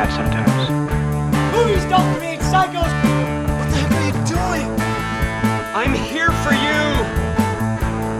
mad 0.00 0.12
sometimes. 0.12 0.70
Movies 1.54 1.84
don't 1.92 2.08
create 2.16 2.40
psychos. 2.40 2.92
What 3.58 3.68
the 3.72 3.76
heck 3.80 3.92
are 3.98 4.06
you 4.08 4.16
doing? 4.36 4.68
I'm 5.80 5.94
here 6.12 6.32
for 6.44 6.54
you. 6.66 6.80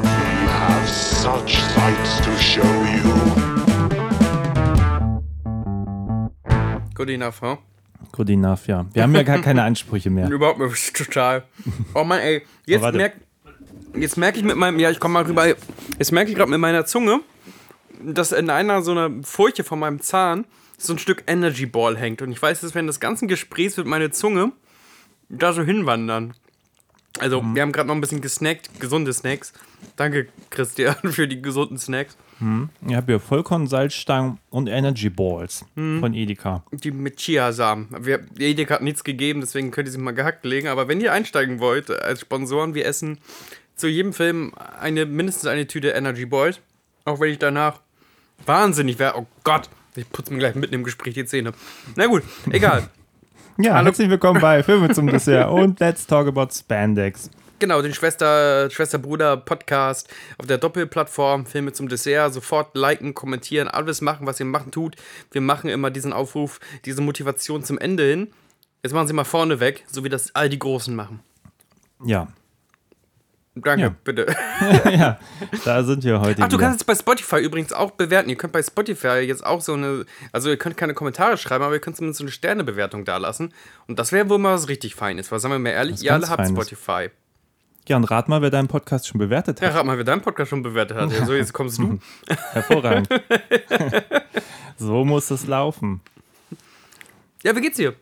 We 0.04 0.30
have 0.60 0.86
such 0.88 1.50
sights 1.74 2.12
to 2.26 2.32
show 2.36 2.72
you. 2.94 3.06
Good 6.94 7.10
enough, 7.10 7.38
huh? 7.40 7.56
Good 8.12 8.30
enough, 8.30 8.66
ja. 8.68 8.84
Wir 8.92 9.02
haben 9.02 9.14
ja 9.14 9.22
gar 9.22 9.38
keine 9.40 9.62
Ansprüche 9.62 10.10
mehr. 10.10 10.28
Überhaupt 10.38 10.58
nicht, 10.58 10.94
total. 10.96 11.44
Oh 11.94 12.04
Mann, 12.04 12.20
ey. 12.20 12.42
Jetzt 12.66 12.84
Oh, 12.84 12.92
merke 12.92 13.20
jetzt 13.94 14.16
merk 14.18 14.36
ich 14.36 14.44
mit 14.44 14.56
meinem, 14.56 14.78
ja, 14.78 14.90
ich 14.90 15.00
komm 15.00 15.12
mal 15.12 15.24
rüber. 15.24 15.46
Jetzt 15.46 16.12
merke 16.12 16.30
ich 16.30 16.36
gerade 16.36 16.50
mit 16.50 16.60
meiner 16.60 16.84
Zunge, 16.84 17.20
dass 18.04 18.32
in 18.32 18.50
einer 18.50 18.82
so 18.82 18.90
einer 18.92 19.10
Furche 19.22 19.64
von 19.64 19.78
meinem 19.78 20.00
Zahn 20.00 20.44
so 20.82 20.92
ein 20.94 20.98
Stück 20.98 21.24
Energy 21.26 21.66
Ball 21.66 21.96
hängt. 21.96 22.22
Und 22.22 22.32
ich 22.32 22.40
weiß, 22.40 22.60
dass 22.60 22.74
wenn 22.74 22.86
das 22.86 23.00
ganze 23.00 23.26
Gespräch 23.26 23.76
wird 23.76 23.86
meine 23.86 24.10
Zunge 24.10 24.52
da 25.28 25.52
so 25.52 25.62
hinwandern. 25.62 26.34
Also, 27.18 27.42
Mhm. 27.42 27.54
wir 27.56 27.62
haben 27.62 27.72
gerade 27.72 27.88
noch 27.88 27.94
ein 27.94 28.00
bisschen 28.00 28.20
gesnackt, 28.20 28.80
gesunde 28.80 29.12
Snacks. 29.12 29.52
Danke, 29.96 30.28
Christian, 30.48 30.94
für 31.12 31.26
die 31.28 31.42
gesunden 31.42 31.76
Snacks. 31.78 32.16
Ich 32.88 32.94
habe 32.94 33.06
hier 33.12 33.20
Vollkorn, 33.20 33.66
Salzstangen 33.66 34.38
und 34.48 34.66
Energy 34.68 35.10
Balls 35.10 35.62
von 35.74 36.14
Edeka. 36.14 36.64
Die 36.72 36.90
mit 36.90 37.18
Chiasamen. 37.18 37.88
Wir, 38.00 38.20
Edeka 38.38 38.76
hat 38.76 38.82
nichts 38.82 39.04
gegeben, 39.04 39.42
deswegen 39.42 39.70
könnt 39.72 39.88
ihr 39.88 39.92
sie 39.92 39.98
mal 39.98 40.12
gehackt 40.12 40.46
legen. 40.46 40.68
Aber 40.68 40.88
wenn 40.88 41.02
ihr 41.02 41.12
einsteigen 41.12 41.58
wollt 41.60 41.90
als 41.90 42.20
Sponsoren, 42.22 42.72
wir 42.74 42.86
essen 42.86 43.18
zu 43.76 43.88
jedem 43.88 44.14
Film 44.14 44.52
eine, 44.80 45.04
mindestens 45.04 45.46
eine 45.48 45.66
Tüte 45.66 45.88
Energy 45.90 46.24
Boys. 46.24 46.60
Auch 47.04 47.20
wenn 47.20 47.30
ich 47.30 47.38
danach 47.38 47.80
wahnsinnig 48.46 48.98
wäre. 48.98 49.18
Oh 49.18 49.26
Gott, 49.44 49.68
ich 49.96 50.08
putze 50.10 50.32
mir 50.32 50.38
gleich 50.38 50.54
mitten 50.54 50.74
im 50.74 50.84
Gespräch 50.84 51.14
die 51.14 51.24
Zähne. 51.24 51.52
Na 51.96 52.06
gut, 52.06 52.22
egal. 52.50 52.88
Ja, 53.58 53.82
herzlich 53.82 54.08
willkommen 54.08 54.40
bei 54.40 54.62
Filme 54.62 54.88
zum 54.88 55.06
Dessert 55.06 55.50
und 55.50 55.80
Let's 55.80 56.06
Talk 56.06 56.28
About 56.28 56.48
Spandex. 56.50 57.28
Genau, 57.58 57.82
den 57.82 57.92
Schwester, 57.92 58.70
Schwester-Bruder-Podcast 58.70 60.08
auf 60.38 60.46
der 60.46 60.56
Doppelplattform 60.56 61.44
Filme 61.44 61.74
zum 61.74 61.86
Dessert. 61.86 62.32
Sofort 62.32 62.74
liken, 62.74 63.12
kommentieren, 63.12 63.68
alles 63.68 64.00
machen, 64.00 64.26
was 64.26 64.40
ihr 64.40 64.46
machen 64.46 64.70
tut. 64.70 64.96
Wir 65.30 65.42
machen 65.42 65.68
immer 65.68 65.90
diesen 65.90 66.14
Aufruf, 66.14 66.58
diese 66.86 67.02
Motivation 67.02 67.62
zum 67.62 67.76
Ende 67.76 68.04
hin. 68.04 68.28
Jetzt 68.82 68.94
machen 68.94 69.08
Sie 69.08 69.12
mal 69.12 69.24
vorne 69.24 69.60
weg, 69.60 69.84
so 69.92 70.04
wie 70.04 70.08
das 70.08 70.34
all 70.34 70.48
die 70.48 70.58
Großen 70.58 70.96
machen. 70.96 71.20
Ja, 72.02 72.28
Danke, 73.56 73.82
Ja. 73.82 73.94
bitte. 74.04 74.26
ja, 74.90 75.18
da 75.64 75.82
sind 75.82 76.04
wir 76.04 76.20
heute 76.20 76.42
Ach, 76.42 76.48
du 76.48 76.56
wieder. 76.56 76.66
kannst 76.68 76.80
es 76.82 76.84
bei 76.86 76.94
Spotify 76.94 77.38
übrigens 77.40 77.72
auch 77.72 77.90
bewerten. 77.90 78.30
Ihr 78.30 78.36
könnt 78.36 78.52
bei 78.52 78.62
Spotify 78.62 79.18
jetzt 79.18 79.44
auch 79.44 79.60
so 79.60 79.72
eine, 79.74 80.06
also 80.32 80.50
ihr 80.50 80.56
könnt 80.56 80.76
keine 80.76 80.94
Kommentare 80.94 81.36
schreiben, 81.36 81.64
aber 81.64 81.74
ihr 81.74 81.80
könnt 81.80 81.96
zumindest 81.96 82.18
so 82.18 82.24
eine 82.24 82.30
Sternebewertung 82.30 83.04
da 83.04 83.16
lassen. 83.16 83.52
Und 83.88 83.98
das 83.98 84.12
wäre 84.12 84.28
wohl 84.28 84.38
mal 84.38 84.54
was 84.54 84.68
richtig 84.68 84.94
Feines, 84.94 85.32
weil 85.32 85.40
sagen 85.40 85.52
wir 85.54 85.58
mal 85.58 85.70
ehrlich, 85.70 85.94
Was 85.94 86.02
ihr 86.02 86.12
alle 86.14 86.28
habt. 86.28 86.46
Spotify. 86.46 87.10
Ja, 87.88 87.96
und 87.96 88.04
rat 88.04 88.28
mal, 88.28 88.40
wer 88.40 88.50
deinen 88.50 88.68
Podcast 88.68 89.08
schon 89.08 89.18
bewertet 89.18 89.60
Ja, 89.60 89.68
hat. 89.68 89.74
rat 89.76 89.86
mal, 89.86 89.96
wer 89.98 90.04
deinen 90.04 90.22
Podcast 90.22 90.50
schon 90.50 90.62
bewertet 90.62 90.96
hat. 90.96 91.10
So, 91.26 91.34
jetzt 91.34 91.52
kommst 91.52 91.78
du. 91.78 91.98
Hervorragend. 92.52 93.08
so 94.76 95.04
muss 95.04 95.28
es 95.32 95.46
laufen. 95.48 96.00
Ja, 97.42 97.56
wie 97.56 97.60
geht's 97.62 97.78
dir? 97.78 97.94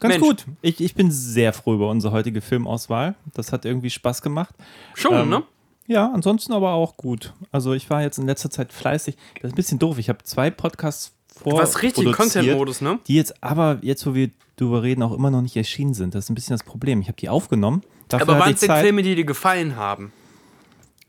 Ganz 0.00 0.14
Mensch. 0.14 0.26
gut. 0.26 0.46
Ich, 0.62 0.80
ich 0.80 0.94
bin 0.94 1.10
sehr 1.10 1.52
froh 1.52 1.74
über 1.74 1.88
unsere 1.88 2.12
heutige 2.12 2.40
Filmauswahl. 2.40 3.14
Das 3.34 3.52
hat 3.52 3.64
irgendwie 3.64 3.90
Spaß 3.90 4.22
gemacht. 4.22 4.54
Schon, 4.94 5.14
Ähm, 5.14 5.28
ne? 5.28 5.42
Ja, 5.86 6.10
ansonsten 6.14 6.52
aber 6.52 6.72
auch 6.72 6.96
gut. 6.96 7.34
Also 7.50 7.72
ich 7.72 7.90
war 7.90 8.02
jetzt 8.02 8.18
in 8.18 8.26
letzter 8.26 8.48
Zeit 8.50 8.72
fleißig. 8.72 9.16
Das 9.34 9.48
ist 9.48 9.52
ein 9.52 9.56
bisschen 9.56 9.78
doof. 9.78 9.98
Ich 9.98 10.08
habe 10.08 10.22
zwei 10.22 10.50
Podcasts 10.50 11.12
vor. 11.42 11.54
Warst 11.54 11.82
richtig 11.82 12.12
Content-Modus, 12.12 12.80
ne? 12.80 12.98
Die 13.08 13.16
jetzt 13.16 13.42
aber, 13.42 13.78
jetzt 13.82 14.06
wo 14.06 14.14
wir 14.14 14.30
drüber 14.56 14.82
reden, 14.82 15.02
auch 15.02 15.12
immer 15.12 15.30
noch 15.30 15.42
nicht 15.42 15.56
erschienen 15.56 15.94
sind. 15.94 16.14
Das 16.14 16.24
ist 16.24 16.30
ein 16.30 16.34
bisschen 16.34 16.54
das 16.54 16.62
Problem. 16.64 17.00
Ich 17.00 17.08
habe 17.08 17.16
die 17.16 17.28
aufgenommen. 17.28 17.82
Aber 18.12 18.38
waren 18.38 18.54
es 18.54 18.60
denn. 18.60 18.70
Filme, 18.70 19.02
die 19.02 19.14
dir 19.14 19.24
gefallen 19.24 19.76
haben? 19.76 20.12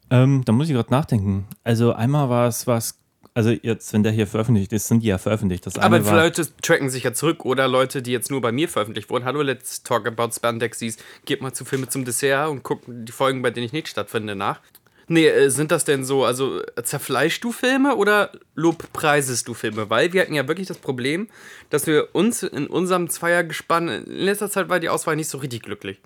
Ähm, 0.10 0.42
da 0.46 0.52
muss 0.52 0.68
ich 0.68 0.74
gerade 0.74 0.92
nachdenken. 0.92 1.46
Also 1.64 1.94
einmal 1.94 2.30
war 2.30 2.48
es 2.48 2.68
was, 2.68 2.98
also 3.34 3.50
jetzt, 3.52 3.94
wenn 3.94 4.04
der 4.04 4.12
hier 4.12 4.28
veröffentlicht 4.28 4.74
ist, 4.74 4.88
sind 4.88 5.04
die 5.04 5.08
ja 5.08 5.18
veröffentlicht. 5.18 5.66
Das 5.66 5.78
Aber 5.78 6.06
war, 6.06 6.16
Leute 6.24 6.46
tracken 6.62 6.90
sich 6.90 7.04
ja 7.04 7.14
zurück 7.14 7.46
oder 7.46 7.68
Leute, 7.68 8.02
die 8.02 8.12
jetzt 8.12 8.30
nur 8.32 8.42
bei 8.42 8.52
mir 8.52 8.68
veröffentlicht 8.68 9.10
wurden. 9.10 9.26
Hallo, 9.26 9.42
let's 9.42 9.84
talk 9.84 10.06
about 10.08 10.32
Spandexes. 10.34 10.98
Geht 11.26 11.42
mal 11.42 11.54
zu 11.54 11.64
Filme 11.66 11.88
zum 11.88 12.04
Dessert 12.06 12.50
und 12.50 12.64
guckt 12.64 12.86
die 12.88 13.12
Folgen, 13.12 13.42
bei 13.42 13.52
denen 13.52 13.66
ich 13.66 13.74
nicht 13.74 13.88
stattfinde, 13.88 14.36
nach. 14.36 14.60
Nee, 15.08 15.28
äh, 15.28 15.50
sind 15.50 15.72
das 15.72 15.84
denn 15.84 16.06
so, 16.06 16.24
also 16.24 16.62
äh, 16.62 16.84
zerfleischst 16.84 17.44
du 17.44 17.52
Filme 17.52 17.96
oder 17.96 18.32
lobpreisest 18.56 19.48
du 19.48 19.54
Filme? 19.54 19.90
Weil 19.90 20.14
wir 20.14 20.22
hatten 20.22 20.34
ja 20.34 20.48
wirklich 20.48 20.68
das 20.68 20.78
Problem, 20.78 21.28
dass 21.70 21.86
wir 21.88 22.10
uns 22.14 22.44
in 22.44 22.68
unserem 22.68 23.10
Zweiergespann, 23.10 23.90
in 23.90 24.06
letzter 24.06 24.50
Zeit 24.50 24.70
war 24.70 24.80
die 24.80 24.90
Auswahl 24.90 25.16
nicht 25.16 25.28
so 25.30 25.38
richtig 25.40 25.64
glücklich. 25.64 26.00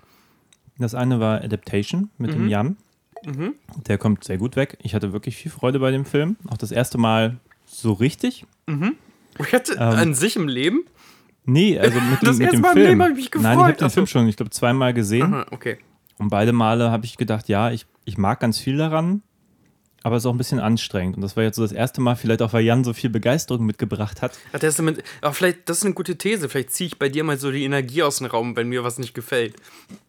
das 0.78 0.94
eine 0.94 1.20
war 1.20 1.42
Adaptation 1.42 2.10
mit 2.18 2.30
Mhm. 2.32 2.34
dem 2.34 2.48
Jan. 2.48 2.76
Der 3.86 3.98
kommt 3.98 4.24
sehr 4.24 4.38
gut 4.38 4.56
weg. 4.56 4.78
Ich 4.82 4.94
hatte 4.94 5.12
wirklich 5.12 5.36
viel 5.36 5.50
Freude 5.50 5.78
bei 5.78 5.90
dem 5.90 6.04
Film. 6.04 6.36
Auch 6.48 6.56
das 6.58 6.70
erste 6.72 6.98
Mal 6.98 7.36
so 7.64 7.92
richtig. 7.92 8.46
Ich 9.38 9.52
hatte 9.52 9.80
an 9.80 10.14
sich 10.14 10.36
im 10.36 10.48
Leben. 10.48 10.84
Nee, 11.44 11.78
also 11.78 12.00
mit, 12.00 12.18
Das 12.22 12.36
dem, 12.38 12.44
mit 12.46 12.52
dem 12.54 12.60
Mal 12.60 12.68
im 12.68 12.74
Film. 12.74 12.86
Leben 12.88 13.02
hab 13.02 13.10
ich 13.10 13.16
mich 13.16 13.30
Nein, 13.34 13.42
ich 13.42 13.42
gefreut. 13.42 13.58
habe 13.66 13.76
den. 13.76 13.90
Film 13.90 14.06
schon, 14.06 14.28
ich 14.28 14.36
glaube, 14.36 14.50
zweimal 14.50 14.92
gesehen. 14.94 15.32
Aha, 15.32 15.46
okay. 15.50 15.78
Und 16.18 16.28
beide 16.28 16.52
Male 16.52 16.90
habe 16.90 17.04
ich 17.04 17.16
gedacht, 17.16 17.48
ja, 17.48 17.70
ich, 17.70 17.86
ich 18.04 18.18
mag 18.18 18.40
ganz 18.40 18.58
viel 18.58 18.76
daran, 18.76 19.22
aber 20.06 20.14
es 20.14 20.22
ist 20.22 20.26
auch 20.26 20.34
ein 20.34 20.38
bisschen 20.38 20.60
anstrengend. 20.60 21.16
Und 21.16 21.22
das 21.22 21.36
war 21.36 21.42
jetzt 21.42 21.56
so 21.56 21.62
das 21.62 21.72
erste 21.72 22.00
Mal, 22.00 22.14
vielleicht 22.14 22.40
auch, 22.40 22.52
weil 22.52 22.62
Jan 22.62 22.84
so 22.84 22.92
viel 22.92 23.10
Begeisterung 23.10 23.66
mitgebracht 23.66 24.22
hat. 24.22 24.38
Ach, 24.52 24.60
das 24.60 24.70
ist 24.70 24.78
damit, 24.78 25.02
aber 25.20 25.34
vielleicht, 25.34 25.68
das 25.68 25.78
ist 25.78 25.84
eine 25.84 25.94
gute 25.94 26.16
These. 26.16 26.48
Vielleicht 26.48 26.70
ziehe 26.70 26.86
ich 26.86 26.96
bei 26.96 27.08
dir 27.08 27.24
mal 27.24 27.36
so 27.38 27.50
die 27.50 27.64
Energie 27.64 28.04
aus 28.04 28.18
dem 28.18 28.28
Raum, 28.28 28.54
wenn 28.54 28.68
mir 28.68 28.84
was 28.84 29.00
nicht 29.00 29.14
gefällt. 29.14 29.56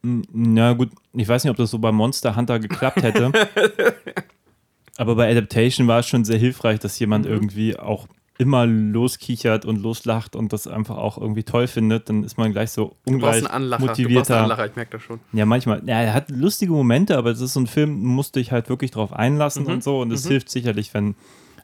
Na 0.03 0.73
gut, 0.73 0.91
ich 1.13 1.27
weiß 1.27 1.43
nicht, 1.43 1.49
ob 1.49 1.57
das 1.57 1.71
so 1.71 1.79
bei 1.79 1.91
Monster 1.91 2.35
Hunter 2.35 2.59
geklappt 2.59 3.01
hätte. 3.01 3.31
aber 4.97 5.15
bei 5.15 5.31
Adaptation 5.31 5.87
war 5.87 6.01
es 6.01 6.07
schon 6.07 6.25
sehr 6.25 6.37
hilfreich, 6.37 6.77
dass 6.77 6.99
jemand 6.99 7.25
Mhm. 7.25 7.31
irgendwie 7.31 7.75
auch 7.75 8.07
immer 8.39 8.65
loskichert 8.67 9.65
und 9.65 9.81
loslacht 9.81 10.35
und 10.35 10.53
das 10.53 10.67
einfach 10.67 10.97
auch 10.97 11.17
irgendwie 11.17 11.43
toll 11.43 11.67
findet, 11.67 12.07
dann 12.09 12.23
ist 12.23 12.37
man 12.37 12.51
gleich 12.51 12.71
so 12.71 12.95
Du 13.05 13.13
ungleich 13.13 13.49
Anlacher. 13.49 13.79
Du 13.85 13.89
einen 13.91 13.97
motivierter. 14.03 14.41
Anlacher, 14.43 14.65
ich 14.67 14.75
merke 14.75 14.91
das 14.91 15.01
schon. 15.01 15.19
Ja, 15.33 15.45
manchmal. 15.45 15.81
Ja, 15.85 16.01
er 16.01 16.13
hat 16.13 16.29
lustige 16.29 16.71
Momente, 16.71 17.17
aber 17.17 17.31
es 17.31 17.41
ist 17.41 17.53
so 17.53 17.59
ein 17.59 17.67
Film, 17.67 18.03
musst 18.03 18.35
dich 18.35 18.51
halt 18.51 18.69
wirklich 18.69 18.91
drauf 18.91 19.11
einlassen 19.11 19.63
Mhm. 19.63 19.69
und 19.71 19.83
so. 19.83 20.01
Und 20.01 20.11
es 20.11 20.27
hilft 20.27 20.49
sicherlich, 20.49 20.93
wenn 20.93 21.15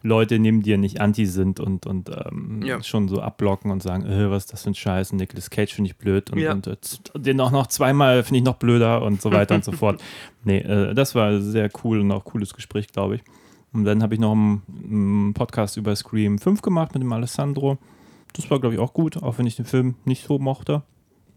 Leute 0.06 0.38
neben 0.40 0.64
dir 0.64 0.78
nicht 0.78 1.00
anti 1.00 1.26
sind 1.28 1.60
und, 1.62 1.86
und 1.86 2.10
ähm, 2.10 2.62
Ja. 2.66 2.82
schon 2.84 3.08
so 3.08 3.22
abblocken 3.22 3.72
und 3.72 3.82
sagen, 3.82 4.06
äh, 4.06 4.30
was 4.30 4.44
ist 4.46 4.54
das 4.54 4.64
für 4.64 4.72
ein 4.72 4.76
Scheiß, 4.76 5.12
und 5.12 5.18
Nicolas 5.20 5.50
Cage 5.50 5.74
finde 5.74 5.92
ich 5.92 5.98
blöd 5.98 6.30
und, 6.32 6.40
Ja. 6.40 6.52
und 6.54 6.68
äh, 6.68 6.76
den 7.16 7.40
auch 7.40 7.52
noch 7.52 7.68
zweimal 7.68 8.24
finde 8.24 8.40
ich 8.40 8.44
noch 8.44 8.56
blöder 8.56 9.02
und 9.04 9.22
so 9.22 9.32
weiter 9.32 9.56
und 9.56 9.64
so 9.64 9.72
fort. 9.74 10.02
Nee, 10.44 10.58
äh, 10.58 10.94
das 10.94 11.16
war 11.16 11.40
sehr 11.40 11.70
cool 11.84 12.00
und 12.02 12.12
auch 12.12 12.26
cooles 12.26 12.54
Gespräch, 12.54 12.88
glaube 12.88 13.16
ich. 13.16 13.22
Und 13.74 13.86
dann 13.86 14.04
habe 14.04 14.14
ich 14.14 14.20
noch 14.20 14.34
einen, 14.34 14.62
einen 14.84 15.34
Podcast 15.34 15.78
über 15.78 15.96
Scream 15.96 16.38
5 16.38 16.62
gemacht 16.62 16.94
mit 16.94 17.02
dem 17.02 17.12
Alessandro. 17.12 17.78
Das 18.34 18.50
war, 18.50 18.60
glaube 18.60 18.76
ich, 18.76 18.80
auch 18.80 18.94
gut, 18.94 19.22
auch 19.22 19.38
wenn 19.38 19.48
ich 19.48 19.56
den 19.56 19.66
Film 19.66 19.96
nicht 20.06 20.26
so 20.26 20.40
mochte. 20.40 20.84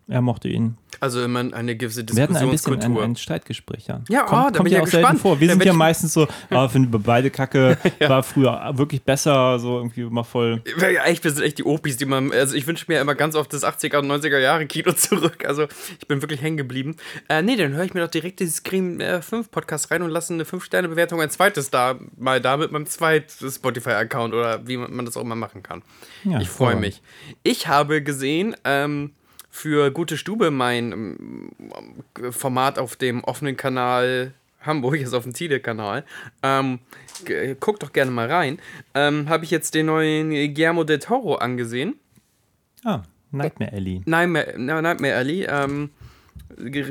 Er 0.06 0.22
mochte 0.22 0.48
ihn. 0.48 0.76
Also 1.00 1.22
immer 1.22 1.40
eine 1.40 1.76
gewisse 1.76 2.04
Wir 2.08 2.22
hatten 2.22 2.36
ein 2.36 2.50
bisschen 2.50 2.72
ein, 2.74 2.80
Diskussionskultur. 2.80 3.04
ein 3.04 3.16
Streitgespräch, 3.16 3.86
ja. 3.86 4.02
Ja, 4.08 4.22
kommt, 4.22 4.30
oh, 4.30 4.34
da 4.34 4.42
kommt 4.42 4.56
bin 4.56 4.66
ich 4.66 4.72
ja 4.72 4.78
ja 4.78 4.82
auch 4.82 4.86
selten 4.86 5.02
gespannt. 5.02 5.20
vor. 5.20 5.40
Wir 5.40 5.48
Da 5.48 5.54
sind 5.54 5.64
ja 5.64 5.72
meistens 5.72 6.12
so, 6.12 6.26
ah, 6.50 6.68
finden 6.68 6.92
wir 6.92 6.98
beide 6.98 7.30
Kacke, 7.30 7.78
war 8.00 8.22
früher 8.22 8.72
wirklich 8.74 9.02
besser, 9.02 9.58
so 9.58 9.76
irgendwie 9.76 10.02
immer 10.02 10.24
voll. 10.24 10.62
Ja, 10.80 11.04
echt, 11.04 11.24
wir 11.24 11.30
sind 11.30 11.44
echt 11.44 11.58
die 11.58 11.64
Opis, 11.64 11.96
die 11.96 12.06
man. 12.06 12.32
Also 12.32 12.56
ich 12.56 12.66
wünsche 12.66 12.86
mir 12.88 13.00
immer 13.00 13.14
ganz 13.14 13.34
oft 13.34 13.52
das 13.52 13.64
80er 13.64 13.98
und 13.98 14.10
90er 14.10 14.38
Jahre 14.38 14.66
Kino 14.66 14.92
zurück. 14.96 15.44
Also 15.46 15.66
ich 15.98 16.08
bin 16.08 16.22
wirklich 16.22 16.42
hängen 16.42 16.56
geblieben. 16.56 16.96
Äh, 17.28 17.42
nee, 17.42 17.56
dann 17.56 17.74
höre 17.74 17.84
ich 17.84 17.94
mir 17.94 18.00
doch 18.00 18.10
direkt 18.10 18.40
dieses 18.40 18.56
Scream 18.56 19.00
äh, 19.00 19.20
5 19.22 19.50
Podcast 19.50 19.90
rein 19.90 20.02
und 20.02 20.10
lasse 20.10 20.32
eine 20.32 20.44
5-Sterne-Bewertung 20.44 21.20
ein 21.20 21.30
zweites 21.30 21.70
da, 21.70 21.96
mal 22.16 22.40
da 22.40 22.56
mit 22.56 22.72
meinem 22.72 22.86
zweiten 22.86 23.50
Spotify-Account 23.50 24.34
oder 24.34 24.66
wie 24.66 24.76
man, 24.76 25.04
das 25.04 25.16
auch 25.16 25.22
immer 25.22 25.36
machen 25.36 25.62
kann. 25.62 25.82
Ja, 26.24 26.40
ich 26.40 26.48
freue 26.48 26.76
mich. 26.76 27.02
Ich 27.42 27.68
habe 27.68 28.02
gesehen, 28.02 28.56
ähm, 28.64 29.12
für 29.56 29.90
Gute 29.90 30.18
Stube 30.18 30.50
mein 30.50 30.92
ähm, 30.92 31.50
Format 32.30 32.78
auf 32.78 32.96
dem 32.96 33.24
offenen 33.24 33.56
Kanal 33.56 34.34
Hamburg, 34.60 34.96
ist 35.00 35.14
auf 35.14 35.22
dem 35.22 35.32
Tide-Kanal. 35.32 36.04
Ähm, 36.42 36.80
guckt 37.60 37.82
doch 37.82 37.92
gerne 37.92 38.10
mal 38.10 38.30
rein. 38.30 38.58
Ähm, 38.94 39.28
habe 39.28 39.44
ich 39.44 39.50
jetzt 39.50 39.74
den 39.74 39.86
neuen 39.86 40.30
Guillermo 40.30 40.84
del 40.84 40.98
Toro 40.98 41.36
angesehen. 41.36 41.94
Ah, 42.84 43.02
Nightmare 43.30 43.72
Alley. 43.72 44.02
Nightmare, 44.04 44.54
Nightmare 44.58 45.14
Alley. 45.14 45.46
Ähm, 45.48 45.90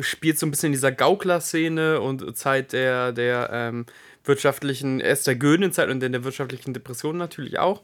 spielt 0.01 0.39
so 0.39 0.47
ein 0.47 0.51
bisschen 0.51 0.67
in 0.67 0.73
dieser 0.73 0.91
Gaukler-Szene 0.91 2.01
und 2.01 2.35
Zeit 2.37 2.73
der, 2.73 3.11
der 3.11 3.49
ähm, 3.51 3.85
wirtschaftlichen, 4.23 4.99
erst 5.01 5.27
der 5.27 5.35
Göhnenzeit 5.35 5.89
und 5.89 5.99
dann 5.99 6.13
der 6.13 6.23
wirtschaftlichen 6.23 6.73
Depression 6.73 7.17
natürlich 7.17 7.59
auch. 7.59 7.83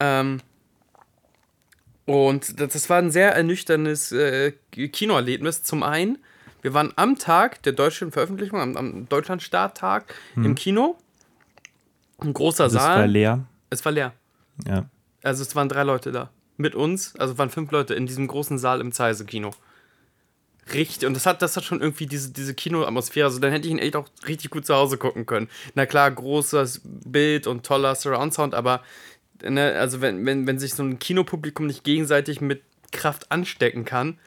Ähm, 0.00 0.40
und 2.06 2.60
das, 2.60 2.88
war 2.88 2.98
ein 2.98 3.10
sehr 3.10 3.34
ernüchterndes 3.34 4.12
äh, 4.12 4.52
Kinoerlebnis. 4.70 5.62
Zum 5.64 5.82
einen, 5.82 6.18
wir 6.62 6.72
waren 6.72 6.92
am 6.96 7.18
Tag 7.18 7.62
der 7.64 7.72
deutschen 7.72 8.12
Veröffentlichung, 8.12 8.60
am, 8.60 8.76
am 8.76 9.08
Deutschland-Starttag 9.08 10.14
im 10.36 10.54
Kino. 10.54 10.96
Ein 12.18 12.32
großer 12.32 12.70
Saal. 12.70 13.00
war 13.00 13.06
leer. 13.06 13.44
es 13.70 13.84
war 13.84 13.92
leer. 13.92 14.12
Ja. 14.66 14.86
Also 15.22 15.42
es 15.42 15.54
waren 15.56 15.68
drei 15.68 15.82
Leute 15.82 16.12
da. 16.12 16.30
mit 16.56 16.74
uns, 16.74 17.14
also 17.16 17.36
waren 17.38 17.50
fünf 17.50 17.70
Leute 17.72 17.94
in 17.94 18.06
diesem 18.06 18.26
großen 18.28 18.58
Saal 18.58 18.80
im 18.80 18.92
Zeise-Kino. 18.92 19.50
Richtig, 20.72 21.06
und 21.06 21.14
das 21.14 21.26
hat, 21.26 21.42
das 21.42 21.56
hat 21.56 21.62
schon 21.62 21.80
irgendwie 21.80 22.06
diese, 22.06 22.32
diese 22.32 22.54
Kinoatmosphäre. 22.54 23.26
Also 23.26 23.38
dann 23.38 23.52
hätte 23.52 23.66
ich 23.66 23.72
ihn 23.72 23.78
echt 23.78 23.94
auch 23.94 24.08
richtig 24.26 24.50
gut 24.50 24.66
zu 24.66 24.74
Hause 24.74 24.98
gucken 24.98 25.24
können. 25.26 25.48
Na 25.74 25.86
klar, 25.86 26.10
großes 26.10 26.80
Bild 26.84 27.46
und 27.46 27.64
toller 27.64 27.94
Surround-Sound, 27.94 28.54
aber 28.54 28.82
ne, 29.42 29.72
also 29.72 30.00
wenn, 30.00 30.24
wenn, 30.26 30.46
wenn 30.46 30.58
sich 30.58 30.74
so 30.74 30.82
ein 30.82 30.98
Kinopublikum 30.98 31.66
nicht 31.66 31.84
gegenseitig 31.84 32.40
mit 32.40 32.62
Kraft 32.92 33.30
anstecken 33.32 33.84
kann, 33.84 34.18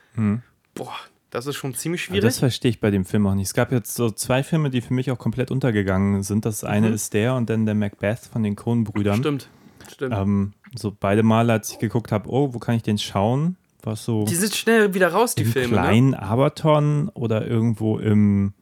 boah, 0.76 0.96
das 1.30 1.46
ist 1.46 1.56
schon 1.58 1.76
ziemlich 1.76 2.02
Aber 2.02 2.14
schwierig. 2.16 2.24
das 2.24 2.40
verstehe 2.40 2.72
ich 2.72 2.80
bei 2.80 2.92
dem 2.92 3.06
Film 3.06 3.28
auch 3.28 3.36
nicht. 3.36 3.48
Es 3.48 3.54
gab 3.54 3.72
jetzt 3.72 3.94
so 3.94 4.10
zwei 4.10 4.44
Filme, 4.44 4.70
die 4.70 4.82
für 4.82 4.94
mich 4.94 5.12
auch 5.12 5.20
komplett 5.20 5.52
untergegangen 5.52 6.24
sind. 6.24 6.46
Das 6.46 6.64
eine 6.64 6.90
ist 6.90 7.14
der 7.14 7.36
und 7.36 7.50
dann 7.50 7.66
der 7.66 7.76
Macbeth 7.76 8.20
von 8.32 8.44
den 8.44 8.56
Coen-Brüdern. 8.56 9.18
Mhm. 9.18 9.22
Stimmt, 9.22 9.50
stimmt. 9.92 10.16
Ähm, 10.16 10.54
so 10.76 10.96
beide 10.98 11.24
Male, 11.24 11.54
als 11.54 11.72
ich 11.72 11.80
geguckt 11.80 12.12
habe, 12.12 12.30
oh, 12.30 12.54
wo 12.54 12.60
kann 12.60 12.76
ich 12.76 12.84
den 12.84 12.98
schauen? 12.98 13.58
War 13.84 13.94
es 13.94 14.04
so 14.04 14.26
die 14.26 14.36
sind 14.36 14.56
schnell 14.56 14.94
wieder 14.94 15.10
raus, 15.10 15.36
die 15.36 15.46
Filme. 15.46 15.76
Ne? 15.76 15.82
kleinen 15.82 16.14
Aberton 16.14 17.10
oder 17.10 17.48
irgendwo 17.48 17.98
im 17.98 18.54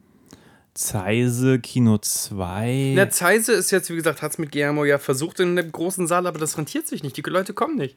Zeise 0.78 1.58
Kino 1.58 1.98
2. 1.98 2.92
Der 2.94 3.10
Zeise 3.10 3.52
ist 3.52 3.72
jetzt, 3.72 3.90
wie 3.90 3.96
gesagt, 3.96 4.22
hat 4.22 4.30
es 4.30 4.38
mit 4.38 4.52
Guillermo 4.52 4.84
ja 4.84 4.98
versucht 4.98 5.40
in 5.40 5.58
einem 5.58 5.72
großen 5.72 6.06
Saal, 6.06 6.28
aber 6.28 6.38
das 6.38 6.56
rentiert 6.56 6.86
sich 6.86 7.02
nicht. 7.02 7.16
Die 7.16 7.22
Leute 7.22 7.52
kommen 7.52 7.74
nicht. 7.74 7.96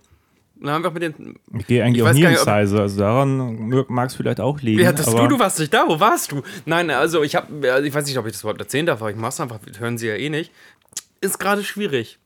Und 0.56 0.66
dann 0.66 0.74
haben 0.74 0.84
wir 0.84 0.90
auch 0.90 0.94
mit 0.94 1.04
den. 1.04 1.36
ich 1.60 1.68
gehe 1.68 1.84
eigentlich 1.84 2.04
ich 2.04 2.10
auch 2.10 2.14
nie 2.14 2.24
in 2.24 2.36
Zeise, 2.38 2.82
also 2.82 3.00
daran 3.00 3.86
mag 3.88 4.10
es 4.10 4.16
vielleicht 4.16 4.40
auch 4.40 4.60
liegen. 4.62 4.84
Aber 4.88 4.98
du? 5.04 5.28
Du 5.28 5.38
warst 5.38 5.60
nicht 5.60 5.72
da. 5.72 5.86
Wo 5.88 6.00
warst 6.00 6.32
du? 6.32 6.42
Nein, 6.66 6.90
also 6.90 7.22
ich 7.22 7.36
habe, 7.36 7.72
also 7.72 7.88
ich 7.88 7.94
weiß 7.94 8.08
nicht, 8.08 8.18
ob 8.18 8.26
ich 8.26 8.32
das 8.32 8.42
überhaupt 8.42 8.60
erzählen 8.60 8.88
darf, 8.88 9.00
aber 9.00 9.12
ich 9.12 9.16
mach's 9.16 9.40
einfach. 9.40 9.60
Hören 9.78 10.00
Sie 10.00 10.08
ja 10.08 10.16
eh 10.16 10.30
nicht. 10.30 10.52
Ist 11.22 11.38
gerade 11.38 11.64
schwierig, 11.64 12.18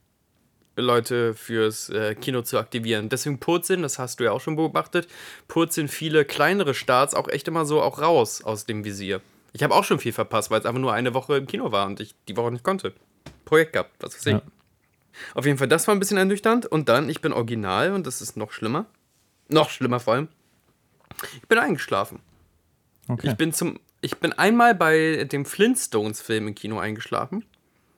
Leute 0.77 1.33
fürs 1.33 1.89
äh, 1.89 2.15
Kino 2.15 2.43
zu 2.43 2.59
aktivieren. 2.59 3.09
Deswegen 3.09 3.39
purzeln, 3.39 3.81
das 3.81 3.99
hast 3.99 4.21
du 4.21 4.23
ja 4.23 4.31
auch 4.31 4.39
schon 4.39 4.55
beobachtet, 4.55 5.09
purzeln 5.49 5.89
viele 5.89 6.23
kleinere 6.23 6.73
Starts 6.73 7.13
auch 7.13 7.27
echt 7.27 7.49
immer 7.49 7.65
so 7.65 7.81
auch 7.81 8.01
raus 8.01 8.41
aus 8.41 8.65
dem 8.65 8.85
Visier. 8.85 9.19
Ich 9.55 9.63
habe 9.63 9.73
auch 9.73 9.85
schon 9.85 9.99
viel 9.99 10.11
verpasst, 10.11 10.51
weil 10.51 10.59
es 10.59 10.65
einfach 10.65 10.81
nur 10.81 10.91
eine 10.91 11.13
Woche 11.13 11.37
im 11.37 11.47
Kino 11.47 11.71
war 11.71 11.85
und 11.87 12.01
ich 12.01 12.13
die 12.27 12.35
Woche 12.35 12.51
nicht 12.51 12.65
konnte. 12.65 12.93
Projekt 13.45 13.71
gehabt, 13.71 13.91
was 14.01 14.13
weiß 14.13 14.25
ich. 14.25 14.33
Ja. 14.33 14.41
Auf 15.33 15.45
jeden 15.45 15.57
Fall, 15.57 15.69
das 15.69 15.87
war 15.87 15.95
ein 15.95 15.99
bisschen 15.99 16.17
ernüchternd. 16.17 16.65
Und 16.65 16.89
dann, 16.89 17.07
ich 17.07 17.21
bin 17.21 17.31
original 17.31 17.93
und 17.93 18.05
das 18.05 18.21
ist 18.21 18.35
noch 18.35 18.51
schlimmer. 18.51 18.85
Noch 19.47 19.69
schlimmer 19.69 20.01
vor 20.01 20.15
allem. 20.15 20.27
Ich 21.41 21.47
bin 21.47 21.57
eingeschlafen. 21.57 22.19
okay. 23.07 23.29
Ich 23.29 23.35
bin 23.37 23.53
zum. 23.53 23.79
Ich 24.01 24.17
bin 24.17 24.33
einmal 24.33 24.75
bei 24.75 25.23
dem 25.23 25.45
Flintstones-Film 25.45 26.49
im 26.49 26.55
Kino 26.55 26.77
eingeschlafen. 26.77 27.45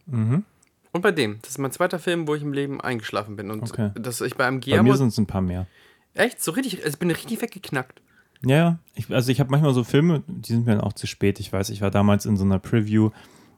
Mhm. 0.05 0.45
Und 0.91 1.01
bei 1.01 1.11
dem. 1.11 1.39
Das 1.41 1.49
ist 1.51 1.57
mein 1.57 1.71
zweiter 1.71 1.97
Film, 1.97 2.27
wo 2.27 2.35
ich 2.35 2.43
im 2.43 2.53
Leben 2.53 2.79
eingeschlafen 2.81 3.35
bin. 3.35 3.49
Und 3.49 3.63
Okay. 3.63 3.89
dass 3.95 4.21
ich 4.21 4.35
bei 4.35 4.45
einem 4.45 4.59
bei 4.59 4.65
Guillermo. 4.65 4.91
mir 4.91 4.97
sind 4.97 5.07
es 5.07 5.17
ein 5.17 5.25
paar 5.25 5.41
mehr. 5.41 5.65
echt, 6.13 6.41
so 6.43 6.51
richtig. 6.51 6.77
Also 6.83 6.89
ich 6.89 6.99
bin 6.99 7.09
richtig 7.09 7.41
weggeknackt. 7.41 7.99
Ja, 8.45 8.55
ja. 8.55 8.77
Ich, 8.95 9.13
also 9.13 9.31
ich 9.31 9.39
habe 9.39 9.49
manchmal 9.51 9.73
so 9.73 9.83
Filme, 9.83 10.23
die 10.27 10.53
sind 10.53 10.65
mir 10.65 10.73
dann 10.75 10.81
auch 10.81 10.93
zu 10.93 11.07
spät. 11.07 11.39
Ich 11.39 11.51
weiß, 11.51 11.69
ich 11.69 11.81
war 11.81 11.91
damals 11.91 12.25
in 12.25 12.37
so 12.37 12.43
einer 12.45 12.59
Preview 12.59 13.09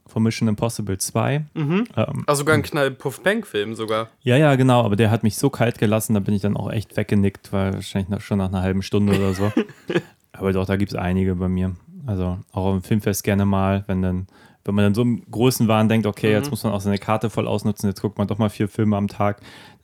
von 0.06 0.22
Mission 0.24 0.48
Impossible 0.48 0.98
2. 0.98 1.44
Ähm, 1.54 1.86
Also 2.26 2.40
sogar 2.40 2.54
ein 2.56 2.62
Knall-Puff-Bang-Film 2.62 3.74
sogar. 3.74 4.08
ja, 4.22 4.36
ja, 4.36 4.54
genau, 4.56 4.82
aber 4.84 4.96
der 4.96 5.10
hat 5.10 5.22
mich 5.22 5.36
so 5.36 5.50
kalt 5.50 5.78
gelassen, 5.78 6.14
da 6.14 6.20
bin 6.20 6.34
ich 6.34 6.42
dann 6.42 6.56
auch 6.56 6.70
echt 6.70 6.96
weggenickt, 6.96 7.52
weil 7.52 7.74
wahrscheinlich 7.74 8.08
noch, 8.08 8.20
schon 8.20 8.38
nach 8.38 8.48
einer 8.48 8.62
halben 8.62 8.82
Stunde 8.82 9.14
oder 9.16 9.34
so. 9.34 9.52
aber 10.32 10.52
doch, 10.52 10.66
da 10.66 10.76
gibt 10.76 10.92
es 10.92 10.98
einige 10.98 11.36
bei 11.36 11.48
mir. 11.48 11.76
Also 12.06 12.38
auch 12.52 12.64
auf 12.66 12.74
dem 12.80 12.82
Filmfest 12.82 13.22
gerne 13.22 13.44
mal, 13.44 13.84
wenn 13.86 14.02
dann, 14.02 14.26
wenn 14.64 14.74
man 14.74 14.84
dann 14.86 14.94
so 14.94 15.02
im 15.02 15.22
großen 15.30 15.68
Wahn 15.68 15.88
denkt, 15.88 16.06
okay, 16.06 16.28
Mhm. 16.28 16.32
jetzt 16.34 16.50
muss 16.50 16.64
man 16.64 16.72
auch 16.72 16.80
seine 16.80 16.98
Karte 16.98 17.30
voll 17.30 17.46
ausnutzen, 17.46 17.88
jetzt 17.88 18.00
guckt 18.00 18.18
man 18.18 18.26
doch 18.26 18.38
mal 18.38 18.50
vier 18.50 18.68
Filme 18.68 18.96
am 18.96 19.06
Tag. 19.06 19.40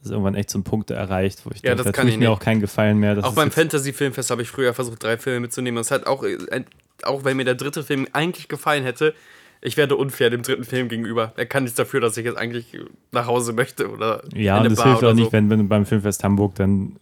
Ist 0.06 0.12
irgendwann 0.12 0.34
echt 0.34 0.50
so 0.50 0.58
ein 0.58 0.64
Punkt 0.64 0.90
erreicht, 0.90 1.40
wo 1.44 1.50
ich 1.50 1.56
Ja, 1.62 1.70
denke, 1.70 1.76
das 1.78 1.86
da 1.86 1.92
kann 1.92 2.08
ich 2.08 2.14
mir 2.14 2.20
nicht. 2.20 2.28
auch 2.28 2.40
keinen 2.40 2.60
Gefallen 2.60 2.98
mehr. 2.98 3.16
Auch 3.24 3.34
beim 3.34 3.50
Fantasy-Filmfest 3.50 4.30
habe 4.30 4.42
ich 4.42 4.48
früher 4.48 4.72
versucht, 4.74 5.02
drei 5.02 5.18
Filme 5.18 5.40
mitzunehmen. 5.40 5.76
Das 5.76 5.90
hat 5.90 6.06
auch, 6.06 6.22
äh, 6.24 6.38
auch 7.02 7.24
wenn 7.24 7.36
mir 7.36 7.44
der 7.44 7.54
dritte 7.54 7.82
Film 7.82 8.06
eigentlich 8.12 8.48
gefallen 8.48 8.84
hätte, 8.84 9.14
ich 9.62 9.76
werde 9.76 9.96
unfair 9.96 10.30
dem 10.30 10.42
dritten 10.42 10.64
Film 10.64 10.88
gegenüber. 10.88 11.32
Er 11.36 11.46
kann 11.46 11.64
nichts 11.64 11.76
dafür, 11.76 12.00
dass 12.00 12.16
ich 12.16 12.24
jetzt 12.24 12.36
eigentlich 12.38 12.78
nach 13.12 13.26
Hause 13.26 13.52
möchte 13.52 13.90
oder 13.90 14.22
Ja, 14.34 14.58
und 14.58 14.64
das 14.70 14.76
Bar 14.76 14.86
hilft 14.88 15.04
auch 15.04 15.14
nicht, 15.14 15.26
so. 15.26 15.32
wenn, 15.32 15.50
wenn 15.50 15.68
beim 15.68 15.86
Filmfest 15.86 16.22
Hamburg 16.24 16.54
dann 16.56 16.96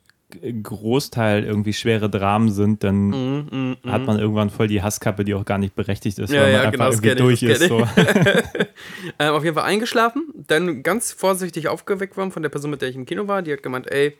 Großteil 0.63 1.45
irgendwie 1.45 1.73
schwere 1.73 2.09
Dramen 2.11 2.51
sind, 2.51 2.85
dann 2.85 3.09
Mhm, 3.09 3.77
hat 3.87 4.07
man 4.07 4.19
irgendwann 4.19 4.51
voll 4.51 4.69
die 4.69 4.83
Hasskappe, 4.83 5.25
die 5.25 5.35
auch 5.35 5.45
gar 5.45 5.59
nicht 5.59 5.75
berechtigt 5.75 6.19
ist, 6.19 6.33
Ja, 6.33 6.43
weil 6.43 6.53
man 6.53 6.63
ja, 6.63 6.69
einfach 6.69 7.01
genau, 7.03 7.11
irgendwie 7.11 7.15
durch 7.17 7.43
ich, 7.43 7.51
ist. 7.51 7.69
So. 7.69 7.87
Ähm, 9.19 9.35
auf 9.35 9.45
jeden 9.45 9.55
Fall 9.55 9.65
eingeschlafen, 9.65 10.27
dann 10.35 10.83
ganz 10.83 11.13
vorsichtig 11.13 11.69
aufgeweckt 11.69 12.17
worden 12.17 12.33
von 12.33 12.43
der 12.43 12.51
Person, 12.51 12.71
mit 12.71 12.83
der 12.83 12.89
ich 12.89 12.97
im 12.97 13.07
Kino 13.07 13.29
war. 13.29 13.43
Die 13.43 13.53
hat 13.53 13.63
gemeint, 13.63 13.91
ey, 13.91 14.17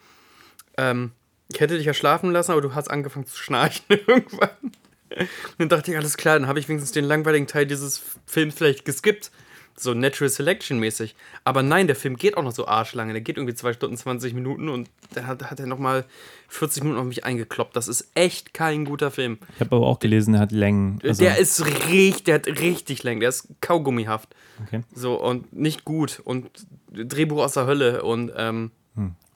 ähm, 0.77 1.13
ich 1.53 1.61
hätte 1.61 1.77
dich 1.77 1.87
ja 1.87 1.95
schlafen 1.95 2.31
lassen, 2.33 2.53
aber 2.53 2.61
du 2.61 2.75
hast 2.75 2.91
angefangen 2.91 3.27
zu 3.27 3.37
schnarchen 3.37 3.85
irgendwann. 4.07 4.49
Und 4.61 5.59
dann 5.59 5.69
dachte 5.69 5.91
ich, 5.93 5.97
alles 5.97 6.17
klar, 6.17 6.39
dann 6.39 6.49
habe 6.49 6.59
ich 6.59 6.69
wenigstens 6.69 6.93
den 6.93 7.05
langweiligen 7.05 7.47
Teil 7.47 7.67
dieses 7.67 8.03
Films 8.27 8.55
vielleicht 8.55 8.85
geskippt. 8.85 9.31
So 9.77 9.95
Natural 9.95 10.29
Selection 10.29 10.79
mäßig. 10.79 11.15
Aber 11.43 11.63
nein, 11.63 11.87
der 11.87 11.97
Film 11.97 12.17
geht 12.17 12.37
auch 12.37 12.43
noch 12.43 12.53
so 12.53 12.67
arschlange. 12.67 13.13
Der 13.13 13.23
geht 13.23 13.37
irgendwie 13.37 13.55
2 13.55 13.73
Stunden 13.73 13.97
20 13.97 14.35
Minuten 14.35 14.69
und 14.69 14.89
dann 15.15 15.27
hat, 15.27 15.51
hat 15.51 15.61
er 15.61 15.67
nochmal 15.67 16.05
40 16.49 16.85
Minuten 16.85 17.01
auf 17.01 17.07
mich 17.07 17.25
eingekloppt. 17.25 17.75
Das 17.75 17.89
ist 17.89 18.11
echt 18.15 18.55
kein 18.55 18.85
guter 18.85 19.11
Film. 19.11 19.39
Ich 19.55 19.61
habe 19.61 19.77
aber 19.77 19.87
auch 19.87 19.99
gelesen, 19.99 20.35
er 20.35 20.41
hat 20.41 20.53
Längen. 20.53 21.01
Also, 21.03 21.25
der 21.25 21.39
ist 21.39 21.65
richtig, 21.67 22.25
der 22.25 22.37
hat 22.37 22.47
richtig 22.47 23.03
lang, 23.03 23.21
der 23.21 23.31
ist 23.31 23.49
kaugummihaft. 23.61 24.35
okay. 24.65 24.83
So, 24.95 25.21
und 25.21 25.53
nicht 25.53 25.85
gut. 25.85 26.21
Und 26.25 26.49
Drehbuch 26.93 27.43
aus 27.43 27.55
der 27.55 27.67
Hölle. 27.67 28.03
Und, 28.03 28.33
ähm, 28.37 28.71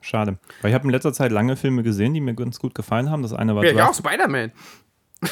Schade. 0.00 0.38
Weil 0.62 0.70
ich 0.70 0.74
habe 0.74 0.84
in 0.84 0.90
letzter 0.90 1.12
Zeit 1.12 1.32
lange 1.32 1.56
Filme 1.56 1.82
gesehen, 1.82 2.14
die 2.14 2.20
mir 2.20 2.34
ganz 2.34 2.58
gut 2.58 2.74
gefallen 2.74 3.10
haben. 3.10 3.22
Das 3.22 3.32
eine 3.32 3.54
war 3.54 3.64
ja, 3.64 3.72
ja, 3.72 3.90
auch 3.90 3.94
Spider-Man. 3.94 4.52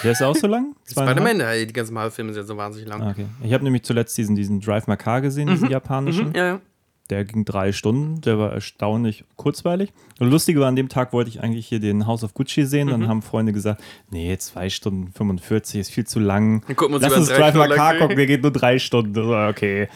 Der 0.03 0.13
ist 0.13 0.23
auch 0.23 0.35
so 0.37 0.47
lang? 0.47 0.75
Spider-Man, 0.91 1.43
die 1.67 1.73
ganzen 1.73 1.95
Marvel-Filme 1.95 2.33
sind 2.33 2.47
so 2.47 2.57
wahnsinnig 2.57 2.89
lang. 2.89 3.03
Okay. 3.09 3.27
Ich 3.43 3.53
habe 3.53 3.65
nämlich 3.65 3.83
zuletzt 3.85 4.17
diesen, 4.19 4.35
diesen 4.37 4.61
Drive 4.61 4.87
My 4.87 4.97
Car 4.97 5.21
gesehen, 5.21 5.49
diesen 5.49 5.71
japanischen. 5.71 6.33
Ja, 6.35 6.47
ja. 6.47 6.61
Der 7.09 7.25
ging 7.25 7.45
drei 7.45 7.71
Stunden, 7.71 8.21
der 8.23 8.37
war 8.37 8.53
erstaunlich 8.53 9.25
kurzweilig. 9.37 9.93
Und 10.19 10.29
lustige 10.29 10.59
war, 10.59 10.67
an 10.67 10.75
dem 10.75 10.89
Tag 10.89 11.13
wollte 11.13 11.31
ich 11.31 11.41
eigentlich 11.41 11.69
hier 11.69 11.79
den 11.79 12.05
House 12.09 12.25
of 12.25 12.35
Gucci 12.35 12.65
sehen. 12.67 12.89
Mhm. 12.89 12.91
Dann 12.91 13.09
haben 13.09 13.23
Freunde 13.23 13.53
gesagt, 13.53 13.81
nee, 14.11 14.37
zwei 14.39 14.69
Stunden 14.71 15.13
45 15.13 15.81
ist 15.83 15.91
viel 15.93 16.05
zu 16.05 16.19
lang. 16.19 16.65
Dann 16.67 16.75
gucken 16.75 16.95
wir 16.95 16.97
uns 16.97 17.03
Lass 17.05 17.17
uns 17.17 17.29
Drive 17.29 17.55
lang- 17.55 17.99
gucken, 18.01 18.17
der 18.17 18.27
geht 18.27 18.43
nur 18.43 18.51
drei 18.51 18.81
Stunden. 18.81 19.17
Okay. 19.33 19.89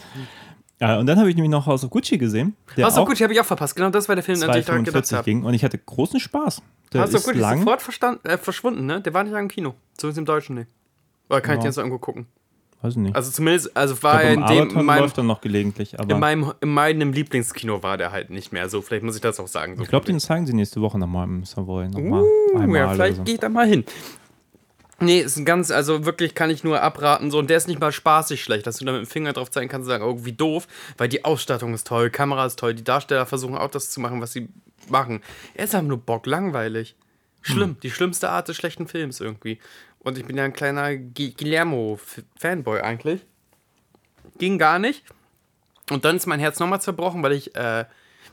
Ja, 0.81 0.97
und 0.99 1.05
dann 1.05 1.19
habe 1.19 1.29
ich 1.29 1.35
nämlich 1.35 1.51
noch 1.51 1.67
House 1.67 1.83
of 1.83 1.91
Gucci 1.91 2.17
gesehen, 2.17 2.55
House 2.77 2.97
of 2.97 3.07
Gucci 3.07 3.21
habe 3.23 3.33
ich 3.33 3.39
auch 3.39 3.45
verpasst. 3.45 3.75
Genau 3.75 3.91
das 3.91 4.09
war 4.09 4.15
der 4.15 4.23
Film, 4.23 4.41
an 4.41 4.51
den 4.51 4.59
ich 4.59 4.65
daran 4.65 4.83
gedacht 4.83 5.03
2,45 5.05 5.15
habe. 5.15 5.23
ging. 5.25 5.43
Und 5.43 5.53
ich 5.53 5.63
hatte 5.63 5.77
großen 5.77 6.19
Spaß. 6.19 6.61
Der 6.91 7.01
House 7.01 7.09
of 7.09 7.15
ist 7.21 7.25
Gucci 7.27 7.39
ist 7.39 7.49
sofort 7.59 8.25
äh, 8.25 8.37
verschwunden, 8.37 8.85
ne? 8.87 8.99
Der 8.99 9.13
war 9.13 9.23
nicht 9.23 9.31
lang 9.31 9.43
im 9.43 9.49
Kino. 9.49 9.75
Zumindest 9.95 10.17
im 10.17 10.25
Deutschen 10.25 10.55
nicht. 10.55 10.67
Oder 11.29 11.39
kann 11.41 11.51
ich 11.53 11.57
Ja. 11.57 11.61
den 11.61 11.65
jetzt 11.67 11.77
irgendwo 11.77 11.99
gucken? 11.99 12.25
Weiß 12.81 12.93
ich 12.93 12.97
nicht. 12.97 13.15
Also 13.15 13.29
zumindest, 13.29 13.77
also 13.77 13.93
ich 13.93 14.01
war 14.01 14.23
er 14.23 14.33
in 14.33 14.45
dem, 14.47 14.69
in 14.79 14.85
meinem, 14.85 15.01
läuft 15.03 15.17
er 15.19 15.23
noch 15.23 15.39
gelegentlich. 15.41 15.99
Aber 15.99 16.11
in 16.15 16.19
meinem, 16.19 16.51
in 16.61 16.69
meinem 16.69 17.13
Lieblingskino 17.13 17.83
war 17.83 17.97
der 17.97 18.11
halt 18.11 18.31
nicht 18.31 18.51
mehr 18.51 18.67
so. 18.69 18.81
Vielleicht 18.81 19.03
muss 19.03 19.13
ich 19.15 19.21
das 19.21 19.39
auch 19.39 19.47
sagen. 19.47 19.77
So 19.77 19.83
ich 19.83 19.89
glaube, 19.89 20.07
den 20.07 20.19
zeigen 20.19 20.47
sie 20.47 20.53
nächste 20.53 20.81
Woche 20.81 20.97
nochmal 20.97 21.27
im 21.27 21.45
Savoy. 21.45 21.87
Nochmal 21.89 22.23
Uh, 22.23 22.75
ja, 22.75 22.89
vielleicht 22.93 23.17
so. 23.17 23.23
gehe 23.23 23.35
ich 23.35 23.39
da 23.39 23.49
mal 23.49 23.67
hin. 23.67 23.85
Nee, 25.01 25.19
ist 25.19 25.35
ein 25.35 25.45
ganz, 25.45 25.71
also 25.71 26.05
wirklich 26.05 26.35
kann 26.35 26.49
ich 26.49 26.63
nur 26.63 26.81
abraten. 26.81 27.31
So, 27.31 27.39
und 27.39 27.49
der 27.49 27.57
ist 27.57 27.67
nicht 27.67 27.79
mal 27.79 27.91
spaßig 27.91 28.43
schlecht, 28.43 28.67
dass 28.67 28.77
du 28.77 28.85
da 28.85 28.91
mit 28.91 29.01
dem 29.01 29.07
Finger 29.07 29.33
drauf 29.33 29.49
zeigen 29.51 29.67
kannst 29.69 29.85
und 29.87 29.89
sagen, 29.89 30.03
oh, 30.03 30.23
wie 30.23 30.31
doof, 30.31 30.67
weil 30.97 31.09
die 31.09 31.25
Ausstattung 31.25 31.73
ist 31.73 31.87
toll, 31.87 32.09
Kamera 32.11 32.45
ist 32.45 32.59
toll, 32.59 32.73
die 32.75 32.83
Darsteller 32.83 33.25
versuchen 33.25 33.57
auch 33.57 33.71
das 33.71 33.89
zu 33.89 33.99
machen, 33.99 34.21
was 34.21 34.31
sie 34.31 34.47
machen. 34.89 35.21
Er 35.55 35.65
ist 35.65 35.75
einfach 35.75 35.87
nur 35.87 35.97
bock 35.97 36.25
langweilig. 36.27 36.95
Schlimm, 37.41 37.77
die 37.81 37.89
schlimmste 37.89 38.29
Art 38.29 38.47
des 38.47 38.55
schlechten 38.57 38.87
Films 38.87 39.19
irgendwie. 39.19 39.57
Und 39.99 40.17
ich 40.19 40.25
bin 40.25 40.37
ja 40.37 40.43
ein 40.43 40.53
kleiner 40.53 40.95
Gu- 40.95 41.31
Guillermo-Fanboy 41.35 42.81
eigentlich. 42.81 43.21
Ging 44.37 44.59
gar 44.59 44.77
nicht. 44.77 45.03
Und 45.89 46.05
dann 46.05 46.15
ist 46.15 46.27
mein 46.27 46.39
Herz 46.39 46.59
nochmal 46.59 46.81
zerbrochen, 46.81 47.23
weil 47.23 47.31
ich, 47.33 47.55
äh, 47.55 47.85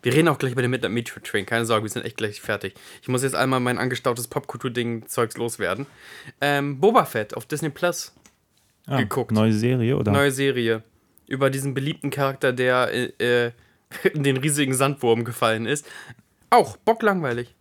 wir 0.03 0.13
reden 0.15 0.29
auch 0.29 0.39
gleich 0.39 0.53
über 0.53 0.63
den 0.63 0.71
Midnight 0.71 0.93
Meteor 0.93 1.23
Train, 1.23 1.47
keine 1.47 1.65
Sorge, 1.67 1.85
wir 1.85 1.91
sind 1.91 2.05
echt 2.05 2.17
gleich 2.17 2.41
fertig. 2.41 2.75
Ich 3.03 3.09
muss 3.09 3.23
jetzt 3.23 3.35
einmal 3.35 3.61
mein 3.61 3.79
angestautes 3.79 4.29
Popkultur-Ding-Zeugs 4.29 5.37
loswerden. 5.37 5.87
Ähm, 6.41 6.79
Boba 6.81 7.05
Fett 7.05 7.37
auf 7.37 7.47
Disney 7.47 7.71
Plus, 7.71 8.15
Ah, 8.87 9.01
geguckt. 9.01 9.33
Neue 9.33 9.53
Serie 9.53 9.97
oder? 9.97 10.13
neue 10.13 10.31
Serie. 10.31 10.83
Über 11.27 11.51
diesen 11.51 11.75
beliebten 11.75 12.09
Charakter, 12.11 12.55
der 12.55 12.91
äh, 12.93 13.47
äh, 13.47 13.53
in 14.15 14.23
den 14.23 14.39
riesigen 14.39 14.73
Sandwurm 14.75 15.25
gefallen 15.25 15.67
ist. 15.67 15.87
Auch 16.51 16.79
bocklangweilig. 16.79 17.55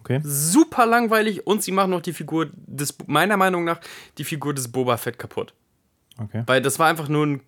Okay. 0.00 0.20
Super 0.24 0.86
langweilig 0.86 1.46
und 1.46 1.62
sie 1.62 1.70
machen 1.70 1.90
noch 1.90 2.00
die 2.00 2.12
Figur 2.12 2.50
des, 2.54 2.96
meiner 3.06 3.36
Meinung 3.36 3.64
nach, 3.64 3.78
die 4.16 4.24
Figur 4.24 4.52
des 4.54 4.66
Boba 4.72 4.96
Fett 4.96 5.18
kaputt. 5.18 5.54
okay. 6.20 6.42
Weil 6.46 6.60
das 6.62 6.78
war 6.78 6.88
einfach 6.88 7.08
nur 7.08 7.26
ein. 7.26 7.40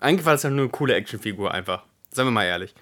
Eigentlich 0.00 0.26
war 0.26 0.34
das 0.34 0.42
ja 0.42 0.50
nur 0.50 0.64
eine 0.64 0.68
coole 0.70 0.94
Actionfigur, 0.94 1.52
einfach. 1.54 1.84
Seien 2.12 2.26
wir 2.26 2.30
mal 2.32 2.44
ehrlich. 2.44 2.74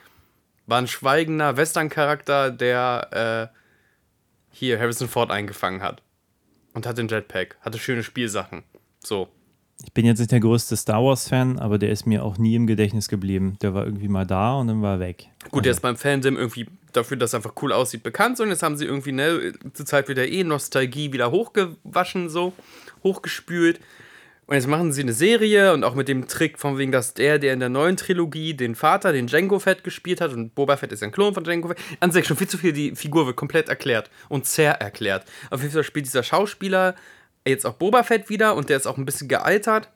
War 0.66 0.78
ein 0.78 0.88
schweigender 0.88 1.56
Western-Charakter, 1.56 2.50
der 2.50 3.50
äh, 3.52 3.56
hier 4.50 4.78
Harrison 4.78 5.08
Ford 5.08 5.30
eingefangen 5.30 5.82
hat. 5.82 6.02
Und 6.74 6.86
hatte 6.86 7.00
einen 7.00 7.08
Jetpack, 7.08 7.56
hatte 7.60 7.78
schöne 7.78 8.02
Spielsachen. 8.02 8.62
So. 9.02 9.28
ich 9.82 9.92
bin 9.92 10.04
jetzt 10.04 10.18
nicht 10.18 10.32
der 10.32 10.40
größte 10.40 10.76
Star 10.76 11.02
Wars-Fan, 11.02 11.58
aber 11.58 11.78
der 11.78 11.90
ist 11.90 12.06
mir 12.06 12.22
auch 12.22 12.36
nie 12.36 12.54
im 12.54 12.66
Gedächtnis 12.66 13.08
geblieben. 13.08 13.56
Der 13.62 13.72
war 13.72 13.84
irgendwie 13.84 14.08
mal 14.08 14.26
da 14.26 14.54
und 14.56 14.66
dann 14.66 14.82
war 14.82 14.96
er 14.96 15.00
weg. 15.00 15.28
Gut, 15.50 15.64
der 15.64 15.72
ist 15.72 15.80
beim 15.80 15.96
Fandom 15.96 16.36
irgendwie 16.36 16.66
dafür, 16.92 17.16
dass 17.16 17.32
er 17.32 17.38
einfach 17.38 17.54
cool 17.62 17.72
aussieht, 17.72 18.02
bekannt. 18.02 18.40
Und 18.40 18.48
jetzt 18.48 18.62
haben 18.62 18.76
sie 18.76 18.84
irgendwie, 18.84 19.12
ne, 19.12 19.52
zur 19.72 19.86
Zeit 19.86 20.08
wieder 20.08 20.26
eh 20.26 20.44
Nostalgie 20.44 21.12
wieder 21.12 21.30
hochgewaschen, 21.30 22.28
so, 22.28 22.52
hochgespült. 23.02 23.80
Und 24.48 24.54
jetzt 24.54 24.68
machen 24.68 24.92
sie 24.92 25.00
eine 25.02 25.12
Serie 25.12 25.72
und 25.72 25.82
auch 25.82 25.96
mit 25.96 26.06
dem 26.06 26.28
Trick 26.28 26.58
von 26.60 26.78
wegen, 26.78 26.92
dass 26.92 27.14
der, 27.14 27.40
der 27.40 27.52
in 27.52 27.58
der 27.58 27.68
neuen 27.68 27.96
Trilogie 27.96 28.54
den 28.54 28.76
Vater, 28.76 29.12
den 29.12 29.26
Jango 29.26 29.58
Fett 29.58 29.82
gespielt 29.82 30.20
hat 30.20 30.32
und 30.32 30.54
Boba 30.54 30.76
Fett 30.76 30.92
ist 30.92 31.02
ein 31.02 31.10
Klon 31.10 31.34
von 31.34 31.44
Jango 31.44 31.66
Fett. 31.68 31.78
An 31.98 32.12
sich 32.12 32.26
schon 32.26 32.36
viel 32.36 32.46
zu 32.46 32.56
viel, 32.56 32.72
die 32.72 32.94
Figur 32.94 33.26
wird 33.26 33.34
komplett 33.34 33.68
erklärt 33.68 34.08
und 34.28 34.46
zererklärt. 34.46 35.24
Auf 35.50 35.62
jeden 35.62 35.72
Fall 35.72 35.82
spielt 35.82 36.06
dieser 36.06 36.22
Schauspieler 36.22 36.94
jetzt 37.44 37.66
auch 37.66 37.74
Boba 37.74 38.04
Fett 38.04 38.28
wieder 38.28 38.54
und 38.54 38.68
der 38.68 38.76
ist 38.76 38.86
auch 38.86 38.98
ein 38.98 39.04
bisschen 39.04 39.26
gealtert. 39.26 39.88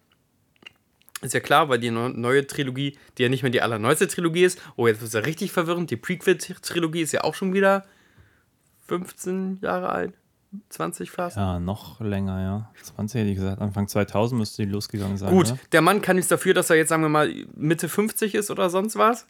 Ist 1.22 1.34
ja 1.34 1.40
klar, 1.40 1.68
weil 1.68 1.78
die 1.78 1.90
neu- 1.92 2.08
neue 2.08 2.44
Trilogie, 2.46 2.98
die 3.18 3.22
ja 3.22 3.28
nicht 3.28 3.42
mehr 3.44 3.52
die 3.52 3.62
allerneueste 3.62 4.08
Trilogie 4.08 4.42
ist. 4.44 4.60
Oh, 4.74 4.88
jetzt 4.88 5.02
ist 5.02 5.14
ja 5.14 5.20
richtig 5.20 5.52
verwirrend. 5.52 5.90
Die 5.92 5.96
Prequel-Trilogie 5.96 7.02
ist 7.02 7.12
ja 7.12 7.22
auch 7.22 7.34
schon 7.34 7.52
wieder 7.54 7.84
15 8.88 9.58
Jahre 9.62 9.90
alt. 9.90 10.14
20 10.68 11.10
fast. 11.10 11.36
Ja, 11.36 11.60
noch 11.60 12.00
länger, 12.00 12.40
ja. 12.40 12.70
20 12.82 13.20
hätte 13.20 13.30
ich 13.30 13.36
gesagt. 13.36 13.60
Anfang 13.60 13.86
2000 13.86 14.38
müsste 14.38 14.64
die 14.64 14.70
losgegangen 14.70 15.16
sein. 15.16 15.30
Gut, 15.30 15.52
Oder? 15.52 15.58
der 15.72 15.80
Mann 15.80 16.02
kann 16.02 16.16
nichts 16.16 16.28
dafür, 16.28 16.54
dass 16.54 16.70
er 16.70 16.76
jetzt, 16.76 16.88
sagen 16.88 17.02
wir 17.02 17.08
mal, 17.08 17.32
Mitte 17.54 17.88
50 17.88 18.34
ist 18.34 18.50
oder 18.50 18.68
sonst 18.70 18.96
was. 18.96 19.26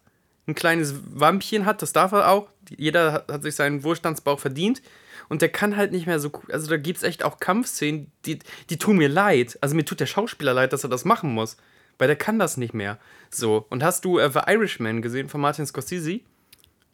Ein 0.47 0.55
kleines 0.55 0.95
Wampchen 1.13 1.67
hat, 1.67 1.83
das 1.83 1.93
darf 1.93 2.13
er 2.13 2.31
auch. 2.31 2.49
Jeder 2.77 3.13
hat, 3.13 3.31
hat 3.31 3.43
sich 3.43 3.55
seinen 3.55 3.85
Wohlstandsbauch 3.85 4.39
verdient. 4.39 4.81
Und 5.29 5.43
der 5.43 5.51
kann 5.51 5.77
halt 5.77 5.93
nicht 5.93 6.07
mehr 6.07 6.19
so. 6.19 6.33
Also 6.51 6.69
da 6.69 6.77
gibt 6.77 6.97
es 6.97 7.03
echt 7.05 7.23
auch 7.23 7.39
Kampfszenen, 7.39 8.11
die, 8.25 8.41
die 8.69 8.79
tun 8.79 8.97
mir 8.97 9.09
leid. 9.09 9.59
Also 9.61 9.77
mir 9.77 9.85
tut 9.85 10.01
der 10.01 10.07
Schauspieler 10.07 10.55
leid, 10.55 10.73
dass 10.73 10.85
er 10.85 10.91
das 10.91 11.05
machen 11.05 11.33
muss. 11.33 11.57
Weil 11.99 12.09
der 12.09 12.17
kann 12.17 12.39
das 12.39 12.57
nicht 12.57 12.75
mehr. 12.75 12.99
So. 13.31 13.67
Und 13.69 13.85
hast 13.85 14.05
du 14.05 14.19
äh, 14.19 14.31
The 14.31 14.41
Irishman 14.47 15.03
gesehen 15.03 15.29
von 15.29 15.41
Martin 15.41 15.67
Scorsese? 15.67 16.21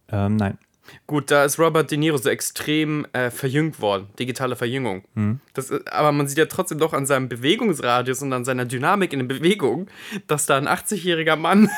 Ähm, 0.08 0.36
nein. 0.36 0.58
Gut, 1.06 1.30
da 1.30 1.44
ist 1.44 1.58
Robert 1.58 1.90
De 1.90 1.98
Niro 1.98 2.16
so 2.16 2.28
extrem 2.28 3.06
äh, 3.12 3.30
verjüngt 3.30 3.80
worden. 3.80 4.08
Digitale 4.18 4.56
Verjüngung. 4.56 5.04
Das, 5.54 5.70
ist- 5.70 5.92
aber 5.92 6.12
man 6.12 6.26
sieht 6.28 6.38
ja 6.38 6.46
trotzdem 6.46 6.78
doch 6.78 6.92
an 6.92 7.06
seinem 7.06 7.28
Bewegungsradius 7.28 8.22
und 8.22 8.32
an 8.32 8.44
seiner 8.44 8.64
Dynamik 8.64 9.12
in 9.12 9.20
der 9.20 9.26
Bewegung, 9.26 9.88
dass 10.26 10.46
da 10.46 10.56
ein 10.56 10.66
80-jähriger 10.68 11.36
Mann 11.36 11.70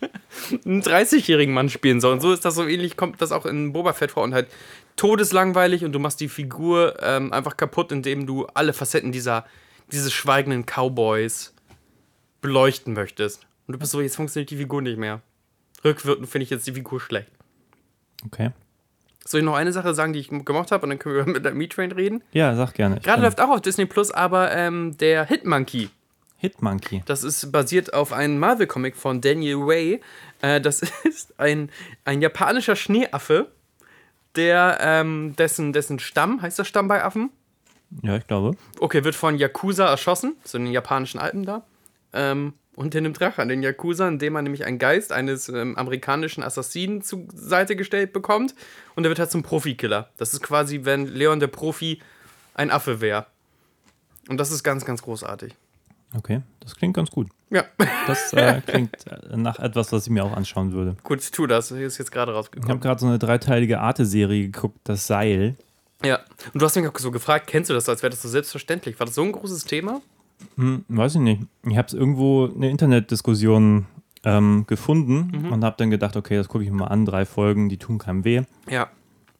einen 0.64 0.82
30-jährigen 0.82 1.52
Mann 1.54 1.68
spielen 1.68 2.00
soll. 2.00 2.12
Und 2.12 2.20
so 2.20 2.32
ist 2.32 2.44
das 2.44 2.54
so 2.54 2.66
ähnlich, 2.66 2.96
kommt 2.96 3.20
das 3.22 3.32
auch 3.32 3.46
in 3.46 3.72
Boba 3.72 3.92
Fett 3.92 4.12
vor 4.12 4.22
und 4.24 4.34
halt 4.34 4.48
todeslangweilig 4.96 5.84
und 5.84 5.92
du 5.92 5.98
machst 5.98 6.20
die 6.20 6.28
Figur 6.28 6.96
ähm, 7.02 7.32
einfach 7.32 7.56
kaputt, 7.56 7.92
indem 7.92 8.26
du 8.26 8.46
alle 8.54 8.72
Facetten 8.72 9.12
dieser, 9.12 9.44
dieses 9.92 10.12
schweigenden 10.12 10.64
Cowboys 10.64 11.54
beleuchten 12.40 12.94
möchtest. 12.94 13.46
Und 13.66 13.72
du 13.74 13.78
bist 13.78 13.92
so, 13.92 14.00
jetzt 14.00 14.16
funktioniert 14.16 14.50
die 14.50 14.56
Figur 14.56 14.80
nicht 14.82 14.98
mehr. 14.98 15.20
Rückwirkend 15.84 16.28
finde 16.28 16.44
ich 16.44 16.50
jetzt 16.50 16.66
die 16.66 16.72
Figur 16.72 17.00
schlecht. 17.00 17.28
Okay. 18.24 18.50
Soll 19.24 19.40
ich 19.40 19.46
noch 19.46 19.56
eine 19.56 19.72
Sache 19.72 19.92
sagen, 19.94 20.12
die 20.12 20.20
ich 20.20 20.28
gemacht 20.28 20.70
habe 20.70 20.84
und 20.84 20.90
dann 20.90 20.98
können 20.98 21.16
wir 21.16 21.26
mit 21.32 21.44
der 21.44 21.52
Me-Train 21.52 21.92
reden? 21.92 22.22
Ja, 22.32 22.54
sag 22.54 22.74
gerne. 22.74 22.98
Ich 22.98 23.02
Gerade 23.02 23.22
läuft 23.22 23.40
auch 23.40 23.50
auf 23.50 23.60
Disney 23.60 23.86
Plus, 23.86 24.10
aber 24.10 24.52
ähm, 24.52 24.96
der 24.98 25.24
Hitmonkey. 25.26 25.90
Hitmonkey. 26.38 27.02
Das 27.06 27.24
ist 27.24 27.50
basiert 27.50 27.94
auf 27.94 28.12
einem 28.12 28.38
Marvel-Comic 28.38 28.96
von 28.96 29.20
Daniel 29.20 29.66
Way. 29.66 30.00
Äh, 30.42 30.60
das 30.60 30.82
ist 31.04 31.38
ein, 31.40 31.70
ein 32.04 32.22
japanischer 32.22 32.76
Schneeaffe, 32.76 33.50
der 34.36 34.78
ähm, 34.80 35.34
dessen, 35.36 35.72
dessen 35.72 35.98
Stamm, 35.98 36.42
heißt 36.42 36.58
das 36.58 36.68
Stamm 36.68 36.88
bei 36.88 37.02
Affen? 37.02 37.30
Ja, 38.02 38.16
ich 38.16 38.26
glaube. 38.26 38.56
Okay, 38.80 39.04
wird 39.04 39.14
von 39.14 39.38
Yakuza 39.38 39.86
erschossen, 39.86 40.36
so 40.44 40.58
in 40.58 40.64
den 40.64 40.72
japanischen 40.72 41.18
Alpen 41.18 41.44
da. 41.44 41.62
Ähm, 42.12 42.54
und 42.76 42.94
der 42.94 43.00
nimmt 43.00 43.20
Rache 43.20 43.42
an 43.42 43.48
den 43.48 43.62
Yakuza, 43.62 44.06
indem 44.06 44.34
man 44.34 44.44
nämlich 44.44 44.64
einen 44.64 44.78
Geist 44.78 45.10
eines 45.10 45.48
ähm, 45.48 45.76
amerikanischen 45.76 46.42
Assassinen 46.44 47.02
zur 47.02 47.24
Seite 47.34 47.74
gestellt 47.74 48.12
bekommt. 48.12 48.54
Und 48.94 49.02
der 49.02 49.10
wird 49.10 49.18
halt 49.18 49.30
zum 49.32 49.42
Profikiller. 49.42 50.10
Das 50.18 50.32
ist 50.32 50.42
quasi, 50.42 50.84
wenn 50.84 51.06
Leon 51.06 51.40
der 51.40 51.48
Profi 51.48 52.00
ein 52.54 52.70
Affe 52.70 53.00
wäre. 53.00 53.26
Und 54.28 54.38
das 54.38 54.50
ist 54.52 54.62
ganz, 54.62 54.84
ganz 54.84 55.02
großartig. 55.02 55.54
Okay, 56.16 56.42
das 56.60 56.76
klingt 56.76 56.94
ganz 56.94 57.10
gut. 57.10 57.28
Ja, 57.50 57.64
Das 58.06 58.32
äh, 58.32 58.60
klingt 58.66 58.94
äh, 59.06 59.36
nach 59.36 59.58
etwas, 59.58 59.92
was 59.92 60.04
ich 60.04 60.10
mir 60.10 60.24
auch 60.24 60.32
anschauen 60.36 60.72
würde. 60.72 60.96
gut, 61.02 61.30
tu 61.32 61.46
das. 61.46 61.68
Hier 61.68 61.86
ist 61.86 61.98
jetzt 61.98 62.10
gerade 62.12 62.30
Ich 62.32 62.36
habe 62.36 62.38
rausgekommen. 62.38 62.80
gerade 62.80 63.00
so 63.00 63.06
eine 63.06 63.18
dreiteilige 63.18 63.80
Arte-Serie 63.80 64.46
geguckt, 64.50 64.78
das 64.84 65.06
Seil. 65.06 65.56
Ja. 66.04 66.20
Und 66.52 66.60
du 66.60 66.64
hast 66.66 66.76
mich 66.76 66.86
auch 66.88 66.98
so 66.98 67.10
gefragt, 67.10 67.46
kennst 67.46 67.70
du 67.70 67.74
das, 67.74 67.88
als 67.88 68.02
wäre 68.02 68.10
das 68.10 68.22
so 68.22 68.28
selbstverständlich? 68.28 68.98
War 68.98 69.06
das 69.06 69.14
so 69.14 69.22
ein 69.22 69.32
großes 69.32 69.64
Thema? 69.64 70.00
Hm, 70.56 70.84
weiß 70.88 71.16
ich 71.16 71.20
nicht. 71.20 71.42
Ich 71.64 71.76
habe 71.76 71.86
es 71.86 71.94
irgendwo 71.94 72.50
eine 72.54 72.70
Internetdiskussion 72.70 73.86
ähm, 74.24 74.64
gefunden 74.66 75.46
und 75.50 75.64
habe 75.64 75.76
dann 75.78 75.90
gedacht, 75.90 76.16
okay, 76.16 76.36
das 76.36 76.48
gucke 76.48 76.64
ich 76.64 76.70
mir 76.70 76.78
mal 76.78 76.86
an. 76.86 77.06
Drei 77.06 77.24
Folgen, 77.24 77.68
die 77.68 77.78
tun 77.78 77.98
keinem 77.98 78.24
weh. 78.24 78.42
Ja. 78.68 78.90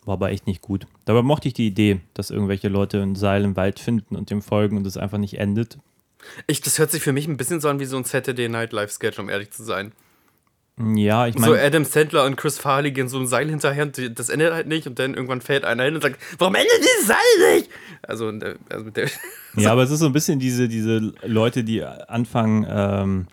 War 0.05 0.15
aber 0.15 0.31
echt 0.31 0.47
nicht 0.47 0.63
gut. 0.63 0.87
Dabei 1.05 1.23
mochte 1.23 1.49
ich 1.49 1.55
die 1.55 1.67
Idee, 1.67 2.01
dass 2.15 2.31
irgendwelche 2.31 2.69
Leute 2.69 3.03
ein 3.03 3.17
Seil 3.17 3.45
im 3.45 3.57
Wald 3.57 3.81
finden 3.81 4.15
und 4.15 4.31
dem 4.31 4.43
folgen 4.43 4.77
und 4.77 4.87
es 4.87 4.97
einfach 4.97 5.19
nicht 5.19 5.39
endet. 5.39 5.79
Ich, 6.47 6.61
das 6.61 6.79
hört 6.79 6.91
sich 6.91 7.03
für 7.03 7.13
mich 7.13 7.27
ein 7.27 7.37
bisschen 7.37 7.61
so 7.61 7.69
an 7.69 7.81
wie 7.81 7.85
so 7.85 7.97
ein 7.97 8.05
Saturday 8.05 8.49
Night 8.49 8.73
Live 8.73 8.93
Sketch, 8.93 9.19
um 9.19 9.29
ehrlich 9.29 9.51
zu 9.51 9.65
sein. 9.65 9.93
Ja, 10.79 11.27
ich 11.27 11.35
So 11.35 11.41
meine, 11.41 11.63
Adam 11.63 11.85
Sandler 11.85 12.27
und 12.27 12.37
Chris 12.37 12.59
Farley 12.59 12.93
gehen 12.93 13.09
so 13.09 13.19
ein 13.19 13.27
Seil 13.27 13.49
hinterher 13.49 13.85
und 13.85 14.19
das 14.19 14.29
endet 14.29 14.53
halt 14.53 14.67
nicht 14.67 14.87
und 14.87 14.99
dann 14.99 15.15
irgendwann 15.15 15.41
fällt 15.41 15.65
einer 15.65 15.85
hin 15.85 15.95
und 15.95 16.03
sagt, 16.03 16.21
warum 16.39 16.55
endet 16.55 16.79
dieses 16.81 17.07
Seil 17.07 17.55
nicht? 17.55 17.71
Also, 18.03 18.31
also 18.69 18.91
der, 18.91 19.09
ja, 19.57 19.73
aber 19.73 19.85
es 19.85 19.91
ist 19.91 20.01
so 20.01 20.07
ein 20.07 20.13
bisschen 20.13 20.39
diese, 20.39 20.69
diese 20.69 21.15
Leute, 21.25 21.65
die 21.65 21.83
anfangen, 21.83 22.67
ähm, 22.69 23.27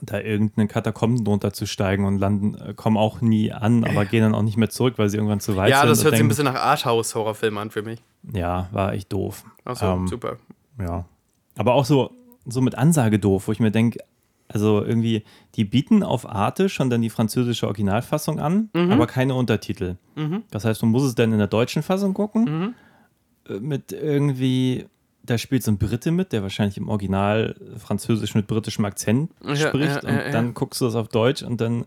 da 0.00 0.20
irgendeine 0.20 0.66
Katakomben 0.66 1.24
drunter 1.24 1.52
zu 1.52 1.66
steigen 1.66 2.06
und 2.06 2.18
landen, 2.18 2.54
äh, 2.54 2.72
kommen 2.74 2.96
auch 2.96 3.20
nie 3.20 3.52
an, 3.52 3.84
aber 3.84 4.06
gehen 4.06 4.22
dann 4.22 4.34
auch 4.34 4.42
nicht 4.42 4.56
mehr 4.56 4.70
zurück, 4.70 4.94
weil 4.96 5.10
sie 5.10 5.18
irgendwann 5.18 5.40
zu 5.40 5.56
weit 5.56 5.70
ja, 5.70 5.80
sind. 5.80 5.90
das 5.90 5.98
und 5.98 6.04
hört 6.04 6.14
sich 6.14 6.24
ein 6.24 6.28
bisschen 6.28 6.44
nach 6.44 6.54
Arthouse-Horrorfilm 6.54 7.58
an 7.58 7.70
für 7.70 7.82
mich. 7.82 8.02
Ja, 8.32 8.68
war 8.72 8.94
echt 8.94 9.12
doof. 9.12 9.44
Achso, 9.64 9.92
Ähm, 9.92 10.08
super. 10.08 10.36
Ja. 10.80 11.04
Aber 11.56 11.74
auch 11.74 11.84
so, 11.84 12.12
so 12.46 12.60
mit 12.62 12.76
Ansage 12.76 13.18
doof, 13.18 13.48
wo 13.48 13.52
ich 13.52 13.60
mir 13.60 13.70
denke, 13.70 14.00
also 14.48 14.84
irgendwie, 14.84 15.24
die 15.54 15.64
bieten 15.64 16.02
auf 16.02 16.28
Arte 16.28 16.68
schon 16.68 16.88
dann 16.90 17.02
die 17.02 17.10
französische 17.10 17.66
Originalfassung 17.66 18.38
an, 18.38 18.70
aber 18.74 19.06
keine 19.06 19.34
Untertitel. 19.34 19.96
Das 20.50 20.64
heißt, 20.64 20.82
du 20.82 20.86
musst 20.86 21.06
es 21.06 21.14
dann 21.14 21.32
in 21.32 21.38
der 21.38 21.46
deutschen 21.48 21.82
Fassung 21.82 22.14
gucken. 22.14 22.74
Äh, 23.48 23.54
Mit 23.60 23.92
irgendwie, 23.92 24.86
da 25.24 25.36
spielt 25.38 25.62
so 25.62 25.70
ein 25.70 25.78
Brite 25.78 26.10
mit, 26.12 26.32
der 26.32 26.42
wahrscheinlich 26.42 26.76
im 26.78 26.88
Original 26.88 27.54
Französisch 27.78 28.34
mit 28.34 28.46
britischem 28.46 28.84
Akzent 28.84 29.30
Ja, 29.44 29.56
spricht. 29.56 30.02
ja, 30.02 30.08
und 30.08 30.16
ja, 30.16 30.24
ja. 30.26 30.30
dann 30.32 30.54
guckst 30.54 30.80
du 30.80 30.84
das 30.86 30.94
auf 30.94 31.08
Deutsch 31.08 31.42
und 31.42 31.60
dann 31.60 31.84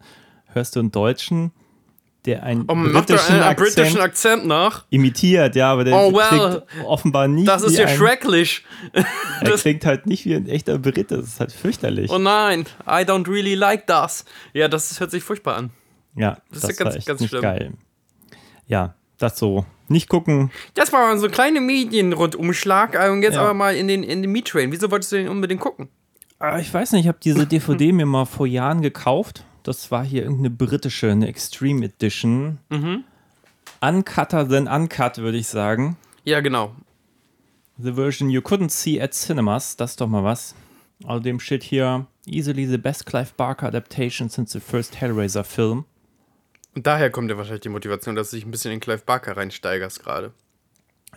hörst 0.47 0.75
du 0.75 0.79
einen 0.79 0.91
Deutschen, 0.91 1.51
der 2.25 2.43
einen 2.43 2.65
Oh, 2.67 2.75
britischen, 2.75 3.35
einen, 3.35 3.43
Akzent 3.43 3.57
britischen 3.75 4.01
Akzent 4.01 4.45
nach. 4.45 4.85
imitiert, 4.89 5.55
ja, 5.55 5.71
aber 5.71 5.85
der 5.85 5.95
Oh, 5.95 6.13
well. 6.13 6.61
klingt 6.67 6.85
offenbar 6.85 7.27
nicht 7.27 7.47
Das 7.47 7.61
ist 7.63 7.73
wie 7.73 7.81
ja 7.81 7.87
ein, 7.87 7.95
schrecklich. 7.97 8.65
er 9.41 9.51
klingt 9.57 9.85
halt 9.85 10.05
nicht 10.05 10.25
wie 10.25 10.35
ein 10.35 10.47
echter 10.47 10.77
Brite. 10.77 11.17
Das 11.17 11.25
ist 11.27 11.39
halt 11.39 11.51
fürchterlich. 11.51 12.11
Oh 12.11 12.17
nein, 12.17 12.65
I 12.85 13.03
don't 13.05 13.27
really 13.29 13.55
like 13.55 13.87
das. 13.87 14.25
Ja, 14.53 14.67
das 14.67 14.99
hört 14.99 15.11
sich 15.11 15.23
furchtbar 15.23 15.55
an. 15.55 15.69
ja, 16.15 16.37
das 16.51 16.61
das, 16.61 16.69
ist 16.71 16.79
ja 16.79 16.85
ganz- 16.85 17.05
ganz 17.05 17.19
nicht 17.21 17.29
schlimm. 17.29 17.41
geil. 17.41 17.73
Ja, 18.67 18.95
das 19.17 19.37
so. 19.39 19.65
Nicht 19.87 20.07
gucken. 20.09 20.51
Das 20.75 20.93
war 20.93 21.17
so 21.17 21.25
ein 21.25 21.31
kleiner 21.31 21.61
Medienrundumschlag 21.61 22.97
und 23.11 23.23
jetzt 23.23 23.35
Ja. 23.35 23.41
aber 23.41 23.53
mal 23.53 23.75
in 23.75 23.87
den, 23.87 24.03
in 24.03 24.21
den 24.21 24.31
Me-Train. 24.31 24.71
Wieso 24.71 24.91
wolltest 24.91 25.11
du 25.11 25.15
den 25.17 25.29
unbedingt 25.29 25.61
gucken? 25.61 25.89
Ah, 26.37 26.59
Ich 26.59 26.73
weiß 26.73 26.91
nicht, 26.91 27.01
ich 27.01 27.07
habe 27.07 27.17
diese 27.23 27.45
DVD 27.47 27.91
mir 27.91 28.05
mal 28.05 28.25
vor 28.25 28.45
Jahren 28.45 28.81
gekauft. 28.81 29.43
Das 29.69 29.91
war 29.91 30.03
hier 30.03 30.23
irgendeine 30.23 30.49
britische, 30.49 31.11
eine 31.11 31.27
Extreme 31.27 31.85
Edition. 31.85 32.57
Mhm. 32.69 33.03
Uncutter 33.81 34.49
than 34.49 34.67
uncut, 34.67 35.19
würde 35.19 35.37
ich 35.37 35.47
sagen. 35.47 35.95
Ja, 36.23 36.39
genau. 36.39 36.75
The 37.77 37.93
version 37.93 38.31
you 38.31 38.41
couldn't 38.41 38.71
see 38.71 38.99
at 38.99 39.13
cinemas. 39.13 39.77
Das 39.77 39.91
ist 39.91 40.01
doch 40.01 40.07
mal 40.07 40.23
was. 40.23 40.55
Außerdem 41.03 41.39
steht 41.39 41.61
hier 41.61 42.07
easily 42.25 42.65
the 42.65 42.79
best 42.79 43.05
Clive 43.05 43.29
Barker 43.37 43.67
adaptation 43.67 44.27
since 44.27 44.53
the 44.53 44.59
first 44.59 44.99
Hellraiser 44.99 45.43
film. 45.43 45.85
Und 46.73 46.87
daher 46.87 47.11
kommt 47.11 47.29
ja 47.29 47.37
wahrscheinlich 47.37 47.61
die 47.61 47.69
Motivation, 47.69 48.15
dass 48.15 48.31
du 48.31 48.37
dich 48.37 48.47
ein 48.47 48.51
bisschen 48.51 48.71
in 48.71 48.79
Clive 48.79 49.03
Barker 49.05 49.37
reinsteigerst 49.37 50.01
gerade. 50.01 50.33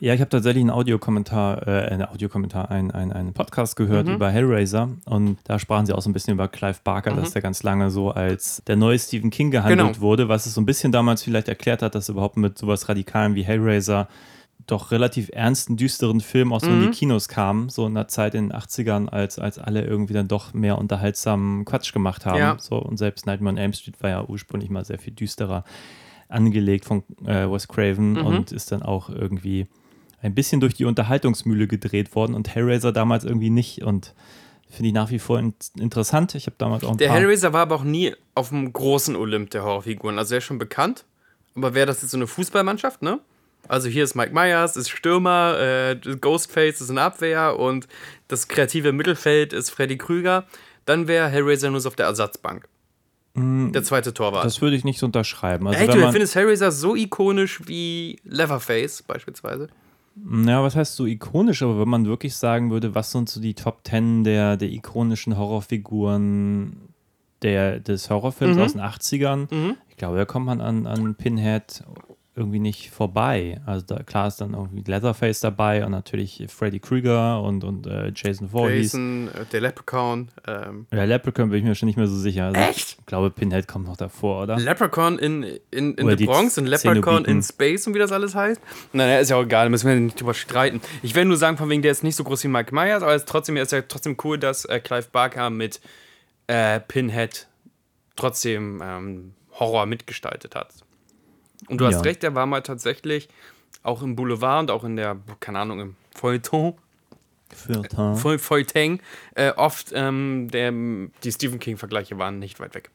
Ja, 0.03 0.15
ich 0.15 0.21
habe 0.21 0.31
tatsächlich 0.31 0.63
einen 0.63 0.71
Audiokommentar, 0.71 1.69
äh, 1.69 1.87
einen 1.93 2.03
Audiokommentar, 2.03 2.73
einen, 2.73 2.91
einen, 2.91 3.13
einen 3.13 3.33
Podcast 3.35 3.77
gehört 3.77 4.09
über 4.09 4.31
Hellraiser 4.31 4.89
und 5.05 5.39
da 5.45 5.61
sprachen 5.61 5.87
sie 5.87 5.93
auch 5.93 6.03
so 6.03 6.11
ein 6.11 6.13
bisschen 6.13 6.35
über 6.35 6.49
Clive 6.49 6.81
Barker, 6.83 7.15
dass 7.15 7.31
der 7.31 7.41
ganz 7.41 7.63
lange 7.63 7.89
so 7.89 8.11
als 8.11 8.65
der 8.67 8.75
neue 8.75 8.99
Stephen 8.99 9.31
King 9.31 9.53
gehandelt 9.53 9.79
Genau. 9.79 10.01
wurde, 10.01 10.29
was 10.29 10.47
es 10.47 10.55
so 10.55 10.61
ein 10.61 10.67
bisschen 10.67 10.91
damals 10.91 11.23
vielleicht 11.23 11.47
erklärt 11.47 11.83
hat, 11.83 11.95
dass 11.95 12.09
überhaupt 12.09 12.37
mit 12.37 12.59
sowas 12.59 12.89
Radikalem 12.89 13.37
wie 13.37 13.45
Hellraiser 13.45 14.09
doch 14.67 14.91
relativ 14.91 15.31
ernsten, 15.33 15.77
düsteren 15.77 16.21
Film 16.21 16.53
auch 16.53 16.61
so 16.61 16.67
in 16.67 16.81
die 16.81 16.91
Kinos 16.91 17.29
kam, 17.29 17.69
so 17.69 17.87
in 17.87 17.95
der 17.95 18.09
Zeit 18.09 18.35
in 18.35 18.49
den 18.49 18.59
80ern, 18.59 19.09
als, 19.09 19.39
als 19.39 19.61
alle 19.61 19.85
irgendwie 19.85 20.15
dann 20.15 20.27
doch 20.27 20.53
mehr 20.53 20.79
unterhaltsamen 20.79 21.65
Quatsch 21.65 21.93
gemacht 21.93 22.27
haben. 22.27 22.39
Ja. 22.39 22.57
So, 22.59 22.77
und 22.77 22.97
selbst 22.97 23.27
Nightmare 23.27 23.55
on 23.55 23.57
Elm 23.57 23.73
Street 23.73 24.03
war 24.03 24.11
ja 24.11 24.25
ursprünglich 24.25 24.69
mal 24.69 24.85
sehr 24.85 24.99
viel 24.99 25.13
düsterer 25.13 25.63
angelegt 26.29 26.87
von 26.87 27.05
äh, 27.25 27.49
Wes 27.49 27.69
Craven 27.69 28.17
und 28.19 28.51
ist 28.51 28.73
dann 28.73 28.83
auch 28.83 29.09
irgendwie 29.09 29.69
ein 30.23 30.35
bisschen 30.35 30.61
durch 30.61 30.75
die 30.75 30.85
Unterhaltungsmühle 30.85 31.67
gedreht 31.67 32.15
worden 32.15 32.35
und 32.35 32.55
Hellraiser 32.55 32.93
damals 32.93 33.25
irgendwie 33.25 33.51
nicht. 33.51 33.83
Und 33.83 34.15
Finde 34.73 34.89
ich 34.89 34.95
nach 34.95 35.11
wie 35.11 35.19
vor 35.19 35.39
in 35.39 35.53
interessant. 35.79 36.35
Ich 36.35 36.47
habe 36.47 36.57
damals 36.57 36.83
auch 36.83 36.93
ein 36.93 36.97
Der 36.97 37.09
paar. 37.09 37.19
Hellraiser 37.19 37.53
war 37.53 37.61
aber 37.61 37.75
auch 37.75 37.85
nie 37.85 38.15
auf 38.35 38.49
dem 38.49 38.73
großen 38.73 39.15
Olymp 39.17 39.51
der 39.51 39.65
Horrorfiguren. 39.65 40.19
Also 40.19 40.35
er 40.35 40.39
ist 40.39 40.45
schon 40.45 40.59
bekannt. 40.59 41.05
Aber 41.55 41.75
wäre 41.75 41.85
das 41.85 42.01
jetzt 42.01 42.13
so 42.13 42.17
eine 42.17 42.27
Fußballmannschaft, 42.27 43.03
ne? 43.03 43.21
Also 43.69 43.91
hier 43.91 44.03
ist 44.03 44.15
Mike 44.15 44.33
Myers, 44.33 44.77
ist 44.79 44.89
Stürmer, 44.89 45.59
äh, 45.61 45.97
Ghostface 46.17 46.81
ist 46.81 46.89
in 46.89 46.97
Abwehr 46.97 47.59
und 47.59 47.87
das 48.29 48.49
kreative 48.49 48.93
Mittelfeld 48.93 49.53
ist 49.53 49.69
Freddy 49.69 49.99
Krüger. 49.99 50.47
Dann 50.87 51.07
wäre 51.07 51.29
Hellraiser 51.29 51.71
nur 51.71 51.81
so 51.81 51.91
auf 51.91 51.97
der 51.97 52.07
Ersatzbank. 52.07 52.67
der 53.37 53.83
zweite 53.83 54.15
Torwart. 54.15 54.45
Mm, 54.45 54.47
das 54.47 54.63
würde 54.63 54.77
ich 54.77 54.85
nicht 54.85 54.99
so 54.99 55.07
unterschreiben. 55.07 55.69
Also 55.69 55.79
wenn 55.79 56.01
du 56.01 56.11
findest 56.13 56.35
Hellraiser 56.35 56.73
so 56.73 56.97
ikonisch 56.97 57.61
wie 57.67 58.19
Leatherface 58.25 59.03
beispielsweise? 59.03 59.69
Ja, 60.47 60.63
was 60.63 60.77
heißt 60.77 60.95
so 60.97 61.07
ikonisch, 61.07 61.63
aber 61.63 61.81
wenn 61.81 61.89
man 61.89 62.07
wirklich 62.07 62.35
sagen 62.37 62.71
würde, 62.71 62.95
was 62.95 63.11
sind 63.13 63.29
so 63.29 63.41
die 63.41 63.55
Top 63.55 63.81
10 63.85 64.25
der, 64.25 64.57
der 64.57 64.71
ikonischen 64.71 65.37
Horrorfiguren 65.39 66.89
der, 67.43 67.81
des 67.81 68.09
Horrorfilms 68.11 68.57
Mhm. 68.57 68.63
aus 68.63 68.73
den 68.73 68.81
80ern, 68.81 69.75
ich 69.89 69.97
glaube, 69.97 70.17
da 70.17 70.25
kommt 70.25 70.47
man 70.47 70.61
an, 70.61 70.87
an 70.87 71.15
Pinhead 71.17 71.83
irgendwie 72.35 72.61
nicht 72.61 72.91
vorbei. 72.91 73.61
Also 73.67 73.85
da, 73.87 74.03
klar 74.03 74.27
ist 74.27 74.41
dann 74.41 74.55
irgendwie 74.55 74.83
Leatherface 74.91 75.41
dabei 75.41 75.85
und 75.85 75.91
natürlich 75.91 76.47
Freddy 76.49 76.81
Krüger 76.81 77.43
und, 77.43 77.63
und 77.63 77.87
äh, 77.87 78.11
Jason 78.15 78.49
Voorhees. 78.49 78.93
Jason, 78.93 79.29
äh, 79.29 79.45
der 79.53 79.61
Leprechaun. 79.61 80.29
Ähm, 80.47 80.87
Ja, 80.91 81.05
Leprechaun 81.05 81.51
bin 81.51 81.59
ich 81.59 81.65
mir 81.65 81.75
schon 81.75 81.89
nicht 81.89 81.97
mehr 81.99 82.07
so 82.07 82.17
sicher. 82.17 82.47
Also 82.47 82.59
Echt? 82.61 82.97
Ich 83.01 83.07
glaube, 83.07 83.31
Pinhead 83.31 83.69
kommt 83.69 83.87
noch 83.87 83.99
davor, 83.99 84.45
oder? 84.45 84.57
Leprechaun 84.59 85.19
in, 85.19 85.43
in, 85.71 85.95
in 85.95 86.07
Oder 86.07 86.17
The 86.17 86.25
Bronx 86.25 86.57
und 86.57 86.67
Leprechaun 86.67 87.03
Zenobiten. 87.03 87.37
in 87.37 87.43
Space 87.43 87.87
und 87.87 87.95
wie 87.95 87.99
das 87.99 88.13
alles 88.13 88.35
heißt. 88.35 88.61
Naja, 88.95 89.19
ist 89.19 89.29
ja 89.29 89.37
auch 89.37 89.43
egal, 89.43 89.67
da 89.67 89.71
müssen 89.71 89.89
wir 89.89 89.97
nicht 89.97 90.19
drüber 90.19 90.33
streiten. 90.35 90.81
Ich 91.03 91.15
will 91.15 91.27
nur 91.27 91.37
sagen, 91.37 91.59
von 91.59 91.69
wegen, 91.69 91.83
der 91.83 91.93
ist 91.93 92.03
nicht 92.03 92.17
so 92.17 92.25
groß 92.25 92.45
wie 92.45 92.49
Mike 92.49 92.75
Myers, 92.75 93.03
aber 93.03 93.15
es 93.15 93.23
ist 93.23 93.29
trotzdem, 93.29 93.59
ist 93.59 93.73
ja 93.73 93.83
trotzdem 93.83 94.17
cool, 94.25 94.39
dass 94.39 94.65
äh, 94.65 94.81
Clive 94.81 95.09
Barker 95.13 95.51
mit 95.51 95.83
äh, 96.47 96.81
Pinhead 96.81 97.47
trotzdem 98.17 98.81
ähm, 98.83 99.35
Horror 99.59 99.85
mitgestaltet 99.85 100.55
hat. 100.55 100.69
Und 101.69 101.79
du 101.81 101.87
hast 101.87 101.95
Ja. 101.97 102.01
recht, 102.03 102.23
der 102.23 102.35
war 102.35 102.47
mal 102.47 102.63
tatsächlich 102.63 103.29
auch 103.83 104.03
im 104.03 104.17
Boulevard 104.17 104.63
und 104.63 104.71
auch 104.71 104.85
in 104.85 104.97
der, 104.97 105.17
keine 105.41 105.59
Ahnung, 105.61 105.81
im 105.81 105.97
Feuilleton, 106.15 106.75
Feuilleton. 107.55 108.17
Feu- 108.17 108.39
Feuilleton 108.39 109.01
äh, 109.35 109.51
oft 109.53 109.93
ähm, 109.95 110.49
der, 110.53 110.71
die 110.73 111.33
Stephen 111.33 111.59
King-Vergleiche 111.59 112.19
waren 112.19 112.39
nicht 112.39 112.61
weit 112.61 112.75
weg. 112.75 112.91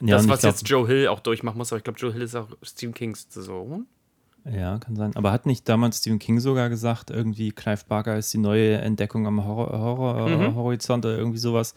Ja, 0.00 0.16
das, 0.16 0.28
was 0.28 0.40
glaub- 0.40 0.52
jetzt 0.52 0.68
Joe 0.68 0.86
Hill 0.86 1.08
auch 1.08 1.20
durchmachen 1.20 1.58
muss, 1.58 1.72
aber 1.72 1.78
ich 1.78 1.84
glaube, 1.84 1.98
Joe 1.98 2.12
Hill 2.12 2.22
ist 2.22 2.34
auch 2.34 2.48
Stephen 2.62 2.94
Kings 2.94 3.26
Sohn. 3.30 3.86
Ja, 4.44 4.78
kann 4.78 4.96
sein. 4.96 5.14
Aber 5.14 5.30
hat 5.30 5.46
nicht 5.46 5.68
damals 5.68 5.98
Stephen 5.98 6.18
King 6.18 6.40
sogar 6.40 6.68
gesagt, 6.68 7.10
irgendwie 7.10 7.52
Clive 7.52 7.82
Barker 7.86 8.16
ist 8.18 8.32
die 8.34 8.38
neue 8.38 8.78
Entdeckung 8.78 9.26
am 9.28 9.44
Horror, 9.44 9.78
Horror, 9.78 10.28
Mhm. 10.28 10.54
Horizont 10.56 11.04
oder 11.04 11.16
irgendwie 11.16 11.38
sowas? 11.38 11.74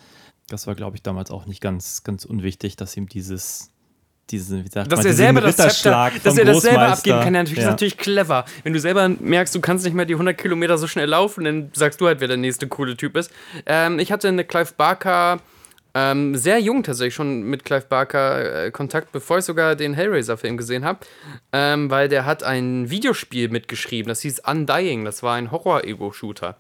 Das 0.48 0.66
war, 0.66 0.74
glaube 0.74 0.96
ich, 0.96 1.04
damals 1.04 1.30
auch 1.30 1.46
nicht 1.46 1.62
ganz, 1.62 2.04
ganz 2.04 2.26
unwichtig, 2.26 2.76
dass 2.76 2.98
ihm 2.98 3.08
dieses, 3.08 3.72
diese, 4.30 4.64
wie 4.64 4.70
sagt 4.70 4.92
Dass 4.92 4.98
man, 4.98 5.06
er 5.06 5.12
diesen 5.12 5.18
selber 5.18 5.42
das 5.42 5.56
Zepter, 5.56 6.12
dass 6.24 6.38
er 6.38 6.46
das 6.46 6.62
selber 6.62 6.88
abgeben 6.88 7.22
kann, 7.22 7.34
natürlich, 7.34 7.60
ja. 7.60 7.66
ist 7.66 7.72
natürlich 7.72 7.98
clever. 7.98 8.46
Wenn 8.64 8.74
du 8.74 8.80
selber 8.80 9.08
merkst, 9.08 9.54
du 9.54 9.62
kannst 9.62 9.86
nicht 9.86 9.94
mehr 9.94 10.06
die 10.06 10.14
100 10.14 10.38
Kilometer 10.38 10.78
so 10.78 10.88
schnell 10.88 11.10
laufen, 11.10 11.44
dann 11.44 11.72
sagst 11.74 12.02
du 12.02 12.08
halt, 12.08 12.20
wer 12.22 12.28
der 12.28 12.38
nächste 12.38 12.68
coole 12.68 12.98
Typ 12.98 13.16
ist. 13.18 13.32
Ähm, 13.66 14.00
ich 14.00 14.12
hatte 14.12 14.28
eine 14.28 14.44
Clive 14.44 14.74
Barker, 14.76 15.40
ähm, 15.94 16.36
sehr 16.36 16.60
jung 16.60 16.84
tatsächlich 16.84 17.14
schon 17.14 17.44
mit 17.44 17.64
Clive 17.64 17.86
Barker 17.88 18.66
äh, 18.66 18.72
Kontakt, 18.72 19.12
bevor 19.12 19.38
ich 19.38 19.46
sogar 19.46 19.76
den 19.76 19.94
Hellraiser-Film 19.94 20.58
gesehen 20.58 20.84
habe, 20.84 21.00
ähm, 21.54 21.90
weil 21.90 22.10
der 22.10 22.26
hat 22.26 22.44
ein 22.44 22.90
Videospiel 22.90 23.50
mitgeschrieben, 23.50 24.10
das 24.10 24.22
hieß 24.22 24.42
Undying, 24.46 25.06
das 25.06 25.24
war 25.24 25.36
ein 25.36 25.52
Horror-Ego-Shooter. 25.52 26.58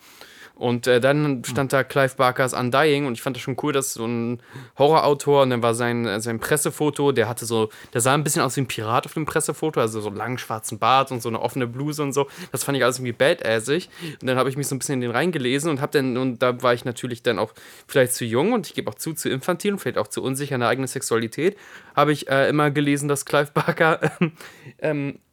Und 0.55 0.87
äh, 0.87 1.01
dann 1.01 1.43
stand 1.43 1.73
da 1.73 1.83
Clive 1.83 2.15
Barkers 2.15 2.53
Undying 2.53 3.05
und 3.05 3.13
ich 3.13 3.21
fand 3.21 3.35
das 3.35 3.43
schon 3.43 3.57
cool, 3.61 3.73
dass 3.73 3.93
so 3.93 4.05
ein 4.05 4.41
Horrorautor 4.77 5.43
und 5.43 5.49
dann 5.49 5.61
war 5.61 5.75
sein, 5.75 6.05
äh, 6.05 6.21
sein 6.21 6.39
Pressefoto, 6.39 7.11
der 7.11 7.27
hatte 7.27 7.45
so, 7.45 7.69
der 7.93 7.99
sah 7.99 8.13
ein 8.13 8.23
bisschen 8.23 8.41
aus 8.41 8.55
wie 8.55 8.61
ein 8.61 8.67
Pirat 8.67 9.05
auf 9.05 9.13
dem 9.13 9.25
Pressefoto, 9.25 9.81
also 9.81 9.99
so 9.99 10.07
einen 10.07 10.15
langen 10.15 10.37
schwarzen 10.37 10.79
Bart 10.79 11.11
und 11.11 11.21
so 11.21 11.27
eine 11.27 11.41
offene 11.41 11.67
Bluse 11.67 12.01
und 12.01 12.13
so. 12.13 12.27
Das 12.53 12.63
fand 12.63 12.77
ich 12.77 12.83
alles 12.85 12.99
irgendwie 12.99 13.11
badassig. 13.11 13.89
Und 14.21 14.29
dann 14.29 14.37
habe 14.37 14.49
ich 14.49 14.55
mich 14.55 14.67
so 14.67 14.75
ein 14.75 14.79
bisschen 14.79 14.93
in 14.93 15.01
den 15.01 15.11
reingelesen 15.11 15.69
und 15.69 15.81
habe 15.81 15.91
dann, 15.91 16.15
und 16.15 16.41
da 16.41 16.61
war 16.63 16.73
ich 16.73 16.85
natürlich 16.85 17.21
dann 17.21 17.37
auch 17.37 17.53
vielleicht 17.85 18.13
zu 18.13 18.23
jung 18.23 18.53
und 18.53 18.65
ich 18.67 18.73
gebe 18.73 18.89
auch 18.89 18.95
zu, 18.95 19.13
zu 19.13 19.29
infantil 19.29 19.73
und 19.73 19.79
vielleicht 19.79 19.97
auch 19.97 20.07
zu 20.07 20.23
unsicher 20.23 20.55
in 20.55 20.61
der 20.61 20.69
eigenen 20.69 20.87
Sexualität, 20.87 21.57
habe 21.95 22.13
ich 22.13 22.29
äh, 22.29 22.47
immer 22.47 22.71
gelesen, 22.71 23.09
dass 23.09 23.25
Clive 23.25 23.51
Barker 23.53 23.99
ähm, 24.79 25.09
äh, 25.09 25.24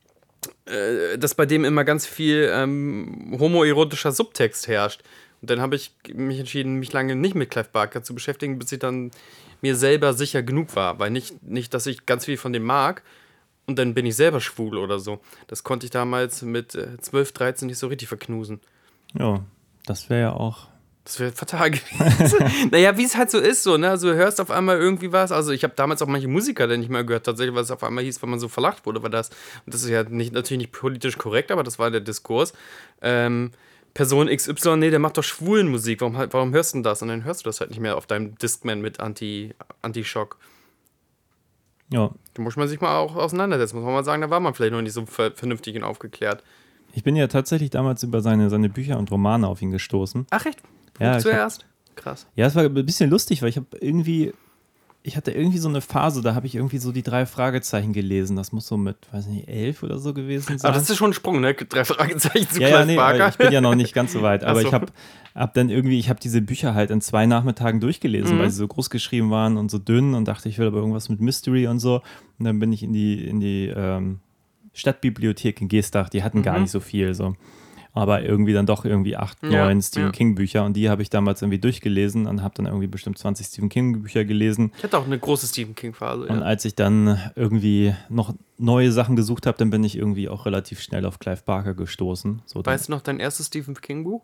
dass 1.18 1.34
bei 1.34 1.46
dem 1.46 1.64
immer 1.64 1.84
ganz 1.84 2.06
viel 2.06 2.50
ähm, 2.52 3.36
homoerotischer 3.38 4.12
Subtext 4.12 4.68
herrscht. 4.68 5.02
Und 5.40 5.50
dann 5.50 5.60
habe 5.60 5.76
ich 5.76 5.92
mich 6.12 6.38
entschieden, 6.38 6.76
mich 6.76 6.92
lange 6.92 7.16
nicht 7.16 7.34
mit 7.34 7.50
Clive 7.50 7.68
Barker 7.72 8.02
zu 8.02 8.14
beschäftigen, 8.14 8.58
bis 8.58 8.72
ich 8.72 8.78
dann 8.78 9.10
mir 9.60 9.76
selber 9.76 10.14
sicher 10.14 10.42
genug 10.42 10.74
war. 10.76 10.98
Weil 10.98 11.10
nicht, 11.10 11.42
nicht 11.42 11.74
dass 11.74 11.86
ich 11.86 12.06
ganz 12.06 12.24
viel 12.24 12.36
von 12.36 12.52
dem 12.52 12.62
mag 12.62 13.02
und 13.66 13.78
dann 13.78 13.94
bin 13.94 14.06
ich 14.06 14.16
selber 14.16 14.40
schwul 14.40 14.78
oder 14.78 14.98
so. 14.98 15.20
Das 15.46 15.64
konnte 15.64 15.86
ich 15.86 15.90
damals 15.90 16.42
mit 16.42 16.74
äh, 16.74 16.98
12, 16.98 17.32
13 17.32 17.68
nicht 17.68 17.78
so 17.78 17.86
richtig 17.86 18.08
verknusen. 18.08 18.60
Ja, 19.14 19.44
das 19.86 20.10
wäre 20.10 20.20
ja 20.20 20.32
auch. 20.32 20.68
Das 21.04 21.18
wäre 21.18 21.32
fatal 21.32 21.70
gewesen. 21.72 22.68
naja, 22.70 22.96
wie 22.96 23.04
es 23.04 23.16
halt 23.16 23.30
so 23.30 23.38
ist, 23.38 23.64
so, 23.64 23.76
ne? 23.76 23.90
Also 23.90 24.10
du 24.10 24.14
hörst 24.16 24.40
auf 24.40 24.50
einmal 24.52 24.78
irgendwie 24.78 25.10
was. 25.10 25.32
Also 25.32 25.50
ich 25.50 25.64
habe 25.64 25.74
damals 25.74 26.00
auch 26.00 26.06
manche 26.06 26.28
Musiker 26.28 26.68
dann 26.68 26.78
nicht 26.80 26.90
mehr 26.90 27.02
gehört, 27.02 27.26
tatsächlich, 27.26 27.54
weil 27.56 27.64
es 27.64 27.70
auf 27.72 27.82
einmal 27.82 28.04
hieß, 28.04 28.22
weil 28.22 28.30
man 28.30 28.38
so 28.38 28.48
verlacht 28.48 28.86
wurde, 28.86 29.02
weil 29.02 29.10
das, 29.10 29.30
und 29.66 29.74
das 29.74 29.82
ist 29.82 29.88
ja 29.90 30.04
nicht, 30.04 30.32
natürlich 30.32 30.58
nicht 30.62 30.72
politisch 30.72 31.18
korrekt, 31.18 31.50
aber 31.50 31.64
das 31.64 31.78
war 31.80 31.90
der 31.90 32.00
Diskurs. 32.00 32.52
Ähm, 33.00 33.50
Person 33.94 34.28
XY, 34.28 34.76
nee, 34.76 34.90
der 34.90 35.00
macht 35.00 35.18
doch 35.18 35.24
schwulen 35.24 35.68
Musik, 35.68 36.00
warum, 36.00 36.16
halt- 36.16 36.32
warum 36.32 36.52
hörst 36.54 36.72
du 36.72 36.76
denn 36.78 36.82
das? 36.84 37.02
Und 37.02 37.08
dann 37.08 37.24
hörst 37.24 37.40
du 37.44 37.48
das 37.48 37.60
halt 37.60 37.70
nicht 37.70 37.80
mehr 37.80 37.96
auf 37.96 38.06
deinem 38.06 38.36
Discman 38.38 38.80
mit 38.80 39.00
Anti- 39.00 39.54
Anti-Schock. 39.82 40.38
Ja, 41.90 42.10
da 42.34 42.42
muss 42.42 42.56
man 42.56 42.68
sich 42.68 42.80
mal 42.80 42.96
auch 42.96 43.16
auseinandersetzen. 43.16 43.76
Muss 43.76 43.84
man 43.84 43.92
mal 43.92 44.04
sagen, 44.04 44.22
da 44.22 44.30
war 44.30 44.40
man 44.40 44.54
vielleicht 44.54 44.72
noch 44.72 44.80
nicht 44.80 44.94
so 44.94 45.04
ver 45.04 45.32
vernünftig 45.32 45.76
und 45.76 45.82
aufgeklärt. 45.84 46.42
ich 46.94 47.02
bin 47.02 47.16
ja 47.16 47.26
tatsächlich 47.26 47.70
damals 47.70 48.02
über 48.02 48.22
seine, 48.22 48.48
seine 48.48 48.68
Bücher 48.70 48.98
und 48.98 49.10
Romane 49.10 49.46
auf 49.46 49.60
ihn 49.60 49.70
gestoßen. 49.72 50.26
Ach, 50.30 50.46
echt? 50.46 50.62
Ja, 51.02 51.18
zuerst? 51.18 51.66
Krass. 51.96 52.26
Ja, 52.36 52.46
es 52.46 52.54
war 52.54 52.64
ein 52.64 52.74
bisschen 52.86 53.10
lustig, 53.10 53.42
weil 53.42 53.48
ich 53.50 53.56
habe 53.56 53.66
irgendwie, 53.80 54.32
ich 55.02 55.16
hatte 55.16 55.30
irgendwie 55.32 55.58
so 55.58 55.68
eine 55.68 55.80
Phase, 55.80 56.22
da 56.22 56.34
habe 56.34 56.46
ich 56.46 56.54
irgendwie 56.54 56.78
so 56.78 56.90
die 56.92 57.02
drei 57.02 57.26
Fragezeichen 57.26 57.92
gelesen. 57.92 58.36
Das 58.36 58.52
muss 58.52 58.66
so 58.66 58.76
mit, 58.76 58.96
weiß 59.12 59.26
nicht, 59.26 59.48
elf 59.48 59.82
oder 59.82 59.98
so 59.98 60.14
gewesen 60.14 60.58
sein. 60.58 60.68
Aber 60.70 60.78
das 60.78 60.88
ist 60.88 60.96
schon 60.96 61.10
ein 61.10 61.12
Sprung, 61.14 61.40
ne? 61.40 61.54
Drei 61.54 61.84
Fragezeichen 61.84 62.48
zu 62.48 62.60
ja, 62.60 62.68
Clive 62.68 62.80
ja, 62.80 62.84
nee, 62.86 62.96
Barker. 62.96 63.28
ich 63.28 63.36
bin 63.36 63.52
ja 63.52 63.60
noch 63.60 63.74
nicht 63.74 63.92
ganz 63.94 64.12
so 64.12 64.22
weit. 64.22 64.42
Aber 64.44 64.60
so. 64.62 64.66
ich 64.68 64.72
habe 64.72 64.86
hab 65.34 65.52
dann 65.54 65.68
irgendwie, 65.70 65.98
ich 65.98 66.08
habe 66.08 66.20
diese 66.20 66.40
Bücher 66.40 66.74
halt 66.74 66.90
in 66.90 67.00
zwei 67.00 67.26
Nachmittagen 67.26 67.80
durchgelesen, 67.80 68.36
Mhm. 68.36 68.40
weil 68.40 68.50
sie 68.50 68.56
so 68.56 68.68
groß 68.68 68.90
geschrieben 68.90 69.30
waren 69.30 69.56
und 69.58 69.70
so 69.70 69.78
dünn 69.78 70.14
und 70.14 70.26
dachte, 70.28 70.48
ich 70.48 70.58
will 70.58 70.66
aber 70.66 70.78
irgendwas 70.78 71.08
mit 71.08 71.20
Mystery 71.20 71.66
und 71.66 71.78
so. 71.80 71.96
Und 72.38 72.44
dann 72.46 72.58
bin 72.58 72.72
ich 72.72 72.82
in 72.82 72.92
die, 72.92 73.26
in 73.26 73.40
die 73.40 73.66
ähm, 73.74 74.20
Stadtbibliothek 74.72 75.60
in 75.60 75.68
Geestach, 75.68 76.08
die 76.08 76.22
hatten 76.22 76.42
gar 76.42 76.54
Mhm. 76.56 76.62
nicht 76.62 76.70
so 76.70 76.80
viel 76.80 77.12
so. 77.14 77.34
Aber 77.94 78.22
irgendwie 78.22 78.54
dann 78.54 78.64
doch 78.64 78.86
irgendwie 78.86 79.16
acht, 79.16 79.36
Ja, 79.42 79.66
neun 79.66 79.82
Stephen 79.82 80.06
ja. 80.06 80.12
King 80.12 80.34
Bücher 80.34 80.64
und 80.64 80.74
die 80.74 80.88
habe 80.88 81.02
ich 81.02 81.10
damals 81.10 81.42
irgendwie 81.42 81.58
durchgelesen 81.58 82.26
und 82.26 82.42
habe 82.42 82.54
dann 82.56 82.64
irgendwie 82.64 82.86
bestimmt 82.86 83.18
20 83.18 83.46
Stephen 83.46 83.68
King 83.68 84.00
Bücher 84.02 84.24
gelesen. 84.24 84.72
Ich 84.78 84.82
hatte 84.84 84.96
auch 84.96 85.04
eine 85.04 85.18
große 85.18 85.46
Stephen 85.46 85.74
King-Phase. 85.74 86.22
Und 86.26 86.38
Ja. 86.38 86.42
als 86.42 86.64
ich 86.64 86.74
dann 86.74 87.20
irgendwie 87.36 87.94
noch 88.08 88.34
neue 88.56 88.92
Sachen 88.92 89.14
gesucht 89.14 89.46
habe, 89.46 89.58
dann 89.58 89.68
bin 89.68 89.84
ich 89.84 89.96
irgendwie 89.98 90.30
auch 90.30 90.46
relativ 90.46 90.80
schnell 90.80 91.04
auf 91.04 91.18
Clive 91.18 91.42
Barker 91.44 91.74
gestoßen. 91.74 92.40
So 92.46 92.64
Weißt 92.64 92.88
du 92.88 92.92
noch 92.92 93.02
dein 93.02 93.20
erstes 93.20 93.48
Stephen 93.48 93.74
King-Buch? 93.74 94.22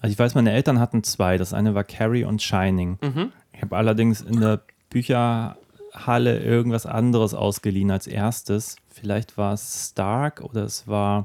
also 0.00 0.12
ich 0.12 0.18
weiß, 0.18 0.34
meine 0.34 0.50
Eltern 0.52 0.80
hatten 0.80 1.04
zwei. 1.04 1.38
Das 1.38 1.52
eine 1.52 1.74
war 1.76 1.84
Carrie 1.84 2.24
und 2.24 2.42
Shining. 2.42 2.98
Mhm. 3.00 3.32
Ich 3.52 3.62
habe 3.62 3.76
allerdings 3.76 4.20
in 4.22 4.40
der 4.40 4.60
Bücherhalle 4.90 6.38
irgendwas 6.40 6.86
anderes 6.86 7.34
ausgeliehen 7.34 7.90
als 7.90 8.06
erstes. 8.06 8.76
Vielleicht 8.88 9.36
war 9.38 9.52
es 9.54 9.90
Stark 9.92 10.40
oder 10.42 10.64
es 10.64 10.86
war, 10.86 11.24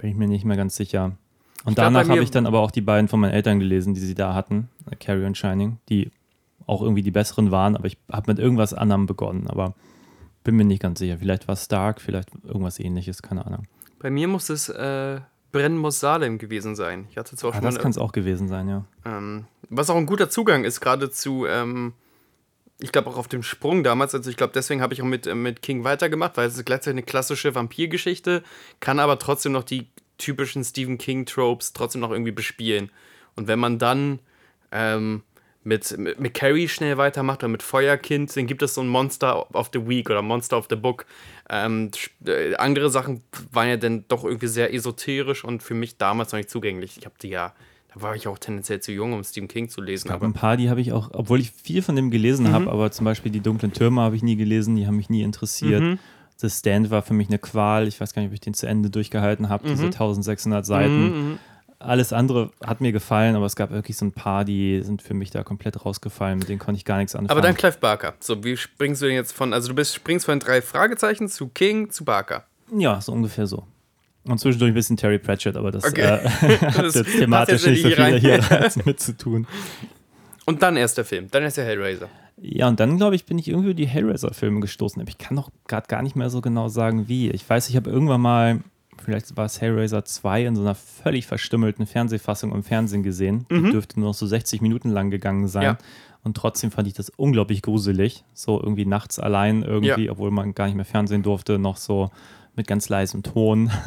bin 0.00 0.10
ich 0.10 0.16
mir 0.16 0.28
nicht 0.28 0.44
mehr 0.44 0.56
ganz 0.56 0.76
sicher. 0.76 1.12
Und 1.64 1.72
Ich 1.72 1.74
danach 1.76 2.08
habe 2.08 2.22
ich 2.22 2.30
dann 2.30 2.46
aber 2.46 2.60
auch 2.60 2.70
die 2.70 2.80
beiden 2.80 3.08
von 3.08 3.20
meinen 3.20 3.32
Eltern 3.32 3.58
gelesen, 3.60 3.92
die 3.92 4.00
sie 4.00 4.14
da 4.14 4.34
hatten, 4.34 4.68
äh, 4.90 4.96
Carrie 4.96 5.26
und 5.26 5.36
Shining, 5.36 5.78
die 5.88 6.10
auch 6.66 6.82
irgendwie 6.82 7.02
die 7.02 7.10
besseren 7.10 7.50
waren, 7.50 7.76
aber 7.76 7.86
ich 7.86 7.98
habe 8.10 8.30
mit 8.30 8.38
irgendwas 8.38 8.72
anderem 8.72 9.06
begonnen, 9.06 9.46
aber 9.48 9.74
bin 10.42 10.56
mir 10.56 10.64
nicht 10.64 10.80
ganz 10.80 11.00
sicher. 11.00 11.18
Vielleicht 11.18 11.48
war 11.48 11.52
es 11.54 11.64
Stark, 11.64 12.00
vielleicht 12.00 12.30
irgendwas 12.44 12.78
ähnliches, 12.78 13.20
keine 13.22 13.44
Ahnung. 13.44 13.64
Bei 13.98 14.08
mir 14.10 14.26
muss 14.28 14.48
es 14.48 14.68
äh, 14.70 15.20
Brennen 15.52 15.76
muss 15.76 16.00
Salem 16.00 16.38
gewesen 16.38 16.76
sein. 16.76 17.06
Ich 17.10 17.18
hatte 17.18 17.36
zwar 17.36 17.50
Ah, 17.50 17.54
schon 17.56 17.64
das 17.64 17.78
kann 17.78 17.90
es 17.90 17.98
auch 17.98 18.12
gewesen 18.12 18.48
sein, 18.48 18.68
ja. 18.68 18.84
Ähm, 19.04 19.44
was 19.68 19.90
auch 19.90 19.96
ein 19.96 20.06
guter 20.06 20.30
Zugang 20.30 20.64
ist, 20.64 20.80
gerade 20.80 21.10
zu, 21.10 21.44
ähm, 21.46 21.92
ich 22.80 22.92
glaube 22.92 23.10
auch 23.10 23.16
auf 23.16 23.28
dem 23.28 23.42
Sprung 23.42 23.84
damals, 23.84 24.14
also 24.14 24.30
ich 24.30 24.36
glaube, 24.36 24.52
deswegen 24.54 24.82
habe 24.82 24.94
ich 24.94 25.02
auch 25.02 25.06
mit, 25.06 25.26
äh, 25.26 25.34
mit 25.34 25.62
King 25.62 25.84
weitergemacht, 25.84 26.36
weil 26.36 26.48
es 26.48 26.56
ist 26.56 26.64
gleichzeitig 26.64 26.94
eine 26.94 27.02
klassische 27.02 27.54
Vampirgeschichte, 27.54 28.42
kann 28.80 28.98
aber 28.98 29.18
trotzdem 29.18 29.52
noch 29.52 29.64
die 29.64 29.88
typischen 30.18 30.64
Stephen 30.64 30.98
King-Tropes 30.98 31.72
trotzdem 31.72 32.00
noch 32.00 32.10
irgendwie 32.10 32.32
bespielen. 32.32 32.90
Und 33.36 33.48
wenn 33.48 33.58
man 33.58 33.78
dann 33.78 34.18
ähm, 34.72 35.22
mit, 35.62 35.96
mit, 35.98 36.18
mit 36.18 36.34
Carrie 36.34 36.68
schnell 36.68 36.96
weitermacht 36.96 37.40
oder 37.40 37.48
mit 37.48 37.62
Feuerkind, 37.62 38.34
dann 38.36 38.46
gibt 38.46 38.62
es 38.62 38.74
so 38.74 38.80
ein 38.80 38.88
Monster 38.88 39.54
of 39.54 39.70
the 39.72 39.86
Week 39.86 40.08
oder 40.08 40.22
Monster 40.22 40.58
of 40.58 40.66
the 40.70 40.76
Book. 40.76 41.06
Ähm, 41.48 41.90
äh, 42.26 42.54
andere 42.56 42.90
Sachen 42.90 43.22
waren 43.52 43.68
ja 43.68 43.76
dann 43.76 44.04
doch 44.08 44.24
irgendwie 44.24 44.46
sehr 44.46 44.72
esoterisch 44.72 45.44
und 45.44 45.62
für 45.62 45.74
mich 45.74 45.98
damals 45.98 46.32
noch 46.32 46.38
nicht 46.38 46.50
zugänglich. 46.50 46.96
Ich 46.98 47.04
habe 47.04 47.16
die 47.20 47.28
ja 47.28 47.54
Da 47.94 48.02
war 48.02 48.14
ich 48.14 48.28
auch 48.28 48.38
tendenziell 48.38 48.80
zu 48.80 48.92
jung, 48.92 49.12
um 49.12 49.24
Stephen 49.24 49.48
King 49.48 49.68
zu 49.68 49.80
lesen. 49.80 50.08
gab 50.08 50.16
Aber 50.18 50.26
ein 50.26 50.32
paar, 50.32 50.56
die 50.56 50.70
habe 50.70 50.80
ich 50.80 50.92
auch, 50.92 51.10
obwohl 51.12 51.40
ich 51.40 51.50
viel 51.50 51.82
von 51.82 51.96
dem 51.96 52.10
gelesen 52.10 52.46
Mhm. 52.46 52.52
habe, 52.52 52.70
aber 52.70 52.90
zum 52.92 53.04
Beispiel 53.04 53.32
die 53.32 53.40
dunklen 53.40 53.72
Türme 53.72 54.00
habe 54.02 54.14
ich 54.16 54.22
nie 54.22 54.36
gelesen, 54.36 54.76
die 54.76 54.86
haben 54.86 54.96
mich 54.96 55.10
nie 55.10 55.22
interessiert. 55.22 55.82
Mhm. 55.82 55.98
The 56.36 56.48
Stand 56.48 56.90
war 56.90 57.02
für 57.02 57.14
mich 57.14 57.28
eine 57.28 57.38
Qual. 57.38 57.86
Ich 57.88 58.00
weiß 58.00 58.14
gar 58.14 58.22
nicht, 58.22 58.30
ob 58.30 58.34
ich 58.34 58.40
den 58.40 58.54
zu 58.54 58.66
Ende 58.66 58.88
durchgehalten 58.90 59.48
habe, 59.48 59.68
diese 59.68 59.86
Mhm. 59.86 59.90
1600 59.90 60.64
Seiten. 60.64 61.38
Alles 61.80 62.12
andere 62.12 62.50
hat 62.64 62.80
mir 62.82 62.92
gefallen, 62.92 63.36
aber 63.36 63.46
es 63.46 63.56
gab 63.56 63.70
wirklich 63.70 63.96
so 63.96 64.04
ein 64.04 64.12
paar, 64.12 64.44
die 64.44 64.82
sind 64.82 65.00
für 65.02 65.14
mich 65.14 65.30
da 65.30 65.42
komplett 65.42 65.84
rausgefallen. 65.84 66.38
Mit 66.38 66.48
denen 66.48 66.58
konnte 66.58 66.76
ich 66.78 66.84
gar 66.84 66.98
nichts 66.98 67.14
anfangen. 67.14 67.30
Aber 67.30 67.40
dann 67.40 67.54
Clive 67.56 67.78
Barker. 67.78 68.14
So, 68.20 68.44
wie 68.44 68.56
springst 68.56 69.00
du 69.02 69.06
denn 69.06 69.14
jetzt 69.14 69.32
von, 69.32 69.52
also 69.54 69.68
du 69.68 69.74
bist, 69.74 69.94
springst 69.94 70.26
von 70.26 70.38
drei 70.38 70.60
Fragezeichen 70.62 71.28
zu 71.28 71.48
King 71.48 71.90
zu 71.90 72.04
Barker. 72.04 72.44
ja, 72.76 73.00
so 73.00 73.12
ungefähr 73.12 73.46
so. 73.46 73.64
Und 74.24 74.38
zwischendurch 74.38 74.70
ein 74.70 74.74
bisschen 74.74 74.96
Terry 74.96 75.18
Pratchett, 75.18 75.56
aber 75.56 75.70
das 75.70 75.84
Okay. 75.84 76.02
äh, 76.02 76.28
hat 76.60 76.84
Das 76.84 76.94
jetzt 76.94 77.16
thematisch 77.18 77.64
jetzt 77.64 77.66
nicht 77.66 77.82
so 77.82 77.88
viel 77.88 78.00
rein. 78.00 78.18
hier 78.18 78.40
mit 78.84 79.00
zu 79.00 79.16
tun. 79.16 79.46
Und 80.46 80.62
dann 80.62 80.76
erst 80.76 80.98
der 80.98 81.04
Film, 81.04 81.28
dann 81.30 81.42
erst 81.42 81.56
der 81.56 81.64
Hellraiser. 81.64 82.08
Ja, 82.42 82.68
und 82.68 82.80
dann, 82.80 82.96
glaube 82.96 83.14
ich, 83.14 83.26
bin 83.26 83.38
ich 83.38 83.48
irgendwie 83.48 83.68
über 83.70 83.74
die 83.74 83.86
Hellraiser-Filme 83.86 84.60
gestoßen. 84.60 85.00
Aber 85.00 85.08
ich 85.10 85.18
kann 85.18 85.36
doch 85.36 85.50
gerade 85.68 85.86
gar 85.88 86.02
nicht 86.02 86.16
mehr 86.16 86.30
so 86.30 86.40
genau 86.40 86.68
sagen, 86.68 87.06
wie. 87.08 87.30
Ich 87.30 87.48
weiß, 87.48 87.68
ich 87.68 87.76
habe 87.76 87.90
irgendwann 87.90 88.20
mal, 88.22 88.60
vielleicht 89.04 89.36
war 89.36 89.44
es 89.44 89.60
Hellraiser 89.60 90.04
2 90.04 90.46
in 90.46 90.56
so 90.56 90.62
einer 90.62 90.74
völlig 90.74 91.26
verstümmelten 91.26 91.86
Fernsehfassung 91.86 92.52
im 92.54 92.62
Fernsehen 92.62 93.02
gesehen. 93.02 93.46
Die 93.50 93.70
dürfte 93.70 94.00
nur 94.00 94.08
noch 94.10 94.14
so 94.14 94.26
60 94.26 94.60
Minuten 94.62 94.88
lang 94.90 95.10
gegangen 95.10 95.48
sein. 95.48 95.62
Ja. 95.62 95.78
Und 96.22 96.36
trotzdem 96.36 96.70
fand 96.70 96.88
ich 96.88 96.94
das 96.94 97.10
unglaublich 97.10 97.60
gruselig. 97.62 98.24
So 98.34 98.58
irgendwie 98.60 98.86
nachts 98.86 99.18
allein 99.18 99.62
irgendwie, 99.62 100.06
Ja. 100.06 100.12
obwohl 100.12 100.30
man 100.30 100.54
gar 100.54 100.66
nicht 100.66 100.76
mehr 100.76 100.84
Fernsehen 100.86 101.22
durfte, 101.22 101.58
noch 101.58 101.76
so 101.76 102.10
mit 102.56 102.66
ganz 102.66 102.88
leisem 102.88 103.22
Ton. 103.22 103.70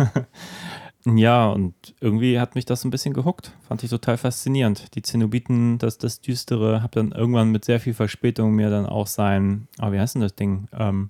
Ja, 1.06 1.50
und 1.50 1.74
irgendwie 2.00 2.40
hat 2.40 2.56
mich 2.56 2.64
das 2.64 2.86
ein 2.86 2.90
bisschen 2.90 3.14
gehuckt. 3.14 3.52
Fand 3.68 3.84
ich 3.84 3.90
total 3.90 4.16
faszinierend. 4.16 4.96
Die 4.96 5.02
Zenobiten, 5.02 5.78
das, 5.78 5.98
das 5.98 6.22
Düstere, 6.22 6.82
habe 6.82 6.92
dann 6.96 7.12
irgendwann 7.12 7.52
mit 7.52 7.66
sehr 7.66 7.82
viel 7.82 7.94
Verspätung 7.94 8.54
mir 8.56 8.70
dann 8.70 8.86
auch 8.86 9.08
sein, 9.08 9.68
oh, 9.82 9.92
wie 9.92 10.00
heißt 10.00 10.16
denn 10.16 10.22
das 10.22 10.36
Ding? 10.36 10.70
Ähm, 10.72 11.10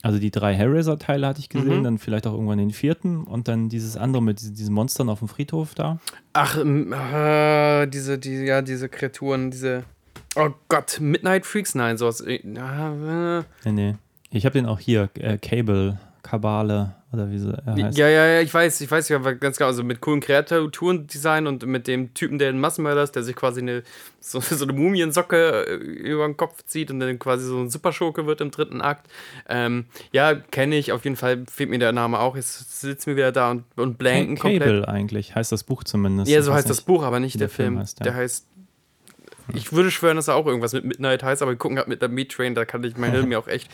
also 0.00 0.18
die 0.18 0.30
drei 0.30 0.54
Hellraiser-Teile 0.54 1.26
hatte 1.26 1.40
ich 1.40 1.50
gesehen, 1.50 1.80
Mhm. 1.80 1.84
dann 1.84 1.98
vielleicht 1.98 2.26
auch 2.26 2.32
irgendwann 2.32 2.56
den 2.56 2.70
vierten 2.70 3.24
und 3.24 3.46
dann 3.46 3.68
dieses 3.68 3.98
andere 3.98 4.22
mit 4.22 4.40
diesen, 4.40 4.54
diesen 4.54 4.74
Monstern 4.74 5.10
auf 5.10 5.18
dem 5.18 5.28
Friedhof 5.28 5.74
da. 5.74 5.98
Ach, 6.32 6.56
äh, 6.56 7.86
diese, 7.88 8.18
die, 8.18 8.36
ja, 8.44 8.62
diese 8.62 8.88
Kreaturen, 8.88 9.50
diese. 9.50 9.84
Oh 10.34 10.48
Gott, 10.70 10.98
Midnight 10.98 11.44
Freaks, 11.44 11.74
nein, 11.74 11.98
sowas. 11.98 12.22
äh, 12.22 12.36
äh, 12.36 13.42
Nee, 13.66 13.72
nee. 13.72 13.94
Ich 14.30 14.46
habe 14.46 14.54
den 14.54 14.64
auch 14.64 14.80
hier, 14.80 15.10
äh, 15.18 15.36
Cable, 15.36 15.98
Kabale 16.24 16.94
oder 17.12 17.30
wie 17.30 17.38
sie 17.38 17.52
er 17.64 17.76
heißt. 17.76 17.96
ja, 17.96 18.08
ja, 18.08 18.26
ja, 18.26 18.40
ich 18.40 18.52
weiß, 18.52 18.80
ich 18.80 18.90
weiß 18.90 19.08
ja 19.10 19.18
aber 19.18 19.34
ganz 19.34 19.56
genau, 19.56 19.68
also 19.68 19.84
mit 19.84 20.00
coolen 20.00 20.20
Kreaturendesign 20.20 21.46
und 21.46 21.64
mit 21.66 21.86
dem 21.86 22.12
Typen, 22.14 22.38
der 22.38 22.48
ein 22.48 22.58
Massenmörder 22.58 23.02
ist, 23.04 23.12
der 23.14 23.22
sich 23.22 23.36
quasi 23.36 23.60
eine, 23.60 23.82
so, 24.20 24.40
so 24.40 24.64
eine 24.64 24.72
Mumiensocke 24.72 25.66
äh, 25.66 25.74
über 25.74 26.26
den 26.26 26.36
Kopf 26.36 26.64
zieht 26.64 26.90
und 26.90 26.98
dann 27.00 27.18
quasi 27.20 27.44
so 27.46 27.58
ein 27.60 27.70
Superschurke 27.70 28.26
wird 28.26 28.40
im 28.40 28.50
dritten 28.50 28.80
Akt. 28.80 29.06
Ähm, 29.48 29.84
ja, 30.12 30.34
kenne 30.34 30.76
ich, 30.76 30.90
auf 30.92 31.04
jeden 31.04 31.16
Fall 31.16 31.44
fehlt 31.48 31.70
mir 31.70 31.78
der 31.78 31.92
Name 31.92 32.18
auch. 32.18 32.34
Jetzt 32.36 32.80
sitzt 32.80 33.06
mir 33.06 33.14
wieder 33.16 33.30
da 33.30 33.52
und, 33.52 33.64
und 33.76 33.96
blanken 33.98 34.34
Ca- 34.36 34.42
komplett. 34.48 34.62
Cable 34.62 34.88
eigentlich, 34.88 35.34
heißt 35.34 35.52
das 35.52 35.62
Buch 35.62 35.84
zumindest. 35.84 36.30
Ja, 36.30 36.40
Ich 36.40 36.44
so 36.44 36.52
heißt 36.54 36.68
das. 36.68 36.80
Buch, 36.80 37.04
aber 37.04 37.20
nicht 37.20 37.34
der, 37.34 37.46
der 37.46 37.48
Film 37.50 37.68
Film. 37.74 37.78
heißt, 37.80 38.00
ja. 38.00 38.04
Der 38.04 38.14
heißt. 38.14 38.46
Ich 39.52 39.72
würde 39.72 39.90
schwören, 39.90 40.16
dass 40.16 40.28
er 40.28 40.36
auch 40.36 40.46
irgendwas 40.46 40.72
mit 40.72 40.84
Midnight 40.84 41.22
heißt, 41.22 41.42
aber 41.42 41.52
wir 41.52 41.56
gucken 41.58 41.76
gerade 41.76 41.90
mit 41.90 42.00
der 42.00 42.08
Meat 42.08 42.32
Train, 42.32 42.54
da 42.54 42.64
kann 42.64 42.82
ich 42.84 42.96
mein 42.96 43.10
Hirn 43.10 43.28
mir 43.28 43.38
auch 43.38 43.46
echt. 43.48 43.70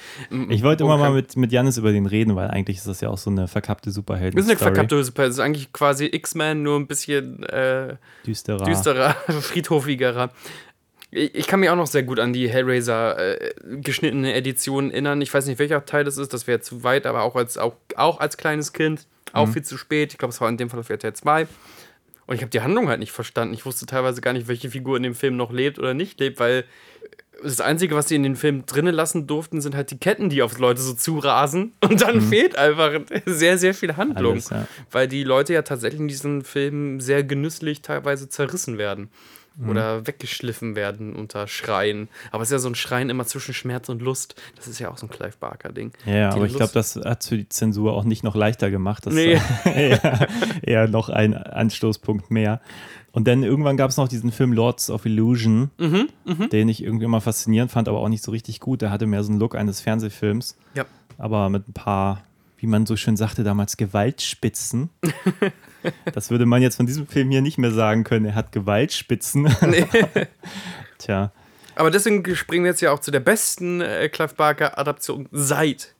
Ich 0.48 0.62
wollte 0.64 0.82
immer 0.84 0.96
mal 0.98 1.12
mit, 1.12 1.36
mit 1.36 1.52
Janis 1.52 1.76
über 1.76 1.92
den 1.92 2.06
reden, 2.06 2.34
weil 2.34 2.48
eigentlich 2.50 2.78
ist 2.78 2.88
das 2.88 3.00
ja 3.00 3.08
auch 3.08 3.18
so 3.18 3.30
eine 3.30 3.46
verkappte 3.46 3.90
Superhelden. 3.90 4.36
Das 4.36 4.46
ist 4.46 4.50
eine 4.50 4.58
verkappte 4.58 5.02
Super. 5.04 5.24
Das 5.26 5.34
ist 5.34 5.40
eigentlich 5.40 5.72
quasi 5.72 6.06
X-Men, 6.12 6.62
nur 6.62 6.78
ein 6.78 6.86
bisschen 6.88 7.44
äh, 7.44 7.94
düsterer. 8.26 8.64
düsterer, 8.64 9.14
friedhofigerer. 9.28 10.30
Ich, 11.12 11.34
ich 11.34 11.46
kann 11.46 11.60
mich 11.60 11.70
auch 11.70 11.76
noch 11.76 11.86
sehr 11.88 12.02
gut 12.04 12.20
an 12.20 12.32
die 12.32 12.48
Hellraiser 12.48 13.18
äh, 13.40 13.52
geschnittene 13.80 14.34
Edition 14.34 14.90
erinnern. 14.90 15.20
Ich 15.20 15.32
weiß 15.32 15.46
nicht, 15.46 15.58
welcher 15.58 15.84
Teil 15.84 16.04
das 16.04 16.18
ist, 16.18 16.32
das 16.32 16.46
wäre 16.46 16.60
zu 16.60 16.82
weit, 16.84 17.06
aber 17.06 17.22
auch 17.22 17.36
als, 17.36 17.58
auch, 17.58 17.74
auch 17.96 18.20
als 18.20 18.36
kleines 18.36 18.72
Kind, 18.72 19.06
auch 19.32 19.46
Mhm. 19.46 19.52
viel 19.52 19.62
zu 19.62 19.76
spät. 19.76 20.12
Ich 20.12 20.18
glaube, 20.18 20.32
es 20.32 20.40
war 20.40 20.48
in 20.48 20.56
dem 20.56 20.70
Fall 20.70 20.80
auf 20.80 20.88
RTL 20.90 21.12
2. 21.12 21.46
Und 22.30 22.36
ich 22.36 22.42
habe 22.42 22.50
die 22.50 22.60
Handlung 22.60 22.88
halt 22.88 23.00
nicht 23.00 23.10
verstanden. 23.10 23.54
Ich 23.54 23.66
wusste 23.66 23.86
teilweise 23.86 24.20
gar 24.20 24.32
nicht, 24.32 24.46
welche 24.46 24.70
Figur 24.70 24.96
in 24.96 25.02
dem 25.02 25.16
Film 25.16 25.36
noch 25.36 25.50
lebt 25.50 25.80
oder 25.80 25.94
nicht 25.94 26.20
lebt, 26.20 26.38
weil 26.38 26.64
das 27.42 27.60
Einzige, 27.60 27.96
was 27.96 28.06
sie 28.06 28.14
in 28.14 28.22
den 28.22 28.36
Film 28.36 28.64
drinnen 28.66 28.94
lassen 28.94 29.26
durften, 29.26 29.60
sind 29.60 29.74
halt 29.74 29.90
die 29.90 29.98
Ketten, 29.98 30.28
die 30.28 30.40
auf 30.44 30.56
Leute 30.60 30.80
so 30.80 30.94
zurasen. 30.94 31.72
Und 31.82 32.02
dann 32.02 32.20
fehlt 32.20 32.54
einfach 32.54 33.00
sehr, 33.26 33.58
sehr 33.58 33.74
viel 33.74 33.96
Handlung. 33.96 34.34
Mhm. 34.34 34.42
Alles, 34.42 34.50
ja. 34.50 34.68
Weil 34.92 35.08
die 35.08 35.24
Leute 35.24 35.54
ja 35.54 35.62
tatsächlich 35.62 36.00
in 36.00 36.06
diesen 36.06 36.44
Filmen 36.44 37.00
sehr 37.00 37.24
genüsslich 37.24 37.82
teilweise 37.82 38.28
zerrissen 38.28 38.78
werden. 38.78 39.10
Mhm. 39.56 39.68
Oder 39.70 40.06
weggeschliffen 40.06 40.76
werden 40.76 41.14
unter 41.14 41.46
Schreien. 41.48 42.08
Aber 42.30 42.42
es 42.42 42.48
ist 42.48 42.52
ja 42.52 42.58
so 42.60 42.68
ein 42.68 42.74
Schreien 42.74 43.10
immer 43.10 43.26
zwischen 43.26 43.52
Schmerz 43.52 43.88
und 43.88 44.00
Lust. 44.00 44.34
Das 44.56 44.68
ist 44.68 44.78
ja 44.78 44.90
auch 44.90 44.96
so 44.98 45.06
ein 45.06 45.10
Clive 45.10 45.34
Barker-Ding. 45.38 45.92
Ja, 46.06 46.30
Die 46.30 46.36
aber 46.36 46.46
ich 46.46 46.54
glaube, 46.56 46.72
das 46.72 46.96
hat 46.96 47.24
für 47.24 47.36
die 47.36 47.48
Zensur 47.48 47.92
auch 47.92 48.04
nicht 48.04 48.22
noch 48.24 48.34
leichter 48.36 48.70
gemacht. 48.70 49.04
Das 49.06 49.14
Nee. 49.14 49.34
ist 49.34 49.42
eher, 49.66 50.28
eher 50.62 50.88
noch 50.88 51.08
ein 51.08 51.34
Anstoßpunkt 51.34 52.30
mehr. 52.30 52.60
Und 53.12 53.26
dann 53.26 53.42
irgendwann 53.42 53.76
gab 53.76 53.90
es 53.90 53.96
noch 53.96 54.06
diesen 54.08 54.30
Film 54.30 54.52
Lords 54.52 54.88
of 54.88 55.04
Illusion, 55.04 55.70
Mhm, 55.78 56.08
den 56.50 56.68
ich 56.68 56.82
irgendwie 56.82 57.04
immer 57.06 57.20
faszinierend 57.20 57.72
fand, 57.72 57.88
aber 57.88 57.98
auch 57.98 58.08
nicht 58.08 58.22
so 58.22 58.30
richtig 58.30 58.60
gut. 58.60 58.82
Der 58.82 58.90
hatte 58.92 59.06
mehr 59.06 59.24
so 59.24 59.30
einen 59.30 59.40
Look 59.40 59.56
eines 59.56 59.80
Fernsehfilms, 59.80 60.56
Ja. 60.74 60.84
aber 61.18 61.48
mit 61.48 61.68
ein 61.68 61.72
paar, 61.72 62.22
wie 62.58 62.68
man 62.68 62.86
so 62.86 62.94
schön 62.94 63.16
sagte 63.16 63.42
damals, 63.42 63.76
Gewaltspitzen. 63.76 64.90
das 66.12 66.30
würde 66.30 66.46
man 66.46 66.62
jetzt 66.62 66.76
von 66.76 66.86
diesem 66.86 67.06
Film 67.06 67.30
hier 67.30 67.42
nicht 67.42 67.58
mehr 67.58 67.72
sagen 67.72 68.04
können. 68.04 68.26
Er 68.26 68.34
hat 68.34 68.52
Gewaltspitzen. 68.52 69.48
Tja. 70.98 71.32
Aber 71.74 71.90
deswegen 71.90 72.24
springen 72.36 72.64
wir 72.64 72.70
jetzt 72.70 72.80
ja 72.80 72.92
auch 72.92 72.98
zu 72.98 73.10
der 73.10 73.20
besten 73.20 73.80
äh, 73.80 74.08
Clive 74.08 74.34
Barker-Adaption 74.34 75.28
seit 75.32 75.94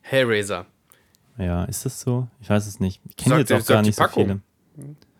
Hellraiser. 0.00 0.66
Ja, 1.36 1.64
ist 1.64 1.84
das 1.84 2.00
so? 2.00 2.28
Ich 2.40 2.48
weiß 2.50 2.66
es 2.66 2.80
nicht. 2.80 3.00
Ich 3.08 3.16
kenne 3.16 3.38
jetzt 3.38 3.52
auch 3.52 3.64
gar 3.66 3.82
nicht 3.82 3.96
so 3.96 4.08
viele. 4.08 4.40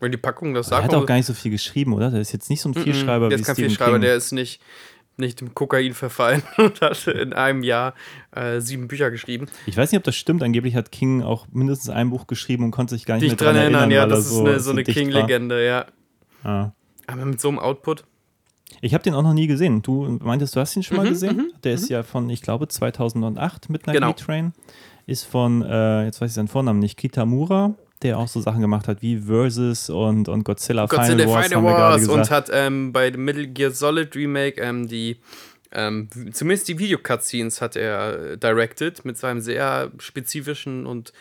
Wenn 0.00 0.12
die 0.12 0.18
Packung 0.18 0.54
das 0.54 0.68
Er 0.68 0.70
sagt. 0.70 0.84
hat 0.84 0.94
auch 0.94 1.06
gar 1.06 1.16
nicht 1.16 1.26
so 1.26 1.34
viel 1.34 1.50
geschrieben, 1.50 1.92
oder? 1.92 2.10
Der 2.10 2.20
ist 2.20 2.32
jetzt 2.32 2.48
nicht 2.48 2.60
so 2.60 2.68
ein 2.68 2.74
Vielschreiber 2.74 3.28
der 3.28 3.38
wie 3.38 3.42
ist 3.42 3.46
kein 3.46 3.54
Stephen 3.56 3.70
Vielschreiber, 3.70 3.92
King. 3.92 4.02
der 4.02 4.14
ist 4.14 4.32
nicht, 4.32 4.60
nicht 5.18 5.42
im 5.42 5.54
Kokain 5.54 5.94
verfallen 5.94 6.42
und 6.56 6.80
hat 6.80 7.06
in 7.06 7.32
einem 7.32 7.62
Jahr 7.62 7.94
äh, 8.32 8.60
sieben 8.60 8.88
Bücher 8.88 9.10
geschrieben. 9.10 9.46
Ich 9.66 9.76
weiß 9.76 9.92
nicht, 9.92 9.98
ob 9.98 10.04
das 10.04 10.16
stimmt. 10.16 10.42
Angeblich 10.42 10.74
hat 10.74 10.92
King 10.92 11.22
auch 11.22 11.46
mindestens 11.52 11.90
ein 11.90 12.10
Buch 12.10 12.26
geschrieben 12.26 12.64
und 12.64 12.70
konnte 12.70 12.94
sich 12.94 13.04
gar 13.06 13.14
nicht 13.16 13.24
Dich 13.24 13.30
mehr 13.30 13.36
dran 13.38 13.56
erinnern, 13.56 13.90
ja, 13.90 14.02
weil 14.02 14.10
er 14.10 14.16
das 14.16 14.26
ist 14.30 14.38
eine, 14.38 14.60
so 14.60 14.70
eine 14.70 14.82
dicht 14.84 14.96
war. 14.96 15.02
King-Legende, 15.04 15.64
ja. 15.66 15.86
Ja. 16.44 16.72
Aber 17.06 17.24
mit 17.24 17.40
so 17.40 17.48
einem 17.48 17.58
Output. 17.58 18.04
Ich 18.80 18.94
habe 18.94 19.02
den 19.02 19.14
auch 19.14 19.22
noch 19.22 19.32
nie 19.34 19.46
gesehen. 19.46 19.82
Du 19.82 20.18
meintest, 20.22 20.54
du 20.54 20.60
hast 20.60 20.76
ihn 20.76 20.82
schon 20.82 20.98
Mhm, 20.98 21.02
mal 21.02 21.08
gesehen? 21.08 21.52
Der 21.64 21.72
ist 21.72 21.88
ja 21.88 22.02
von, 22.02 22.28
ich 22.30 22.42
glaube, 22.42 22.68
2008, 22.68 23.70
Midnight 23.70 23.94
Genau. 23.94 24.12
Train. 24.12 24.52
Ist 25.06 25.24
von, 25.24 25.62
äh, 25.62 26.04
jetzt 26.04 26.20
weiß 26.20 26.30
ich 26.30 26.34
seinen 26.34 26.48
Vornamen 26.48 26.78
nicht, 26.80 26.96
Kitamura, 26.98 27.74
der 28.02 28.18
auch 28.18 28.28
so 28.28 28.40
Sachen 28.40 28.60
gemacht 28.60 28.88
hat 28.88 29.02
wie 29.02 29.18
Versus 29.18 29.90
und, 29.90 30.28
und 30.28 30.44
Godzilla, 30.44 30.86
Godzilla 30.86 31.24
Final 31.24 31.28
Wars, 31.28 31.46
Final 31.48 31.64
Wars 31.64 32.08
und 32.08 32.30
hat 32.30 32.50
ähm, 32.52 32.92
bei 32.92 33.10
dem 33.10 33.24
Metal 33.24 33.46
Gear 33.46 33.70
Solid 33.70 34.14
Remake 34.14 34.60
ähm, 34.60 34.88
die, 34.88 35.20
ähm, 35.72 36.08
zumindest 36.32 36.68
die 36.68 36.78
Video-Cutscenes 36.78 37.60
hat 37.60 37.76
er 37.76 38.32
äh, 38.32 38.38
directed 38.38 39.04
mit 39.04 39.18
seinem 39.18 39.40
sehr 39.40 39.90
spezifischen 39.98 40.86
und 40.86 41.12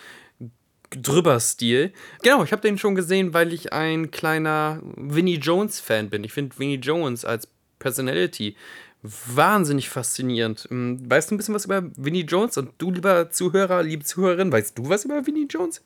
drüber 0.90 1.40
Stil. 1.40 1.92
Genau, 2.24 2.44
ich 2.44 2.52
habe 2.52 2.62
den 2.62 2.78
schon 2.78 2.96
gesehen, 2.96 3.34
weil 3.34 3.54
ich 3.54 3.74
ein 3.74 4.12
kleiner 4.12 4.82
Vinnie 4.96 5.38
Jones 5.38 5.80
Fan 5.80 6.10
bin. 6.10 6.24
Ich 6.24 6.34
finde 6.34 6.58
Vinnie 6.58 6.76
Jones 6.76 7.26
als 7.26 7.48
Personality 7.80 8.56
wahnsinnig 9.04 9.90
faszinierend. 9.90 10.68
Ähm, 10.72 11.00
Weißt 11.10 11.30
du 11.30 11.36
ein 11.36 11.38
bisschen 11.38 11.56
was 11.56 11.66
über 11.66 11.84
Vinnie 11.96 12.26
Jones? 12.26 12.58
Und 12.58 12.72
du, 12.78 12.92
lieber 12.92 13.30
Zuhörer, 13.30 13.84
liebe 13.84 14.04
Zuhörerin, 14.04 14.52
weißt 14.52 14.78
du 14.78 14.90
was 14.90 15.06
über 15.06 15.26
Vinnie 15.26 15.48
Jones? 15.50 15.82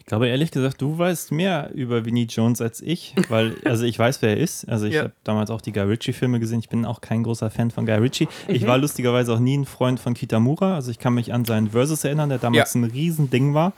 Ich 0.00 0.06
glaube 0.06 0.26
ehrlich 0.26 0.50
gesagt, 0.50 0.82
du 0.82 0.98
weißt 0.98 1.30
mehr 1.30 1.70
über 1.72 2.04
Vinnie 2.04 2.24
Jones 2.24 2.60
als 2.60 2.80
ich, 2.82 3.14
weil, 3.28 3.54
also 3.64 3.84
ich 3.84 3.96
weiß, 3.96 4.22
wer 4.22 4.30
er 4.30 4.36
ist. 4.38 4.68
Also 4.68 4.86
ich 4.86 4.94
Ja. 4.94 5.02
habe 5.02 5.12
damals 5.22 5.50
auch 5.50 5.60
die 5.60 5.70
Guy 5.70 5.82
Ritchie-Filme 5.84 6.40
gesehen. 6.40 6.58
Ich 6.58 6.68
bin 6.68 6.84
auch 6.84 7.00
kein 7.00 7.22
großer 7.22 7.48
Fan 7.50 7.70
von 7.70 7.86
Guy 7.86 7.94
Ritchie. 7.96 8.26
Mhm. 8.48 8.54
Ich 8.54 8.66
war 8.66 8.76
lustigerweise 8.78 9.32
auch 9.32 9.38
nie 9.38 9.56
ein 9.56 9.66
Freund 9.66 10.00
von 10.00 10.14
Kitamura. 10.14 10.74
Also 10.74 10.90
ich 10.90 10.98
kann 10.98 11.14
mich 11.14 11.32
an 11.32 11.44
seinen 11.44 11.70
Versus 11.70 12.02
erinnern, 12.02 12.28
der 12.28 12.38
damals 12.38 12.74
Ja. 12.74 12.80
ein 12.80 12.84
Riesending 12.84 13.54
war. 13.54 13.72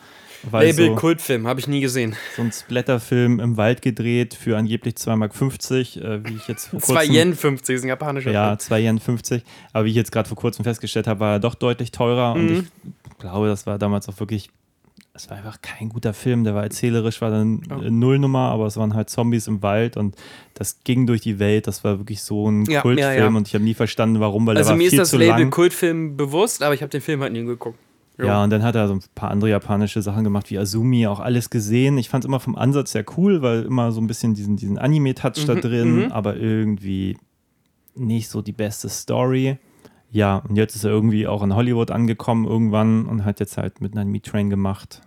Label 0.50 0.86
so, 0.86 0.94
Kultfilm, 0.96 1.46
habe 1.46 1.60
ich 1.60 1.68
nie 1.68 1.80
gesehen. 1.80 2.16
so 2.34 2.42
ein 2.42 2.50
Splatterfilm 2.50 3.38
im 3.38 3.56
Wald 3.56 3.80
gedreht 3.80 4.34
für 4.34 4.56
angeblich 4.56 4.94
2,50 4.94 6.00
Mark, 6.00 6.24
äh, 6.24 6.28
wie 6.28 6.34
ich 6.34 6.48
jetzt 6.48 6.68
vor 6.68 6.80
2 6.80 6.94
kurzem... 6.94 7.14
Yen 7.14 7.34
50 7.36 7.76
ist 7.76 7.82
ein 7.84 7.88
japanischer 7.88 8.32
Ja, 8.32 8.46
Film. 8.48 8.58
2 8.58 8.80
Yen 8.80 8.98
50. 8.98 9.44
Aber 9.72 9.84
wie 9.84 9.90
ich 9.90 9.94
jetzt 9.96 10.10
gerade 10.10 10.28
vor 10.28 10.36
kurzem 10.36 10.64
festgestellt 10.64 11.06
habe, 11.06 11.20
war 11.20 11.32
er 11.34 11.38
doch 11.40 11.54
deutlich 11.54 11.92
teurer. 11.92 12.32
Und 12.32 12.46
Mhm. 12.46 12.66
ich 13.10 13.18
glaube, 13.18 13.46
das 13.46 13.66
war 13.66 13.78
damals 13.78 14.08
auch 14.08 14.18
wirklich. 14.18 14.50
Es 15.14 15.28
war 15.28 15.36
einfach 15.36 15.60
kein 15.60 15.90
guter 15.90 16.14
Film. 16.14 16.44
Der 16.44 16.54
war 16.54 16.62
erzählerisch, 16.62 17.20
war 17.20 17.30
dann 17.30 17.62
äh, 17.70 17.90
Nullnummer, 17.90 18.48
aber 18.50 18.66
es 18.66 18.78
waren 18.78 18.94
halt 18.94 19.10
Zombies 19.10 19.46
im 19.46 19.62
Wald 19.62 19.98
und 19.98 20.16
das 20.54 20.80
ging 20.84 21.06
durch 21.06 21.20
die 21.20 21.38
Welt. 21.38 21.66
Das 21.66 21.84
war 21.84 21.98
wirklich 21.98 22.22
so 22.22 22.50
ein 22.50 22.64
Ja, 22.64 22.80
Kultfilm 22.80 23.14
ja, 23.18 23.24
ja. 23.24 23.26
und 23.28 23.46
ich 23.46 23.54
habe 23.54 23.62
nie 23.64 23.74
verstanden, 23.74 24.20
warum, 24.20 24.46
weil 24.46 24.56
Also 24.56 24.68
der 24.68 24.72
war 24.72 24.78
mir 24.78 24.84
ist 24.84 24.90
viel 24.90 24.98
das 25.00 25.10
zu 25.10 25.18
Label 25.18 25.42
lang. 25.42 25.50
Kultfilm 25.50 26.16
bewusst, 26.16 26.62
aber 26.62 26.74
ich 26.74 26.80
habe 26.80 26.88
den 26.90 27.02
Film 27.02 27.20
halt 27.20 27.32
nie 27.34 27.44
geguckt. 27.44 27.78
Ja, 28.18 28.44
und 28.44 28.50
dann 28.50 28.62
hat 28.62 28.74
er 28.74 28.86
so 28.88 28.94
ein 28.94 29.00
paar 29.14 29.30
andere 29.30 29.50
japanische 29.50 30.00
Sachen 30.00 30.22
gemacht, 30.22 30.48
wie 30.50 30.58
Azumi, 30.58 31.06
auch 31.08 31.18
alles 31.18 31.50
gesehen. 31.50 31.98
Ich 31.98 32.08
fand 32.08 32.24
es 32.24 32.28
immer 32.28 32.40
vom 32.40 32.56
Ansatz 32.56 32.92
sehr 32.92 33.04
cool, 33.16 33.42
weil 33.42 33.64
immer 33.64 33.90
so 33.90 34.00
ein 34.00 34.06
bisschen 34.06 34.34
diesen, 34.34 34.56
diesen 34.56 34.78
Anime-Touch 34.78 35.44
da 35.46 35.54
drin, 35.56 36.12
aber 36.12 36.36
irgendwie 36.36 37.16
nicht 37.94 38.28
so 38.28 38.40
die 38.40 38.52
beste 38.52 38.88
Story. 38.88 39.58
Ja, 40.12 40.42
und 40.46 40.56
jetzt 40.56 40.76
ist 40.76 40.84
er 40.84 40.90
irgendwie 40.90 41.26
auch 41.26 41.42
in 41.42 41.54
Hollywood 41.54 41.90
angekommen 41.90 42.46
irgendwann 42.46 43.06
und 43.06 43.24
hat 43.24 43.40
jetzt 43.40 43.56
halt 43.56 43.80
mit 43.80 43.96
einem 43.96 44.10
Meat 44.10 44.26
Train 44.26 44.50
gemacht. 44.50 45.00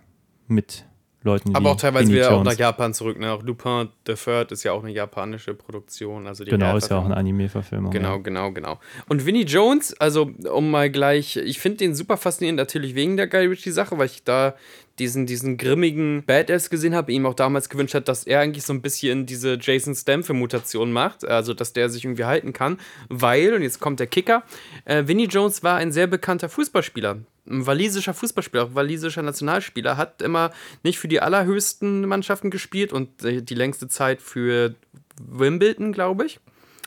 Mit 0.48 0.84
Leuten 1.26 1.54
Aber 1.54 1.72
auch 1.72 1.76
teilweise 1.76 2.10
wieder 2.10 2.32
auch 2.32 2.44
nach 2.44 2.56
Japan 2.56 2.94
zurück. 2.94 3.18
Ne? 3.18 3.30
Auch 3.30 3.42
Lupin 3.42 3.88
the 4.06 4.14
Third 4.14 4.52
ist 4.52 4.62
ja 4.62 4.72
auch 4.72 4.82
eine 4.82 4.92
japanische 4.92 5.52
Produktion. 5.52 6.26
Also 6.26 6.44
die 6.44 6.50
Genau, 6.50 6.76
ist 6.76 6.90
ja 6.90 6.98
auch 6.98 7.04
eine. 7.04 7.16
Anime-Verfilmung. 7.16 7.90
Genau, 7.90 8.16
ja. 8.16 8.22
genau, 8.22 8.52
genau. 8.52 8.80
Und 9.08 9.26
Vinnie 9.26 9.44
Jones, 9.44 9.92
also 10.00 10.30
um 10.50 10.70
mal 10.70 10.90
gleich, 10.90 11.36
ich 11.36 11.58
finde 11.58 11.78
den 11.78 11.94
super 11.94 12.16
faszinierend, 12.16 12.58
natürlich 12.58 12.94
wegen 12.94 13.16
der 13.16 13.26
Guy 13.26 13.46
Ritchie-Sache, 13.46 13.98
weil 13.98 14.06
ich 14.06 14.22
da 14.24 14.54
diesen, 14.98 15.26
diesen 15.26 15.58
grimmigen 15.58 16.24
Badass 16.24 16.70
gesehen 16.70 16.94
habe, 16.94 17.12
ihm 17.12 17.26
auch 17.26 17.34
damals 17.34 17.68
gewünscht 17.68 17.94
hat, 17.94 18.08
dass 18.08 18.24
er 18.24 18.40
eigentlich 18.40 18.64
so 18.64 18.72
ein 18.72 18.80
bisschen 18.80 19.26
diese 19.26 19.58
Jason 19.60 19.94
Statham-Mutation 19.94 20.92
macht, 20.92 21.26
also 21.26 21.52
dass 21.52 21.72
der 21.72 21.90
sich 21.90 22.04
irgendwie 22.04 22.24
halten 22.24 22.52
kann, 22.52 22.78
weil, 23.08 23.52
und 23.52 23.62
jetzt 23.62 23.80
kommt 23.80 24.00
der 24.00 24.06
Kicker, 24.06 24.42
äh, 24.84 25.06
Vinnie 25.06 25.26
Jones 25.26 25.62
war 25.62 25.76
ein 25.76 25.92
sehr 25.92 26.06
bekannter 26.06 26.48
Fußballspieler. 26.48 27.18
Ein 27.48 27.66
walisischer 27.66 28.14
Fußballspieler, 28.14 28.64
auch 28.64 28.74
walisischer 28.74 29.22
Nationalspieler, 29.22 29.96
hat 29.96 30.22
immer 30.22 30.52
nicht 30.82 30.98
für 30.98 31.08
die 31.08 31.20
allerhöchsten 31.20 32.06
Mannschaften 32.06 32.50
gespielt 32.50 32.92
und 32.92 33.24
äh, 33.24 33.42
die 33.42 33.54
längste 33.54 33.88
Zeit 33.88 34.20
für 34.20 34.74
Wimbledon, 35.20 35.92
glaube 35.92 36.26
ich. 36.26 36.40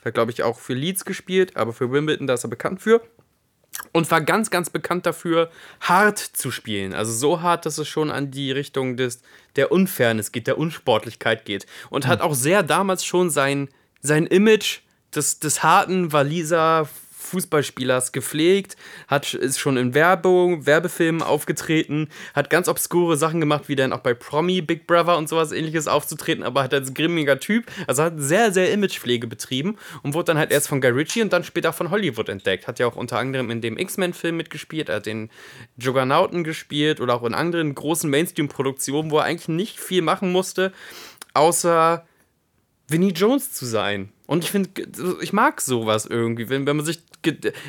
Hat, 0.03 0.13
glaube 0.13 0.31
ich, 0.31 0.43
auch 0.43 0.59
für 0.59 0.73
Leeds 0.73 1.05
gespielt, 1.05 1.57
aber 1.57 1.73
für 1.73 1.91
Wimbledon, 1.91 2.27
da 2.27 2.33
ist 2.33 2.45
er 2.45 2.49
bekannt 2.49 2.81
für. 2.81 3.01
Und 3.93 4.09
war 4.11 4.21
ganz, 4.21 4.49
ganz 4.49 4.69
bekannt 4.69 5.05
dafür, 5.05 5.49
hart 5.79 6.19
zu 6.19 6.51
spielen. 6.51 6.93
Also 6.93 7.13
so 7.13 7.41
hart, 7.41 7.65
dass 7.65 7.77
es 7.77 7.87
schon 7.87 8.11
an 8.11 8.31
die 8.31 8.51
Richtung 8.51 8.97
des, 8.97 9.21
der 9.55 9.71
Unfairness 9.71 10.31
geht, 10.31 10.47
der 10.47 10.57
Unsportlichkeit 10.57 11.45
geht. 11.45 11.65
Und 11.89 12.07
hat 12.07 12.21
auch 12.21 12.33
sehr 12.35 12.63
damals 12.63 13.05
schon 13.05 13.29
sein, 13.29 13.69
sein 14.01 14.25
Image 14.25 14.79
des, 15.15 15.39
des 15.39 15.63
harten 15.63 16.11
Waliser 16.11 16.89
Fußballspielers 17.19 18.11
gepflegt, 18.11 18.77
hat, 19.07 19.33
ist 19.33 19.59
schon 19.59 19.77
in 19.77 19.93
Werbung, 19.93 20.65
Werbefilmen 20.65 21.21
aufgetreten, 21.21 22.07
hat 22.33 22.49
ganz 22.49 22.67
obskure 22.67 23.17
Sachen 23.17 23.39
gemacht, 23.39 23.65
wie 23.67 23.75
dann 23.75 23.93
auch 23.93 23.99
bei 23.99 24.13
Promi, 24.13 24.61
Big 24.61 24.87
Brother 24.87 25.17
und 25.17 25.27
sowas 25.27 25.51
ähnliches 25.51 25.87
aufzutreten, 25.87 26.43
aber 26.43 26.63
hat 26.63 26.73
als 26.73 26.93
grimmiger 26.93 27.39
Typ, 27.39 27.65
also 27.87 28.03
hat 28.03 28.13
sehr, 28.17 28.51
sehr 28.51 28.71
Imagepflege 28.71 29.27
betrieben 29.27 29.77
und 30.01 30.13
wurde 30.13 30.25
dann 30.25 30.37
halt 30.37 30.51
erst 30.51 30.69
von 30.69 30.81
Guy 30.81 30.91
Ritchie 30.91 31.21
und 31.21 31.33
dann 31.33 31.43
später 31.43 31.73
von 31.73 31.91
Hollywood 31.91 32.29
entdeckt. 32.29 32.67
Hat 32.67 32.79
ja 32.79 32.87
auch 32.87 32.95
unter 32.95 33.19
anderem 33.19 33.51
in 33.51 33.61
dem 33.61 33.77
X-Men-Film 33.77 34.37
mitgespielt, 34.37 34.89
hat 34.89 35.05
den 35.05 35.29
Juggernauten 35.77 36.43
gespielt 36.43 37.01
oder 37.01 37.15
auch 37.15 37.23
in 37.23 37.33
anderen 37.33 37.75
großen 37.75 38.09
Mainstream-Produktionen, 38.09 39.11
wo 39.11 39.17
er 39.17 39.25
eigentlich 39.25 39.49
nicht 39.49 39.79
viel 39.79 40.01
machen 40.01 40.31
musste, 40.31 40.71
außer 41.33 42.05
Vinnie 42.87 43.11
Jones 43.11 43.53
zu 43.53 43.65
sein. 43.65 44.11
Und 44.25 44.43
ich 44.43 44.51
finde, 44.51 44.69
ich 45.21 45.33
mag 45.33 45.61
sowas 45.61 46.05
irgendwie, 46.05 46.49
wenn, 46.49 46.65
wenn 46.65 46.77
man 46.77 46.85
sich. 46.85 46.99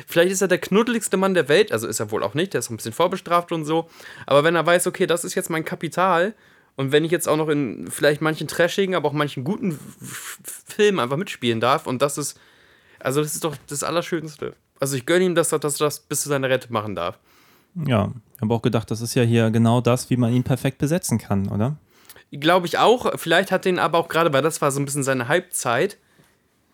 Vielleicht 0.07 0.31
ist 0.31 0.41
er 0.41 0.47
der 0.47 0.59
knuddeligste 0.59 1.17
Mann 1.17 1.33
der 1.33 1.49
Welt, 1.49 1.71
also 1.71 1.87
ist 1.87 1.99
er 1.99 2.11
wohl 2.11 2.23
auch 2.23 2.33
nicht, 2.33 2.53
der 2.53 2.59
ist 2.59 2.69
ein 2.69 2.77
bisschen 2.77 2.93
vorbestraft 2.93 3.51
und 3.51 3.65
so. 3.65 3.89
Aber 4.25 4.43
wenn 4.43 4.55
er 4.55 4.65
weiß, 4.65 4.87
okay, 4.87 5.07
das 5.07 5.23
ist 5.23 5.35
jetzt 5.35 5.49
mein 5.49 5.65
Kapital 5.65 6.33
und 6.75 6.91
wenn 6.91 7.03
ich 7.03 7.11
jetzt 7.11 7.27
auch 7.27 7.37
noch 7.37 7.49
in 7.49 7.89
vielleicht 7.89 8.21
manchen 8.21 8.47
trashigen, 8.47 8.95
aber 8.95 9.09
auch 9.09 9.13
manchen 9.13 9.43
guten 9.43 9.77
Filmen 10.67 10.99
einfach 10.99 11.17
mitspielen 11.17 11.59
darf 11.59 11.87
und 11.87 12.01
das 12.01 12.17
ist. 12.17 12.39
Also, 12.99 13.21
das 13.21 13.33
ist 13.33 13.43
doch 13.43 13.55
das 13.67 13.83
Allerschönste. 13.83 14.53
Also, 14.79 14.95
ich 14.95 15.05
gönne 15.05 15.25
ihm, 15.25 15.35
dass 15.35 15.51
er, 15.51 15.59
dass 15.59 15.81
er 15.81 15.87
das 15.87 15.99
bis 16.01 16.21
zu 16.21 16.29
seiner 16.29 16.49
Rente 16.49 16.71
machen 16.71 16.95
darf. 16.95 17.17
Ja, 17.75 18.11
ich 18.35 18.41
habe 18.41 18.53
auch 18.53 18.61
gedacht, 18.61 18.91
das 18.91 19.01
ist 19.01 19.15
ja 19.15 19.23
hier 19.23 19.49
genau 19.49 19.81
das, 19.81 20.09
wie 20.09 20.17
man 20.17 20.33
ihn 20.33 20.43
perfekt 20.43 20.77
besetzen 20.77 21.17
kann, 21.17 21.49
oder? 21.49 21.77
Glaube 22.31 22.67
ich 22.67 22.77
auch. 22.77 23.11
Vielleicht 23.17 23.51
hat 23.51 23.65
den 23.65 23.79
aber 23.79 23.97
auch 23.97 24.07
gerade, 24.07 24.31
weil 24.33 24.41
das 24.41 24.61
war 24.61 24.71
so 24.71 24.79
ein 24.79 24.85
bisschen 24.85 25.03
seine 25.03 25.27
Halbzeit. 25.27 25.97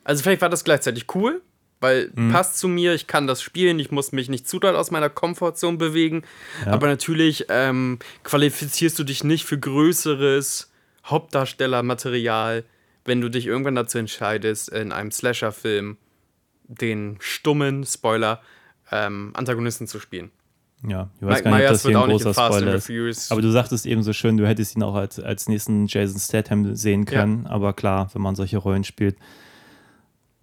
Also 0.03 0.23
vielleicht 0.23 0.41
war 0.41 0.49
das 0.49 0.63
gleichzeitig 0.63 1.13
cool, 1.15 1.41
weil 1.79 2.11
passt 2.31 2.57
zu 2.57 2.67
mir, 2.67 2.93
ich 2.93 3.07
kann 3.07 3.27
das 3.27 3.41
spielen, 3.41 3.79
ich 3.79 3.91
muss 3.91 4.11
mich 4.11 4.29
nicht 4.29 4.47
zu 4.47 4.59
doll 4.59 4.75
aus 4.75 4.91
meiner 4.91 5.09
Komfortzone 5.09 5.77
bewegen. 5.77 6.23
Aber 6.65 6.87
natürlich 6.87 7.45
ähm, 7.49 7.99
qualifizierst 8.23 8.97
du 8.97 9.03
dich 9.03 9.23
nicht 9.23 9.45
für 9.45 9.59
größeres 9.59 10.71
Hauptdarstellermaterial, 11.05 12.63
wenn 13.05 13.21
du 13.21 13.29
dich 13.29 13.47
irgendwann 13.47 13.75
dazu 13.75 13.97
entscheidest, 13.97 14.69
in 14.69 14.91
einem 14.91 15.11
Slasher-Film 15.11 15.97
den 16.67 17.17
stummen, 17.19 17.85
Spoiler, 17.85 18.41
ähm, 18.91 19.31
Antagonisten 19.33 19.87
zu 19.87 19.99
spielen. 19.99 20.31
Ja, 20.85 21.09
ich 21.19 21.25
weiß 21.25 21.43
Mike 21.43 21.49
gar 21.49 21.57
nicht, 21.57 21.65
ob 21.65 21.71
das 21.71 21.81
hier 21.85 21.99
ein 21.99 22.09
großer 22.09 22.33
Spoiler 22.33 22.75
ist. 22.75 23.31
Aber 23.31 23.41
du 23.41 23.51
sagtest 23.51 23.85
eben 23.85 24.03
so 24.03 24.13
schön, 24.13 24.37
du 24.37 24.47
hättest 24.47 24.75
ihn 24.75 24.83
auch 24.83 24.95
als, 24.95 25.19
als 25.19 25.47
nächsten 25.47 25.87
Jason 25.87 26.19
Statham 26.19 26.75
sehen 26.75 27.05
können. 27.05 27.47
Aber 27.47 27.73
klar, 27.73 28.09
wenn 28.13 28.21
man 28.21 28.35
solche 28.35 28.57
Rollen 28.57 28.83
spielt, 28.83 29.17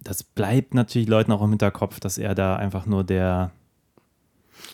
das 0.05 0.23
bleibt 0.23 0.73
natürlich 0.73 1.09
Leuten 1.09 1.33
auch 1.33 1.41
im 1.41 1.49
Hinterkopf, 1.49 1.99
dass 1.99 2.17
er 2.17 2.33
da 2.35 2.55
einfach 2.55 2.85
nur 2.85 3.03
der. 3.03 3.51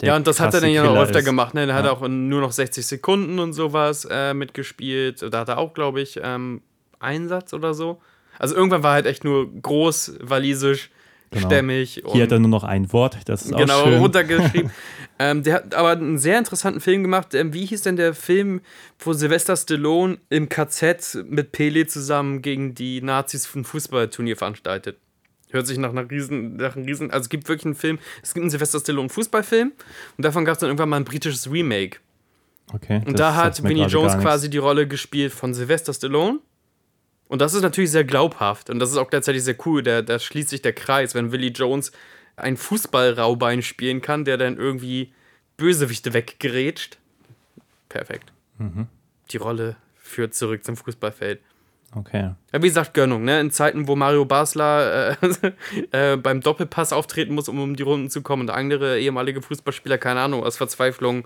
der 0.01 0.09
Ja, 0.09 0.15
und 0.15 0.27
das 0.27 0.39
hat 0.39 0.53
er 0.53 0.61
dann 0.61 0.69
ja 0.69 0.83
noch 0.83 0.95
öfter 0.95 1.19
ist. 1.19 1.25
gemacht. 1.25 1.53
Ne? 1.55 1.73
Hat 1.73 1.85
Ja. 1.85 1.91
auch 1.91 2.03
in 2.03 2.29
nur 2.29 2.41
noch 2.41 2.51
60 2.51 2.85
Sekunden 2.85 3.39
und 3.39 3.53
sowas 3.53 4.05
äh, 4.09 4.33
mitgespielt. 4.35 5.23
Da 5.33 5.39
hat 5.39 5.49
er 5.49 5.57
auch, 5.57 5.73
glaube 5.73 6.01
ich, 6.01 6.19
ähm, 6.21 6.61
Einsatz 6.99 7.53
oder 7.53 7.73
so. 7.73 7.99
Also 8.37 8.55
irgendwann 8.55 8.83
war 8.83 8.91
er 8.91 8.95
halt 8.95 9.05
echt 9.07 9.23
nur 9.23 9.51
groß, 9.61 10.17
walisisch, 10.21 10.91
Genau. 11.33 11.47
stämmig. 11.47 12.03
Hier 12.11 12.23
hat 12.23 12.31
er 12.33 12.39
nur 12.39 12.49
noch 12.49 12.65
ein 12.65 12.91
Wort, 12.91 13.17
das 13.25 13.43
ist 13.45 13.55
genau 13.55 13.79
auch 13.81 13.85
schön. 13.85 13.99
runtergeschrieben. 13.99 14.69
ähm, 15.19 15.43
der 15.43 15.53
hat 15.55 15.73
aber 15.75 15.91
einen 15.91 16.17
sehr 16.17 16.37
interessanten 16.37 16.81
Film 16.81 17.03
gemacht. 17.03 17.33
Ähm, 17.33 17.53
wie 17.53 17.65
hieß 17.65 17.83
denn 17.83 17.95
der 17.95 18.13
Film, 18.13 18.59
wo 18.99 19.13
Sylvester 19.13 19.55
Stallone 19.55 20.17
im 20.29 20.49
KZ 20.49 21.19
mit 21.29 21.53
Pele 21.53 21.87
zusammen 21.87 22.41
gegen 22.41 22.75
die 22.75 23.01
Nazis 23.01 23.55
ein 23.55 23.63
Fußballturnier 23.63 24.35
veranstaltet? 24.35 24.97
Hört 25.51 25.67
sich 25.67 25.77
nach 25.77 25.89
einer 25.89 26.09
riesen, 26.09 26.55
nach 26.55 26.75
einem 26.75 26.85
riesen, 26.85 27.11
also 27.11 27.23
es 27.23 27.29
gibt 27.29 27.47
wirklich 27.47 27.65
einen 27.65 27.75
Film, 27.75 27.99
es 28.23 28.33
gibt 28.33 28.43
einen 28.43 28.49
Sylvester 28.49 28.79
Stallone 28.79 29.09
Fußballfilm 29.09 29.71
und 30.17 30.25
davon 30.25 30.45
gab 30.45 30.53
es 30.53 30.59
dann 30.59 30.69
irgendwann 30.69 30.89
mal 30.89 30.97
ein 30.97 31.05
britisches 31.05 31.51
Remake. 31.51 31.99
Okay, 32.73 33.01
Und 33.05 33.19
da 33.19 33.35
hat 33.35 33.63
Vinnie 33.63 33.85
Jones 33.85 34.17
quasi 34.17 34.49
die 34.49 34.57
Rolle 34.57 34.87
gespielt 34.87 35.33
von 35.33 35.53
Sylvester 35.53 35.93
Stallone. 35.93 36.39
Und 37.27 37.39
das 37.41 37.53
ist 37.53 37.61
natürlich 37.61 37.91
sehr 37.91 38.03
glaubhaft. 38.03 38.69
Und 38.69 38.79
das 38.79 38.91
ist 38.91 38.97
auch 38.97 39.09
gleichzeitig 39.09 39.43
sehr 39.43 39.55
cool. 39.65 39.83
Da, 39.83 40.01
da 40.01 40.19
schließt 40.19 40.49
sich 40.49 40.61
der 40.61 40.73
Kreis, 40.73 41.15
wenn 41.15 41.31
Willie 41.31 41.51
Jones 41.51 41.91
ein 42.35 42.57
Fußballraubein 42.57 43.61
spielen 43.61 44.01
kann, 44.01 44.25
der 44.25 44.37
dann 44.37 44.57
irgendwie 44.57 45.13
Bösewichte 45.57 46.13
weggerätscht. 46.13 46.97
Perfekt. 47.89 48.31
Mhm. 48.57 48.87
Die 49.31 49.37
Rolle 49.37 49.75
führt 49.95 50.33
zurück 50.33 50.63
zum 50.63 50.75
Fußballfeld. 50.75 51.41
Okay. 51.93 52.31
Ja, 52.53 52.61
wie 52.61 52.67
gesagt, 52.67 52.93
Gönnung, 52.93 53.23
ne? 53.25 53.41
In 53.41 53.51
Zeiten, 53.51 53.87
wo 53.87 53.95
Mario 53.97 54.23
Basler 54.25 55.17
äh, 55.21 55.51
äh, 56.13 56.17
beim 56.17 56.39
Doppelpass 56.41 56.93
auftreten 56.93 57.33
muss, 57.35 57.49
um 57.49 57.59
um 57.59 57.75
die 57.75 57.83
Runden 57.83 58.09
zu 58.09 58.21
kommen 58.21 58.43
und 58.43 58.49
andere 58.49 58.99
ehemalige 58.99 59.41
Fußballspieler, 59.41 59.97
keine 59.97 60.21
Ahnung, 60.21 60.43
aus 60.43 60.55
Verzweiflung 60.57 61.25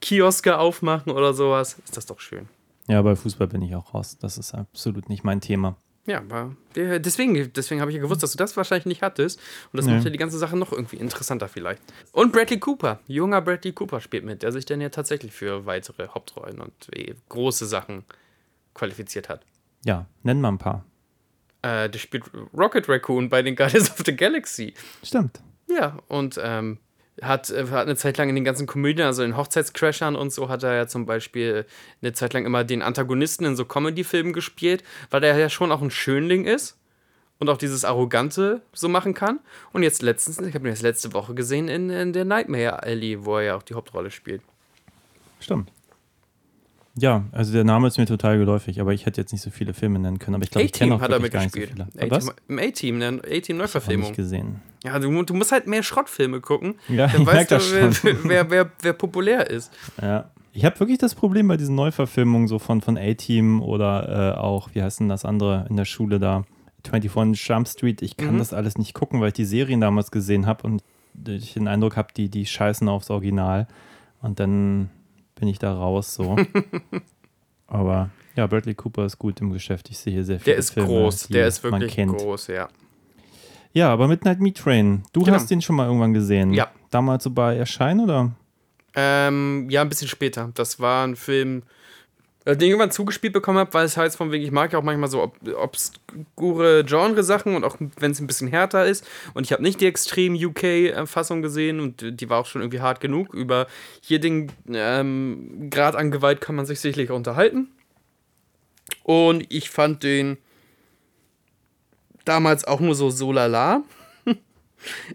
Kioske 0.00 0.56
aufmachen 0.58 1.10
oder 1.12 1.34
sowas, 1.34 1.76
ist 1.84 1.96
das 1.96 2.06
doch 2.06 2.20
schön. 2.20 2.48
Ja, 2.86 3.02
bei 3.02 3.16
Fußball 3.16 3.48
bin 3.48 3.62
ich 3.62 3.74
auch 3.74 3.92
raus. 3.92 4.16
Das 4.20 4.38
ist 4.38 4.54
absolut 4.54 5.08
nicht 5.08 5.24
mein 5.24 5.40
Thema. 5.40 5.76
Ja, 6.06 6.18
aber 6.20 6.56
deswegen, 6.74 7.52
deswegen 7.52 7.82
habe 7.82 7.90
ich 7.90 7.96
ja 7.96 8.00
gewusst, 8.02 8.22
dass 8.22 8.30
du 8.32 8.38
das 8.38 8.56
wahrscheinlich 8.56 8.86
nicht 8.86 9.02
hattest. 9.02 9.38
Und 9.72 9.76
das 9.76 9.84
Nee. 9.84 9.92
macht 9.94 10.04
ja 10.04 10.10
die 10.10 10.16
ganze 10.16 10.38
Sache 10.38 10.56
noch 10.56 10.72
irgendwie 10.72 10.96
interessanter 10.96 11.48
vielleicht. 11.48 11.82
Und 12.12 12.32
Bradley 12.32 12.58
Cooper, 12.60 13.00
junger 13.08 13.42
Bradley 13.42 13.72
Cooper 13.72 14.00
spielt 14.00 14.24
mit, 14.24 14.42
der 14.42 14.52
sich 14.52 14.64
dann 14.64 14.80
ja 14.80 14.88
tatsächlich 14.88 15.32
für 15.32 15.66
weitere 15.66 16.08
Hauptrollen 16.08 16.60
und 16.60 16.72
eh 16.96 17.14
große 17.28 17.66
Sachen 17.66 18.04
qualifiziert 18.72 19.28
hat. 19.28 19.42
Ja, 19.84 20.06
nenn 20.22 20.40
mal 20.40 20.48
ein 20.48 20.58
paar. 20.58 20.84
Äh, 21.62 21.90
der 21.90 21.98
spielt 21.98 22.24
Rocket 22.56 22.88
Raccoon 22.88 23.28
bei 23.28 23.42
den 23.42 23.56
Guardians 23.56 23.90
of 23.90 24.02
the 24.04 24.14
Galaxy. 24.14 24.74
Stimmt. 25.02 25.40
Ja, 25.68 25.98
und 26.08 26.38
ähm, 26.42 26.78
hat, 27.22 27.50
äh, 27.50 27.66
hat 27.66 27.86
eine 27.86 27.96
Zeit 27.96 28.18
lang 28.18 28.28
in 28.28 28.34
den 28.34 28.44
ganzen 28.44 28.66
Komödien, 28.66 29.06
also 29.06 29.22
in 29.22 29.36
Hochzeitscrashern 29.36 30.16
und 30.16 30.32
so, 30.32 30.48
hat 30.48 30.62
er 30.62 30.74
ja 30.74 30.86
zum 30.86 31.06
Beispiel 31.06 31.66
eine 32.00 32.12
Zeit 32.12 32.32
lang 32.32 32.46
immer 32.46 32.64
den 32.64 32.82
Antagonisten 32.82 33.44
in 33.44 33.56
so 33.56 33.64
Comedy-Filmen 33.64 34.32
gespielt, 34.32 34.84
weil 35.10 35.24
er 35.24 35.36
ja 35.36 35.48
schon 35.48 35.72
auch 35.72 35.82
ein 35.82 35.90
Schönling 35.90 36.44
ist 36.44 36.76
und 37.38 37.48
auch 37.48 37.58
dieses 37.58 37.84
Arrogante 37.84 38.62
so 38.72 38.88
machen 38.88 39.14
kann. 39.14 39.40
Und 39.72 39.82
jetzt 39.82 40.02
letztens, 40.02 40.38
ich 40.40 40.54
habe 40.54 40.66
ihn 40.66 40.72
jetzt 40.72 40.82
letzte 40.82 41.12
Woche 41.12 41.34
gesehen 41.34 41.68
in, 41.68 41.90
in 41.90 42.12
der 42.12 42.24
Nightmare 42.24 42.82
Alley, 42.82 43.24
wo 43.24 43.36
er 43.36 43.42
ja 43.42 43.56
auch 43.56 43.62
die 43.62 43.74
Hauptrolle 43.74 44.10
spielt. 44.10 44.42
Stimmt. 45.40 45.70
Ja, 46.98 47.24
also 47.32 47.52
der 47.52 47.64
Name 47.64 47.86
ist 47.88 47.98
mir 47.98 48.06
total 48.06 48.38
geläufig, 48.38 48.80
aber 48.80 48.92
ich 48.92 49.06
hätte 49.06 49.20
jetzt 49.20 49.32
nicht 49.32 49.42
so 49.42 49.50
viele 49.50 49.72
Filme 49.74 49.98
nennen 49.98 50.18
können. 50.18 50.34
Aber 50.36 50.44
ich 50.44 50.50
glaube, 50.50 50.64
ich 50.66 50.72
kenne 50.72 50.94
auch 50.94 51.00
hat 51.00 51.10
er 51.10 51.16
so 51.16 51.22
mitgespielt. 51.22 51.72
A-Team- 51.98 52.30
Im 52.48 52.58
A-Team, 52.58 52.94
eine 52.96 53.18
A-Team 53.18 53.40
ich 53.40 53.48
Neuverfilmung. 53.54 54.06
nicht 54.08 54.16
gesehen. 54.16 54.60
Ja, 54.84 54.98
du, 54.98 55.22
du 55.22 55.34
musst 55.34 55.52
halt 55.52 55.66
mehr 55.66 55.82
Schrottfilme 55.82 56.40
gucken. 56.40 56.74
Ja, 56.88 57.06
dann 57.08 57.22
ich 57.22 57.26
weißt 57.26 57.50
du, 57.50 57.54
das 57.56 57.72
wer, 57.72 57.92
schon. 57.92 58.16
wer, 58.24 58.50
wer, 58.50 58.70
wer 58.80 58.92
populär 58.94 59.48
ist. 59.50 59.72
Ja. 60.00 60.30
Ich 60.52 60.64
habe 60.64 60.80
wirklich 60.80 60.98
das 60.98 61.14
Problem 61.14 61.46
bei 61.46 61.56
diesen 61.56 61.74
Neuverfilmungen 61.76 62.48
so 62.48 62.58
von, 62.58 62.80
von 62.80 62.96
A-Team 62.98 63.62
oder 63.62 64.34
äh, 64.34 64.38
auch, 64.38 64.70
wie 64.72 64.82
heißt 64.82 65.00
denn 65.00 65.08
das 65.08 65.24
andere 65.24 65.66
in 65.70 65.76
der 65.76 65.84
Schule 65.84 66.18
da? 66.18 66.44
24 66.88 67.46
Jump 67.46 67.68
Street. 67.68 68.02
Ich 68.02 68.16
kann 68.16 68.34
Mhm. 68.34 68.38
das 68.38 68.52
alles 68.54 68.78
nicht 68.78 68.94
gucken, 68.94 69.20
weil 69.20 69.28
ich 69.28 69.34
die 69.34 69.44
Serien 69.44 69.80
damals 69.80 70.10
gesehen 70.10 70.46
habe 70.46 70.64
und 70.66 70.82
ich 71.26 71.54
den 71.54 71.68
Eindruck 71.68 71.96
habe, 71.96 72.08
die, 72.16 72.28
die 72.28 72.46
scheißen 72.46 72.88
aufs 72.88 73.10
Original. 73.10 73.66
Und 74.22 74.40
dann 74.40 74.88
bin 75.38 75.48
ich 75.48 75.58
da 75.58 75.72
raus 75.72 76.14
so. 76.14 76.36
Aber 77.66 78.10
ja, 78.36 78.46
Bradley 78.46 78.74
Cooper 78.74 79.04
ist 79.04 79.18
gut 79.18 79.40
im 79.40 79.52
Geschäft. 79.52 79.90
Ich 79.90 79.98
sehe 79.98 80.12
hier 80.12 80.24
sehr 80.24 80.38
viele 80.38 80.52
Der 80.54 80.58
ist 80.58 80.70
Filme, 80.70 80.88
groß, 80.88 81.28
der 81.28 81.46
ist 81.48 81.62
wirklich 81.62 81.96
groß, 81.96 82.46
ja. 82.48 82.68
Ja, 83.74 83.92
aber 83.92 84.08
Midnight 84.08 84.40
Meat 84.40 84.56
Train. 84.56 85.02
Du 85.12 85.20
Genau. 85.22 85.34
hast 85.36 85.50
den 85.50 85.60
schon 85.60 85.76
mal 85.76 85.86
irgendwann 85.86 86.14
gesehen. 86.14 86.54
Ja. 86.54 86.68
Damals 86.90 87.24
so 87.24 87.30
bei 87.30 87.56
Erscheinen 87.56 88.00
oder? 88.00 88.32
Ähm, 88.94 89.66
ja, 89.70 89.82
ein 89.82 89.88
bisschen 89.90 90.08
später. 90.08 90.50
Das 90.54 90.80
war 90.80 91.06
ein 91.06 91.16
Film, 91.16 91.62
den 92.54 92.62
ich 92.62 92.70
irgendwann 92.70 92.90
zugespielt 92.90 93.32
bekommen 93.32 93.58
habe, 93.58 93.74
weil 93.74 93.84
es 93.84 93.96
heißt 93.96 94.16
von 94.16 94.32
wegen, 94.32 94.44
ich 94.44 94.50
mag 94.50 94.72
ja 94.72 94.78
auch 94.78 94.82
manchmal 94.82 95.10
so 95.10 95.22
ob, 95.22 95.36
obskure 95.56 96.84
Genre-Sachen 96.84 97.54
und 97.54 97.64
auch 97.64 97.76
wenn 97.98 98.12
es 98.12 98.20
ein 98.20 98.26
bisschen 98.26 98.48
härter 98.48 98.86
ist. 98.86 99.06
Und 99.34 99.44
ich 99.44 99.52
habe 99.52 99.62
nicht 99.62 99.80
die 99.80 99.86
extrem 99.86 100.34
UK-Fassung 100.34 101.42
gesehen 101.42 101.80
und 101.80 102.20
die 102.20 102.30
war 102.30 102.40
auch 102.40 102.46
schon 102.46 102.62
irgendwie 102.62 102.80
hart 102.80 103.00
genug. 103.00 103.34
Über 103.34 103.66
hier 104.00 104.20
den 104.20 104.50
ähm, 104.72 105.68
Grad 105.70 105.96
an 105.96 106.10
Gewalt 106.10 106.40
kann 106.40 106.54
man 106.54 106.66
sich 106.66 106.80
sicherlich 106.80 107.10
unterhalten. 107.10 107.68
Und 109.02 109.44
ich 109.52 109.70
fand 109.70 110.02
den 110.02 110.38
damals 112.24 112.64
auch 112.64 112.80
nur 112.80 112.94
so 112.94 113.10
so 113.10 113.32
lala. 113.32 113.82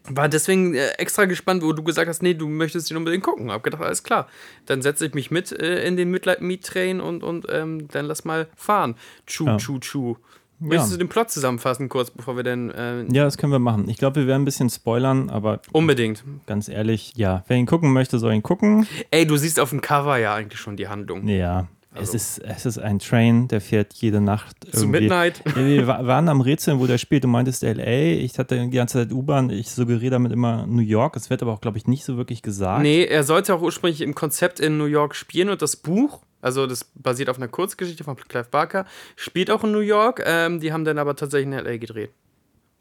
War 0.10 0.30
deswegen 0.30 0.73
äh, 0.76 0.89
extra 0.97 1.26
gespannt, 1.26 1.63
wo 1.63 1.73
du 1.73 1.84
gesagt 1.84 2.08
hast, 2.10 2.21
nee, 2.23 2.34
du 2.34 2.47
möchtest 2.47 2.91
ihn 2.91 2.97
unbedingt 2.97 3.23
gucken. 3.23 3.52
Hab 3.52 3.63
gedacht, 3.63 3.82
alles 3.82 4.04
klar. 4.04 4.28
Dann 4.65 4.82
setze 4.82 5.06
ich 5.06 5.13
mich 5.13 5.32
mit 5.32 5.52
äh, 5.52 5.86
in 5.86 5.97
den 5.97 6.12
Midnight 6.12 6.41
Meat 6.41 6.63
Train 6.65 7.02
und, 7.02 7.23
und 7.23 7.45
ähm, 7.49 7.88
dann 7.89 8.06
lass 8.06 8.26
mal 8.26 8.47
fahren. 8.56 8.95
Chu, 9.26 9.45
Ja. 9.45 9.58
chu, 9.58 9.80
chu. 9.80 10.17
Möchtest 10.60 10.93
du 10.93 10.97
den 10.97 11.10
Plot 11.10 11.30
zusammenfassen, 11.30 11.89
kurz 11.89 12.10
bevor 12.10 12.38
wir 12.38 12.43
dann. 12.43 12.69
Äh, 12.71 13.04
Ja, 13.12 13.26
das 13.26 13.38
können 13.38 13.52
wir 13.52 13.60
machen. 13.60 13.89
Ich 13.89 13.97
glaube, 13.97 14.21
wir 14.21 14.28
werden 14.28 14.43
ein 14.43 14.45
bisschen 14.45 14.69
spoilern, 14.69 15.30
aber 15.30 15.60
Unbedingt. 15.73 16.23
ganz 16.45 16.69
ehrlich, 16.69 17.12
ja, 17.17 17.43
wer 17.47 17.58
ihn 17.58 17.65
gucken 17.65 17.91
möchte, 17.91 18.17
soll 18.17 18.34
ihn 18.34 18.43
gucken. 18.43 18.88
Ey, 19.12 19.26
du 19.28 19.36
siehst 19.36 19.60
auf 19.60 19.71
dem 19.71 19.82
Cover 19.82 20.15
ja 20.17 20.34
eigentlich 20.36 20.60
schon 20.62 20.78
die 20.78 20.88
Handlung. 20.88 21.28
Ja, 21.28 21.67
es, 21.95 21.99
Also- 21.99 22.15
ist, 22.15 22.39
es 22.39 22.65
ist 22.65 22.77
ein 22.79 22.99
Train, 22.99 23.47
der 23.47 23.62
fährt 23.62 23.93
jede 23.93 24.19
Nacht 24.21 24.56
Zu. 24.71 24.88
Midnight. 24.88 25.41
Wir 25.56 25.88
wa- 25.88 26.06
waren 26.06 26.27
am 26.29 26.41
Rätseln, 26.41 26.79
wo 26.79 26.88
der 26.88 26.97
spielt. 26.97 27.23
Du 27.23 27.27
meintest 27.27 27.63
LA. 27.63 28.13
Ich 28.19 28.38
hatte 28.39 28.60
die 28.60 28.69
ganze 28.75 28.99
Zeit 28.99 29.12
U-Bahn. 29.12 29.49
Ich 29.49 29.69
suggeriere 29.69 30.12
damit 30.12 30.32
immer 30.32 30.65
New 30.67 30.82
York. 30.82 31.15
Es 31.15 31.29
wird 31.29 31.41
aber 31.41 31.51
auch, 31.53 31.62
glaube 31.62 31.77
ich, 31.77 31.88
nicht 31.88 32.03
so 32.06 32.17
wirklich 32.17 32.41
gesagt. 32.41 32.82
Nee, 32.82 33.03
er 33.06 33.23
sollte 33.23 33.53
auch 33.56 33.62
ursprünglich 33.62 34.01
im 34.01 34.15
Konzept 34.15 34.60
in 34.60 34.77
New 34.77 34.86
York 34.86 35.15
spielen 35.15 35.49
und 35.49 35.62
das 35.62 35.75
Buch, 35.75 36.21
also 36.41 36.67
das 36.67 36.84
basiert 36.95 37.29
auf 37.29 37.38
einer 37.38 37.47
Kurzgeschichte 37.47 38.03
von 38.03 38.15
Clive 38.15 38.47
Barker, 38.51 38.86
spielt 39.15 39.49
auch 39.51 39.63
in 39.63 39.71
New 39.71 39.79
York. 39.79 40.21
Ähm, 40.25 40.60
die 40.60 40.73
haben 40.73 40.86
dann 40.86 40.97
aber 40.97 41.15
tatsächlich 41.15 41.47
in 41.47 41.53
LA 41.65 41.77
gedreht. 41.77 42.12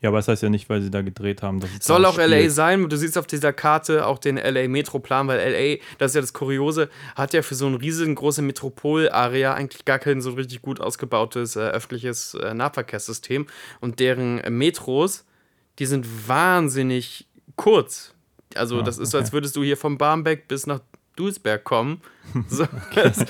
Ja, 0.03 0.09
aber 0.09 0.19
das 0.19 0.27
heißt 0.27 0.43
ja 0.43 0.51
nicht, 0.51 0.69
weil 0.69 0.83
sie 0.83 0.91
da 0.91 1.01
gedreht 1.01 1.43
haben. 1.43 1.61
Soll 1.81 2.05
auch 2.05 2.19
LA 2.19 2.51
sein. 2.51 2.89
Du 2.89 2.97
siehst 2.97 3.17
auf 3.17 3.29
dieser 3.29 3.53
Karte 3.53 4.05
auch 4.05 4.19
den 4.19 4.37
LA 4.37 4.67
Metroplan, 4.67 5.29
weil 5.29 5.39
LA, 5.39 5.83
das 5.99 6.11
ist 6.11 6.15
ja 6.17 6.21
das 6.21 6.33
Kuriose, 6.33 6.91
hat 7.15 7.33
ja 7.35 7.43
für 7.43 7.55
so 7.55 7.69
ein 7.69 7.77
riesengroße 7.77 8.43
Metropolarea 8.43 9.55
eigentlich 9.55 9.85
gar 9.85 10.01
kein 10.01 10.21
so 10.21 10.33
richtig 10.33 10.61
gut 10.61 10.81
ausgebautes 10.81 11.55
äh, 11.55 11.61
öffentliches 11.61 12.35
äh, 12.35 12.53
Nahverkehrssystem. 12.53 13.47
Und 13.81 14.01
deren 14.01 14.39
äh, 14.39 14.51
Metros, 14.51 15.25
die 15.79 15.87
sind 15.87 16.29
wahnsinnig 16.29 17.29
kurz. 17.55 18.13
Also, 18.57 18.81
Ah, 18.81 18.83
das 18.83 18.99
ist 18.99 19.11
so, 19.13 19.19
okay. 19.19 19.25
als 19.25 19.33
würdest 19.33 19.55
du 19.55 19.63
hier 19.63 19.77
vom 19.77 19.99
Barmbek 19.99 20.49
bis 20.49 20.67
nach 20.67 20.81
Duisberg 21.17 21.63
kommen. 21.63 22.01
So, 22.49 22.67
das, 22.95 23.19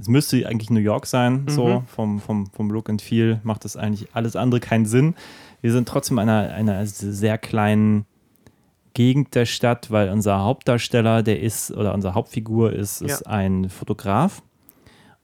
Es 0.00 0.08
müsste 0.08 0.46
eigentlich 0.46 0.70
New 0.70 0.80
York 0.80 1.06
sein, 1.06 1.42
Mhm. 1.42 1.48
so 1.50 1.82
vom, 1.86 2.20
vom, 2.20 2.46
vom 2.46 2.70
Look 2.70 2.88
and 2.88 3.02
Feel 3.02 3.40
macht 3.42 3.64
das 3.64 3.76
eigentlich 3.76 4.08
alles 4.14 4.34
andere 4.36 4.60
keinen 4.60 4.86
Sinn. 4.86 5.14
Wir 5.60 5.72
sind 5.72 5.86
trotzdem 5.88 6.18
in 6.18 6.28
einer, 6.28 6.52
einer 6.54 6.86
sehr 6.86 7.36
kleinen 7.36 8.06
Gegend 8.94 9.34
der 9.34 9.44
Stadt, 9.46 9.90
weil 9.90 10.08
unser 10.08 10.40
Hauptdarsteller, 10.40 11.22
der 11.22 11.40
ist, 11.40 11.70
oder 11.70 11.94
unsere 11.94 12.14
Hauptfigur 12.14 12.72
ist, 12.72 13.02
ist 13.02 13.20
Ja. 13.20 13.26
ein 13.30 13.68
Fotograf. 13.68 14.42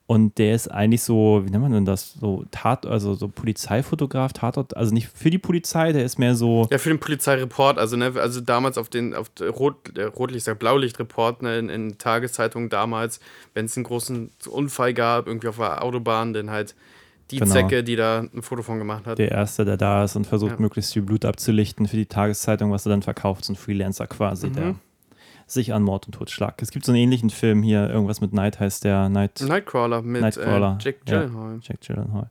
Und 0.09 0.39
der 0.39 0.55
ist 0.55 0.69
eigentlich 0.71 1.03
so, 1.03 1.43
wie 1.45 1.51
nennt 1.51 1.63
man 1.65 1.73
denn 1.73 1.85
das? 1.85 2.13
So 2.13 2.45
Tat, 2.53 2.87
also 2.87 3.15
so 3.15 3.27
Polizeifotograf, 3.27 4.33
Tatort, 4.33 4.77
also 4.77 4.95
nicht 4.95 5.09
für 5.13 5.31
die 5.31 5.39
Polizei, 5.39 5.93
der 5.93 6.05
ist 6.05 6.17
mehr 6.19 6.37
so, 6.37 6.69
ja, 6.71 6.79
für 6.79 6.91
den 6.91 7.01
Polizeireport, 7.01 7.77
also, 7.77 7.97
ne, 7.97 8.13
also 8.15 8.41
damals 8.41 8.79
auf 8.79 8.89
den 8.89 9.15
auf 9.15 9.29
der 9.31 9.51
Rot, 9.51 9.77
Rotlicht, 10.17 10.45
sag 10.45 10.61
Blaulichtreport 10.61 11.43
ne, 11.43 11.59
in, 11.59 11.69
in 11.71 11.99
Tageszeitungen 11.99 12.69
damals, 12.69 13.19
wenn 13.55 13.67
es 13.67 13.77
einen 13.77 13.83
großen 13.83 14.31
Unfall 14.49 14.95
gab, 14.95 15.27
irgendwie 15.27 15.49
auf 15.49 15.57
der 15.57 15.83
Autobahn, 15.83 16.33
dann 16.33 16.51
halt 16.51 16.77
die 17.33 17.39
Genau. 17.39 17.53
Zecke, 17.53 17.83
die 17.83 17.97
da 17.97 18.21
ein 18.21 18.43
Foto 18.43 18.63
von 18.63 18.79
gemacht 18.79 19.07
hat. 19.07 19.19
der 19.19 19.33
Erste, 19.33 19.65
der 19.65 19.77
da 19.77 20.05
ist 20.05 20.15
und 20.15 20.25
versucht, 20.29 20.53
Ja. 20.53 20.61
möglichst 20.61 20.93
viel 20.93 21.03
Blut 21.03 21.25
abzulichten 21.25 21.89
für 21.89 21.97
die 21.97 22.07
Tageszeitung, 22.07 22.71
was 22.71 22.87
er 22.87 22.91
dann 22.91 23.03
verkauft, 23.03 23.45
so 23.45 23.53
ein 23.55 23.57
Freelancer 23.57 24.07
quasi, 24.07 24.51
der 24.51 24.67
Mhm. 24.67 24.79
Sich 25.47 25.73
an 25.73 25.83
Mord 25.83 26.07
und 26.07 26.13
Totschlag. 26.13 26.61
Es 26.61 26.71
gibt 26.71 26.85
so 26.85 26.93
einen 26.93 27.01
ähnlichen 27.01 27.31
Film 27.31 27.63
hier, 27.63 27.89
irgendwas 27.89 28.21
mit 28.21 28.33
Night 28.33 28.59
heißt 28.61 28.85
der, 28.85 29.09
Night, 29.09 29.41
Nightcrawler 29.47 30.03
mit 30.03 30.21
Nightcrawler. 30.23 30.79
Äh, 30.81 30.85
Jack 30.85 30.97
ja, 31.09 31.21
Gyllenhaal. 31.21 31.59
Jack 31.63 31.81
Gyllenhaal. 31.81 32.31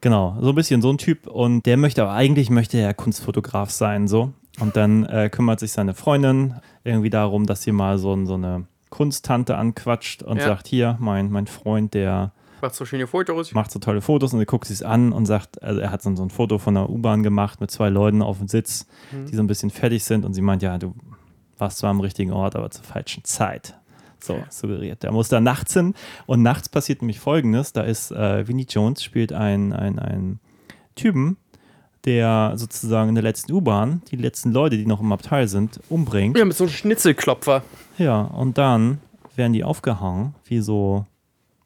Genau, 0.00 0.36
so 0.40 0.50
ein 0.50 0.54
bisschen 0.54 0.80
so 0.80 0.90
ein 0.90 0.98
Typ 0.98 1.26
und 1.26 1.66
der 1.66 1.76
möchte 1.76 2.02
aber 2.02 2.12
eigentlich 2.12 2.50
möchte 2.50 2.78
er 2.78 2.94
Kunstfotograf 2.94 3.70
sein, 3.70 4.06
so. 4.08 4.32
Und 4.60 4.76
dann 4.76 5.04
äh, 5.06 5.28
kümmert 5.30 5.60
sich 5.60 5.72
seine 5.72 5.94
Freundin 5.94 6.54
irgendwie 6.84 7.10
darum, 7.10 7.46
dass 7.46 7.62
sie 7.62 7.72
mal 7.72 7.98
so, 7.98 8.24
so 8.24 8.34
eine 8.34 8.66
Kunsttante 8.90 9.56
anquatscht 9.56 10.22
und 10.22 10.38
Ja. 10.38 10.44
sagt, 10.46 10.66
hier, 10.68 10.96
mein, 11.00 11.30
mein 11.30 11.46
Freund, 11.46 11.94
der 11.94 12.32
Macht 12.60 12.74
so 12.74 12.84
schöne 12.84 13.06
Fotos. 13.06 13.52
macht 13.54 13.70
so 13.70 13.78
tolle 13.78 14.00
Fotos 14.00 14.32
und 14.32 14.40
sie 14.40 14.46
guckt 14.46 14.66
sich 14.66 14.84
an 14.84 15.12
und 15.12 15.26
sagt, 15.26 15.62
also 15.62 15.80
er 15.80 15.90
hat 15.92 16.02
so, 16.02 16.10
ein 16.10 16.30
Foto 16.30 16.58
von 16.58 16.74
der 16.74 16.88
U-Bahn 16.90 17.22
gemacht 17.22 17.60
mit 17.60 17.70
zwei 17.70 17.88
Leuten 17.88 18.20
auf 18.22 18.38
dem 18.38 18.48
Sitz, 18.48 18.86
Mhm. 19.12 19.26
die 19.26 19.36
so 19.36 19.42
ein 19.42 19.46
bisschen 19.46 19.70
fertig 19.70 20.02
sind 20.04 20.24
und 20.24 20.34
sie 20.34 20.42
meint, 20.42 20.62
ja, 20.62 20.76
du 20.78 20.94
warst 21.58 21.78
zwar 21.78 21.90
am 21.90 22.00
richtigen 22.00 22.32
Ort, 22.32 22.56
aber 22.56 22.70
zur 22.70 22.84
falschen 22.84 23.24
Zeit. 23.24 23.74
So 24.20 24.42
suggeriert. 24.50 25.02
Der 25.02 25.12
muss 25.12 25.28
da 25.28 25.40
nachts 25.40 25.74
hin 25.74 25.94
und 26.26 26.42
nachts 26.42 26.68
passiert 26.68 27.02
nämlich 27.02 27.20
folgendes: 27.20 27.72
Da 27.72 27.82
ist 27.82 28.10
äh, 28.10 28.46
Vinnie 28.48 28.66
Jones, 28.68 29.02
spielt 29.02 29.32
ein, 29.32 29.72
ein, 29.72 29.98
ein 29.98 30.40
Typen, 30.96 31.36
der 32.04 32.54
sozusagen 32.56 33.10
in 33.10 33.14
der 33.14 33.22
letzten 33.22 33.52
U-Bahn 33.52 34.02
die 34.10 34.16
letzten 34.16 34.52
Leute, 34.52 34.76
die 34.76 34.86
noch 34.86 35.00
im 35.00 35.12
Abteil 35.12 35.46
sind, 35.46 35.80
umbringt. 35.88 36.36
Ja, 36.36 36.44
mit 36.44 36.56
so 36.56 36.64
einem 36.64 36.72
Schnitzelklopfer. 36.72 37.62
Ja, 37.96 38.22
und 38.22 38.58
dann 38.58 38.98
werden 39.36 39.52
die 39.52 39.62
aufgehangen, 39.62 40.34
wie 40.44 40.60
so 40.60 41.06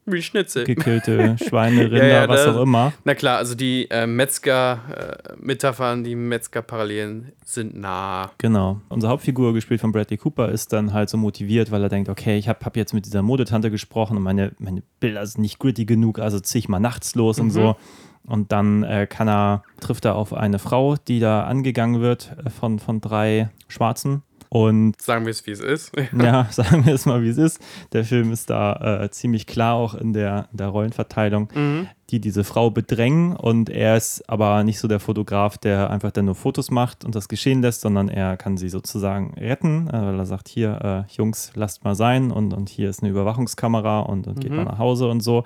Wie 0.05 0.21
Schnitzel. 0.21 0.65
gekillte 0.65 1.37
Schweine, 1.47 1.83
Rinder, 1.83 2.07
Ja, 2.07 2.21
ja, 2.23 2.27
was 2.29 2.43
da- 2.45 2.55
auch 2.55 2.61
immer. 2.61 2.91
Na 3.05 3.15
klar, 3.15 3.37
also 3.37 3.55
die 3.55 3.89
äh, 3.89 4.05
Metzger-Metaphern, 4.07 6.03
die 6.03 6.15
Metzger-Parallelen 6.15 7.31
sind 7.45 7.77
nah. 7.77 8.31
Genau. 8.37 8.81
Unsere 8.89 9.11
Hauptfigur, 9.11 9.53
gespielt 9.53 9.81
von 9.81 9.91
Bradley 9.91 10.17
Cooper, 10.17 10.49
ist 10.49 10.73
dann 10.73 10.93
halt 10.93 11.09
so 11.09 11.17
motiviert, 11.17 11.71
weil 11.71 11.81
er 11.83 11.89
denkt, 11.89 12.09
okay, 12.09 12.37
ich 12.37 12.47
habe 12.49 12.59
hab 12.63 12.75
jetzt 12.77 12.93
mit 12.93 13.05
dieser 13.05 13.21
Modetante 13.21 13.71
gesprochen 13.71 14.17
und 14.17 14.23
meine, 14.23 14.51
meine 14.59 14.83
Bilder 14.99 15.25
sind 15.25 15.41
nicht 15.41 15.59
gritty 15.59 15.85
genug, 15.85 16.19
also 16.19 16.39
ziehe 16.39 16.59
ich 16.59 16.69
mal 16.69 16.79
nachts 16.79 17.15
los 17.15 17.39
und 17.39 17.51
so. 17.51 17.75
Und 18.25 18.53
dann 18.53 18.83
äh, 18.83 19.05
kann 19.05 19.27
er, 19.27 19.63
trifft 19.81 20.05
er 20.05 20.15
auf 20.15 20.33
eine 20.33 20.57
Frau, 20.57 20.95
die 20.95 21.19
da 21.19 21.43
angegangen 21.43 21.99
wird 21.99 22.33
äh, 22.45 22.49
von, 22.49 22.79
von 22.79 23.01
drei 23.01 23.49
Schwarzen. 23.67 24.23
Und 24.53 25.01
Sagen 25.01 25.25
wir 25.25 25.31
es, 25.31 25.47
wie 25.47 25.51
es 25.51 25.61
ist. 25.61 25.91
ja, 26.13 26.45
sagen 26.51 26.85
wir 26.85 26.93
es 26.93 27.07
mal, 27.07 27.23
wie 27.23 27.29
es 27.29 27.39
ist. 27.39 27.59
Der 27.91 28.05
Film 28.05 28.31
ist 28.31 28.51
da 28.51 29.01
äh, 29.01 29.09
ziemlich 29.09 29.47
klar 29.47 29.73
auch 29.73 29.95
in 29.95 30.13
der, 30.13 30.47
in 30.51 30.57
der 30.57 30.67
Rollenverteilung, 30.67 31.49
die 32.11 32.21
diese 32.21 32.43
Frau 32.43 32.69
bedrängen. 32.69 33.35
Und 33.35 33.71
er 33.71 33.97
ist 33.97 34.29
aber 34.29 34.63
nicht 34.63 34.77
so 34.77 34.87
der 34.87 34.99
Fotograf, 34.99 35.57
der 35.57 35.89
einfach 35.89 36.11
dann 36.11 36.25
nur 36.25 36.35
Fotos 36.35 36.69
macht 36.69 37.03
und 37.03 37.15
das 37.15 37.29
geschehen 37.29 37.63
lässt, 37.63 37.81
sondern 37.81 38.09
er 38.09 38.37
kann 38.37 38.57
sie 38.57 38.69
sozusagen 38.69 39.33
retten, 39.39 39.87
äh, 39.87 39.93
weil 39.93 40.19
er 40.19 40.27
sagt: 40.27 40.49
Hier, 40.49 41.07
äh, 41.09 41.11
Jungs, 41.11 41.51
lasst 41.55 41.83
mal 41.83 41.95
sein. 41.95 42.29
Und, 42.29 42.53
und 42.53 42.69
hier 42.69 42.91
ist 42.91 43.01
eine 43.01 43.09
Überwachungskamera 43.09 44.01
und, 44.01 44.27
und 44.27 44.39
geht 44.39 44.51
mal 44.51 44.65
nach 44.65 44.77
Hause 44.77 45.07
und 45.07 45.21
so. 45.21 45.45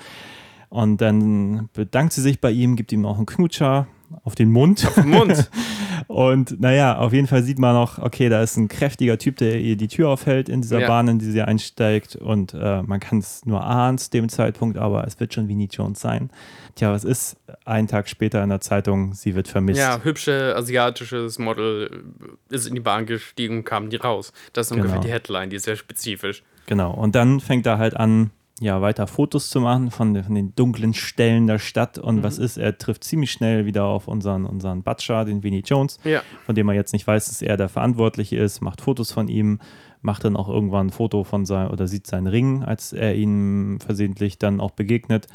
Und 0.67 0.99
dann 0.99 1.69
bedankt 1.71 2.11
sie 2.11 2.21
sich 2.21 2.41
bei 2.41 2.51
ihm, 2.51 2.75
gibt 2.75 2.91
ihm 2.91 3.05
auch 3.05 3.15
einen 3.15 3.25
Knutscher 3.25 3.87
auf 4.23 4.35
den 4.35 4.51
Mund. 4.51 4.87
Mund. 5.05 5.49
Und 6.07 6.61
naja, 6.61 6.97
auf 6.99 7.11
jeden 7.11 7.27
Fall 7.27 7.43
sieht 7.43 7.59
man 7.59 7.73
noch, 7.75 7.99
okay, 7.99 8.29
da 8.29 8.41
ist 8.41 8.55
ein 8.55 8.69
kräftiger 8.69 9.17
Typ, 9.17 9.35
der 9.37 9.59
ihr 9.59 9.75
die 9.75 9.87
Tür 9.89 10.09
aufhält 10.09 10.47
in 10.47 10.61
dieser 10.61 10.79
Ja. 10.79 10.87
Bahn, 10.87 11.07
in 11.09 11.19
die 11.19 11.25
sie 11.31 11.41
einsteigt. 11.41 12.15
Und 12.15 12.53
äh, 12.53 12.81
man 12.83 12.99
kann 13.01 13.19
es 13.19 13.45
nur 13.45 13.63
ahnen 13.63 13.97
zu 13.97 14.09
dem 14.11 14.29
Zeitpunkt, 14.29 14.77
aber 14.77 15.05
es 15.05 15.19
wird 15.19 15.33
schon 15.33 15.47
Vinnie 15.49 15.67
Jones 15.69 15.99
sein. 15.99 16.29
Tja, 16.75 16.91
was 16.91 17.03
ist 17.03 17.35
einen 17.65 17.87
Tag 17.87 18.07
später 18.07 18.41
in 18.43 18.49
der 18.49 18.61
Zeitung, 18.61 19.13
sie 19.13 19.35
wird 19.35 19.47
vermisst. 19.47 19.79
Ja, 19.79 19.99
hübsche 20.03 20.53
asiatisches 20.55 21.39
Model 21.39 22.03
ist 22.49 22.67
in 22.67 22.75
die 22.75 22.81
Bahn 22.81 23.05
gestiegen 23.05 23.57
und 23.57 23.63
kam 23.65 23.89
die 23.89 23.97
raus. 23.97 24.31
Das 24.53 24.67
ist 24.67 24.71
ungefähr 24.71 24.93
Genau. 24.99 25.03
die 25.07 25.11
Headline, 25.11 25.49
die 25.49 25.57
ist 25.57 25.63
sehr 25.65 25.75
spezifisch. 25.75 26.43
Genau. 26.67 26.91
Und 26.93 27.15
dann 27.15 27.39
fängt 27.39 27.65
er 27.65 27.77
halt 27.79 27.97
an, 27.97 28.29
ja, 28.59 28.81
weiter 28.81 29.05
Fotos 29.07 29.49
zu 29.51 29.61
machen 29.61 29.91
von, 29.91 30.13
den- 30.15 30.23
von 30.23 30.33
den 30.35 30.55
dunklen 30.55 30.93
Stellen 30.95 31.45
der 31.47 31.59
Stadt. 31.59 31.97
Und 31.99 32.23
was 32.23 32.39
ist? 32.39 32.57
Er 32.57 32.77
trifft 32.77 33.03
ziemlich 33.03 33.31
schnell 33.31 33.65
wieder 33.65 33.85
auf 33.85 34.07
unseren, 34.07 34.45
unseren 34.45 34.81
Butcher, 34.83 35.25
den 35.25 35.43
Vinnie 35.43 35.63
Jones, 35.65 35.99
Ja. 36.03 36.21
von 36.45 36.55
dem 36.55 36.67
er 36.69 36.73
jetzt 36.75 36.91
nicht 36.93 37.05
weiß, 37.05 37.27
dass 37.27 37.41
er 37.41 37.55
der 37.57 37.69
Verantwortliche 37.69 38.37
ist, 38.37 38.61
macht 38.61 38.81
Fotos 38.81 39.11
von 39.11 39.27
ihm, 39.27 39.59
macht 40.01 40.23
dann 40.23 40.35
auch 40.35 40.49
irgendwann 40.49 40.87
ein 40.87 40.91
Foto 40.91 41.23
von 41.23 41.45
sein 41.45 41.69
oder 41.69 41.87
sieht 41.87 42.07
seinen 42.07 42.27
Ring, 42.27 42.63
als 42.63 42.93
er 42.93 43.15
ihm 43.15 43.79
versehentlich 43.79 44.39
dann 44.39 44.59
auch 44.59 44.71
begegnet. 44.71 45.27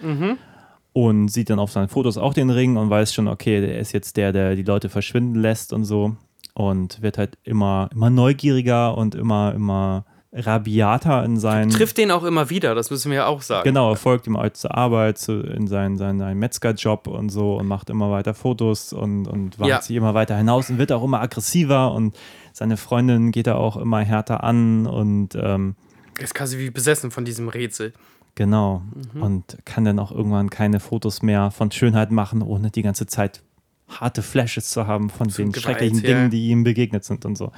Und 0.95 1.29
sieht 1.29 1.49
dann 1.49 1.59
auf 1.59 1.71
seinen 1.73 1.89
Fotos 1.89 2.19
auch 2.19 2.35
den 2.35 2.51
Ring 2.51 2.77
und 2.77 2.91
weiß 2.91 3.15
schon, 3.15 3.27
okay, 3.29 3.61
der 3.63 3.79
ist 3.79 3.93
jetzt 3.93 4.17
der, 4.19 4.33
der 4.33 4.57
die 4.57 4.63
Leute 4.63 4.89
verschwinden 4.91 5.37
lässt 5.41 5.73
und 5.73 5.85
so. 5.85 6.17
Und 6.55 7.01
wird 7.01 7.17
halt 7.17 7.39
immer, 7.45 7.89
immer 7.95 8.11
neugieriger 8.11 8.97
und 8.99 9.15
immer, 9.15 9.55
immer 9.55 10.05
rabiater 10.33 11.25
in 11.25 11.39
seinen. 11.39 11.71
Trifft 11.71 11.99
den 11.99 12.11
auch 12.11 12.25
immer 12.25 12.49
wieder, 12.51 12.75
das 12.75 12.91
müssen 12.91 13.11
wir 13.11 13.19
ja 13.19 13.27
auch 13.27 13.43
sagen. 13.43 13.65
Genau, 13.65 13.91
er 13.91 13.97
folgt 13.97 14.27
ihm 14.27 14.39
halt 14.39 14.57
zur 14.57 14.75
Arbeit, 14.77 15.19
zu, 15.19 15.41
in 15.41 15.67
seinen, 15.67 15.99
seinen, 15.99 16.19
seinen 16.19 16.39
Metzgerjob 16.39 17.07
und 17.07 17.29
so 17.29 17.57
und 17.57 17.67
macht 17.67 17.91
immer 17.91 18.11
weiter 18.11 18.33
Fotos 18.35 18.93
und, 18.93 19.27
und 19.27 19.59
wagt 19.59 19.69
Ja. 19.69 19.83
sich 19.83 19.95
immer 19.95 20.15
weiter 20.15 20.37
hinaus 20.37 20.71
und 20.71 20.79
wird 20.79 20.91
auch 20.93 21.05
immer 21.05 21.21
aggressiver 21.21 21.93
und 21.93 22.17
seine 22.55 22.77
Freundin 22.79 23.31
geht 23.31 23.47
er 23.47 23.59
auch 23.59 23.77
immer 23.77 24.01
härter 24.01 24.43
an 24.43 24.87
und 24.87 25.35
ähm, 25.35 25.75
Er 26.19 26.25
ist 26.25 26.35
quasi 26.35 26.59
wie 26.59 26.71
besessen 26.71 27.11
von 27.11 27.25
diesem 27.27 27.49
Rätsel. 27.49 27.93
genau. 28.35 28.83
Mhm. 29.15 29.23
Und 29.23 29.59
kann 29.67 29.85
dann 29.85 29.99
auch 29.99 30.13
irgendwann 30.13 30.49
keine 30.51 30.81
Fotos 30.81 31.21
mehr 31.23 31.51
von 31.51 31.71
Schönheit 31.71 32.11
machen, 32.11 32.41
ohne 32.43 32.71
die 32.71 32.83
ganze 32.83 33.07
Zeit 33.07 33.43
harte 33.89 34.23
Flashes 34.23 34.71
zu 34.71 34.87
haben 34.87 35.11
von 35.11 35.29
den 35.29 35.53
Gewalt, 35.53 35.63
schrecklichen 35.63 35.99
ja. 35.99 36.03
Dingen, 36.07 36.31
die 36.31 36.49
ihm 36.49 36.65
begegnet 36.65 37.05
sind 37.05 37.27
und 37.27 37.37
so. 37.37 37.53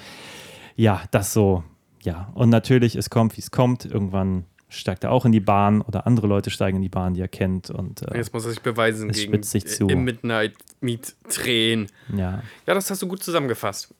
Ja, 0.74 1.02
das 1.12 1.32
so, 1.32 1.62
ja. 2.04 2.30
Und 2.34 2.50
natürlich, 2.50 2.96
es 2.96 3.10
kommt, 3.10 3.36
wie 3.36 3.40
es 3.40 3.50
kommt. 3.50 3.84
Irgendwann 3.84 4.44
steigt 4.68 5.04
er 5.04 5.12
auch 5.12 5.24
in 5.24 5.32
die 5.32 5.40
Bahn 5.40 5.82
oder 5.82 6.06
andere 6.06 6.26
Leute 6.26 6.50
steigen 6.50 6.76
in 6.78 6.82
die 6.82 6.88
Bahn, 6.88 7.14
die 7.14 7.20
er 7.20 7.28
kennt. 7.28 7.70
Und 7.70 8.02
äh, 8.02 8.16
Jetzt 8.16 8.32
muss 8.32 8.44
er 8.44 8.50
sich 8.50 8.60
beweisen 8.60 9.10
Es 9.10 9.16
gegen 9.16 9.42
sich 9.42 9.66
zu. 9.66 9.86
im 9.88 10.04
Midnight 10.04 10.52
Meet 10.80 11.14
Tränen. 11.28 11.86
ja. 12.16 12.42
Ja, 12.66 12.74
das 12.74 12.90
hast 12.90 13.00
du 13.02 13.06
gut 13.08 13.22
zusammengefasst. 13.22 13.94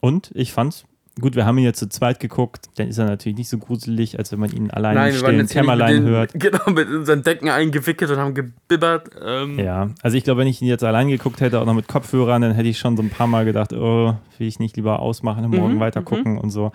Und 0.00 0.30
ich 0.34 0.52
fand's 0.52 0.84
gut, 1.20 1.36
wir 1.36 1.44
haben 1.44 1.58
ihn 1.58 1.64
jetzt 1.64 1.78
zu 1.78 1.88
zweit 1.88 2.18
geguckt, 2.18 2.70
dann 2.76 2.88
ist 2.88 2.96
er 2.96 3.04
natürlich 3.04 3.36
nicht 3.36 3.50
so 3.50 3.58
gruselig, 3.58 4.18
als 4.18 4.32
wenn 4.32 4.38
man 4.40 4.50
ihn 4.52 4.70
allein 4.70 4.96
im 4.96 5.14
stillen 5.14 5.34
hier 5.34 5.42
nicht 5.42 5.52
Kämmerlein 5.52 5.94
den, 5.96 6.04
hört. 6.04 6.30
Genau, 6.38 6.70
mit 6.70 6.88
unseren 6.88 7.22
Decken 7.22 7.50
eingewickelt 7.50 8.10
und 8.10 8.16
haben 8.16 8.32
gebibbert. 8.32 9.10
Ähm, 9.22 9.58
Ja, 9.58 9.90
also 10.02 10.16
ich 10.16 10.24
glaube, 10.24 10.40
wenn 10.40 10.46
ich 10.48 10.62
ihn 10.62 10.68
jetzt 10.68 10.82
allein 10.82 11.08
geguckt 11.08 11.40
hätte, 11.42 11.60
auch 11.60 11.66
noch 11.66 11.74
mit 11.74 11.88
Kopfhörern, 11.88 12.40
dann 12.40 12.52
hätte 12.54 12.68
ich 12.70 12.78
schon 12.78 12.96
so 12.96 13.02
ein 13.02 13.10
paar 13.10 13.26
Mal 13.26 13.44
gedacht, 13.44 13.74
oh, 13.74 14.14
will 14.38 14.46
ich 14.46 14.58
nicht 14.60 14.76
lieber 14.76 15.00
ausmachen 15.00 15.44
und 15.44 15.50
morgen 15.54 15.74
Mhm, 15.74 15.80
weiter 15.80 16.00
gucken 16.00 16.38
und 16.38 16.50
so. 16.50 16.72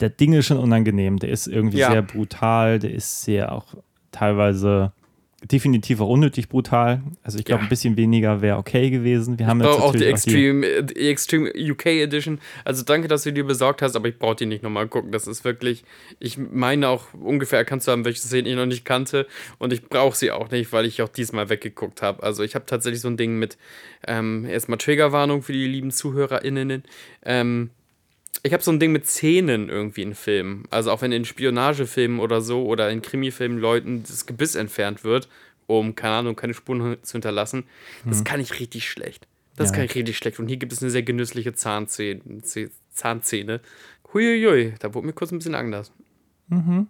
Der 0.00 0.10
Ding 0.10 0.32
ist 0.32 0.46
schon 0.46 0.58
unangenehm, 0.58 1.18
der 1.18 1.30
ist 1.30 1.46
irgendwie 1.46 1.78
Ja. 1.78 1.90
sehr 1.92 2.02
brutal, 2.02 2.78
der 2.78 2.92
ist 2.92 3.22
sehr 3.22 3.52
auch 3.52 3.74
teilweise 4.12 4.92
definitiv 5.50 6.00
auch 6.00 6.08
unnötig 6.08 6.48
brutal. 6.48 7.02
Also 7.22 7.38
ich 7.38 7.44
glaube, 7.44 7.60
Ja. 7.60 7.66
ein 7.66 7.68
bisschen 7.68 7.98
weniger 7.98 8.40
wäre 8.40 8.56
okay 8.56 8.88
gewesen. 8.88 9.38
Wir 9.38 9.46
haben 9.46 9.60
jetzt 9.60 9.76
brauche 9.76 9.82
auch 9.82 9.92
die 9.94 10.06
Extreme, 10.06 10.66
äh, 10.66 10.82
die 10.84 11.08
Extreme 11.08 11.52
UK 11.54 12.00
Edition. 12.00 12.38
Also 12.64 12.82
danke, 12.82 13.08
dass 13.08 13.24
du 13.24 13.32
die 13.32 13.42
besorgt 13.42 13.82
hast, 13.82 13.94
aber 13.94 14.08
ich 14.08 14.18
brauche 14.18 14.36
die 14.36 14.46
nicht 14.46 14.62
nochmal 14.62 14.88
gucken. 14.88 15.12
Das 15.12 15.26
ist 15.26 15.44
wirklich, 15.44 15.84
ich 16.18 16.38
meine 16.38 16.88
auch 16.88 17.12
ungefähr 17.12 17.58
erkannt 17.58 17.82
zu 17.82 17.92
haben, 17.92 18.06
welche 18.06 18.20
Szenen 18.20 18.46
ich 18.46 18.56
noch 18.56 18.64
nicht 18.64 18.86
kannte. 18.86 19.26
Und 19.58 19.74
ich 19.74 19.86
brauche 19.86 20.16
sie 20.16 20.30
auch 20.30 20.50
nicht, 20.50 20.72
weil 20.72 20.86
ich 20.86 21.02
auch 21.02 21.10
diesmal 21.10 21.50
weggeguckt 21.50 22.00
habe. 22.00 22.22
Also 22.22 22.42
ich 22.42 22.54
habe 22.54 22.64
tatsächlich 22.64 23.02
so 23.02 23.08
ein 23.08 23.18
Ding 23.18 23.38
mit, 23.38 23.58
ähm, 24.06 24.46
erstmal 24.46 24.78
Triggerwarnung 24.78 25.42
für 25.42 25.52
die 25.52 25.66
lieben 25.66 25.90
ZuhörerInnen. 25.90 26.84
Ähm, 27.22 27.68
ich 28.44 28.52
habe 28.52 28.62
so 28.62 28.70
ein 28.70 28.78
Ding 28.78 28.92
mit 28.92 29.06
Szenen 29.06 29.68
irgendwie 29.68 30.02
in 30.02 30.14
Filmen. 30.14 30.64
Also 30.70 30.90
auch 30.92 31.02
wenn 31.02 31.10
in 31.12 31.24
Spionagefilmen 31.24 32.20
oder 32.20 32.40
so 32.40 32.64
oder 32.66 32.90
in 32.90 33.02
Krimifilmen 33.02 33.58
Leuten 33.58 34.02
das 34.02 34.26
Gebiss 34.26 34.54
entfernt 34.54 35.02
wird, 35.02 35.28
um, 35.66 35.94
keine 35.96 36.14
Ahnung, 36.16 36.36
keine 36.36 36.54
Spuren 36.54 36.98
zu 37.02 37.12
hinterlassen, 37.12 37.64
das 38.04 38.22
kann 38.22 38.38
ich 38.40 38.60
richtig 38.60 38.88
schlecht. 38.88 39.26
Das 39.56 39.70
Ja. 39.70 39.76
kann 39.76 39.84
ich 39.86 39.94
richtig 39.94 40.16
schlecht. 40.18 40.38
Und 40.38 40.48
hier 40.48 40.58
gibt 40.58 40.72
es 40.72 40.82
eine 40.82 40.90
sehr 40.90 41.02
genüssliche 41.02 41.54
Zahnzähne. 41.54 42.20
Zäh- 42.42 42.70
Zahnzähne. 42.90 43.60
Huiuiui, 44.12 44.74
da 44.78 44.92
wurde 44.94 45.06
mir 45.06 45.12
kurz 45.14 45.32
ein 45.32 45.38
bisschen 45.38 45.54
anders. 45.54 45.90
Mhm. 46.48 46.88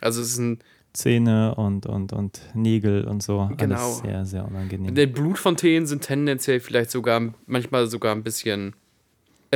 Also 0.00 0.20
es 0.22 0.28
ist 0.32 0.38
ein, 0.38 0.58
Zähne 0.92 1.54
und, 1.56 1.84
und, 1.86 2.12
und 2.14 2.40
Nägel 2.54 3.04
und 3.04 3.22
so. 3.22 3.50
Genau. 3.58 3.74
Alles 3.76 3.98
sehr, 3.98 4.24
sehr 4.24 4.44
unangenehm. 4.46 4.94
die 4.94 5.06
Blutfontänen 5.06 5.86
sind 5.86 6.02
tendenziell 6.02 6.58
vielleicht 6.58 6.90
sogar, 6.90 7.34
manchmal 7.46 7.86
sogar 7.86 8.14
ein 8.14 8.22
bisschen 8.22 8.74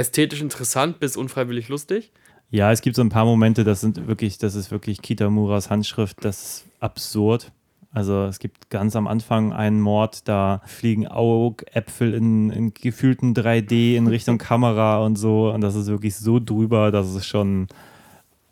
ästhetisch 0.01 0.41
interessant 0.41 0.99
bis 0.99 1.17
unfreiwillig 1.17 1.69
lustig. 1.69 2.13
Ja, 2.51 2.73
es 2.73 2.83
gibt 2.83 2.97
so 2.97 3.03
ein 3.03 3.11
paar 3.11 3.25
Momente, 3.25 3.63
das 3.63 3.81
sind 3.81 4.09
wirklich, 4.09 4.39
das 4.39 4.57
ist 4.57 4.73
wirklich 4.73 5.03
Kitamuras 5.03 5.71
Handschrift, 5.71 6.25
das 6.25 6.43
ist 6.43 6.65
absurd. 6.81 7.53
Also 7.93 8.25
es 8.25 8.39
gibt 8.39 8.71
ganz 8.71 8.95
am 8.97 9.07
Anfang 9.07 9.53
einen 9.53 9.81
Mord, 9.81 10.29
da 10.29 10.63
fliegen 10.65 11.09
Augäpfel 11.09 12.15
in, 12.15 12.51
in 12.51 12.75
gefühlten 12.75 13.35
3D 13.35 13.97
in 13.97 14.07
Richtung 14.07 14.39
Kamera 14.49 15.05
und 15.05 15.17
so. 15.17 15.53
Und 15.53 15.61
das 15.61 15.75
ist 15.75 15.89
wirklich 15.89 16.17
so 16.17 16.41
drüber, 16.41 16.91
dass 16.91 17.09
es 17.09 17.27
schon, 17.27 17.69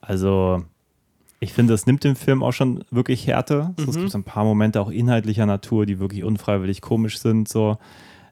also 0.01 0.65
ich 1.41 1.53
finde, 1.53 1.73
das 1.73 1.87
nimmt 1.87 2.03
dem 2.03 2.17
Film 2.17 2.43
auch 2.43 2.53
schon 2.53 2.85
wirklich 2.91 3.27
Härte. 3.27 3.75
So, 3.79 3.91
Es 3.91 3.97
gibt 3.97 4.11
so 4.11 4.19
ein 4.19 4.25
paar 4.25 4.45
Momente 4.45 4.81
auch 4.81 4.91
inhaltlicher 4.91 5.47
Natur, 5.47 5.87
die 5.87 6.01
wirklich 6.01 6.25
unfreiwillig 6.25 6.81
komisch 6.81 7.19
sind. 7.19 7.49
So. 7.49 7.79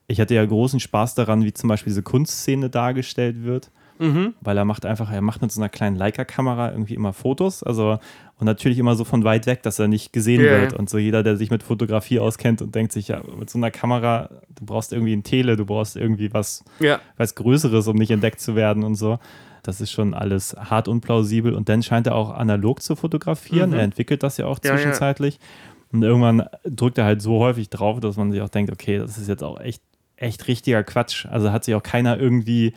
Ich 0.08 0.20
hatte 0.20 0.34
ja 0.34 0.44
großen 0.44 0.78
Spaß 0.80 1.14
daran, 1.14 1.44
wie 1.44 1.52
zum 1.52 1.68
Beispiel 1.68 1.90
diese 1.90 2.02
Kunstszene 2.02 2.70
dargestellt 2.70 3.44
wird 3.44 3.70
weil 4.42 4.58
er 4.58 4.66
macht 4.66 4.84
einfach, 4.84 5.10
er 5.10 5.22
macht 5.22 5.40
mit 5.40 5.50
so 5.50 5.58
einer 5.58 5.70
kleinen 5.70 5.96
Leica-Kamera 5.96 6.70
irgendwie 6.70 6.92
immer 6.92 7.14
Fotos, 7.14 7.62
also 7.62 7.98
und 8.38 8.44
natürlich 8.44 8.78
immer 8.78 8.94
so 8.94 9.04
von 9.04 9.24
weit 9.24 9.46
weg, 9.46 9.62
dass 9.62 9.78
er 9.78 9.88
nicht 9.88 10.12
gesehen 10.12 10.42
Ja, 10.44 10.50
wird. 10.50 10.72
ja. 10.72 10.78
Und 10.78 10.90
so 10.90 10.98
jeder, 10.98 11.22
der 11.22 11.38
sich 11.38 11.50
mit 11.50 11.62
Fotografie 11.62 12.18
auskennt 12.20 12.60
und 12.60 12.74
denkt 12.74 12.92
sich, 12.92 13.08
ja, 13.08 13.22
mit 13.38 13.48
so 13.48 13.56
einer 13.58 13.70
Kamera, 13.70 14.28
du 14.54 14.66
brauchst 14.66 14.92
irgendwie 14.92 15.14
ein 15.16 15.22
Tele, 15.22 15.56
du 15.56 15.64
brauchst 15.64 15.96
irgendwie 15.96 16.30
was, 16.34 16.62
Ja. 16.78 17.00
was 17.16 17.36
Größeres, 17.36 17.86
um 17.88 17.96
nicht 17.96 18.10
entdeckt 18.10 18.38
zu 18.40 18.54
werden 18.54 18.84
und 18.84 18.96
so. 18.96 19.18
Das 19.62 19.80
ist 19.80 19.92
schon 19.92 20.12
alles 20.12 20.54
hart 20.58 20.88
unplausibel. 20.88 21.54
Und 21.54 21.70
dann 21.70 21.82
scheint 21.82 22.06
er 22.06 22.16
auch 22.16 22.28
analog 22.34 22.82
zu 22.82 22.96
fotografieren. 22.96 23.72
Er 23.72 23.80
entwickelt 23.80 24.22
das 24.22 24.36
ja 24.36 24.44
auch 24.44 24.58
Mhm. 24.58 24.66
Ja, 24.66 24.70
ja. 24.72 24.76
zwischenzeitlich. 24.76 25.38
Und 25.90 26.02
irgendwann 26.02 26.42
drückt 26.66 26.98
er 26.98 27.06
halt 27.06 27.22
so 27.22 27.38
häufig 27.38 27.70
drauf, 27.70 28.00
dass 28.00 28.18
man 28.18 28.30
sich 28.30 28.42
auch 28.42 28.50
denkt, 28.50 28.70
okay, 28.70 28.98
das 28.98 29.16
ist 29.16 29.26
jetzt 29.28 29.42
auch 29.42 29.58
echt, 29.58 29.82
echt 30.16 30.48
richtiger 30.48 30.82
Quatsch. 30.84 31.26
Also 31.26 31.52
hat 31.52 31.64
sich 31.64 31.74
auch 31.74 31.82
keiner 31.82 32.18
irgendwie, 32.18 32.74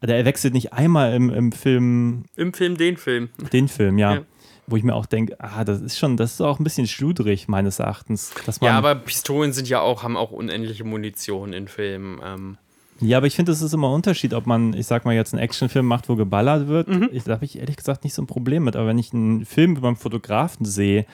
er 0.00 0.24
wechselt 0.24 0.54
nicht 0.54 0.72
einmal 0.72 1.12
im, 1.14 1.30
im 1.30 1.52
Film 1.52 2.24
Im 2.36 2.52
Film 2.52 2.76
den 2.76 2.96
Film. 2.96 3.30
den 3.52 3.68
Film, 3.68 3.98
ja. 3.98 4.14
Ja. 4.14 4.20
Wo 4.66 4.76
ich 4.76 4.82
mir 4.82 4.94
auch 4.94 5.06
denke, 5.06 5.34
ah, 5.38 5.64
das 5.64 5.80
ist 5.80 5.98
schon, 5.98 6.18
das 6.18 6.34
ist 6.34 6.40
auch 6.42 6.60
ein 6.60 6.64
bisschen 6.64 6.86
schludrig, 6.86 7.48
meines 7.48 7.78
Erachtens. 7.78 8.32
Dass 8.44 8.60
man, 8.60 8.68
Ja, 8.68 8.76
aber 8.76 8.94
Pistolen 8.96 9.54
sind 9.54 9.66
ja 9.68 9.80
auch, 9.80 10.02
haben 10.02 10.16
auch 10.16 10.30
unendliche 10.30 10.84
Munition 10.84 11.54
in 11.54 11.68
Filmen. 11.68 12.20
Ähm, 12.22 12.58
Ja, 13.00 13.16
aber 13.16 13.26
ich 13.26 13.34
finde, 13.34 13.52
es 13.52 13.62
ist 13.62 13.72
immer 13.72 13.88
ein 13.88 13.94
Unterschied, 13.94 14.34
ob 14.34 14.44
man, 14.46 14.74
ich 14.74 14.86
sag 14.86 15.06
mal, 15.06 15.14
jetzt 15.14 15.32
einen 15.32 15.42
Actionfilm 15.42 15.86
macht, 15.86 16.10
wo 16.10 16.16
geballert 16.16 16.68
wird. 16.68 16.88
Mhm. 16.88 17.08
Ich, 17.12 17.24
da 17.24 17.32
habe 17.32 17.46
ich 17.46 17.58
ehrlich 17.58 17.76
gesagt 17.76 18.04
nicht 18.04 18.12
so 18.12 18.20
ein 18.20 18.26
Problem 18.26 18.64
mit. 18.64 18.76
Aber 18.76 18.88
wenn 18.88 18.98
ich 18.98 19.14
einen 19.14 19.46
Film 19.46 19.74
über 19.76 19.88
einen 19.88 19.96
Fotografen 19.96 20.66
sehe, 20.66 21.06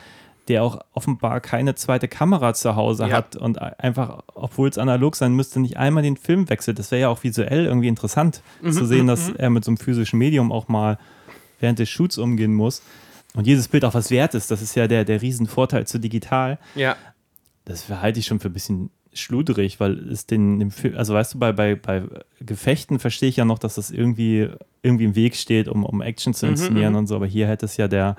der 0.48 0.62
auch 0.62 0.80
offenbar 0.92 1.40
keine 1.40 1.74
zweite 1.74 2.06
Kamera 2.08 2.52
zu 2.54 2.76
Hause 2.76 3.06
Ja. 3.06 3.16
hat 3.16 3.36
und 3.36 3.60
einfach, 3.60 4.22
obwohl 4.34 4.68
es 4.68 4.78
analog 4.78 5.16
sein 5.16 5.34
müsste, 5.34 5.60
nicht 5.60 5.76
einmal 5.76 6.02
den 6.02 6.16
Film 6.16 6.48
wechselt, 6.50 6.78
das 6.78 6.90
wäre 6.90 7.02
ja 7.02 7.08
auch 7.08 7.22
visuell 7.24 7.64
irgendwie 7.66 7.88
interessant 7.88 8.42
Mhm, 8.60 8.72
zu 8.72 8.84
sehen, 8.86 9.06
dass 9.06 9.30
er 9.30 9.50
mit 9.50 9.64
so 9.64 9.70
einem 9.70 9.78
physischen 9.78 10.18
Medium 10.18 10.52
auch 10.52 10.68
mal 10.68 10.98
während 11.60 11.78
des 11.78 11.88
Shoots 11.88 12.18
umgehen 12.18 12.54
muss. 12.54 12.82
Und 13.34 13.46
jedes 13.46 13.68
Bild 13.68 13.84
auch 13.84 13.94
was 13.94 14.10
wert 14.10 14.34
ist, 14.34 14.50
das 14.50 14.62
ist 14.62 14.74
ja 14.76 14.86
der, 14.86 15.04
der 15.04 15.20
Riesenvorteil 15.22 15.86
zu 15.86 15.98
digital 15.98 16.58
ja. 16.74 16.96
das 17.64 17.88
halte 17.88 18.20
ich 18.20 18.26
schon 18.26 18.38
für 18.40 18.48
ein 18.48 18.52
bisschen 18.52 18.90
schludrig, 19.12 19.78
weil 19.80 19.98
es 20.10 20.26
den, 20.26 20.70
Film, 20.70 20.96
also 20.96 21.14
weißt 21.14 21.34
du, 21.34 21.38
bei, 21.38 21.52
bei, 21.52 21.74
bei 21.76 22.02
Gefechten 22.40 22.98
verstehe 22.98 23.28
ich 23.28 23.36
ja 23.36 23.44
noch, 23.44 23.58
dass 23.60 23.76
das 23.76 23.90
irgendwie, 23.92 24.48
irgendwie 24.82 25.04
im 25.04 25.14
Weg 25.14 25.36
steht, 25.36 25.68
um, 25.68 25.84
um 25.84 26.02
Action 26.02 26.32
Mhm, 26.32 26.34
zu 26.34 26.46
inszenieren 26.48 26.94
und 26.96 27.06
so, 27.06 27.16
aber 27.16 27.26
hier 27.26 27.46
hätte 27.48 27.64
es 27.66 27.76
ja 27.76 27.86
der, 27.88 28.16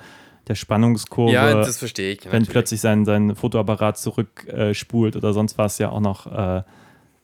der 0.47 0.55
Spannungskurve, 0.55 1.33
ja, 1.33 1.53
das 1.53 1.77
verstehe 1.77 2.13
ich. 2.13 2.25
wenn 2.25 2.31
natürlich. 2.31 2.49
plötzlich 2.49 2.81
sein, 2.81 3.05
sein 3.05 3.35
Fotoapparat 3.35 3.97
zurückspult 3.97 5.15
äh, 5.15 5.17
oder 5.17 5.33
sonst 5.33 5.57
was 5.57 5.77
ja 5.79 5.89
auch 5.89 6.01
noch 6.01 6.27
äh, 6.27 6.63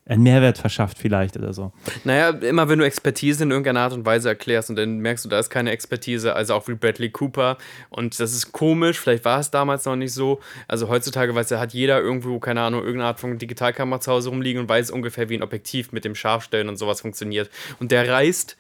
einen 0.06 0.24
Mehrwert 0.24 0.58
verschafft 0.58 0.98
vielleicht 0.98 1.38
oder 1.38 1.54
so. 1.54 1.72
Naja, 2.04 2.30
immer 2.30 2.68
wenn 2.68 2.80
du 2.80 2.86
Expertise 2.86 3.44
in 3.44 3.52
irgendeiner 3.52 3.82
Art 3.82 3.94
und 3.94 4.06
Weise 4.06 4.30
erklärst 4.30 4.70
und 4.70 4.76
dann 4.76 4.98
merkst 4.98 5.24
du, 5.24 5.30
da 5.30 5.40
ist 5.40 5.50
keine 5.50 5.72
Expertise, 5.72 6.36
also 6.36 6.56
auch 6.56 6.68
wie 6.68 6.74
Bradley 6.74 7.10
Cooper 7.10 7.58
und 7.90 8.20
das 8.20 8.34
ist 8.34 8.52
komisch, 8.52 9.00
vielleicht 9.00 9.24
war 9.26 9.40
es 9.40 9.52
damals 9.52 9.86
noch 9.86 9.96
nicht 9.96 10.14
so. 10.14 10.40
Also 10.68 10.90
heutzutage 10.90 11.34
weiß 11.36 11.52
ja, 11.52 11.60
hat 11.60 11.74
jeder 11.74 12.02
irgendwo, 12.02 12.40
keine 12.40 12.62
Ahnung, 12.62 12.82
irgendeine 12.82 13.10
Art 13.10 13.20
von 13.20 13.38
Digitalkamera 13.38 14.02
zu 14.02 14.12
Hause 14.12 14.30
rumliegen 14.30 14.62
und 14.62 14.70
weiß 14.70 14.92
ungefähr, 14.92 15.30
wie 15.30 15.36
ein 15.36 15.44
Objektiv 15.44 15.92
mit 15.92 16.04
dem 16.04 16.16
Scharfstellen 16.16 16.68
und 16.68 16.78
sowas 16.78 17.02
funktioniert. 17.02 17.50
Und 17.80 17.92
der 17.92 18.10
reißt 18.10 18.58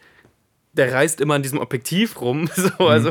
der 0.73 0.93
reist 0.93 1.19
immer 1.21 1.35
an 1.35 1.43
diesem 1.43 1.59
Objektiv 1.59 2.19
rum, 2.21 2.49
so, 2.55 2.87
also 2.87 3.09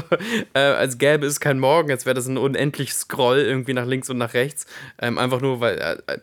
äh, 0.55 0.61
als 0.61 0.99
gäbe 0.99 1.27
es 1.27 1.41
kein 1.41 1.59
Morgen, 1.59 1.91
jetzt 1.91 2.07
wäre 2.07 2.15
das 2.15 2.27
ein 2.27 2.39
unendlich 2.39 2.95
Scroll 2.95 3.39
irgendwie 3.39 3.75
nach 3.75 3.87
links 3.87 4.09
und 4.11 4.19
nach 4.19 4.35
rechts, 4.35 4.67
ähm, 5.01 5.19
einfach 5.19 5.41
nur, 5.41 5.61
weil, 5.61 5.79
äh, 6.07 6.19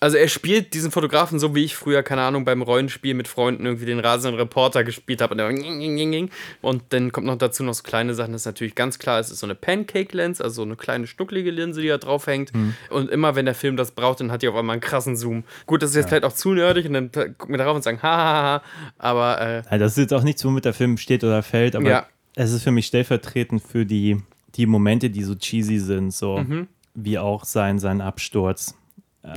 also 0.00 0.16
er 0.16 0.28
spielt 0.28 0.74
diesen 0.74 0.90
Fotografen 0.90 1.38
so, 1.38 1.54
wie 1.54 1.64
ich 1.64 1.74
früher, 1.74 2.02
keine 2.02 2.22
Ahnung, 2.22 2.44
beim 2.44 2.62
Rollenspiel 2.62 3.14
mit 3.14 3.26
Freunden 3.28 3.64
irgendwie 3.66 3.86
den 3.86 3.98
rasenden 4.00 4.38
Reporter 4.40 4.84
gespielt 4.84 5.20
habe 5.20 5.32
und, 5.34 5.38
der 5.38 5.52
ging, 5.52 5.78
ging, 5.80 5.96
ging, 5.96 6.10
ging. 6.12 6.30
und 6.60 6.82
dann 6.90 7.10
kommt 7.12 7.26
noch 7.26 7.36
dazu 7.38 7.62
noch 7.64 7.74
so 7.74 7.82
kleine 7.82 8.14
Sachen, 8.14 8.32
das 8.32 8.42
ist 8.42 8.46
natürlich 8.46 8.74
ganz 8.74 8.98
klar, 8.98 9.18
es 9.20 9.30
ist 9.30 9.40
so 9.40 9.46
eine 9.46 9.54
Pancake-Lens, 9.54 10.40
also 10.40 10.56
so 10.56 10.62
eine 10.62 10.76
kleine 10.76 11.06
schnucklige 11.06 11.50
Linse, 11.50 11.80
die 11.82 11.88
da 11.88 11.98
drauf 11.98 12.26
hängt 12.26 12.52
und 12.90 13.10
immer 13.10 13.34
wenn 13.34 13.44
der 13.46 13.54
Film 13.54 13.76
das 13.76 13.90
braucht, 13.90 14.20
dann 14.20 14.30
hat 14.30 14.42
die 14.42 14.48
auf 14.48 14.54
einmal 14.56 14.74
einen 14.74 14.80
krassen 14.80 15.16
Zoom. 15.16 15.44
Gut, 15.66 15.82
das 15.82 15.90
ist 15.90 15.96
jetzt 15.96 16.08
vielleicht 16.08 16.24
auch 16.24 16.32
zu 16.34 16.52
nerdig 16.54 16.86
und 16.86 16.92
dann 16.92 17.10
gucken 17.12 17.50
wir 17.54 17.58
darauf 17.58 17.76
und 17.76 17.82
sagen, 17.82 18.00
hahaha, 18.02 18.62
aber 18.98 19.40
äh, 19.40 19.62
Also 19.68 19.84
das 19.84 19.92
ist 19.92 19.98
jetzt 19.98 20.14
auch 20.14 20.22
nichts, 20.22 20.44
womit 20.44 20.64
der 20.64 20.74
Film 20.74 20.96
steht 20.98 21.24
oder 21.24 21.42
fällt, 21.42 21.74
aber 21.76 21.88
Ja. 21.88 22.06
es 22.34 22.52
ist 22.52 22.62
für 22.62 22.70
mich 22.70 22.86
stellvertretend 22.86 23.62
für 23.62 23.84
die, 23.84 24.16
die 24.54 24.66
Momente, 24.66 25.10
die 25.10 25.22
so 25.24 25.34
cheesy 25.34 25.78
sind, 25.78 26.12
so 26.14 26.38
Mhm. 26.38 26.68
wie 26.94 27.18
auch 27.18 27.44
sein, 27.44 27.78
sein 27.78 28.00
Absturz. 28.00 28.74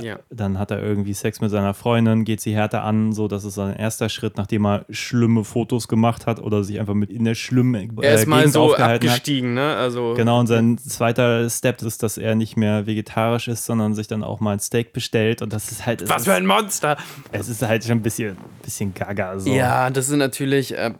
Ja. 0.00 0.18
Dann 0.30 0.58
hat 0.58 0.70
er 0.70 0.82
irgendwie 0.82 1.12
Sex 1.12 1.40
mit 1.40 1.50
seiner 1.50 1.74
Freundin, 1.74 2.24
geht 2.24 2.40
sie 2.40 2.54
härter 2.54 2.84
an, 2.84 3.12
so 3.12 3.28
das 3.28 3.44
ist 3.44 3.54
sein 3.54 3.76
erster 3.76 4.08
Schritt, 4.08 4.36
nachdem 4.36 4.66
er 4.66 4.86
schlimme 4.90 5.44
Fotos 5.44 5.88
gemacht 5.88 6.26
hat 6.26 6.40
oder 6.40 6.64
sich 6.64 6.78
einfach 6.80 6.94
mit 6.94 7.10
in 7.10 7.24
der 7.24 7.34
schlimmen 7.34 7.74
äh, 7.74 8.06
Er 8.06 8.14
ist 8.14 8.26
mal 8.26 8.38
Gegend 8.38 8.54
so 8.54 8.62
aufgehalten 8.62 9.08
hat. 9.08 9.16
abgestiegen, 9.16 9.54
ne? 9.54 9.76
Also, 9.76 10.14
Genau, 10.16 10.40
und 10.40 10.46
sein 10.46 10.78
zweiter 10.78 11.48
Step 11.50 11.82
ist, 11.82 12.02
dass 12.02 12.18
er 12.18 12.34
nicht 12.34 12.56
mehr 12.56 12.86
vegetarisch 12.86 13.48
ist, 13.48 13.64
sondern 13.64 13.94
sich 13.94 14.06
dann 14.06 14.22
auch 14.22 14.40
mal 14.40 14.52
ein 14.52 14.60
Steak 14.60 14.92
bestellt. 14.92 15.42
Und 15.42 15.52
das 15.52 15.70
ist 15.72 15.86
halt. 15.86 16.02
es 16.02 16.08
was 16.08 16.22
ist, 16.22 16.28
für 16.28 16.34
ein 16.34 16.46
Monster! 16.46 16.96
Es 17.32 17.48
ist 17.48 17.62
halt 17.62 17.84
schon 17.84 17.98
ein 17.98 18.02
bisschen, 18.02 18.36
bisschen 18.62 18.94
gaga. 18.94 19.38
So. 19.38 19.52
Ja, 19.52 19.90
das 19.90 20.06
sind 20.06 20.18
natürlich, 20.18 20.76
äh, 20.76 20.92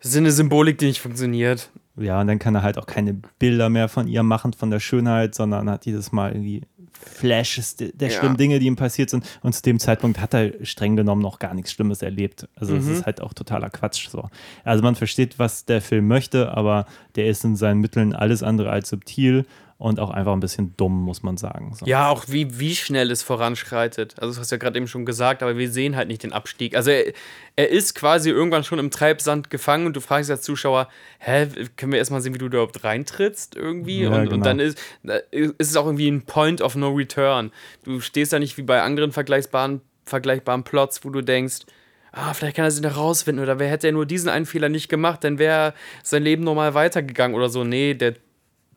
das 0.00 0.10
ist 0.10 0.16
eine 0.16 0.30
Symbolik, 0.30 0.78
die 0.78 0.86
nicht 0.86 1.00
funktioniert. 1.00 1.70
Ja, 1.96 2.20
und 2.20 2.26
dann 2.26 2.40
kann 2.40 2.54
er 2.56 2.62
halt 2.62 2.76
auch 2.76 2.86
keine 2.86 3.14
Bilder 3.38 3.68
mehr 3.68 3.88
von 3.88 4.08
ihr 4.08 4.24
machen, 4.24 4.52
von 4.52 4.70
der 4.70 4.80
Schönheit, 4.80 5.34
sondern 5.34 5.70
hat 5.70 5.86
jedes 5.86 6.10
Mal 6.10 6.32
irgendwie 6.32 6.62
Flashes 7.04 7.76
de- 7.76 7.92
der 7.94 8.08
Ja. 8.10 8.18
schlimmen 8.18 8.36
Dinge, 8.36 8.58
die 8.58 8.66
ihm 8.66 8.76
passiert 8.76 9.10
sind. 9.10 9.24
Und 9.42 9.54
zu 9.54 9.62
dem 9.62 9.78
Zeitpunkt 9.78 10.20
hat 10.20 10.34
er 10.34 10.52
streng 10.64 10.96
genommen 10.96 11.22
noch 11.22 11.38
gar 11.38 11.54
nichts 11.54 11.72
Schlimmes 11.72 12.02
erlebt. 12.02 12.48
Also 12.56 12.76
es 12.76 12.84
Mhm. 12.86 12.92
ist 12.92 13.06
halt 13.06 13.20
auch 13.20 13.32
totaler 13.34 13.70
Quatsch 13.70 14.08
so. 14.08 14.28
Also 14.64 14.82
man 14.82 14.94
versteht, 14.94 15.38
was 15.38 15.64
der 15.64 15.80
Film 15.80 16.08
möchte, 16.08 16.56
aber 16.56 16.86
der 17.16 17.26
ist 17.26 17.44
in 17.44 17.56
seinen 17.56 17.80
Mitteln 17.80 18.14
alles 18.14 18.42
andere 18.42 18.70
als 18.70 18.88
subtil 18.88 19.44
und 19.84 20.00
auch 20.00 20.08
einfach 20.08 20.32
ein 20.32 20.40
bisschen 20.40 20.74
dumm, 20.78 21.02
muss 21.02 21.22
man 21.22 21.36
sagen. 21.36 21.74
So. 21.74 21.84
Ja, 21.84 22.08
auch 22.08 22.24
wie, 22.28 22.58
wie 22.58 22.74
schnell 22.74 23.10
es 23.10 23.22
voranschreitet. 23.22 24.14
Also, 24.18 24.32
das 24.32 24.40
hast 24.40 24.50
du 24.50 24.54
ja 24.54 24.58
gerade 24.58 24.78
eben 24.78 24.88
schon 24.88 25.04
gesagt, 25.04 25.42
aber 25.42 25.58
wir 25.58 25.70
sehen 25.70 25.94
halt 25.94 26.08
nicht 26.08 26.22
den 26.22 26.32
Abstieg. 26.32 26.74
Also, 26.74 26.90
er, 26.90 27.12
er 27.54 27.68
ist 27.68 27.94
quasi 27.94 28.30
irgendwann 28.30 28.64
schon 28.64 28.78
im 28.78 28.90
Treibsand 28.90 29.50
gefangen 29.50 29.84
und 29.84 29.94
du 29.94 30.00
fragst 30.00 30.30
als 30.30 30.40
Zuschauer, 30.40 30.88
hä, 31.18 31.48
können 31.76 31.92
wir 31.92 31.98
erstmal 31.98 32.22
sehen, 32.22 32.32
wie 32.32 32.38
du 32.38 32.48
da 32.48 32.56
überhaupt 32.56 32.82
reintrittst 32.82 33.56
irgendwie? 33.56 34.04
Ja, 34.04 34.08
und, 34.08 34.22
genau. 34.22 34.36
und 34.36 34.46
dann 34.46 34.58
ist, 34.58 34.78
da 35.02 35.16
ist 35.30 35.52
es 35.58 35.76
auch 35.76 35.84
irgendwie 35.84 36.08
ein 36.08 36.22
Point 36.22 36.62
of 36.62 36.76
No 36.76 36.88
Return. 36.88 37.52
Du 37.84 38.00
stehst 38.00 38.32
da 38.32 38.38
nicht 38.38 38.56
wie 38.56 38.62
bei 38.62 38.80
anderen 38.80 39.12
vergleichbaren, 39.12 39.82
vergleichbaren 40.06 40.64
Plots, 40.64 41.04
wo 41.04 41.10
du 41.10 41.20
denkst, 41.20 41.66
ah, 42.12 42.32
vielleicht 42.32 42.56
kann 42.56 42.64
er 42.64 42.70
sich 42.70 42.82
noch 42.82 42.96
rausfinden 42.96 43.42
oder 43.42 43.58
wer 43.58 43.68
hätte 43.68 43.88
er 43.88 43.92
nur 43.92 44.06
diesen 44.06 44.30
einen 44.30 44.46
Fehler 44.46 44.70
nicht 44.70 44.88
gemacht, 44.88 45.24
dann 45.24 45.38
wäre 45.38 45.74
sein 46.02 46.22
Leben 46.22 46.42
normal 46.42 46.72
weitergegangen 46.72 47.36
oder 47.36 47.50
so. 47.50 47.64
Nee, 47.64 47.92
der 47.92 48.14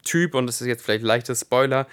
Typ, 0.07 0.33
und 0.35 0.47
das 0.47 0.61
ist 0.61 0.67
jetzt 0.67 0.83
vielleicht 0.83 1.03
leichter 1.03 1.35
Spoiler, 1.35 1.87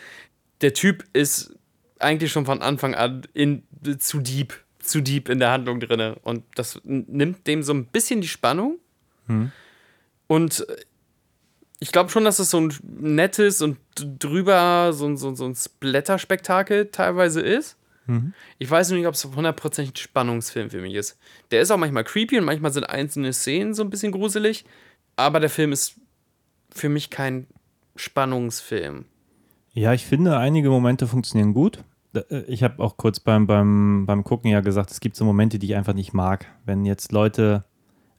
der 0.60 0.72
Typ 0.74 1.04
ist 1.12 1.54
eigentlich 1.98 2.32
schon 2.32 2.46
von 2.46 2.62
Anfang 2.62 2.94
an 2.94 3.22
in, 3.34 3.62
zu 3.98 4.20
deep, 4.20 4.54
zu 4.78 5.00
deep 5.00 5.28
in 5.28 5.38
der 5.38 5.50
Handlung 5.50 5.80
drin. 5.80 6.14
Und 6.22 6.44
das 6.54 6.80
nimmt 6.84 7.46
dem 7.46 7.62
so 7.62 7.72
ein 7.74 7.86
bisschen 7.86 8.20
die 8.20 8.28
Spannung. 8.28 8.78
Und 10.26 10.66
äh, 10.68 10.76
ich 11.80 11.92
glaube 11.92 12.10
schon, 12.10 12.24
dass 12.24 12.38
es 12.38 12.50
so 12.50 12.60
ein 12.60 12.72
nettes 12.82 13.60
und 13.62 13.78
drüber 13.96 14.92
so, 14.92 15.06
ein- 15.06 15.16
so, 15.16 15.34
so 15.34 15.44
ein 15.46 15.54
Splatter-Spektakel 15.54 16.86
teilweise 16.90 17.40
ist. 17.40 17.76
Ich 18.58 18.70
weiß 18.70 18.90
nicht, 18.90 19.06
ob 19.06 19.14
es 19.14 19.24
hundertprozentig 19.24 19.94
ein 19.94 19.96
Spannungsfilm 19.96 20.68
für 20.68 20.82
mich 20.82 20.92
ist. 20.94 21.16
Der 21.50 21.62
ist 21.62 21.70
auch 21.70 21.78
manchmal 21.78 22.04
creepy 22.04 22.38
und 22.38 22.44
manchmal 22.44 22.70
sind 22.70 22.84
einzelne 22.84 23.32
Szenen 23.32 23.72
so 23.72 23.82
ein 23.82 23.88
bisschen 23.88 24.12
gruselig. 24.12 24.66
Aber 25.16 25.40
der 25.40 25.48
Film 25.48 25.72
ist 25.72 25.94
für 26.70 26.90
mich 26.90 27.08
kein 27.08 27.46
Spannungsfilm. 27.96 29.04
Ja, 29.72 29.92
ich 29.92 30.06
finde, 30.06 30.38
einige 30.38 30.70
Momente 30.70 31.06
funktionieren 31.06 31.52
gut. 31.54 31.82
Äh, 32.14 32.42
Ich 32.46 32.62
habe 32.62 32.82
auch 32.82 32.96
kurz 32.96 33.20
beim, 33.20 33.46
beim, 33.46 34.06
beim 34.06 34.24
Gucken 34.24 34.50
ja 34.50 34.60
gesagt, 34.60 34.90
es 34.90 35.00
gibt 35.00 35.16
so 35.16 35.24
Momente, 35.24 35.58
die 35.58 35.66
ich 35.66 35.74
einfach 35.76 35.94
nicht 35.94 36.12
mag. 36.12 36.46
Wenn 36.64 36.84
jetzt 36.84 37.10
Leute, 37.12 37.64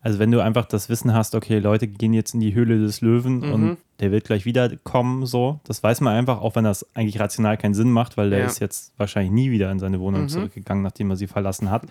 also 0.01 0.19
wenn 0.19 0.31
du 0.31 0.41
einfach 0.41 0.65
das 0.65 0.89
Wissen 0.89 1.13
hast, 1.13 1.33
okay, 1.35 1.59
Leute 1.59 1.87
gehen 1.87 2.13
jetzt 2.13 2.33
in 2.33 2.39
die 2.41 2.53
Höhle 2.53 2.77
des 2.79 3.01
Löwen 3.01 3.37
Mhm. 3.39 3.51
und 3.53 3.77
der 4.01 4.11
wird 4.11 4.25
gleich 4.25 4.43
wiederkommen, 4.45 5.25
so, 5.25 5.59
das 5.63 5.81
weiß 5.81 6.01
man 6.01 6.13
einfach, 6.13 6.41
auch 6.41 6.55
wenn 6.55 6.65
das 6.65 6.85
eigentlich 6.95 7.19
rational 7.19 7.57
keinen 7.57 7.73
Sinn 7.73 7.89
macht, 7.89 8.17
weil 8.17 8.29
der 8.29 8.39
Ja. 8.39 8.45
ist 8.45 8.59
jetzt 8.59 8.93
wahrscheinlich 8.97 9.31
nie 9.31 9.51
wieder 9.51 9.71
in 9.71 9.79
seine 9.79 9.99
Wohnung 10.01 10.23
Mhm. 10.23 10.29
zurückgegangen, 10.29 10.83
nachdem 10.83 11.09
er 11.09 11.15
sie 11.15 11.27
verlassen 11.27 11.71
hat. 11.71 11.83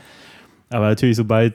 Aber 0.68 0.88
natürlich, 0.88 1.16
sobald 1.16 1.54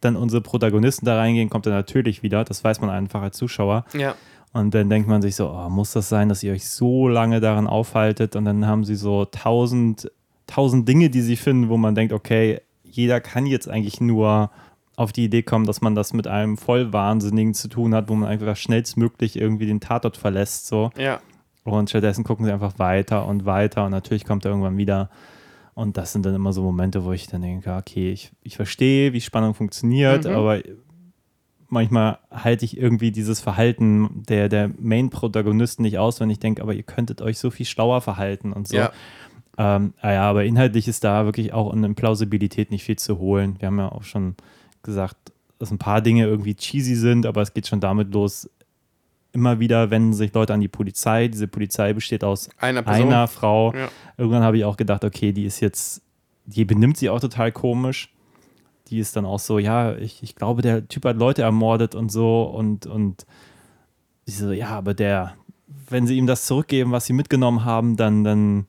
dann 0.00 0.16
unsere 0.16 0.40
Protagonisten 0.40 1.04
da 1.04 1.16
reingehen, 1.18 1.50
kommt 1.50 1.66
er 1.66 1.72
natürlich 1.72 2.22
wieder. 2.22 2.42
Das 2.44 2.64
weiß 2.64 2.80
man 2.80 2.88
einfach 2.88 3.20
als 3.20 3.36
Zuschauer. 3.36 3.84
Ja. 3.92 4.14
Und 4.52 4.74
dann 4.74 4.90
denkt 4.90 5.08
man 5.08 5.22
sich 5.22 5.36
so, 5.36 5.48
oh, 5.50 5.68
muss 5.68 5.92
das 5.92 6.08
sein, 6.08 6.28
dass 6.28 6.42
ihr 6.42 6.52
euch 6.52 6.68
so 6.68 7.06
lange 7.08 7.40
daran 7.40 7.66
aufhaltet? 7.68 8.34
Und 8.34 8.44
dann 8.46 8.66
haben 8.66 8.84
sie 8.84 8.96
so 8.96 9.24
tausend, 9.24 10.10
tausend 10.46 10.88
Dinge, 10.88 11.08
die 11.08 11.20
sie 11.20 11.36
finden, 11.36 11.68
wo 11.68 11.76
man 11.76 11.94
denkt, 11.94 12.12
okay, 12.12 12.60
jeder 12.82 13.20
kann 13.20 13.46
jetzt 13.46 13.68
eigentlich 13.68 14.00
nur 14.00 14.50
auf 14.96 15.12
die 15.12 15.24
Idee 15.24 15.42
kommen, 15.42 15.66
dass 15.66 15.80
man 15.80 15.94
das 15.94 16.12
mit 16.12 16.26
einem 16.26 16.56
Vollwahnsinnigen 16.56 17.54
zu 17.54 17.68
tun 17.68 17.94
hat, 17.94 18.08
wo 18.08 18.14
man 18.14 18.28
einfach 18.28 18.56
schnellstmöglich 18.56 19.38
irgendwie 19.40 19.66
den 19.66 19.80
Tatort 19.80 20.16
verlässt. 20.16 20.66
So. 20.66 20.90
Ja. 20.98 21.20
Und 21.64 21.88
stattdessen 21.88 22.24
gucken 22.24 22.44
sie 22.44 22.52
einfach 22.52 22.78
weiter 22.78 23.26
und 23.26 23.44
weiter 23.46 23.84
und 23.84 23.92
natürlich 23.92 24.24
kommt 24.24 24.44
er 24.44 24.50
irgendwann 24.50 24.76
wieder. 24.76 25.10
Und 25.74 25.96
das 25.96 26.12
sind 26.12 26.26
dann 26.26 26.34
immer 26.34 26.52
so 26.52 26.62
Momente, 26.62 27.04
wo 27.04 27.12
ich 27.12 27.28
dann 27.28 27.42
denke, 27.42 27.72
okay, 27.74 28.10
ich, 28.12 28.32
ich 28.42 28.56
verstehe, 28.56 29.12
wie 29.12 29.20
Spannung 29.20 29.54
funktioniert, 29.54 30.24
Mhm. 30.24 30.32
aber 30.32 30.58
manchmal 31.70 32.18
halte 32.30 32.64
ich 32.64 32.76
irgendwie 32.76 33.12
dieses 33.12 33.40
Verhalten 33.40 34.22
der, 34.28 34.48
der 34.48 34.70
Main-Protagonisten 34.78 35.82
nicht 35.82 35.98
aus, 35.98 36.20
wenn 36.20 36.30
ich 36.30 36.38
denke, 36.38 36.62
aber 36.62 36.74
ihr 36.74 36.82
könntet 36.82 37.22
euch 37.22 37.38
so 37.38 37.50
viel 37.50 37.66
schlauer 37.66 38.00
verhalten 38.00 38.52
und 38.52 38.68
so. 38.68 38.76
Ja. 38.76 38.92
Ähm, 39.56 39.94
ah 40.00 40.12
ja, 40.12 40.22
aber 40.22 40.44
inhaltlich 40.44 40.88
ist 40.88 41.04
da 41.04 41.24
wirklich 41.24 41.52
auch 41.52 41.72
in 41.72 41.94
Plausibilität 41.94 42.70
nicht 42.70 42.84
viel 42.84 42.96
zu 42.96 43.18
holen. 43.18 43.56
Wir 43.58 43.66
haben 43.66 43.78
ja 43.78 43.90
auch 43.90 44.04
schon 44.04 44.34
gesagt, 44.82 45.16
dass 45.58 45.70
ein 45.70 45.78
paar 45.78 46.00
Dinge 46.00 46.26
irgendwie 46.26 46.54
cheesy 46.54 46.94
sind, 46.94 47.26
aber 47.26 47.42
es 47.42 47.52
geht 47.52 47.66
schon 47.66 47.80
damit 47.80 48.12
los, 48.12 48.48
immer 49.32 49.60
wieder 49.60 49.90
wenden 49.90 50.12
sich 50.12 50.32
Leute 50.34 50.54
an 50.54 50.60
die 50.60 50.68
Polizei. 50.68 51.28
Diese 51.28 51.46
Polizei 51.46 51.92
besteht 51.92 52.24
aus 52.24 52.48
Einer 52.58 52.86
einer 52.86 53.28
Frau. 53.28 53.72
Ja. 53.74 53.88
Irgendwann 54.16 54.42
habe 54.42 54.58
ich 54.58 54.64
auch 54.64 54.76
gedacht, 54.76 55.04
okay, 55.04 55.32
die 55.32 55.44
ist 55.44 55.60
jetzt, 55.60 56.02
die 56.46 56.64
benimmt 56.64 56.96
sich 56.96 57.10
auch 57.10 57.20
total 57.20 57.52
komisch. 57.52 58.12
Die 58.90 58.98
ist 58.98 59.16
dann 59.16 59.24
auch 59.24 59.38
so, 59.38 59.58
ja, 59.58 59.96
ich, 59.96 60.22
ich 60.22 60.34
glaube, 60.34 60.62
der 60.62 60.88
Typ 60.88 61.04
hat 61.04 61.16
Leute 61.16 61.42
ermordet 61.42 61.94
und 61.94 62.10
so 62.10 62.42
und, 62.42 62.86
und 62.86 63.24
ich 64.26 64.36
so, 64.36 64.52
ja, 64.52 64.68
aber 64.68 64.94
der, 64.94 65.34
wenn 65.88 66.06
sie 66.06 66.16
ihm 66.16 66.26
das 66.26 66.46
zurückgeben, 66.46 66.92
was 66.92 67.06
sie 67.06 67.12
mitgenommen 67.12 67.64
haben, 67.64 67.96
dann, 67.96 68.24
dann, 68.24 68.66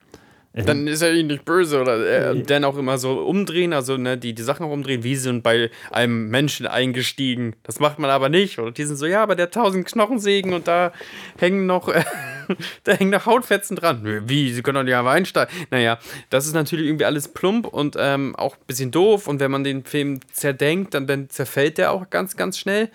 äh, 0.54 0.64
Dann 0.64 0.86
ist 0.88 1.02
er 1.02 1.14
ihnen 1.14 1.28
nicht 1.28 1.46
böse 1.46 1.82
oder 1.82 2.34
äh, 2.34 2.42
dann 2.44 2.64
auch 2.66 2.78
immer 2.78 2.98
so 2.98 3.22
umdrehen, 3.22 3.74
also 3.74 3.98
ne, 3.98 4.18
die, 4.18 4.34
die 4.36 4.44
Sachen 4.44 4.66
auch 4.66 4.72
umdrehen, 4.72 5.04
wie 5.04 5.16
sie 5.16 5.22
sind 5.22 5.44
bei 5.44 5.70
einem 5.92 6.30
Menschen 6.30 6.68
eingestiegen. 6.68 7.56
Das 7.64 7.80
macht 7.80 8.00
man 8.00 8.10
aber 8.10 8.30
nicht. 8.30 8.60
Und 8.60 8.78
die 8.78 8.84
sind 8.84 8.98
so, 8.98 9.06
ja, 9.06 9.24
aber 9.24 9.36
der 9.36 9.50
tausend 9.50 9.88
Knochensägen 9.88 10.54
und 10.54 10.68
da 10.68 10.92
hängen 11.38 11.66
noch, 11.66 11.88
äh, 11.88 12.04
da 12.84 12.94
hängen 12.94 13.12
noch 13.12 13.26
Hautfetzen 13.26 13.76
dran. 13.76 14.24
Wie, 14.28 14.52
sie 14.52 14.62
können 14.62 14.76
doch 14.76 14.84
nicht 14.84 14.96
einfach 14.96 15.12
einsteigen. 15.12 15.54
Naja, 15.70 15.98
das 16.30 16.48
ist 16.48 16.54
natürlich 16.54 16.86
irgendwie 16.88 17.06
alles 17.06 17.28
plump 17.28 17.68
und 17.68 17.96
ähm, 18.00 18.36
auch 18.36 18.56
ein 18.56 18.66
bisschen 18.68 18.92
doof. 18.92 19.28
Und 19.28 19.40
wenn 19.40 19.52
man 19.52 19.64
den 19.64 19.84
Film 19.84 20.20
zerdenkt, 20.32 20.94
dann, 20.94 21.08
dann 21.08 21.30
zerfällt 21.30 21.78
der 21.78 21.92
auch 21.92 22.10
ganz, 22.10 22.36
ganz 22.36 22.58
schnell. 22.58 22.90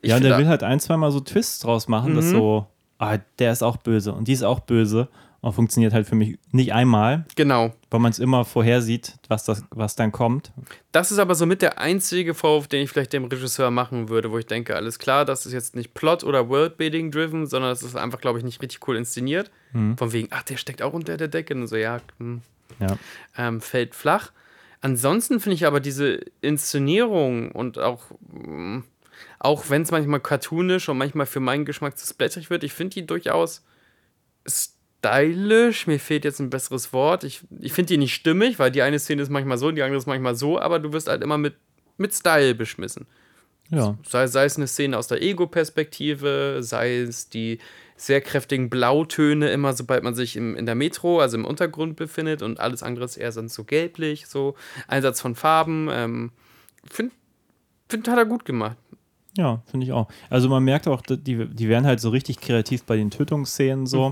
Ich 0.00 0.10
ja, 0.10 0.16
und 0.16 0.24
der 0.24 0.38
will 0.38 0.48
halt 0.48 0.62
ein, 0.62 0.80
zweimal 0.80 1.12
so 1.12 1.20
Twists 1.20 1.60
draus 1.60 1.88
machen, 1.88 2.16
dass 2.16 2.30
so, 2.30 2.66
ah, 2.98 3.18
der 3.38 3.52
ist 3.52 3.62
auch 3.62 3.76
böse 3.76 4.12
und 4.12 4.26
die 4.26 4.32
ist 4.32 4.42
auch 4.42 4.60
böse. 4.60 5.08
Und 5.42 5.52
funktioniert 5.54 5.92
halt 5.92 6.06
für 6.06 6.14
mich 6.14 6.38
nicht 6.52 6.72
einmal, 6.72 7.26
Genau. 7.34 7.74
weil 7.90 7.98
man 8.00 8.12
es 8.12 8.20
immer 8.20 8.44
vorhersieht, 8.44 9.14
was, 9.26 9.44
das, 9.44 9.64
was 9.70 9.96
dann 9.96 10.12
kommt. 10.12 10.52
Das 10.92 11.10
ist 11.10 11.18
aber 11.18 11.34
somit 11.34 11.62
der 11.62 11.78
einzige 11.80 12.32
Vorwurf, 12.32 12.68
den 12.68 12.82
ich 12.84 12.90
vielleicht 12.90 13.12
dem 13.12 13.24
Regisseur 13.24 13.72
machen 13.72 14.08
würde, 14.08 14.30
wo 14.30 14.38
ich 14.38 14.46
denke, 14.46 14.76
alles 14.76 15.00
klar, 15.00 15.24
das 15.24 15.44
ist 15.44 15.52
jetzt 15.52 15.74
nicht 15.74 15.94
Plot- 15.94 16.22
oder 16.22 16.48
Worldbuilding 16.48 17.10
driven, 17.10 17.46
sondern 17.48 17.70
das 17.72 17.82
ist 17.82 17.96
einfach, 17.96 18.20
glaube 18.20 18.38
ich, 18.38 18.44
nicht 18.44 18.62
richtig 18.62 18.86
cool 18.86 18.96
inszeniert. 18.96 19.50
Von 19.72 20.12
wegen, 20.12 20.28
ach, 20.30 20.44
der 20.44 20.56
steckt 20.58 20.80
auch 20.80 20.92
unter 20.92 21.16
der 21.16 21.26
Decke. 21.28 21.54
Und 21.54 21.66
so, 21.66 21.74
ja, 21.76 22.00
hm, 22.18 22.42
Ja. 22.78 22.96
ähm, 23.36 23.60
fällt 23.60 23.94
flach. 23.96 24.30
Ansonsten 24.80 25.40
finde 25.40 25.54
ich 25.54 25.66
aber 25.66 25.80
diese 25.80 26.20
Inszenierung 26.40 27.50
und 27.52 27.78
auch, 27.78 28.04
mm, 28.32 28.80
auch 29.40 29.70
wenn 29.70 29.82
es 29.82 29.90
manchmal 29.90 30.20
cartoonisch 30.20 30.88
und 30.88 30.98
manchmal 30.98 31.26
für 31.26 31.40
meinen 31.40 31.64
Geschmack 31.64 31.98
zu 31.98 32.06
splatterig 32.06 32.48
wird, 32.48 32.62
ich 32.64 32.72
finde 32.72 32.94
die 32.94 33.06
durchaus 33.06 33.64
stylisch. 35.02 35.86
Mir 35.86 35.98
fehlt 35.98 36.24
jetzt 36.24 36.40
ein 36.40 36.50
besseres 36.50 36.92
Wort. 36.92 37.24
Ich, 37.24 37.42
ich 37.60 37.72
finde 37.72 37.88
die 37.88 37.98
nicht 37.98 38.14
stimmig, 38.14 38.58
weil 38.58 38.70
die 38.70 38.82
eine 38.82 38.98
Szene 38.98 39.22
ist 39.22 39.30
manchmal 39.30 39.58
so, 39.58 39.70
die 39.70 39.82
andere 39.82 39.98
ist 39.98 40.06
manchmal 40.06 40.34
so, 40.34 40.60
aber 40.60 40.78
du 40.78 40.92
wirst 40.92 41.08
halt 41.08 41.22
immer 41.22 41.38
mit, 41.38 41.54
mit 41.96 42.14
Style 42.14 42.54
beschmissen. 42.54 43.06
Ja. 43.70 43.96
Sei, 44.06 44.26
sei 44.26 44.44
es 44.44 44.56
eine 44.56 44.66
Szene 44.66 44.96
aus 44.98 45.08
der 45.08 45.22
Ego-Perspektive, 45.22 46.58
sei 46.60 46.98
es 46.98 47.28
die 47.28 47.58
sehr 47.96 48.20
kräftigen 48.20 48.68
Blautöne, 48.68 49.50
immer 49.50 49.72
sobald 49.72 50.02
man 50.02 50.14
sich 50.14 50.36
im, 50.36 50.56
in 50.56 50.66
der 50.66 50.74
Metro, 50.74 51.20
also 51.20 51.36
im 51.36 51.44
Untergrund 51.44 51.96
befindet 51.96 52.42
und 52.42 52.60
alles 52.60 52.82
andere 52.82 53.04
ist 53.04 53.16
eher 53.16 53.32
sonst 53.32 53.54
so 53.54 53.64
gelblich, 53.64 54.26
so 54.26 54.56
Einsatz 54.88 55.20
von 55.20 55.34
Farben. 55.34 55.88
Ähm, 55.90 56.32
Finde, 56.90 57.14
find, 57.88 58.08
hat 58.08 58.18
er 58.18 58.26
gut 58.26 58.44
gemacht. 58.44 58.76
Ja, 59.36 59.62
finde 59.66 59.86
ich 59.86 59.92
auch. 59.92 60.08
Also 60.28 60.48
man 60.48 60.64
merkt 60.64 60.88
auch, 60.88 61.00
die, 61.00 61.16
die 61.46 61.68
werden 61.68 61.86
halt 61.86 62.00
so 62.00 62.10
richtig 62.10 62.40
kreativ 62.40 62.82
bei 62.84 62.96
den 62.96 63.10
Tötungsszenen 63.10 63.86
so. 63.86 64.10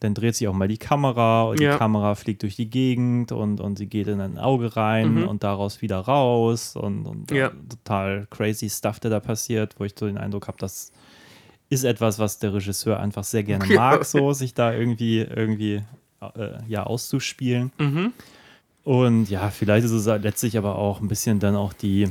Dann 0.00 0.14
dreht 0.14 0.34
sich 0.34 0.48
auch 0.48 0.54
mal 0.54 0.66
die 0.68 0.78
Kamera 0.78 1.42
und 1.44 1.56
Mhm. 1.58 1.62
Ja. 1.62 1.72
die 1.72 1.78
Kamera 1.78 2.14
fliegt 2.14 2.42
durch 2.42 2.56
die 2.56 2.68
Gegend 2.70 3.32
und, 3.32 3.60
und 3.60 3.76
sie 3.76 3.86
geht 3.86 4.08
in 4.08 4.20
ein 4.20 4.38
Auge 4.38 4.74
rein 4.76 5.24
und 5.24 5.42
daraus 5.44 5.82
wieder 5.82 5.98
raus 6.00 6.74
und, 6.74 7.04
und 7.06 7.30
Mhm. 7.30 7.36
Ja. 7.36 7.50
total 7.68 8.26
crazy 8.30 8.68
Stuff, 8.70 8.98
der 9.00 9.10
da 9.10 9.20
passiert, 9.20 9.74
wo 9.78 9.84
ich 9.84 9.94
so 9.98 10.06
den 10.06 10.18
Eindruck 10.18 10.48
habe, 10.48 10.58
das 10.58 10.90
ist 11.68 11.84
etwas, 11.84 12.18
was 12.18 12.38
der 12.38 12.52
Regisseur 12.54 12.98
einfach 12.98 13.24
sehr 13.24 13.42
gerne 13.44 13.64
Ja. 13.68 13.76
mag, 13.76 14.04
so 14.04 14.32
sich 14.32 14.54
da 14.54 14.72
irgendwie, 14.72 15.20
irgendwie 15.20 15.82
äh, 16.20 16.58
ja, 16.66 16.82
auszuspielen. 16.84 17.70
Mhm. 17.78 18.12
Und 18.84 19.28
ja, 19.28 19.50
vielleicht 19.50 19.84
ist 19.84 19.92
es 19.92 20.06
letztlich 20.06 20.56
aber 20.56 20.76
auch 20.76 21.00
ein 21.00 21.08
bisschen 21.08 21.38
dann 21.38 21.54
auch 21.54 21.72
die, 21.74 22.08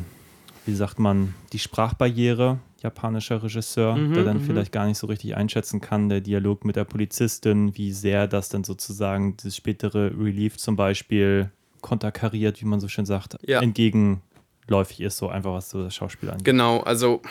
wie 0.65 0.75
sagt 0.75 0.99
man, 0.99 1.33
die 1.51 1.59
Sprachbarriere 1.59 2.59
japanischer 2.83 3.41
Regisseur, 3.43 3.95
der 4.15 4.23
dann 4.23 4.39
vielleicht 4.39 4.71
gar 4.71 4.85
nicht 4.85 4.97
so 4.97 5.07
richtig 5.07 5.35
einschätzen 5.35 5.81
kann, 5.81 6.09
der 6.09 6.21
Dialog 6.21 6.65
mit 6.65 6.75
der 6.75 6.85
Polizistin, 6.85 7.75
wie 7.77 7.91
sehr 7.91 8.27
das 8.27 8.49
dann 8.49 8.63
sozusagen 8.63 9.35
das 9.43 9.55
spätere 9.55 10.11
Relief 10.17 10.57
zum 10.57 10.75
Beispiel 10.75 11.51
konterkariert, 11.81 12.61
wie 12.61 12.65
man 12.65 12.79
so 12.79 12.87
schön 12.87 13.05
sagt, 13.05 13.37
Ja. 13.47 13.61
entgegenläufig 13.61 15.01
ist, 15.01 15.17
so 15.17 15.29
einfach 15.29 15.53
was 15.53 15.69
so 15.69 15.83
das 15.83 15.95
Schauspiel 15.95 16.29
angeht. 16.29 16.45
Genau, 16.45 16.79
also 16.81 17.21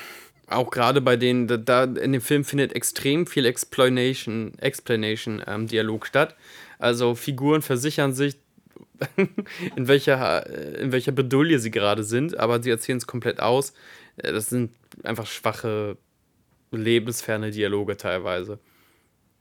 auch 0.48 0.70
gerade 0.70 1.00
bei 1.00 1.16
denen, 1.16 1.46
da, 1.46 1.56
da 1.56 1.84
in 1.84 2.12
dem 2.12 2.22
Film 2.22 2.44
findet 2.44 2.72
extrem 2.74 3.26
viel 3.26 3.44
Explanation, 3.44 4.52
Explanation 4.58 5.42
ähm, 5.46 5.66
Dialog 5.66 6.06
statt. 6.06 6.34
Also 6.78 7.14
Figuren 7.14 7.60
versichern 7.62 8.14
sich, 8.14 8.36
in 9.76 9.88
welcher, 9.88 10.46
äh, 10.48 10.82
in 10.82 10.92
welcher 10.92 11.12
Bedulie 11.12 11.58
sie 11.58 11.70
gerade 11.70 12.02
sind, 12.02 12.38
aber 12.38 12.62
sie 12.62 12.70
erzählen 12.70 12.98
es 12.98 13.06
komplett 13.06 13.40
aus. 13.40 13.72
Äh, 14.18 14.32
Das 14.32 14.48
sind 14.48 14.72
einfach 15.04 15.26
schwache, 15.26 15.96
lebensferne 16.70 17.50
Dialoge 17.50 17.96
teilweise. 17.96 18.58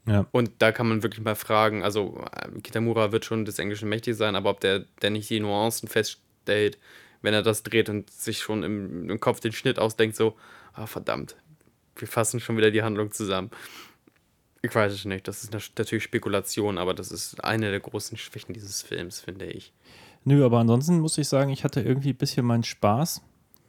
Ja. 0.05 0.25
Und 0.31 0.51
da 0.59 0.71
kann 0.71 0.87
man 0.87 1.03
wirklich 1.03 1.23
mal 1.23 1.35
fragen, 1.35 1.83
also 1.83 2.23
äh, 2.31 2.61
Kitamura 2.61 3.11
wird 3.11 3.25
schon 3.25 3.43
des 3.43 3.59
Englischen 3.59 3.89
mächtig 3.89 4.15
sein, 4.15 4.35
aber 4.35 4.49
ob 4.51 4.61
der, 4.61 4.85
der 5.01 5.09
nicht 5.09 5.29
die 5.29 5.41
Nuancen 5.41 5.89
feststellt, 5.89 6.77
wenn 7.21 7.33
er 7.33 7.43
das 7.43 7.63
dreht 7.63 7.89
und 7.89 8.09
sich 8.09 8.39
schon 8.39 8.63
im, 8.63 9.09
im 9.09 9.19
Kopf 9.19 9.41
den 9.41 9.51
Schnitt 9.51 9.79
ausdenkt, 9.79 10.15
so, 10.15 10.37
ah 10.73 10.85
verdammt, 10.85 11.35
wir 11.97 12.07
fassen 12.07 12.39
schon 12.39 12.55
wieder 12.55 12.71
die 12.71 12.83
Handlung 12.83 13.11
zusammen. 13.11 13.51
Ich 14.61 14.73
weiß 14.73 14.93
es 14.93 15.03
nicht, 15.03 15.27
das 15.27 15.43
ist 15.43 15.51
nat- 15.51 15.71
natürlich 15.77 16.03
Spekulation, 16.05 16.77
aber 16.77 16.93
das 16.93 17.11
ist 17.11 17.43
eine 17.43 17.69
der 17.69 17.79
großen 17.81 18.17
Schwächen 18.17 18.53
dieses 18.53 18.81
Films, 18.81 19.19
finde 19.19 19.47
ich. 19.47 19.73
Nö, 20.23 20.45
aber 20.45 20.59
ansonsten 20.59 20.99
muss 20.99 21.17
ich 21.17 21.27
sagen, 21.27 21.51
ich 21.51 21.63
hatte 21.65 21.81
irgendwie 21.81 22.09
ein 22.11 22.17
bisschen 22.17 22.45
meinen 22.45 22.63
Spaß, 22.63 23.21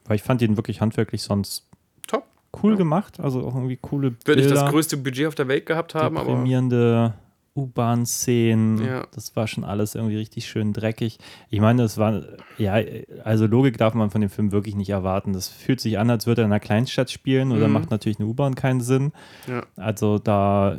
weil 0.09 0.17
ich 0.17 0.23
fand 0.23 0.43
ihn 0.43 0.57
wirklich 0.57 0.81
handwerklich 0.81 1.23
sonst 1.23 1.67
Top. 2.07 2.25
cool 2.63 2.77
gemacht, 2.77 3.21
also 3.21 3.47
auch 3.47 3.55
irgendwie 3.55 3.77
coole 3.77 4.13
Würde 4.25 4.41
ich 4.41 4.47
Bilder. 4.49 4.63
das 4.63 4.71
größte 4.71 4.97
Budget 4.97 5.27
auf 5.29 5.35
der 5.35 5.49
Welt 5.49 5.67
gehabt 5.67 5.95
haben, 5.95 6.17
aber 6.17 6.27
deprimierende 6.31 7.15
U-Bahn-Szenen. 7.55 8.85
Ja. 8.85 9.07
Das 9.15 9.35
war 9.37 9.47
schon 9.49 9.65
alles 9.65 9.95
irgendwie 9.95 10.17
richtig 10.17 10.47
schön 10.47 10.73
dreckig. 10.73 11.19
Ich 11.51 11.61
meine, 11.61 11.83
es 11.83 11.99
war, 11.99 12.23
ja, 12.57 12.77
also 13.25 13.47
Logik 13.47 13.79
darf 13.79 13.95
man 13.95 14.11
von 14.11 14.21
dem 14.21 14.31
Film 14.31 14.53
wirklich 14.53 14.77
nicht 14.77 14.91
erwarten. 14.91 15.33
Das 15.33 15.49
fühlt 15.49 15.81
sich 15.81 15.99
an, 15.99 16.09
als 16.11 16.27
würde 16.27 16.43
er 16.43 16.45
in 16.45 16.53
einer 16.53 16.61
Kleinstadt 16.61 17.11
spielen 17.11 17.51
oder 17.53 17.67
Mhm. 17.67 17.73
macht 17.75 17.91
natürlich 17.91 18.21
eine 18.21 18.29
U-Bahn 18.29 18.55
keinen 18.55 18.81
Sinn. 18.81 19.13
Ja. 19.49 19.65
Also 19.77 20.19
da 20.19 20.77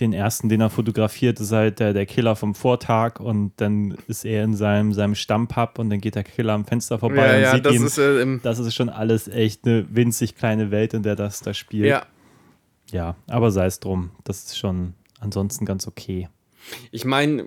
den 0.00 0.12
ersten, 0.12 0.48
den 0.48 0.60
er 0.60 0.70
fotografiert, 0.70 1.40
ist 1.40 1.52
halt 1.52 1.80
der, 1.80 1.92
der 1.92 2.06
Killer 2.06 2.36
vom 2.36 2.54
Vortag 2.54 3.20
und 3.20 3.52
dann 3.56 3.96
ist 4.08 4.24
er 4.24 4.44
in 4.44 4.54
seinem, 4.54 4.92
seinem 4.92 5.14
Stammpub 5.14 5.78
und 5.78 5.90
dann 5.90 6.00
geht 6.00 6.14
der 6.14 6.24
Killer 6.24 6.52
am 6.52 6.64
Fenster 6.64 6.98
vorbei 6.98 7.26
ja, 7.26 7.36
und 7.36 7.42
ja, 7.42 7.54
sieht 7.54 7.66
das 7.66 7.74
ihn. 7.74 7.86
ist 7.86 7.98
äh, 7.98 8.38
das 8.42 8.58
ist 8.58 8.74
schon 8.74 8.88
alles 8.88 9.28
echt 9.28 9.66
eine 9.66 9.86
winzig 9.90 10.36
kleine 10.36 10.70
Welt, 10.70 10.94
in 10.94 11.02
der 11.02 11.16
das 11.16 11.40
da 11.40 11.54
spielt. 11.54 11.86
ja. 11.86 12.06
Ja, 12.90 13.16
aber 13.26 13.50
sei 13.50 13.66
es 13.66 13.80
drum. 13.80 14.10
Das 14.22 14.44
ist 14.44 14.58
schon 14.58 14.92
ansonsten 15.18 15.64
ganz 15.64 15.86
okay. 15.86 16.28
Ich 16.90 17.04
meine, 17.04 17.46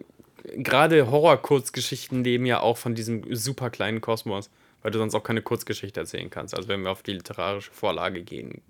gerade 0.58 1.10
Horror-Kurzgeschichten 1.10 2.24
leben 2.24 2.46
ja 2.46 2.60
auch 2.60 2.78
von 2.78 2.96
diesem 2.96 3.24
super 3.34 3.70
kleinen 3.70 4.02
Kosmos, 4.02 4.50
weil 4.82 4.92
du 4.92 5.00
sonst 5.00 5.16
auch 5.16 5.24
keine 5.24 5.42
Kurzgeschichte 5.42 6.00
erzählen 6.00 6.30
kannst. 6.30 6.56
Also 6.56 6.68
wenn 6.68 6.82
wir 6.82 6.92
auf 6.92 7.04
die 7.04 7.14
literarische 7.14 7.72
Vorlage 7.72 8.24
gehen. 8.24 8.62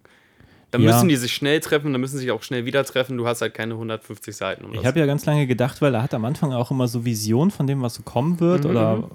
Dann 0.76 0.82
Ja. 0.84 0.92
müssen 0.94 1.08
die 1.08 1.16
sich 1.16 1.34
schnell 1.34 1.62
treffen, 1.62 1.94
dann 1.94 2.02
müssen 2.02 2.18
sie 2.18 2.24
sich 2.24 2.32
auch 2.32 2.44
schnell 2.44 2.66
wieder 2.66 2.84
treffen. 2.84 3.16
Du 3.18 3.26
hast 3.26 3.40
halt 3.42 3.54
keine 3.54 3.76
150 3.76 4.36
Seiten. 4.36 4.66
Um 4.66 4.74
Ich 4.74 4.86
habe 4.86 5.00
ja 5.00 5.06
ganz 5.06 5.26
lange 5.26 5.48
gedacht, 5.48 5.82
weil 5.82 5.94
er 5.94 6.04
hat 6.04 6.14
am 6.14 6.26
Anfang 6.26 6.52
auch 6.52 6.70
immer 6.70 6.90
so 6.90 7.06
Visionen 7.06 7.50
von 7.50 7.66
dem, 7.66 7.82
was 7.82 7.94
so 7.94 8.04
kommen 8.04 8.42
wird 8.42 8.66
Mhm, 8.66 8.70
oder 8.72 9.10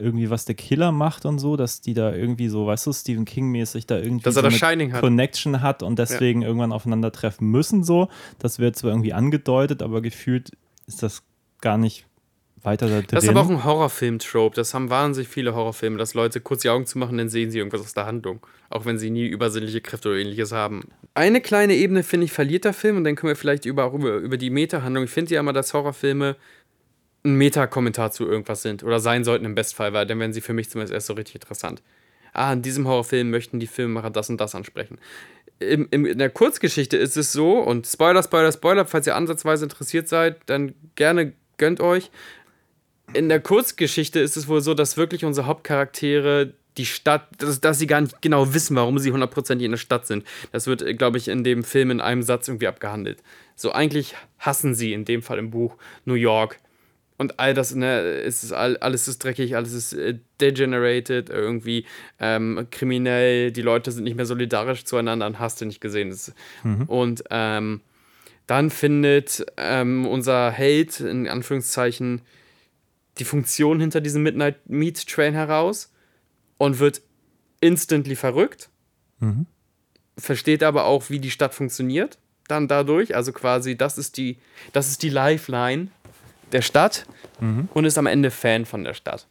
irgendwie 0.00 0.28
was 0.28 0.44
der 0.44 0.56
Killer 0.56 0.90
macht 0.90 1.24
und 1.24 1.38
so, 1.38 1.56
dass 1.56 1.80
die 1.80 1.94
da 1.94 2.12
irgendwie 2.12 2.48
so, 2.48 2.66
weißt 2.66 2.88
du, 2.88 2.92
Stephen 2.92 3.24
King-mäßig 3.24 3.86
da 3.86 3.96
irgendwie 3.98 4.24
Dass 4.24 4.34
so 4.34 4.40
eine 4.40 4.50
hat. 4.92 5.00
Connection 5.00 5.62
hat 5.62 5.84
und 5.84 6.00
deswegen 6.00 6.42
irgendwann 6.42 6.72
aufeinandertreffen 6.72 7.48
müssen 7.48 7.84
so. 7.84 8.08
Das 8.40 8.58
wird 8.58 8.74
zwar 8.74 8.90
irgendwie 8.90 9.12
angedeutet, 9.12 9.82
aber 9.84 10.02
gefühlt 10.02 10.50
ist 10.88 11.04
das 11.04 11.22
gar 11.60 11.78
nicht 11.78 12.06
weiter 12.64 12.88
da 12.88 12.96
drin. 12.96 13.06
Das 13.10 13.24
ist 13.24 13.30
aber 13.30 13.40
auch 13.40 13.50
ein 13.50 13.64
Horrorfilm-Trope. 13.64 14.56
Das 14.56 14.74
haben 14.74 14.90
wahnsinnig 14.90 15.28
viele 15.28 15.54
Horrorfilme, 15.54 15.98
dass 15.98 16.14
Leute 16.14 16.40
kurz 16.40 16.62
die 16.62 16.70
Augen 16.70 16.86
zu 16.86 16.98
machen, 16.98 17.18
dann 17.18 17.28
sehen 17.28 17.50
sie 17.50 17.58
irgendwas 17.58 17.80
aus 17.80 17.94
der 17.94 18.06
Handlung. 18.06 18.44
Auch 18.70 18.84
wenn 18.86 18.98
sie 18.98 19.10
nie 19.10 19.26
übersinnliche 19.26 19.80
Kräfte 19.80 20.08
oder 20.08 20.18
ähnliches 20.18 20.52
haben. 20.52 20.88
Eine 21.14 21.40
kleine 21.40 21.74
Ebene, 21.74 22.02
finde 22.02 22.24
ich, 22.26 22.32
verliert 22.32 22.64
der 22.64 22.72
Film 22.72 22.96
und 22.96 23.04
dann 23.04 23.16
können 23.16 23.30
wir 23.30 23.36
vielleicht 23.36 23.64
über, 23.66 23.92
über, 23.92 24.16
über 24.16 24.36
die 24.36 24.50
Meta-Handlung. 24.50 25.04
Ich 25.04 25.10
finde 25.10 25.34
ja 25.34 25.40
immer, 25.40 25.52
dass 25.52 25.74
Horrorfilme 25.74 26.36
ein 27.24 27.36
Meta-Kommentar 27.36 28.12
zu 28.12 28.26
irgendwas 28.26 28.62
sind 28.62 28.82
oder 28.82 29.00
sein 29.00 29.24
sollten 29.24 29.44
im 29.44 29.54
Bestfall, 29.54 29.92
weil 29.92 30.06
dann 30.06 30.18
werden 30.18 30.32
sie 30.32 30.40
für 30.40 30.52
mich 30.52 30.70
zumindest 30.70 30.92
erst 30.92 31.06
so 31.06 31.14
richtig 31.14 31.36
interessant. 31.36 31.82
Ah, 32.32 32.52
in 32.52 32.62
diesem 32.62 32.86
Horrorfilm 32.86 33.30
möchten 33.30 33.60
die 33.60 33.66
Filmemacher 33.66 34.10
das 34.10 34.28
und 34.28 34.40
das 34.40 34.54
ansprechen. 34.54 34.98
Im, 35.60 35.86
im, 35.90 36.04
in 36.04 36.18
der 36.18 36.30
Kurzgeschichte 36.30 36.96
ist 36.96 37.16
es 37.16 37.32
so, 37.32 37.58
und 37.58 37.86
Spoiler, 37.86 38.22
Spoiler, 38.22 38.52
Spoiler, 38.52 38.86
falls 38.86 39.06
ihr 39.06 39.14
ansatzweise 39.14 39.64
interessiert 39.64 40.08
seid, 40.08 40.38
dann 40.46 40.74
gerne 40.96 41.32
gönnt 41.56 41.80
euch 41.80 42.10
in 43.14 43.28
der 43.28 43.40
Kurzgeschichte 43.40 44.20
ist 44.20 44.36
es 44.36 44.48
wohl 44.48 44.60
so, 44.60 44.74
dass 44.74 44.96
wirklich 44.96 45.24
unsere 45.24 45.46
Hauptcharaktere 45.46 46.54
die 46.76 46.86
Stadt, 46.86 47.28
dass, 47.38 47.60
dass 47.60 47.78
sie 47.78 47.86
gar 47.86 48.00
nicht 48.00 48.20
genau 48.20 48.52
wissen, 48.52 48.76
warum 48.76 48.98
sie 48.98 49.12
hundertprozentig 49.12 49.64
in 49.64 49.70
der 49.70 49.78
Stadt 49.78 50.06
sind. 50.06 50.24
Das 50.52 50.66
wird, 50.66 50.98
glaube 50.98 51.18
ich, 51.18 51.28
in 51.28 51.44
dem 51.44 51.62
Film 51.62 51.90
in 51.90 52.00
einem 52.00 52.22
Satz 52.22 52.48
irgendwie 52.48 52.66
abgehandelt. 52.66 53.22
So, 53.54 53.72
eigentlich 53.72 54.16
hassen 54.38 54.74
sie 54.74 54.92
in 54.92 55.04
dem 55.04 55.22
Fall 55.22 55.38
im 55.38 55.50
Buch 55.50 55.76
New 56.04 56.14
York. 56.14 56.58
Und 57.16 57.38
all 57.38 57.54
das, 57.54 57.72
ne, 57.76 58.00
es 58.00 58.42
ist 58.42 58.52
all, 58.52 58.76
alles 58.78 59.06
ist 59.06 59.22
dreckig, 59.22 59.54
alles 59.54 59.72
ist 59.72 59.92
äh, 59.92 60.18
degenerated, 60.40 61.30
irgendwie 61.30 61.86
ähm, 62.18 62.66
kriminell, 62.72 63.52
die 63.52 63.62
Leute 63.62 63.92
sind 63.92 64.02
nicht 64.02 64.16
mehr 64.16 64.26
solidarisch 64.26 64.84
zueinander 64.84 65.26
und 65.26 65.38
hast 65.38 65.60
du 65.60 65.64
nicht 65.64 65.80
gesehen. 65.80 66.10
Das, 66.10 66.32
Und 66.88 67.22
ähm, 67.30 67.82
dann 68.48 68.70
findet 68.70 69.46
ähm, 69.56 70.06
unser 70.06 70.50
Held, 70.50 70.98
in 70.98 71.28
Anführungszeichen, 71.28 72.22
die 73.18 73.24
Funktion 73.24 73.80
hinter 73.80 74.00
diesem 74.00 74.22
Midnight 74.22 74.68
Meat 74.68 75.06
Train 75.06 75.34
heraus 75.34 75.92
und 76.58 76.78
wird 76.78 77.02
instantly 77.60 78.16
verrückt. 78.16 78.70
Versteht 80.18 80.62
aber 80.62 80.84
auch, 80.84 81.10
wie 81.10 81.18
die 81.18 81.30
Stadt 81.30 81.54
funktioniert. 81.54 82.18
Dann 82.46 82.68
dadurch, 82.68 83.16
also 83.16 83.32
quasi, 83.32 83.76
das 83.76 83.96
ist 83.96 84.16
die, 84.16 84.38
das 84.72 84.88
ist 84.88 85.02
die 85.02 85.08
Lifeline 85.08 85.88
der 86.52 86.62
Stadt 86.62 87.06
und 87.40 87.84
ist 87.84 87.98
am 87.98 88.06
Ende 88.06 88.30
Fan 88.30 88.64
von 88.64 88.84
der 88.84 88.94
Stadt. 88.94 89.26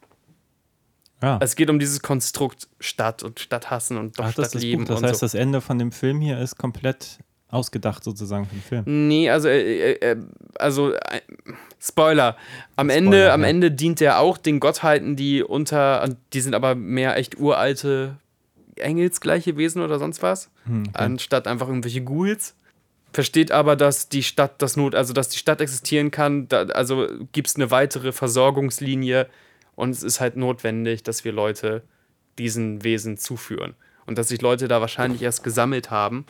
ja. 1.22 1.38
Es 1.42 1.56
geht 1.56 1.70
um 1.70 1.80
dieses 1.80 2.02
Konstrukt 2.02 2.68
Stadt 2.80 3.24
und 3.24 3.40
Stadt 3.40 3.70
hassen 3.70 3.98
und 3.98 4.18
doch 4.20 4.26
Ach, 4.26 4.34
das 4.34 4.50
Stadt 4.50 4.64
ist 4.64 4.74
das. 4.80 4.88
Das 4.88 5.04
heißt, 5.04 5.20
so. 5.20 5.26
das 5.26 5.34
Ende 5.36 5.62
von 5.62 5.78
dem 5.78 5.92
Film 5.92 6.22
hier 6.22 6.40
ist 6.40 6.58
komplett 6.58 7.20
ausgedacht 7.54 8.04
sozusagen 8.04 8.46
für 8.46 8.56
den 8.56 8.62
Film. 8.62 9.08
Nee, 9.08 9.30
also, 9.30 9.48
äh, 9.48 9.92
äh, 9.92 10.12
äh, 10.12 10.18
also 10.56 10.94
äh, 10.94 11.22
Spoiler. 11.80 12.38
Am 12.76 12.90
Spoiler, 12.90 12.98
Ende, 12.98 13.34
am 13.34 13.42
ja. 13.42 13.48
Ende 13.48 13.72
dient 13.72 14.02
er 14.02 14.20
auch 14.20 14.38
den 14.38 14.60
Gottheiten, 14.60 15.16
die 15.16 15.44
unter, 15.44 16.10
die 16.34 16.42
sind 16.42 16.56
aber 16.56 16.76
mehr 16.76 17.18
echt 17.18 17.40
uralte 17.40 18.18
engelsgleiche 18.76 19.56
Wesen 19.58 19.82
oder 19.82 20.00
sonst 20.00 20.24
was, 20.24 20.50
Hm, 20.66 20.84
anstatt 20.94 21.48
einfach 21.48 21.68
irgendwelche 21.68 22.04
Ghouls. 22.04 22.56
Versteht 23.12 23.52
aber, 23.52 23.76
dass 23.76 24.10
die 24.10 24.24
Stadt 24.24 24.60
das 24.62 24.76
Not, 24.76 24.96
also 24.96 25.14
dass 25.14 25.30
die 25.30 25.38
Stadt 25.38 25.62
existieren 25.62 26.10
kann, 26.10 26.48
da, 26.48 26.64
also 26.64 27.08
gibt 27.32 27.48
es 27.48 27.56
eine 27.56 27.70
weitere 27.70 28.12
Versorgungslinie 28.12 29.28
und 29.76 29.92
es 29.92 30.02
ist 30.02 30.20
halt 30.20 30.36
notwendig, 30.36 31.04
dass 31.04 31.24
wir 31.24 31.32
Leute 31.32 31.84
diesen 32.40 32.84
Wesen 32.84 33.18
zuführen. 33.18 33.76
Und 34.06 34.18
dass 34.18 34.30
sich 34.30 34.42
Leute 34.42 34.68
da 34.68 34.82
wahrscheinlich 34.82 35.22
erst 35.22 35.44
gesammelt 35.44 35.92
haben, 35.92 36.26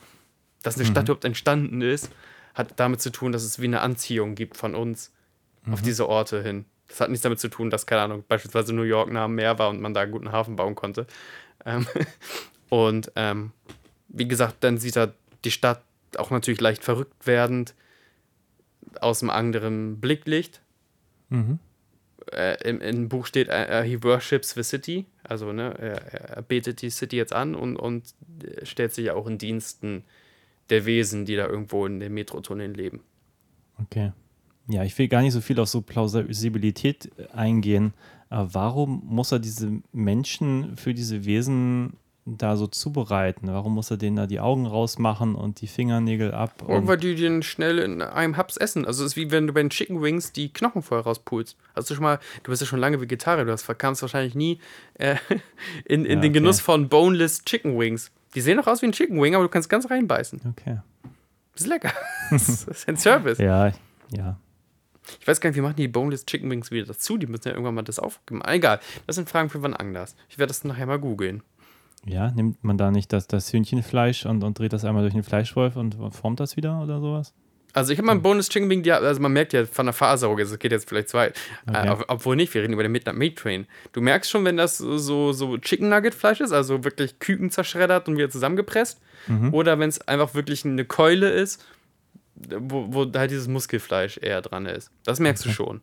dass 0.64 0.76
eine 0.76 0.86
Stadt 0.86 1.06
überhaupt 1.06 1.26
entstanden 1.26 1.82
ist, 1.82 2.10
hat 2.54 2.80
damit 2.80 3.02
zu 3.02 3.12
tun, 3.12 3.32
dass 3.32 3.44
es 3.44 3.60
wie 3.60 3.66
eine 3.66 3.82
Anziehung 3.82 4.36
gibt 4.36 4.58
von 4.58 4.76
uns 4.76 5.12
auf 5.72 5.82
diese 5.82 6.08
Orte 6.10 6.42
hin. 6.42 6.66
Das 6.88 7.00
hat 7.02 7.10
nichts 7.10 7.24
damit 7.24 7.40
zu 7.40 7.48
tun, 7.48 7.70
dass, 7.70 7.86
keine 7.86 8.02
Ahnung, 8.02 8.24
beispielsweise 8.28 8.74
New 8.74 8.84
York 8.84 9.12
nah 9.12 9.26
am 9.26 9.36
Meer 9.36 9.58
war 9.60 9.70
und 9.70 9.82
man 9.82 9.94
da 9.94 10.02
einen 10.02 10.12
guten 10.12 10.32
Hafen 10.32 10.56
bauen 10.56 10.76
konnte. 10.76 11.08
Ähm, 11.66 11.88
und 12.70 13.12
ähm, 13.16 13.52
wie 14.10 14.28
gesagt, 14.28 14.58
dann 14.62 14.78
sieht 14.78 14.98
er 14.98 15.14
die 15.46 15.52
Stadt 15.52 15.84
auch 16.18 16.30
natürlich 16.30 16.62
leicht 16.62 16.84
verrückt 16.84 17.26
werdend 17.26 17.74
aus 19.02 19.24
einem 19.24 19.32
anderen 19.32 20.00
Blicklicht. 20.00 20.62
Mhm. 21.30 21.60
Äh, 22.32 22.70
im, 22.70 22.80
Im 22.80 23.10
Buch 23.10 23.26
steht, 23.26 23.50
äh, 23.50 23.84
he 23.84 24.04
worships 24.04 24.52
the 24.52 24.64
city. 24.64 25.06
Also, 25.24 25.52
ne, 25.52 25.76
er, 25.80 26.36
er 26.36 26.42
betet 26.42 26.82
die 26.82 26.90
City 26.90 27.18
jetzt 27.18 27.34
an 27.34 27.56
und, 27.56 27.76
und 27.76 28.14
äh, 28.44 28.66
stellt 28.66 28.94
sich 28.94 29.10
auch 29.12 29.28
in 29.28 29.38
Diensten 29.38 30.04
der 30.70 30.86
Wesen, 30.86 31.26
die 31.26 31.36
da 31.36 31.48
irgendwo 31.48 31.86
in 31.86 32.00
den 32.00 32.14
Metrotunneln 32.14 32.74
leben. 32.74 33.02
Okay. 33.82 34.12
Ja, 34.68 34.84
ich 34.84 34.98
will 34.98 35.08
gar 35.08 35.22
nicht 35.22 35.34
so 35.34 35.42
viel 35.42 35.60
auf 35.60 35.70
so 35.70 35.82
Plausibilität 35.82 37.12
äh, 37.18 37.28
eingehen. 37.36 37.94
Aber 38.30 38.54
warum 38.54 39.04
muss 39.06 39.32
er 39.32 39.40
diese 39.40 39.82
Menschen 39.92 40.76
für 40.78 40.94
diese 40.94 41.26
Wesen 41.26 41.98
da 42.26 42.56
so 42.56 42.68
zubereiten? 42.68 43.48
Warum 43.50 43.74
muss 43.76 43.92
er 43.92 43.98
denen 43.98 44.16
da 44.16 44.26
die 44.26 44.40
Augen 44.40 44.66
rausmachen 44.66 45.36
und 45.36 45.60
die 45.62 45.68
Fingernägel 45.68 46.34
ab? 46.34 46.64
Und 46.66 46.76
Und 46.76 46.88
weil 46.88 46.98
die 46.98 47.16
den 47.16 47.44
schnell 47.44 47.80
in 47.80 48.02
einem 48.02 48.38
Haps 48.38 48.58
essen. 48.58 48.86
Also 48.86 49.04
es 49.04 49.12
ist 49.12 49.16
wie 49.18 49.30
wenn 49.32 49.48
du 49.48 49.54
bei 49.54 49.62
den 49.62 49.70
Chicken 49.70 50.02
Wings 50.02 50.32
die 50.32 50.52
Knochen 50.52 50.82
vorher 50.82 51.04
rauspulst. 51.06 51.58
Hast 51.76 51.90
du 51.90 51.96
schon 51.96 52.04
mal, 52.04 52.20
du 52.44 52.52
bist 52.52 52.62
ja 52.62 52.68
schon 52.68 52.80
lange 52.80 53.02
Vegetarier, 53.02 53.46
du 53.46 53.52
hast 53.52 53.68
kamst 53.78 54.02
wahrscheinlich 54.02 54.36
nie 54.36 54.60
äh, 54.96 55.18
in, 55.86 56.06
in 56.06 56.06
Ja, 56.06 56.16
den 56.16 56.20
okay. 56.20 56.30
Genuss 56.30 56.62
von 56.62 56.88
Boneless 56.88 57.44
Chicken 57.44 57.78
Wings. 57.78 58.12
Die 58.36 58.42
sehen 58.42 58.58
doch 58.58 58.68
aus 58.68 58.82
wie 58.82 58.88
ein 58.88 58.92
Chicken 58.92 59.22
Wing, 59.22 59.36
aber 59.36 59.44
du 59.44 59.50
kannst 59.50 59.70
ganz 59.70 59.90
reinbeißen. 59.90 60.42
okay. 60.50 60.80
ist 61.56 61.68
lecker. 61.68 61.92
das 62.32 62.64
ist 62.64 62.88
ein 62.88 62.98
Service. 62.98 63.38
Ja, 63.38 63.72
ja. 64.12 64.38
Ich 65.20 65.28
weiß 65.28 65.42
gar 65.42 65.50
nicht, 65.50 65.58
wie 65.58 65.62
machen 65.62 65.76
die 65.76 65.88
Boneless 65.88 66.26
Chicken 66.26 66.50
Wings 66.50 66.72
wieder 66.72 66.86
dazu? 66.86 67.18
Die 67.18 67.28
müssen 67.28 67.48
ja 67.48 67.52
irgendwann 67.52 67.76
mal 67.76 67.82
das 67.84 68.00
aufgeben. 68.00 68.42
Egal, 68.46 68.80
das 69.06 69.18
sind 69.18 69.30
Fragen 69.30 69.50
für 69.50 69.62
wann 69.62 69.74
anders. 69.74 70.16
Ich 70.30 70.38
werde 70.38 70.50
das 70.50 70.64
nachher 70.64 70.86
mal 70.86 71.00
googeln. 71.00 71.44
Ja, 72.06 72.32
nimmt 72.32 72.64
man 72.64 72.78
da 72.78 72.92
nicht 72.92 73.14
das, 73.14 73.28
das 73.28 73.52
Hühnchenfleisch 73.52 74.26
und, 74.26 74.44
und 74.44 74.60
dreht 74.60 74.74
das 74.74 74.86
einmal 74.86 75.04
durch 75.04 75.14
den 75.14 75.24
Fleischwolf 75.24 75.76
und 75.76 75.96
formt 76.14 76.40
das 76.40 76.58
wieder 76.58 76.82
oder 76.82 77.00
sowas? 77.00 77.34
Also 77.74 77.92
ich 77.92 77.98
habe 77.98 78.06
mal 78.06 78.14
ein 78.14 78.22
Boneless 78.22 78.50
Chicken 78.50 78.70
Wing, 78.70 78.84
die, 78.84 78.92
also 78.92 79.20
man 79.20 79.34
merkt 79.34 79.52
ja 79.52 79.66
von 79.66 79.88
der 79.88 79.94
Faserung, 79.94 80.38
es 80.40 80.58
geht 80.60 80.72
jetzt 80.72 80.88
vielleicht 80.88 81.10
zu 81.10 81.18
weit. 81.18 81.40
Okay. 81.68 81.88
Äh, 81.88 81.90
ob, 81.90 82.06
obwohl 82.08 82.36
nicht, 82.36 82.54
wir 82.54 82.62
reden 82.62 82.74
über 82.74 82.84
den 82.84 82.92
Midnight 82.92 83.16
Meat 83.16 83.36
Train. 83.38 83.66
Du 83.94 84.02
merkst 84.02 84.30
schon, 84.30 84.46
wenn 84.46 84.58
das 84.58 84.78
so, 84.78 85.34
so 85.34 85.58
Chicken 85.58 85.90
Nugget 85.90 86.14
Fleisch 86.14 86.40
ist, 86.40 86.52
also 86.52 86.84
wirklich 86.84 87.20
Küken 87.20 87.50
zerschreddert 87.50 88.08
und 88.08 88.16
wieder 88.16 88.30
zusammengepresst. 88.30 89.02
Mhm. 89.28 89.54
Oder 89.54 89.80
wenn 89.80 89.90
es 89.90 90.08
einfach 90.08 90.36
wirklich 90.36 90.66
eine 90.66 90.86
Keule 90.86 91.30
ist, 91.32 91.66
wo, 92.36 92.88
wo 92.90 93.12
halt 93.14 93.32
dieses 93.32 93.48
Muskelfleisch 93.48 94.20
eher 94.22 94.42
dran 94.42 94.66
ist. 94.66 94.92
Das 95.06 95.20
merkst 95.20 95.46
du 95.46 95.50
schon. 95.50 95.82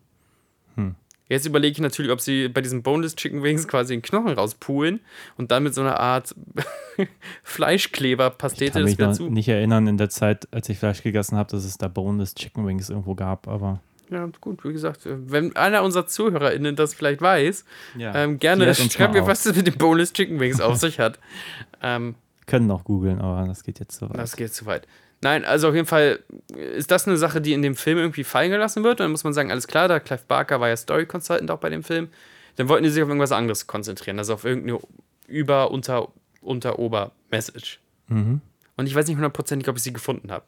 Hm. 0.75 0.95
Jetzt 1.31 1.45
überlege 1.45 1.71
ich 1.71 1.79
natürlich, 1.79 2.11
ob 2.11 2.19
sie 2.19 2.49
bei 2.49 2.59
diesen 2.59 2.83
Boneless 2.83 3.15
Chicken 3.15 3.41
Wings 3.41 3.65
quasi 3.65 3.93
den 3.93 4.01
Knochen 4.01 4.33
rauspulen 4.33 4.99
und 5.37 5.49
dann 5.49 5.63
mit 5.63 5.73
so 5.73 5.79
einer 5.79 5.97
Art 5.97 6.35
Ich 6.97 7.07
Fleischkleber-Pastete 7.43 8.71
kann 8.71 8.81
das 8.81 8.89
mich 8.91 8.99
wieder 8.99 9.13
zu. 9.13 9.29
nicht 9.29 9.47
erinnern 9.47 9.87
in 9.87 9.97
der 9.97 10.09
Zeit, 10.09 10.49
als 10.51 10.67
ich 10.67 10.77
Fleisch 10.77 11.01
gegessen 11.01 11.37
habe, 11.37 11.49
dass 11.49 11.63
es 11.63 11.77
da 11.77 11.87
Boneless 11.87 12.35
Chicken 12.35 12.67
Wings 12.67 12.89
irgendwo 12.89 13.15
gab, 13.15 13.47
aber 13.47 13.79
Ja, 14.09 14.29
gut, 14.41 14.65
wie 14.65 14.73
gesagt, 14.73 15.03
wenn 15.05 15.55
einer 15.55 15.83
unserer 15.83 16.05
ZuhörerInnen 16.05 16.75
das 16.75 16.93
vielleicht 16.93 17.21
weiß, 17.21 17.63
ja. 17.97 18.13
ähm, 18.13 18.37
gerne 18.37 18.75
schreibt 18.75 19.13
mir, 19.13 19.25
was 19.25 19.43
das 19.43 19.55
mit 19.55 19.67
den 19.67 19.77
Boneless 19.77 20.11
Chicken 20.11 20.37
Wings 20.37 20.59
auf 20.59 20.75
sich 20.79 20.99
hat. 20.99 21.17
Ähm, 21.81 22.15
können 22.45 22.67
noch 22.67 22.83
googeln, 22.83 23.21
aber 23.21 23.47
das 23.47 23.63
geht 23.63 23.79
jetzt 23.79 23.97
so 23.97 24.09
weit. 24.09 24.17
das 24.17 24.35
geht 24.35 24.53
zu 24.53 24.65
weit. 24.65 24.85
Nein, 25.23 25.45
also 25.45 25.69
auf 25.69 25.75
jeden 25.75 25.87
Fall 25.87 26.19
ist 26.55 26.89
das 26.89 27.07
eine 27.07 27.15
Sache, 27.17 27.41
die 27.41 27.53
in 27.53 27.61
dem 27.61 27.75
Film 27.75 27.99
irgendwie 27.99 28.23
fallen 28.23 28.49
gelassen 28.49 28.83
wird. 28.83 28.99
Und 28.99 29.05
dann 29.05 29.11
muss 29.11 29.23
man 29.23 29.33
sagen, 29.33 29.51
alles 29.51 29.67
klar, 29.67 29.87
da 29.87 29.99
Clive 29.99 30.23
Barker 30.27 30.59
war 30.59 30.69
ja 30.69 30.75
Story 30.75 31.05
Consultant 31.05 31.51
auch 31.51 31.59
bei 31.59 31.69
dem 31.69 31.83
Film. 31.83 32.09
Dann 32.55 32.67
wollten 32.69 32.83
die 32.83 32.89
sich 32.89 33.01
auf 33.03 33.07
irgendwas 33.09 33.31
anderes 33.31 33.67
konzentrieren, 33.67 34.17
also 34.17 34.33
auf 34.33 34.45
irgendeine 34.45 34.79
Über-, 35.27 35.71
Unter-, 35.71 36.07
Unter-Ober-Message. 36.41 37.79
Mhm. 38.07 38.41
Und 38.77 38.87
ich 38.87 38.95
weiß 38.95 39.07
nicht 39.07 39.15
hundertprozentig, 39.15 39.67
ob 39.69 39.77
ich 39.77 39.83
sie 39.83 39.93
gefunden 39.93 40.31
habe. 40.31 40.43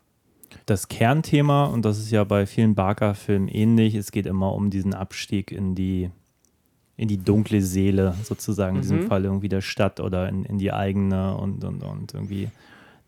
Das 0.66 0.88
Kernthema, 0.88 1.66
und 1.66 1.84
das 1.86 2.00
ist 2.00 2.12
ja 2.12 2.24
bei 2.24 2.46
vielen 2.46 2.76
Barker-Filmen 2.76 3.48
ähnlich, 3.48 3.96
es 3.96 4.12
geht 4.12 4.26
immer 4.26 4.54
um 4.54 4.70
diesen 4.70 4.94
Abstieg 4.94 5.52
in 5.52 5.76
die, 5.76 6.10
in 6.98 7.08
die 7.08 7.18
dunkle 7.18 7.62
Seele, 7.62 8.16
sozusagen, 8.24 8.78
in 8.78 8.82
diesem 8.82 9.00
Mhm. 9.02 9.08
Fall 9.08 9.24
irgendwie 9.24 9.50
der 9.50 9.62
Stadt 9.62 10.00
oder 10.00 10.30
in, 10.30 10.46
in 10.46 10.58
die 10.58 10.72
eigene 10.74 11.36
und, 11.38 11.64
und, 11.64 11.84
und 11.84 12.14
irgendwie 12.14 12.50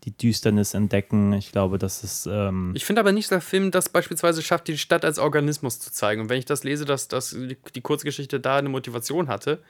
die 0.04 0.12
Düsternis 0.16 0.74
entdecken. 0.74 1.32
Ich 1.32 1.50
glaube, 1.52 1.78
das 1.78 2.04
ist. 2.04 2.26
Ähm, 2.30 2.72
Ich 2.76 2.84
finde 2.84 3.00
aber 3.00 3.12
nicht, 3.12 3.26
dass 3.30 3.36
der 3.36 3.40
Film 3.40 3.70
das 3.70 3.88
beispielsweise 3.88 4.42
schafft, 4.42 4.68
die 4.68 4.78
Stadt 4.78 5.04
als 5.04 5.18
Organismus 5.18 5.80
zu 5.80 5.90
zeigen. 5.92 6.20
Und 6.22 6.28
wenn 6.28 6.38
ich 6.38 6.44
das 6.44 6.62
lese, 6.64 6.84
dass, 6.84 7.08
dass 7.08 7.30
die, 7.74 7.80
Kurzgeschichte 7.80 8.38
da 8.38 8.56
eine 8.58 8.68
Motivation 8.68 9.28
hatte. 9.28 9.62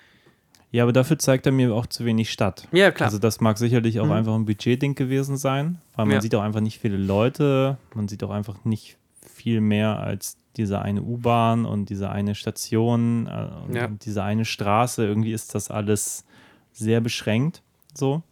ja, 0.72 0.82
aber 0.82 0.92
dafür 0.92 1.18
zeigt 1.18 1.46
er 1.46 1.52
mir 1.52 1.72
auch 1.74 1.86
zu 1.86 2.04
wenig 2.04 2.30
Stadt. 2.30 2.68
Ja, 2.72 2.90
klar. 2.90 3.06
Also, 3.06 3.18
das 3.18 3.40
mag 3.40 3.56
sicherlich 3.56 3.98
auch 4.00 4.06
Mhm. 4.06 4.12
einfach 4.12 4.34
ein 4.34 4.44
Budgetding 4.44 4.94
gewesen 4.94 5.36
sein, 5.38 5.80
weil 5.94 6.06
man 6.06 6.16
Ja. 6.16 6.20
sieht 6.20 6.34
auch 6.34 6.42
einfach 6.42 6.60
nicht 6.60 6.80
viele 6.80 6.96
Leute, 6.98 7.78
man 7.94 8.08
sieht 8.08 8.22
auch 8.24 8.30
einfach 8.30 8.64
nicht 8.64 8.96
viel 9.34 9.60
mehr 9.60 10.00
als 10.00 10.36
diese 10.56 10.80
eine 10.82 11.02
U-Bahn 11.02 11.64
und 11.66 11.88
diese 11.88 12.10
eine 12.10 12.34
Station 12.34 13.26
äh, 13.26 13.48
und 13.66 13.74
Ja. 13.74 13.88
diese 13.88 14.22
eine 14.22 14.44
Straße. 14.44 15.06
Irgendwie 15.06 15.32
ist 15.32 15.54
das 15.54 15.70
alles 15.70 16.24
sehr 16.72 17.00
beschränkt 17.00 17.62
so. 17.94 18.22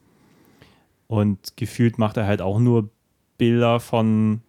Und 1.14 1.56
gefühlt 1.56 1.98
macht 1.98 2.16
er 2.16 2.26
halt 2.26 2.42
auch 2.42 2.58
nur 2.58 2.90
Bilder 3.38 3.78
von 3.80 4.40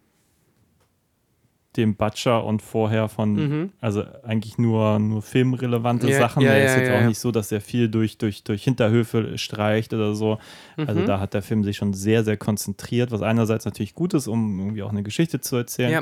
dem 1.76 1.94
Butcher 1.94 2.42
und 2.44 2.62
vorher 2.62 3.08
von, 3.08 3.34
Mhm. 3.34 3.72
also 3.82 4.02
eigentlich 4.22 4.56
nur, 4.56 4.98
nur 4.98 5.20
filmrelevante 5.20 6.08
Ja, 6.08 6.18
Sachen. 6.18 6.42
ja, 6.42 6.52
er 6.54 6.64
ist 6.64 6.72
ja, 6.72 6.78
jetzt 6.78 6.88
ja, 6.88 6.98
auch 6.98 7.06
nicht 7.06 7.18
so, 7.18 7.30
dass 7.32 7.52
er 7.52 7.60
viel 7.60 7.90
durch, 7.90 8.16
durch, 8.16 8.42
durch 8.44 8.64
Hinterhöfe 8.64 9.36
streicht 9.36 9.92
oder 9.92 10.14
so. 10.14 10.38
Also 10.78 11.02
Mhm. 11.02 11.04
da 11.06 11.20
hat 11.20 11.34
der 11.34 11.42
Film 11.42 11.64
sich 11.64 11.76
schon 11.76 11.92
sehr, 11.92 12.24
sehr 12.24 12.38
konzentriert, 12.38 13.10
was 13.10 13.20
einerseits 13.20 13.66
natürlich 13.66 13.94
gut 13.94 14.14
ist, 14.14 14.26
um 14.26 14.58
irgendwie 14.58 14.82
auch 14.82 14.90
eine 14.90 15.02
Geschichte 15.02 15.40
zu 15.40 15.56
erzählen. 15.56 15.92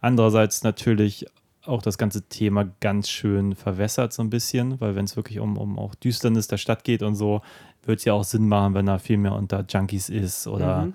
Andererseits 0.00 0.62
natürlich 0.62 1.26
auch 1.66 1.82
das 1.82 1.98
ganze 1.98 2.22
Thema 2.22 2.66
ganz 2.80 3.10
schön 3.10 3.54
verwässert 3.54 4.14
so 4.14 4.22
ein 4.22 4.30
bisschen, 4.30 4.80
weil 4.80 4.94
wenn 4.96 5.04
es 5.04 5.16
wirklich 5.16 5.38
um, 5.40 5.58
um 5.58 5.78
auch 5.78 5.94
Düsternis 5.94 6.48
der 6.48 6.56
Stadt 6.56 6.84
geht 6.84 7.02
und 7.02 7.14
so, 7.16 7.42
wird 7.88 7.98
es 7.98 8.04
ja 8.04 8.12
auch 8.12 8.24
Sinn 8.24 8.46
machen, 8.48 8.74
wenn 8.74 8.86
er 8.86 8.98
viel 8.98 9.16
mehr 9.16 9.32
unter 9.34 9.64
Junkies 9.68 10.08
ist 10.08 10.46
oder 10.46 10.86
Mhm. 10.86 10.94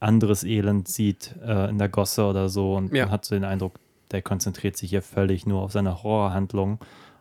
anderes 0.00 0.44
Elend 0.44 0.88
sieht 0.88 1.34
äh, 1.44 1.70
in 1.70 1.78
der 1.78 1.88
Gosse 1.88 2.26
oder 2.26 2.48
so 2.48 2.74
und 2.74 2.92
Ja. 2.94 3.04
man 3.04 3.12
hat 3.12 3.24
so 3.24 3.34
den 3.34 3.44
Eindruck, 3.44 3.74
der 4.10 4.20
konzentriert 4.20 4.76
sich 4.76 4.90
hier 4.90 5.00
völlig 5.02 5.46
nur 5.46 5.62
auf 5.62 5.72
seine 5.72 6.02
Horrorhandlung 6.02 6.78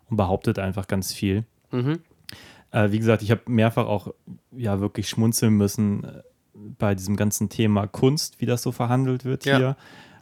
und 0.09 0.17
behauptet 0.17 0.59
einfach 0.59 0.87
ganz 0.87 1.13
viel. 1.13 1.45
Mhm. 1.71 1.99
Äh, 2.71 2.91
wie 2.91 2.99
gesagt, 2.99 3.21
ich 3.21 3.31
habe 3.31 3.41
mehrfach 3.47 3.85
auch 3.85 4.13
ja 4.51 4.79
wirklich 4.79 5.07
schmunzeln 5.07 5.53
müssen 5.53 6.03
äh, 6.03 6.21
bei 6.77 6.93
diesem 6.95 7.15
ganzen 7.15 7.49
Thema 7.49 7.87
Kunst, 7.87 8.41
wie 8.41 8.45
das 8.45 8.61
so 8.61 8.71
verhandelt 8.71 9.23
wird 9.25 9.45
Ja. 9.45 9.57
hier. 9.57 9.75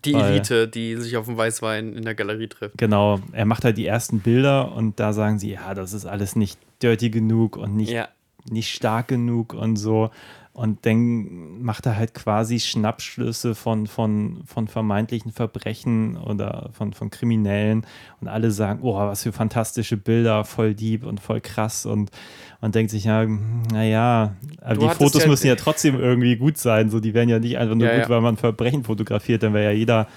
Die 0.06 0.14
Weil- 0.16 0.32
Elite, 0.32 0.68
die 0.68 0.96
sich 0.98 1.16
auf 1.18 1.26
dem 1.28 1.38
Weißwein 1.38 1.94
in 1.94 2.04
der 2.04 2.16
Galerie 2.16 2.48
trifft. 2.48 2.78
Genau, 2.78 3.20
er 3.34 3.46
macht 3.46 3.64
halt 3.66 3.78
die 3.78 3.86
ersten 3.86 4.20
Bilder 4.20 4.74
und 4.74 5.00
da 5.00 5.14
sagen 5.14 5.38
sie, 5.40 5.52
ja, 5.52 5.74
das 5.76 5.94
ist 5.94 6.06
alles 6.06 6.36
nicht 6.36 6.58
dirty 6.82 7.10
genug 7.12 7.56
und 7.58 7.76
nicht, 7.76 7.92
Ja. 7.92 8.08
Nicht 8.50 8.70
stark 8.74 9.08
genug 9.10 9.54
und 9.54 9.76
so. 9.76 10.10
Und 10.54 10.86
dann 10.86 11.62
macht 11.62 11.86
er 11.86 11.96
halt 11.96 12.14
quasi 12.14 12.60
Schnappschlüsse 12.60 13.56
von, 13.56 13.88
von, 13.88 14.42
von 14.46 14.68
vermeintlichen 14.68 15.32
Verbrechen 15.32 16.18
oder 16.18 16.72
von, 16.74 16.92
von 16.92 17.10
Kriminellen 17.10 17.86
und 18.20 18.28
alle 18.28 18.52
sagen, 18.52 18.80
oh, 18.84 18.96
was 18.98 19.24
für 19.24 19.32
fantastische 19.32 19.96
Bilder, 19.96 20.44
voll 20.44 20.74
deep 20.76 21.06
und 21.06 21.22
voll 21.22 21.40
krass 21.40 21.86
und 21.86 22.12
man 22.60 22.74
denkt 22.74 22.92
sich, 22.92 23.06
ja, 23.06 23.26
naja, 23.72 24.36
aber 24.60 24.76
Du 24.76 24.82
die 24.82 24.90
Fotos 24.96 25.24
ja- 25.24 25.30
müssen 25.30 25.48
ja 25.48 25.56
trotzdem 25.56 25.98
irgendwie 25.98 26.36
gut 26.36 26.58
sein, 26.58 26.90
so 26.90 27.00
die 27.00 27.14
werden 27.14 27.30
ja 27.30 27.40
nicht 27.40 27.58
einfach 27.58 27.76
nur 27.76 27.88
Ja, 27.88 27.94
gut, 27.96 28.04
ja. 28.04 28.10
weil 28.10 28.22
man 28.22 28.36
Verbrechen 28.36 28.84
fotografiert, 28.84 29.44
dann 29.44 29.54
wäre 29.54 29.72
ja 29.72 29.78
jeder 29.78 30.08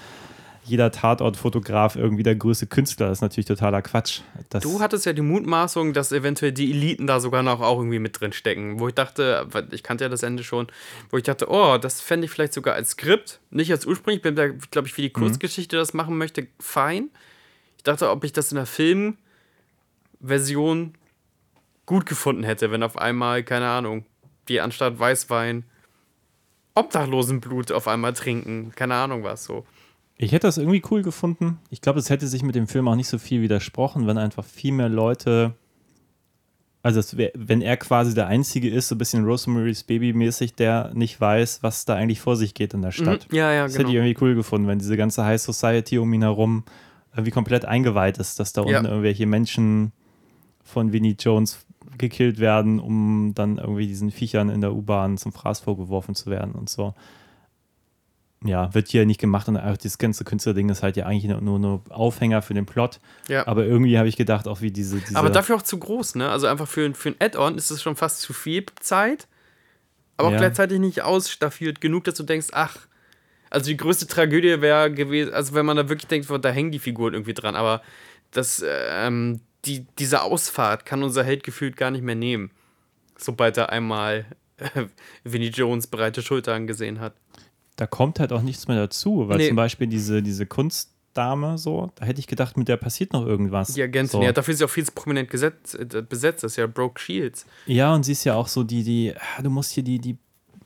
jeder 0.65 0.91
Tatortfotograf 0.91 1.95
irgendwie 1.95 2.23
der 2.23 2.35
größte 2.35 2.67
Künstler. 2.67 3.07
Das 3.07 3.19
ist 3.19 3.21
natürlich 3.21 3.45
totaler 3.45 3.81
Quatsch. 3.81 4.21
Das, 4.49 4.63
Du 4.63 4.79
hattest 4.79 5.05
ja 5.05 5.13
die 5.13 5.21
Mutmaßung, 5.21 5.93
dass 5.93 6.11
eventuell 6.11 6.51
die 6.51 6.71
Eliten 6.71 7.07
da 7.07 7.19
sogar 7.19 7.43
noch 7.43 7.61
auch 7.61 7.77
irgendwie 7.77 7.99
mit 7.99 8.19
drin 8.19 8.33
stecken. 8.33 8.79
Wo 8.79 8.87
ich 8.87 8.95
dachte, 8.95 9.47
ich 9.71 9.83
kannte 9.83 10.03
ja 10.03 10.09
das 10.09 10.23
Ende 10.23 10.43
schon, 10.43 10.67
wo 11.11 11.17
ich 11.17 11.23
dachte, 11.23 11.47
oh, 11.49 11.77
das 11.77 12.01
fände 12.01 12.25
ich 12.25 12.31
vielleicht 12.31 12.53
sogar 12.53 12.73
als 12.73 12.91
Skript, 12.91 13.39
nicht 13.51 13.71
als 13.71 13.85
ursprünglich, 13.85 14.23
bin 14.23 14.35
da, 14.35 14.47
glaube 14.47 14.87
ich, 14.87 14.97
wie 14.97 15.03
die 15.03 15.11
Kurzgeschichte 15.11 15.77
das 15.77 15.93
machen 15.93 16.17
möchte, 16.17 16.47
fein. 16.59 17.09
Ich 17.77 17.83
dachte, 17.83 18.09
ob 18.09 18.23
ich 18.23 18.33
das 18.33 18.51
in 18.51 18.55
der 18.55 18.65
Filmversion 18.65 19.17
gut 21.85 22.07
gefunden 22.07 22.43
hätte, 22.43 22.71
wenn 22.71 22.81
auf 22.81 22.97
einmal, 22.97 23.43
keine 23.43 23.67
Ahnung, 23.67 24.05
die 24.47 24.61
anstatt 24.61 24.97
Weißwein 24.97 25.63
Obdachlosenblut 26.75 27.71
auf 27.71 27.87
einmal 27.87 28.13
trinken. 28.13 28.73
Keine 28.75 28.95
Ahnung 28.95 29.23
was 29.23 29.45
so. 29.45 29.65
Ich 30.17 30.31
hätte 30.31 30.47
das 30.47 30.57
irgendwie 30.57 30.81
cool 30.91 31.01
gefunden. 31.01 31.59
Ich 31.69 31.81
glaube, 31.81 31.99
es 31.99 32.09
hätte 32.09 32.27
sich 32.27 32.43
mit 32.43 32.55
dem 32.55 32.67
Film 32.67 32.87
auch 32.87 32.95
nicht 32.95 33.07
so 33.09 33.17
viel 33.17 33.41
widersprochen, 33.41 34.07
wenn 34.07 34.17
einfach 34.17 34.45
viel 34.45 34.71
mehr 34.71 34.89
Leute. 34.89 35.53
Also, 36.83 37.17
wär, 37.17 37.31
wenn 37.33 37.61
er 37.61 37.77
quasi 37.77 38.13
der 38.13 38.27
Einzige 38.27 38.69
ist, 38.69 38.89
so 38.89 38.95
ein 38.95 38.99
bisschen 38.99 39.25
Rosemary's 39.25 39.83
Baby-mäßig, 39.83 40.53
der 40.53 40.91
nicht 40.93 41.19
weiß, 41.19 41.63
was 41.63 41.85
da 41.85 41.95
eigentlich 41.95 42.21
vor 42.21 42.35
sich 42.37 42.53
geht 42.53 42.73
in 42.75 42.83
der 42.83 42.91
Stadt. 42.91 43.27
Mhm. 43.31 43.37
Ja, 43.37 43.51
ja, 43.51 43.63
Das 43.63 43.73
genau. 43.73 43.87
hätte 43.89 43.97
ich 43.97 44.03
irgendwie 44.05 44.23
cool 44.23 44.35
gefunden, 44.35 44.67
wenn 44.67 44.77
diese 44.79 44.95
ganze 44.95 45.25
High 45.25 45.41
Society 45.41 45.97
um 45.97 46.13
ihn 46.13 46.21
herum 46.21 46.63
irgendwie 47.13 47.31
komplett 47.31 47.65
eingeweiht 47.65 48.17
ist, 48.19 48.39
dass 48.39 48.53
da 48.53 48.61
Ja. 48.63 48.77
unten 48.77 48.85
irgendwelche 48.91 49.25
Menschen 49.25 49.93
von 50.63 50.93
Vinnie 50.93 51.15
Jones 51.19 51.65
gekillt 51.97 52.39
werden, 52.39 52.79
um 52.79 53.31
dann 53.35 53.57
irgendwie 53.57 53.87
diesen 53.87 54.11
Viechern 54.11 54.49
in 54.49 54.61
der 54.61 54.73
U-Bahn 54.75 55.17
zum 55.17 55.31
Fraß 55.31 55.61
vorgeworfen 55.61 56.13
zu 56.13 56.29
werden 56.29 56.51
und 56.53 56.69
so. 56.69 56.93
Ja, 58.45 58.73
wird 58.73 58.87
hier 58.89 59.05
nicht 59.05 59.19
gemacht 59.19 59.47
und 59.47 59.57
auch 59.57 59.77
das 59.77 59.97
ganze 59.97 60.23
Künstlerding 60.23 60.69
ist 60.69 60.83
halt 60.83 60.97
ja 60.97 61.05
eigentlich 61.05 61.25
nur, 61.25 61.59
nur, 61.59 61.81
Aufhänger 61.89 62.41
für 62.41 62.53
den 62.53 62.65
Plot. 62.65 62.99
Ja. 63.27 63.47
Aber 63.47 63.65
irgendwie 63.65 63.97
habe 63.97 64.07
ich 64.07 64.17
gedacht, 64.17 64.47
auch 64.47 64.61
wie 64.61 64.71
diese. 64.71 64.97
diese 64.99 65.17
Aber 65.17 65.29
dafür 65.29 65.55
auch 65.55 65.63
zu 65.63 65.79
groß, 65.79 66.15
ne? 66.15 66.29
Also 66.29 66.47
einfach 66.47 66.67
für, 66.67 66.93
für 66.93 67.09
ein 67.09 67.15
Add-on 67.19 67.57
ist 67.57 67.71
es 67.71 67.81
schon 67.81 67.95
fast 67.95 68.21
zu 68.21 68.33
viel 68.33 68.65
Zeit, 68.79 69.27
aber 70.17 70.29
auch 70.29 70.33
Ja. 70.33 70.37
gleichzeitig 70.37 70.79
nicht 70.79 71.01
ausstaffiert 71.01 71.81
genug, 71.81 72.03
dass 72.03 72.15
du 72.15 72.23
denkst, 72.23 72.47
ach, 72.51 72.77
also 73.49 73.67
die 73.67 73.77
größte 73.77 74.07
Tragödie 74.07 74.61
wäre 74.61 74.91
gewesen, 74.91 75.33
also 75.33 75.53
wenn 75.55 75.65
man 75.65 75.77
da 75.77 75.89
wirklich 75.89 76.07
denkt, 76.07 76.29
da 76.29 76.49
hängen 76.49 76.71
die 76.71 76.79
Figuren 76.79 77.13
irgendwie 77.13 77.33
dran, 77.33 77.55
aber 77.55 77.81
das, 78.31 78.63
ähm, 78.67 79.41
die, 79.65 79.85
diese 79.97 80.21
Ausfahrt 80.21 80.85
kann 80.85 81.03
unser 81.03 81.23
Held 81.23 81.43
gefühlt 81.43 81.77
gar 81.77 81.91
nicht 81.91 82.03
mehr 82.03 82.15
nehmen, 82.15 82.51
sobald 83.17 83.57
er 83.57 83.69
einmal 83.69 84.25
äh, 84.57 84.85
Vinnie 85.23 85.49
Jones 85.49 85.87
breite 85.87 86.21
Schultern 86.21 86.67
gesehen 86.67 86.99
hat. 86.99 87.13
Da 87.77 87.87
kommt 87.87 88.19
halt 88.19 88.31
auch 88.31 88.41
nichts 88.41 88.67
mehr 88.67 88.77
dazu, 88.77 89.27
weil 89.27 89.37
Nee. 89.37 89.47
zum 89.49 89.55
Beispiel 89.57 89.87
diese, 89.87 90.21
diese 90.23 90.45
Kunstdame 90.45 91.57
so, 91.57 91.91
da 91.95 92.05
hätte 92.05 92.19
ich 92.19 92.27
gedacht, 92.27 92.57
mit 92.57 92.67
der 92.67 92.77
passiert 92.77 93.13
noch 93.13 93.25
irgendwas. 93.25 93.73
Die 93.73 93.81
Agentin, 93.83 94.09
so. 94.19 94.23
ja, 94.23 94.31
dafür 94.31 94.53
ist 94.53 94.59
sie 94.59 94.65
auch 94.65 94.69
viel 94.69 94.85
zu 94.85 94.91
prominent 94.93 95.29
gesetzt, 95.29 95.75
äh, 95.79 96.01
besetzt, 96.01 96.43
das 96.43 96.53
ist 96.53 96.57
ja 96.57 96.67
Brooke 96.67 96.99
Shields. 96.99 97.45
Ja, 97.65 97.93
und 97.93 98.03
sie 98.03 98.13
ist 98.13 98.23
ja 98.23 98.35
auch 98.35 98.47
so 98.47 98.63
die, 98.63 98.83
die, 98.83 99.13
ah, 99.15 99.41
du 99.41 99.49
musst 99.49 99.71
hier 99.71 99.83
die, 99.83 99.99
die 99.99 100.17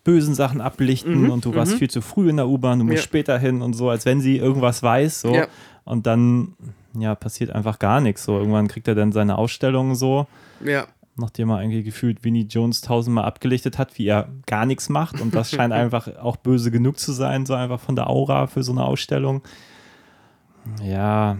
bösen 0.04 0.34
Sachen 0.34 0.62
ablichten 0.62 1.30
und 1.30 1.46
du 1.46 1.54
warst 1.56 1.74
viel 1.74 1.90
zu 1.90 2.02
früh 2.02 2.30
in 2.30 2.38
der 2.38 2.48
U-Bahn, 2.48 2.80
du 2.80 2.86
musst 2.86 2.94
Mhm, 2.94 2.98
Ja. 2.98 3.02
später 3.04 3.38
hin 3.38 3.62
und 3.62 3.74
so, 3.74 3.90
als 3.90 4.06
wenn 4.06 4.22
sie 4.22 4.38
irgendwas 4.38 4.82
weiß, 4.82 5.22
so. 5.22 5.34
Ja. 5.36 5.48
Und 5.86 6.06
dann, 6.08 6.54
ja, 6.98 7.16
passiert 7.16 7.50
einfach 7.52 7.80
gar 7.80 8.00
nichts. 8.02 8.24
So, 8.24 8.38
irgendwann 8.38 8.68
kriegt 8.68 8.88
er 8.88 8.96
dann 8.96 9.12
seine 9.12 9.38
Ausstellung 9.38 9.96
so, 9.96 10.28
Ja. 10.64 10.88
Nachdem 11.20 11.50
er 11.50 11.58
eigentlich 11.58 11.86
gefühlt 11.86 12.24
Vinnie 12.24 12.48
Jones 12.50 12.82
tausendmal 12.82 13.26
abgelichtet 13.26 13.78
hat, 13.78 13.98
wie 13.98 14.08
er 14.08 14.30
gar 14.46 14.66
nichts 14.66 14.90
macht. 14.90 15.22
Und 15.22 15.36
das 15.36 15.52
scheint 15.56 15.74
einfach 15.74 16.18
auch 16.18 16.38
böse 16.38 16.72
genug 16.72 17.00
zu 17.00 17.12
sein, 17.12 17.46
so 17.46 17.54
einfach 17.54 17.80
von 17.80 17.96
der 17.96 18.10
Aura 18.10 18.48
für 18.48 18.64
so 18.64 18.72
eine 18.72 18.84
Ausstellung. 18.84 19.42
Ja. 20.84 21.38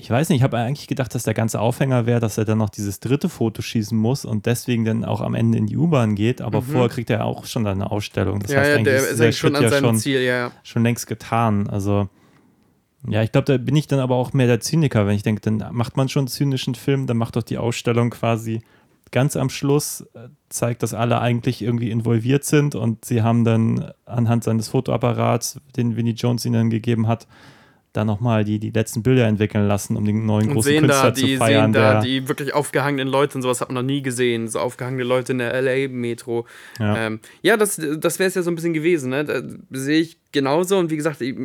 Ich 0.00 0.08
weiß 0.10 0.28
nicht, 0.28 0.38
ich 0.38 0.42
habe 0.44 0.56
eigentlich 0.58 0.86
gedacht, 0.86 1.12
dass 1.14 1.24
der 1.24 1.34
ganze 1.34 1.60
Aufhänger 1.60 2.06
wäre, 2.06 2.20
dass 2.20 2.38
er 2.38 2.44
dann 2.44 2.58
noch 2.58 2.70
dieses 2.70 3.00
dritte 3.00 3.28
Foto 3.28 3.62
schießen 3.62 3.98
muss 3.98 4.24
und 4.24 4.46
deswegen 4.46 4.84
dann 4.84 5.04
auch 5.04 5.20
am 5.20 5.34
Ende 5.34 5.58
in 5.58 5.66
die 5.66 5.76
U-Bahn 5.76 6.14
geht, 6.14 6.40
aber 6.40 6.62
vorher 6.62 6.88
kriegt 6.88 7.10
er 7.10 7.24
auch 7.24 7.46
schon 7.46 7.64
dann 7.64 7.80
eine 7.82 7.90
Ausstellung. 7.90 8.38
Das 8.38 8.50
Mhm. 8.50 8.54
Ja, 8.54 8.60
heißt, 8.60 8.70
ja, 8.70 8.76
eigentlich 8.76 8.84
der 8.94 8.96
ist 9.10 9.20
eigentlich 9.20 9.38
schon 9.38 9.50
Schritt 9.50 9.56
an 9.56 9.62
ja 9.64 9.68
seinem 9.70 9.84
schon, 9.84 9.96
Ziel, 9.98 10.20
ja, 10.20 10.36
ja. 10.36 10.50
schon 10.62 10.82
längst 10.84 11.06
getan. 11.08 11.68
Also, 11.68 12.08
ja, 13.06 13.22
ich 13.22 13.32
glaube, 13.32 13.44
da 13.44 13.58
bin 13.58 13.76
ich 13.76 13.86
dann 13.86 14.00
aber 14.00 14.16
auch 14.16 14.32
mehr 14.32 14.46
der 14.46 14.60
Zyniker, 14.60 15.06
wenn 15.06 15.14
ich 15.14 15.22
denke, 15.22 15.40
dann 15.40 15.64
macht 15.72 15.96
man 15.96 16.08
schon 16.08 16.22
einen 16.22 16.28
zynischen 16.28 16.74
Film, 16.74 17.06
dann 17.06 17.16
macht 17.16 17.36
doch 17.36 17.42
die 17.42 17.58
Ausstellung 17.58 18.10
quasi 18.10 18.60
ganz 19.10 19.36
am 19.36 19.50
Schluss, 19.50 20.02
äh, 20.14 20.28
zeigt, 20.48 20.82
dass 20.82 20.94
alle 20.94 21.20
eigentlich 21.20 21.62
irgendwie 21.62 21.90
involviert 21.90 22.44
sind 22.44 22.74
und 22.74 23.04
sie 23.04 23.22
haben 23.22 23.44
dann 23.44 23.92
anhand 24.04 24.44
seines 24.44 24.68
Fotoapparats, 24.68 25.60
den 25.76 25.96
Vinnie 25.96 26.12
Jones 26.12 26.44
ihnen 26.44 26.70
gegeben 26.70 27.06
hat, 27.06 27.26
da 27.92 28.04
nochmal 28.04 28.44
die, 28.44 28.58
die 28.58 28.70
letzten 28.70 29.02
Bilder 29.02 29.26
entwickeln 29.26 29.66
lassen, 29.66 29.96
um 29.96 30.04
den 30.04 30.26
neuen 30.26 30.48
Und 30.48 30.54
großen 30.54 30.72
sehen 30.72 30.80
Künstler 30.80 31.02
da, 31.02 31.10
die, 31.10 31.32
zu 31.32 31.38
feiern. 31.38 31.72
sehen 31.72 31.82
da 31.82 32.00
die 32.00 32.28
wirklich 32.28 32.54
aufgehangenen 32.54 33.08
Leute 33.08 33.36
und 33.36 33.42
sowas 33.42 33.60
hat 33.60 33.68
man 33.68 33.76
noch 33.76 33.88
nie 33.88 34.02
gesehen. 34.02 34.48
So 34.48 34.60
aufgehangene 34.60 35.04
Leute 35.04 35.32
in 35.32 35.38
der 35.38 35.60
LA-Metro. 35.60 36.46
Ja. 36.78 36.88
Ja, 36.88 37.06
ähm, 37.06 37.20
ja 37.42 37.56
das, 37.56 37.80
das 37.98 38.18
wäre 38.18 38.28
es 38.28 38.34
ja 38.34 38.42
so 38.42 38.50
ein 38.50 38.54
bisschen 38.54 38.74
gewesen. 38.74 39.10
Ne? 39.10 39.24
Da 39.24 39.42
sehe 39.70 40.00
ich 40.00 40.18
genauso 40.32 40.78
und 40.78 40.90
wie 40.90 40.96
gesagt, 40.96 41.20
ich, 41.20 41.36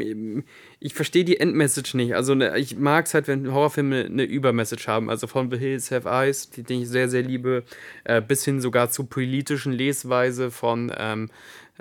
ich 0.79 0.93
verstehe 0.93 1.23
die 1.23 1.39
Endmessage 1.39 1.95
nicht. 1.95 2.15
Also 2.15 2.35
ne, 2.35 2.57
ich 2.57 2.77
mag 2.77 3.05
es 3.05 3.13
halt, 3.13 3.27
wenn 3.27 3.51
Horrorfilme 3.51 4.05
eine 4.05 4.23
Übermessage 4.23 4.87
haben. 4.87 5.09
Also 5.09 5.27
von 5.27 5.49
The 5.49 5.57
Hills 5.57 5.91
Have 5.91 6.09
Eyes, 6.09 6.49
die, 6.49 6.63
den 6.63 6.81
ich 6.81 6.89
sehr, 6.89 7.09
sehr 7.09 7.23
liebe, 7.23 7.63
äh, 8.03 8.21
bis 8.21 8.43
hin 8.45 8.61
sogar 8.61 8.89
zur 8.89 9.09
politischen 9.09 9.73
Lesweise 9.73 10.51
von 10.51 10.91
ähm, 10.97 11.29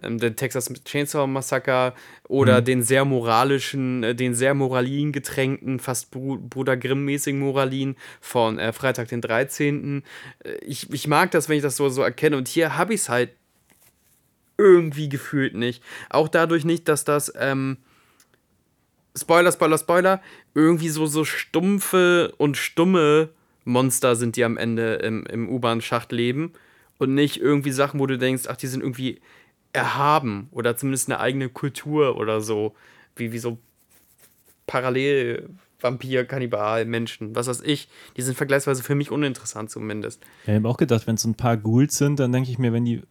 ähm, 0.00 0.18
der 0.18 0.36
Texas 0.36 0.72
Chainsaw 0.84 1.26
Massacre 1.26 1.94
oder 2.28 2.62
den 2.62 2.82
sehr 2.82 3.04
moralischen, 3.04 4.02
äh, 4.02 4.14
den 4.14 4.34
sehr 4.34 4.54
moralin 4.54 5.12
getränkten, 5.12 5.78
fast 5.78 6.10
Bru 6.10 6.38
Bruder 6.38 6.76
Grimm-mäßigen 6.76 7.40
Moralin 7.40 7.96
von 8.20 8.58
äh, 8.58 8.72
Freitag 8.72 9.08
den 9.08 9.20
13. 9.20 10.02
Äh, 10.44 10.52
ich, 10.62 10.92
ich 10.92 11.06
mag 11.06 11.30
das, 11.32 11.48
wenn 11.48 11.56
ich 11.56 11.62
das 11.62 11.76
so, 11.76 11.88
so 11.88 12.02
erkenne 12.02 12.36
und 12.36 12.48
hier 12.48 12.76
habe 12.76 12.94
ich 12.94 13.02
es 13.02 13.08
halt 13.08 13.30
irgendwie 14.56 15.08
gefühlt 15.08 15.54
nicht. 15.54 15.82
Auch 16.08 16.28
dadurch 16.28 16.64
nicht, 16.64 16.88
dass 16.88 17.04
das, 17.04 17.32
ähm, 17.38 17.78
Spoiler, 19.16 19.52
Spoiler, 19.52 19.78
Spoiler, 19.78 20.22
irgendwie 20.54 20.88
so, 20.88 21.06
so 21.06 21.24
stumpfe 21.24 22.32
und 22.38 22.56
stumme 22.56 23.28
Monster 23.64 24.16
sind, 24.16 24.36
die 24.36 24.44
am 24.44 24.56
Ende 24.56 24.94
im, 24.94 25.26
im 25.26 25.48
U-Bahn-Schacht 25.48 26.12
leben 26.12 26.52
und 26.98 27.14
nicht 27.14 27.40
irgendwie 27.40 27.72
Sachen, 27.72 28.00
wo 28.00 28.06
du 28.06 28.16
denkst, 28.16 28.44
ach, 28.48 28.56
die 28.56 28.66
sind 28.66 28.80
irgendwie 28.80 29.20
erhaben 29.72 30.48
oder 30.50 30.76
zumindest 30.76 31.08
eine 31.10 31.20
eigene 31.20 31.48
Kultur 31.48 32.16
oder 32.16 32.40
so, 32.40 32.74
wie, 33.16 33.32
wie 33.32 33.38
so 33.38 33.58
parallel 34.66 35.48
Vampir, 35.80 36.24
Kannibal, 36.24 36.84
Menschen, 36.84 37.34
was 37.34 37.48
weiß 37.48 37.62
ich, 37.62 37.88
die 38.16 38.22
sind 38.22 38.36
vergleichsweise 38.36 38.82
für 38.82 38.94
mich 38.94 39.10
uninteressant 39.10 39.70
zumindest. 39.70 40.22
Ja, 40.46 40.52
ich 40.54 40.58
habe 40.58 40.68
auch 40.68 40.76
gedacht, 40.76 41.06
wenn 41.06 41.16
es 41.16 41.22
so 41.22 41.28
ein 41.28 41.34
paar 41.34 41.56
Ghouls 41.56 41.98
sind, 41.98 42.20
dann 42.20 42.30
denke 42.32 42.50
ich 42.50 42.58
mir, 42.58 42.72
wenn 42.72 42.84
die 42.84 42.96
äh, 42.96 43.02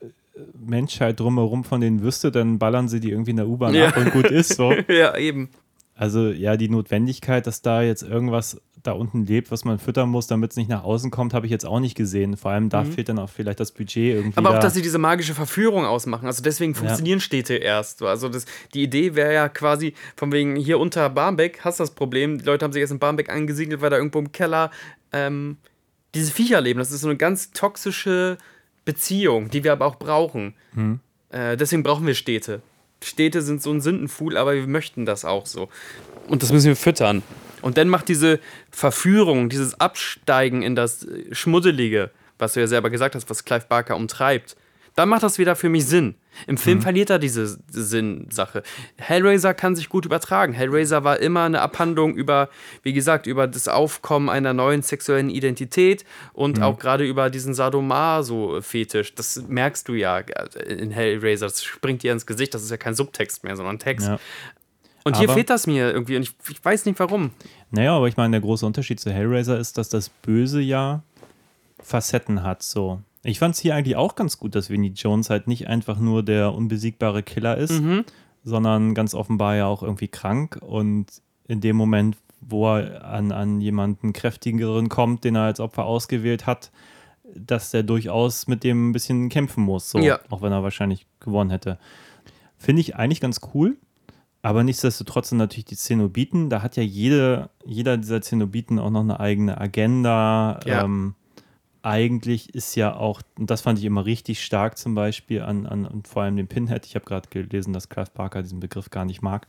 Menschheit 0.65 1.19
drumherum 1.19 1.63
von 1.65 1.81
denen 1.81 2.01
wüsste, 2.01 2.31
dann 2.31 2.59
ballern 2.59 2.87
sie 2.87 3.01
die 3.01 3.11
irgendwie 3.11 3.31
in 3.31 3.37
der 3.37 3.47
U-Bahn 3.47 3.73
Ja. 3.73 3.89
ab 3.89 3.97
und 3.97 4.11
gut 4.11 4.31
ist 4.31 4.55
so. 4.55 4.71
ja, 4.87 5.17
eben. 5.17 5.49
Also 5.95 6.29
ja, 6.29 6.55
die 6.57 6.69
Notwendigkeit, 6.69 7.45
dass 7.45 7.61
da 7.61 7.81
jetzt 7.81 8.03
irgendwas 8.03 8.59
da 8.83 8.93
unten 8.93 9.25
lebt, 9.25 9.51
was 9.51 9.65
man 9.65 9.79
füttern 9.79 10.09
muss, 10.09 10.27
damit 10.27 10.51
es 10.51 10.57
nicht 10.57 10.69
nach 10.69 10.83
außen 10.83 11.11
kommt, 11.11 11.33
habe 11.33 11.45
ich 11.45 11.51
jetzt 11.51 11.65
auch 11.65 11.79
nicht 11.79 11.95
gesehen. 11.95 12.37
Vor 12.37 12.51
allem 12.51 12.69
da 12.69 12.83
fehlt 12.83 13.09
dann 13.09 13.19
auch 13.19 13.29
vielleicht 13.29 13.59
das 13.59 13.71
Budget 13.71 14.15
irgendwie. 14.15 14.39
Mhm. 14.39 14.45
Aber 14.45 14.49
auch, 14.49 14.59
da. 14.59 14.61
dass 14.61 14.73
sie 14.73 14.81
diese 14.81 14.97
magische 14.97 15.33
Verführung 15.33 15.85
ausmachen. 15.85 16.25
Also 16.25 16.41
deswegen 16.41 16.75
funktionieren 16.75 17.19
Städte 17.19 17.55
erst. 17.55 17.99
so. 17.99 18.07
Also 18.07 18.29
das, 18.29 18.45
die 18.73 18.83
Idee 18.83 19.15
wäre 19.15 19.33
ja 19.33 19.49
quasi, 19.49 19.93
von 20.15 20.31
wegen 20.31 20.55
hier 20.55 20.79
unter 20.79 21.09
Barmbek 21.09 21.63
hast 21.63 21.79
du 21.79 21.83
das 21.83 21.91
Problem, 21.91 22.39
die 22.39 22.45
Leute 22.45 22.65
haben 22.65 22.73
sich 22.73 22.81
jetzt 22.81 22.91
in 22.91 22.99
Barmbek 22.99 23.29
angesiedelt, 23.29 23.81
weil 23.81 23.89
da 23.89 23.97
irgendwo 23.97 24.19
im 24.19 24.31
Keller 24.31 24.71
ähm, 25.11 25.57
diese 26.15 26.31
Viecher 26.31 26.61
leben. 26.61 26.79
Das 26.79 26.91
ist 26.91 27.01
so 27.01 27.07
eine 27.07 27.17
ganz 27.17 27.51
toxische 27.51 28.37
Beziehung, 28.85 29.49
die 29.49 29.63
wir 29.63 29.73
aber 29.73 29.85
auch 29.85 29.95
brauchen. 29.95 30.53
Äh, 31.29 31.57
deswegen 31.57 31.83
brauchen 31.83 32.05
wir 32.05 32.15
Städte. 32.15 32.61
Städte 33.03 33.41
sind 33.41 33.61
so 33.61 33.71
ein 33.71 33.81
Sündenfuhl, 33.81 34.37
aber 34.37 34.53
wir 34.53 34.67
möchten 34.67 35.05
das 35.05 35.25
auch 35.25 35.45
so. 35.45 35.69
Und 36.27 36.43
das 36.43 36.51
müssen 36.51 36.67
wir 36.67 36.75
füttern. 36.75 37.23
Und 37.61 37.77
dann 37.77 37.87
macht 37.87 38.07
diese 38.09 38.39
Verführung, 38.71 39.49
dieses 39.49 39.79
Absteigen 39.79 40.61
in 40.61 40.75
das 40.75 41.03
äh, 41.03 41.33
Schmuddelige, 41.33 42.11
was 42.37 42.53
du 42.53 42.59
ja 42.59 42.67
selber 42.67 42.89
gesagt 42.89 43.15
hast, 43.15 43.29
was 43.29 43.45
Clive 43.45 43.65
Barker 43.69 43.95
umtreibt, 43.95 44.55
dann 44.95 45.07
macht 45.09 45.23
das 45.23 45.37
wieder 45.37 45.55
für 45.55 45.69
mich 45.69 45.85
Sinn. 45.85 46.15
Im 46.47 46.57
Film 46.57 46.81
verliert 46.81 47.09
er 47.09 47.19
diese 47.19 47.59
Sinnsache. 47.69 48.63
Hellraiser 48.97 49.53
kann 49.53 49.75
sich 49.75 49.89
gut 49.89 50.05
übertragen. 50.05 50.53
Hellraiser 50.53 51.03
war 51.03 51.19
immer 51.19 51.43
eine 51.43 51.61
Abhandlung 51.61 52.15
über, 52.15 52.49
wie 52.83 52.93
gesagt, 52.93 53.27
über 53.27 53.47
das 53.47 53.67
Aufkommen 53.67 54.29
einer 54.29 54.53
neuen 54.53 54.81
sexuellen 54.81 55.29
Identität 55.29 56.05
und 56.33 56.61
auch 56.61 56.79
gerade 56.79 57.05
über 57.05 57.29
diesen 57.29 57.53
Sadomaso-Fetisch. 57.53 59.15
Das 59.15 59.43
merkst 59.47 59.87
du 59.87 59.93
ja 59.93 60.19
in 60.67 60.91
Hellraiser. 60.91 61.47
Das 61.47 61.63
springt 61.63 62.03
dir 62.03 62.11
ins 62.11 62.25
Gesicht. 62.25 62.53
Das 62.53 62.63
ist 62.63 62.71
ja 62.71 62.77
kein 62.77 62.95
Subtext 62.95 63.43
mehr, 63.43 63.55
sondern 63.55 63.79
Text. 63.79 64.07
Ja. 64.07 64.19
Und 65.03 65.17
hier 65.17 65.27
Aber- 65.27 65.35
fehlt 65.35 65.49
das 65.49 65.67
mir 65.67 65.91
irgendwie 65.91 66.15
und 66.15 66.23
ich, 66.23 66.33
ich 66.49 66.63
weiß 66.63 66.85
nicht 66.85 66.99
warum. 66.99 67.31
Naja, 67.71 67.95
aber 67.95 68.07
ich 68.07 68.17
meine, 68.17 68.31
der 68.31 68.41
große 68.41 68.65
Unterschied 68.65 68.99
zu 68.99 69.11
Hellraiser 69.11 69.57
ist, 69.57 69.77
dass 69.77 69.89
das 69.89 70.09
Böse 70.09 70.61
ja 70.61 71.01
Facetten 71.81 72.43
hat. 72.43 72.63
So. 72.63 73.01
Ich 73.23 73.39
fand 73.39 73.55
es 73.55 73.61
hier 73.61 73.75
eigentlich 73.75 73.95
auch 73.95 74.15
ganz 74.15 74.37
gut, 74.37 74.55
dass 74.55 74.69
Vinnie 74.69 74.93
Jones 74.95 75.29
halt 75.29 75.47
nicht 75.47 75.67
einfach 75.67 75.97
nur 75.99 76.23
der 76.23 76.53
unbesiegbare 76.53 77.23
Killer 77.23 77.57
ist, 77.57 77.81
sondern 78.43 78.93
ganz 78.93 79.13
offenbar 79.13 79.55
ja 79.55 79.65
auch 79.67 79.83
irgendwie 79.83 80.07
krank 80.07 80.59
und 80.61 81.05
in 81.47 81.61
dem 81.61 81.75
Moment, 81.75 82.17
wo 82.39 82.75
er 82.75 83.05
an, 83.05 83.31
an 83.31 83.61
jemanden 83.61 84.13
kräftigeren 84.13 84.89
kommt, 84.89 85.23
den 85.23 85.35
er 85.35 85.43
als 85.43 85.59
Opfer 85.59 85.85
ausgewählt 85.85 86.45
hat, 86.47 86.71
dass 87.35 87.71
der 87.71 87.83
durchaus 87.83 88.47
mit 88.47 88.63
dem 88.63 88.89
ein 88.89 88.91
bisschen 88.93 89.29
kämpfen 89.29 89.63
muss, 89.63 89.89
so, 89.91 89.99
Ja. 89.99 90.19
auch 90.29 90.41
wenn 90.41 90.51
er 90.51 90.63
wahrscheinlich 90.63 91.05
gewonnen 91.19 91.49
hätte. 91.51 91.77
Finde 92.57 92.81
ich 92.81 92.95
eigentlich 92.95 93.21
ganz 93.21 93.39
cool. 93.53 93.77
Aber 94.43 94.63
nichtsdestotrotz 94.63 95.29
sind 95.29 95.37
natürlich 95.37 95.65
die 95.65 95.77
Zenobiten, 95.77 96.49
da 96.49 96.63
hat 96.63 96.75
ja 96.75 96.83
jede, 96.83 97.49
jeder 97.63 97.97
dieser 97.97 98.21
Zenobiten 98.21 98.79
auch 98.79 98.89
noch 98.89 99.01
eine 99.01 99.19
eigene 99.19 99.59
Agenda. 99.59 100.59
Ja. 100.65 100.83
Ähm, 100.83 101.13
eigentlich 101.83 102.53
ist 102.53 102.75
ja 102.75 102.95
auch, 102.95 103.21
und 103.37 103.49
das 103.49 103.61
fand 103.61 103.79
ich 103.79 103.85
immer 103.85 104.05
richtig 104.05 104.43
stark 104.43 104.77
zum 104.77 104.95
Beispiel 104.95 105.41
an, 105.41 105.65
an 105.65 105.85
und 105.85 106.07
vor 106.07 106.23
allem 106.23 106.35
den 106.35 106.47
Pinhead. 106.47 106.85
Ich 106.85 106.95
habe 106.95 107.05
gerade 107.05 107.29
gelesen, 107.29 107.73
dass 107.73 107.89
Clive 107.89 108.11
Barker 108.13 108.41
diesen 108.41 108.59
Begriff 108.59 108.89
gar 108.89 109.05
nicht 109.05 109.21
mag. 109.21 109.47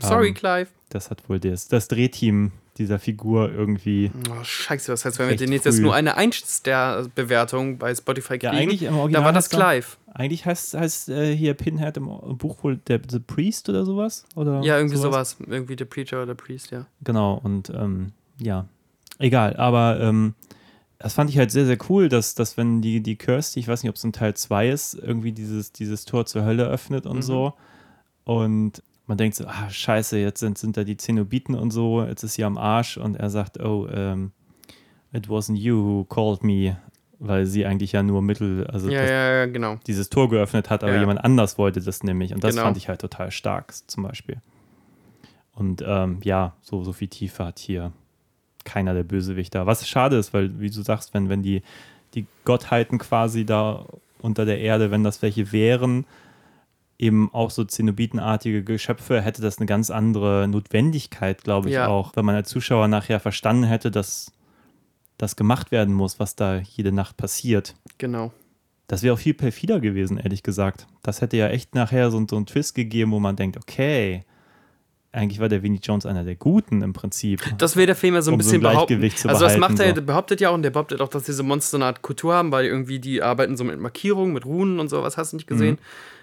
Sorry, 0.00 0.28
Ähm, 0.28 0.34
Clive. 0.34 0.68
Das 0.90 1.10
hat 1.10 1.28
wohl 1.28 1.40
das, 1.40 1.68
das 1.68 1.88
Drehteam 1.88 2.52
dieser 2.78 2.98
Figur 2.98 3.50
irgendwie. 3.52 4.10
Oh, 4.30 4.42
scheiße, 4.42 4.92
was 4.92 5.04
heißt, 5.04 5.18
wenn 5.18 5.28
wir 5.28 5.36
demnächst 5.36 5.66
jetzt 5.66 5.80
nur 5.80 5.94
eine 5.94 6.16
Einstern-Bewertung 6.16 7.78
bei 7.78 7.94
Spotify 7.94 8.38
kriegen? 8.38 8.44
Ja, 8.44 8.58
eigentlich 8.58 8.82
im 8.82 8.96
Original 8.96 9.22
da 9.22 9.26
war 9.26 9.32
das 9.32 9.50
Clive. 9.50 9.86
Eigentlich 10.12 10.46
heißt, 10.46 10.74
heißt 10.74 11.08
äh, 11.10 11.36
hier 11.36 11.54
Pinhead 11.54 11.96
im 11.96 12.06
Buch 12.38 12.62
wohl 12.62 12.76
der 12.76 13.00
The 13.08 13.18
Priest 13.18 13.68
oder 13.68 13.84
sowas? 13.84 14.24
Oder 14.34 14.62
Ja, 14.62 14.76
irgendwie 14.76 14.96
sowas. 14.96 15.36
Irgendwie 15.46 15.76
der 15.76 15.84
Preacher 15.84 16.22
oder 16.22 16.34
Priest, 16.34 16.70
ja. 16.70 16.86
Genau, 17.04 17.40
und 17.42 17.70
ähm, 17.70 18.12
ja, 18.38 18.66
egal, 19.18 19.56
aber 19.56 20.00
ähm, 20.00 20.34
das 20.98 21.14
fand 21.14 21.30
ich 21.30 21.38
halt 21.38 21.50
sehr, 21.50 21.66
sehr 21.66 21.78
cool, 21.88 22.08
dass, 22.08 22.34
dass 22.34 22.56
wenn 22.56 22.82
die, 22.82 23.00
die 23.00 23.16
Kirsty, 23.16 23.60
ich 23.60 23.68
weiß 23.68 23.82
nicht, 23.82 23.90
ob 23.90 23.96
es 23.96 24.04
in 24.04 24.12
Teil 24.12 24.34
2 24.34 24.68
ist, 24.68 24.94
irgendwie 24.94 25.32
dieses, 25.32 25.72
dieses 25.72 26.04
Tor 26.04 26.26
zur 26.26 26.44
Hölle 26.44 26.66
öffnet 26.66 27.06
und 27.06 27.22
so. 27.22 27.54
Und 28.24 28.82
man 29.08 29.18
denkt 29.18 29.36
so, 29.36 29.46
ah, 29.46 29.68
scheiße, 29.68 30.18
jetzt 30.18 30.38
sind, 30.40 30.58
sind 30.58 30.76
da 30.76 30.84
die 30.84 30.96
Zenobiten 30.96 31.54
und 31.56 31.70
so, 31.72 32.04
jetzt 32.04 32.22
ist 32.22 32.34
sie 32.34 32.44
am 32.44 32.56
Arsch 32.58 32.96
und 32.96 33.16
er 33.16 33.30
sagt, 33.30 33.58
oh, 33.60 33.88
ähm, 33.92 34.30
it 35.12 35.26
wasn't 35.28 35.56
you 35.56 35.76
who 35.82 36.04
called 36.04 36.44
me, 36.44 36.76
weil 37.18 37.46
sie 37.46 37.66
eigentlich 37.66 37.92
ja 37.92 38.02
nur 38.04 38.22
Mittel, 38.22 38.66
also 38.68 38.88
Ja, 38.90 39.00
das, 39.00 39.10
ja, 39.10 39.46
genau. 39.46 39.76
dieses 39.86 40.08
Tor 40.10 40.28
geöffnet 40.28 40.70
hat, 40.70 40.84
aber 40.84 40.94
Ja. 40.94 41.00
jemand 41.00 41.24
anders 41.24 41.58
wollte 41.58 41.80
das 41.80 42.04
nämlich. 42.04 42.32
Und 42.34 42.44
das 42.44 42.52
Genau. 42.54 42.62
fand 42.66 42.76
ich 42.76 42.88
halt 42.88 43.00
total 43.00 43.30
stark, 43.32 43.72
zum 43.88 44.04
Beispiel. 44.04 44.36
Und 45.54 45.82
ähm, 45.84 46.20
ja, 46.22 46.54
so, 46.60 46.84
so 46.84 46.92
viel 46.92 47.08
Tiefe 47.08 47.44
hat 47.44 47.58
hier 47.58 47.92
keiner 48.64 48.94
der 48.94 49.02
Bösewichter. 49.02 49.66
Was 49.66 49.88
schade 49.88 50.16
ist, 50.16 50.32
weil, 50.34 50.60
wie 50.60 50.70
du 50.70 50.82
sagst, 50.82 51.14
wenn, 51.14 51.28
wenn 51.28 51.42
die, 51.42 51.62
die 52.14 52.26
Gottheiten 52.44 52.98
quasi 52.98 53.44
da 53.44 53.86
unter 54.20 54.44
der 54.44 54.60
Erde, 54.60 54.90
wenn 54.90 55.02
das 55.02 55.22
welche 55.22 55.50
wären, 55.50 56.04
eben 56.98 57.32
auch 57.32 57.50
so 57.50 57.64
Zenobitenartige 57.64 58.64
Geschöpfe, 58.64 59.22
hätte 59.22 59.40
das 59.40 59.58
eine 59.58 59.66
ganz 59.66 59.90
andere 59.90 60.48
Notwendigkeit, 60.48 61.44
glaube 61.44 61.68
ich 61.68 61.74
Ja. 61.76 61.86
auch, 61.86 62.16
wenn 62.16 62.24
man 62.24 62.34
als 62.34 62.48
Zuschauer 62.48 62.88
nachher 62.88 63.20
verstanden 63.20 63.64
hätte, 63.64 63.90
dass 63.90 64.32
das 65.16 65.36
gemacht 65.36 65.70
werden 65.70 65.94
muss, 65.94 66.18
was 66.18 66.36
da 66.36 66.58
jede 66.58 66.92
Nacht 66.92 67.16
passiert. 67.16 67.74
Genau. 67.98 68.32
Das 68.88 69.02
wäre 69.02 69.14
auch 69.14 69.18
viel 69.18 69.34
perfider 69.34 69.80
gewesen, 69.80 70.16
ehrlich 70.16 70.42
gesagt. 70.42 70.86
Das 71.02 71.20
hätte 71.20 71.36
ja 71.36 71.48
echt 71.48 71.74
nachher 71.74 72.10
so, 72.10 72.24
so 72.28 72.36
einen 72.36 72.46
Twist 72.46 72.74
gegeben, 72.74 73.12
wo 73.12 73.20
man 73.20 73.36
denkt, 73.36 73.56
okay, 73.56 74.24
eigentlich 75.12 75.40
war 75.40 75.48
der 75.48 75.62
Vinnie 75.62 75.80
Jones 75.82 76.06
einer 76.06 76.24
der 76.24 76.36
Guten 76.36 76.82
im 76.82 76.92
Prinzip. 76.92 77.42
Das 77.58 77.76
will 77.76 77.86
der 77.86 77.96
Film 77.96 78.14
ja 78.14 78.22
so 78.22 78.30
ein 78.30 78.34
Um 78.34 78.40
so 78.40 78.50
bisschen 78.50 78.66
ein 78.66 78.72
behaupten. 78.72 79.02
Also 79.28 79.44
das 79.44 79.56
macht 79.58 79.78
er, 79.80 79.94
so. 79.94 80.02
behauptet 80.02 80.40
ja 80.40 80.50
auch 80.50 80.54
und 80.54 80.62
der 80.62 80.70
behauptet 80.70 81.00
auch, 81.00 81.08
dass 81.08 81.24
diese 81.24 81.42
Monster 81.42 81.76
eine 81.76 81.86
Art 81.86 82.02
Kultur 82.02 82.34
haben, 82.34 82.52
weil 82.52 82.66
irgendwie 82.66 82.98
die 82.98 83.22
arbeiten 83.22 83.56
so 83.56 83.64
mit 83.64 83.78
Markierungen, 83.78 84.32
mit 84.32 84.44
Runen 84.44 84.80
und 84.80 84.88
sowas, 84.88 85.16
hast 85.16 85.32
du 85.32 85.36
nicht 85.36 85.46
gesehen. 85.46 85.74
Mhm. 85.76 86.17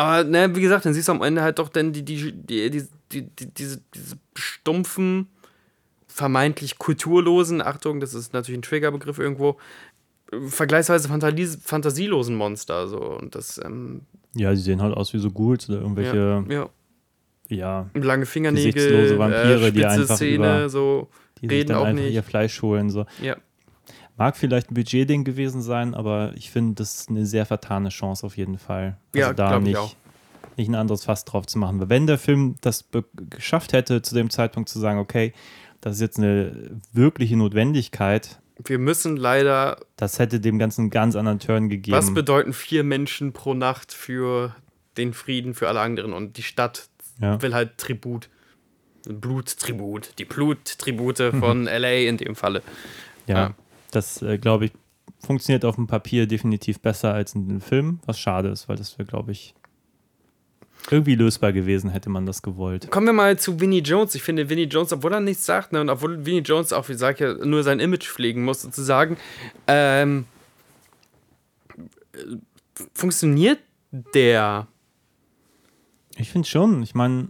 Aber 0.00 0.24
ne, 0.24 0.56
wie 0.56 0.62
gesagt, 0.62 0.86
dann 0.86 0.94
siehst 0.94 1.08
du 1.08 1.12
am 1.12 1.20
Ende 1.22 1.42
halt 1.42 1.58
doch 1.58 1.68
dann 1.68 1.92
die, 1.92 2.02
die, 2.02 2.32
die, 2.32 2.70
die, 2.70 2.86
die, 3.12 3.22
die 3.28 3.46
diese, 3.52 3.82
diese 3.94 4.16
stumpfen, 4.34 5.28
vermeintlich 6.06 6.78
kulturlosen, 6.78 7.60
Achtung, 7.60 8.00
das 8.00 8.14
ist 8.14 8.32
natürlich 8.32 8.60
ein 8.60 8.62
Triggerbegriff 8.62 9.18
irgendwo, 9.18 9.58
vergleichsweise 10.48 11.06
fantasie 11.08 11.46
fantasielosen 11.62 12.34
Monster. 12.34 12.88
So. 12.88 12.98
Und 12.98 13.34
das, 13.34 13.60
ähm, 13.62 14.02
Ja, 14.34 14.54
sie 14.56 14.62
sehen 14.62 14.80
halt 14.80 14.96
aus 14.96 15.12
wie 15.12 15.18
so 15.18 15.30
Ghouls 15.30 15.68
oder 15.68 15.80
irgendwelche, 15.82 16.44
ja, 16.48 16.54
ja, 16.54 16.70
ja, 17.48 17.90
lange 17.94 18.24
Fingernägel, 18.24 18.72
Gesichtslose 18.72 19.18
Vampire, 19.18 19.66
äh, 19.66 19.72
die 19.72 19.80
spitze 19.80 19.88
einfach 19.88 20.16
Zähne, 20.16 20.36
über- 20.60 20.68
so. 20.70 21.08
die 21.42 21.48
sich 21.48 21.50
Reden 21.58 21.68
dann 21.68 21.76
auch 21.78 21.84
einfach 21.84 22.02
nicht. 22.04 22.14
ihr 22.14 22.22
Fleisch 22.22 22.62
holen. 22.62 22.88
So. 22.88 23.04
Ja. 23.20 23.36
Mag 24.20 24.36
vielleicht 24.36 24.70
ein 24.70 24.74
Budgetding 24.74 25.24
gewesen 25.24 25.62
sein, 25.62 25.94
aber 25.94 26.32
ich 26.36 26.50
finde, 26.50 26.74
das 26.74 26.94
ist 26.94 27.08
eine 27.08 27.24
sehr 27.24 27.46
vertane 27.46 27.88
Chance 27.88 28.26
auf 28.26 28.36
jeden 28.36 28.58
Fall. 28.58 28.98
Also 29.14 29.28
Ja, 29.28 29.32
da 29.32 29.48
glaub 29.48 29.62
ich 29.62 29.68
nicht, 29.68 29.76
auch. 29.78 29.96
nicht 30.58 30.68
ein 30.68 30.74
anderes 30.74 31.04
Fass 31.04 31.24
drauf 31.24 31.46
zu 31.46 31.58
machen. 31.58 31.80
Weil 31.80 31.88
wenn 31.88 32.06
der 32.06 32.18
Film 32.18 32.56
das 32.60 32.84
geschafft 33.30 33.72
hätte, 33.72 34.02
zu 34.02 34.14
dem 34.14 34.28
Zeitpunkt 34.28 34.68
zu 34.68 34.78
sagen, 34.78 34.98
okay, 34.98 35.32
das 35.80 35.94
ist 35.94 36.00
jetzt 36.02 36.18
eine 36.18 36.78
wirkliche 36.92 37.34
Notwendigkeit, 37.38 38.38
Wir 38.62 38.78
müssen 38.78 39.16
leider 39.16 39.78
das 39.96 40.18
hätte 40.18 40.38
dem 40.38 40.58
Ganzen 40.58 40.82
einen 40.82 40.90
ganz 40.90 41.16
anderen 41.16 41.38
Turn 41.38 41.70
gegeben. 41.70 41.96
Was 41.96 42.12
bedeuten 42.12 42.52
vier 42.52 42.84
Menschen 42.84 43.32
pro 43.32 43.54
Nacht 43.54 43.90
für 43.94 44.54
den 44.98 45.14
Frieden 45.14 45.54
für 45.54 45.66
alle 45.68 45.80
anderen? 45.80 46.12
Und 46.12 46.36
die 46.36 46.42
Stadt 46.42 46.90
Ja. 47.22 47.40
will 47.40 47.54
halt 47.54 47.78
Tribut. 47.78 48.28
Bluttribut. 49.08 50.12
Die 50.18 50.26
Bluttribute 50.26 51.32
von 51.38 51.64
LA 51.64 52.06
in 52.06 52.18
dem 52.18 52.34
Falle. 52.36 52.62
Ja, 53.26 53.34
Ja. 53.36 53.54
Das 53.90 54.22
äh, 54.22 54.38
glaube 54.38 54.66
ich 54.66 54.72
funktioniert 55.24 55.64
auf 55.64 55.76
dem 55.76 55.86
Papier 55.86 56.26
definitiv 56.26 56.80
besser 56.80 57.12
als 57.12 57.34
in 57.34 57.48
dem 57.48 57.60
Film, 57.60 58.00
was 58.06 58.18
schade 58.18 58.48
ist, 58.48 58.68
weil 58.68 58.76
das 58.76 58.98
wäre, 58.98 59.06
glaube 59.06 59.32
ich, 59.32 59.54
irgendwie 60.90 61.14
lösbar 61.14 61.52
gewesen, 61.52 61.90
hätte 61.90 62.08
man 62.08 62.24
das 62.24 62.40
gewollt. 62.40 62.90
Kommen 62.90 63.06
wir 63.06 63.12
mal 63.12 63.38
zu 63.38 63.60
Vinnie 63.60 63.82
Jones. 63.82 64.14
Ich 64.14 64.22
finde, 64.22 64.48
Vinnie 64.48 64.64
Jones, 64.64 64.92
obwohl 64.92 65.12
er 65.12 65.20
nichts 65.20 65.44
sagt, 65.44 65.72
ne, 65.72 65.80
und 65.80 65.90
obwohl 65.90 66.24
Vinnie 66.24 66.40
Jones 66.40 66.72
auch, 66.72 66.88
wie 66.88 66.94
sag 66.94 67.16
ich 67.16 67.20
ja, 67.20 67.34
nur 67.34 67.62
sein 67.62 67.80
Image 67.80 68.08
pflegen 68.08 68.44
muss, 68.44 68.62
sozusagen, 68.62 69.18
ähm, 69.66 70.24
äh, 72.14 72.36
funktioniert 72.94 73.58
der. 73.90 74.68
Ich 76.16 76.30
finde 76.30 76.48
schon. 76.48 76.82
Ich 76.82 76.94
meine, 76.94 77.28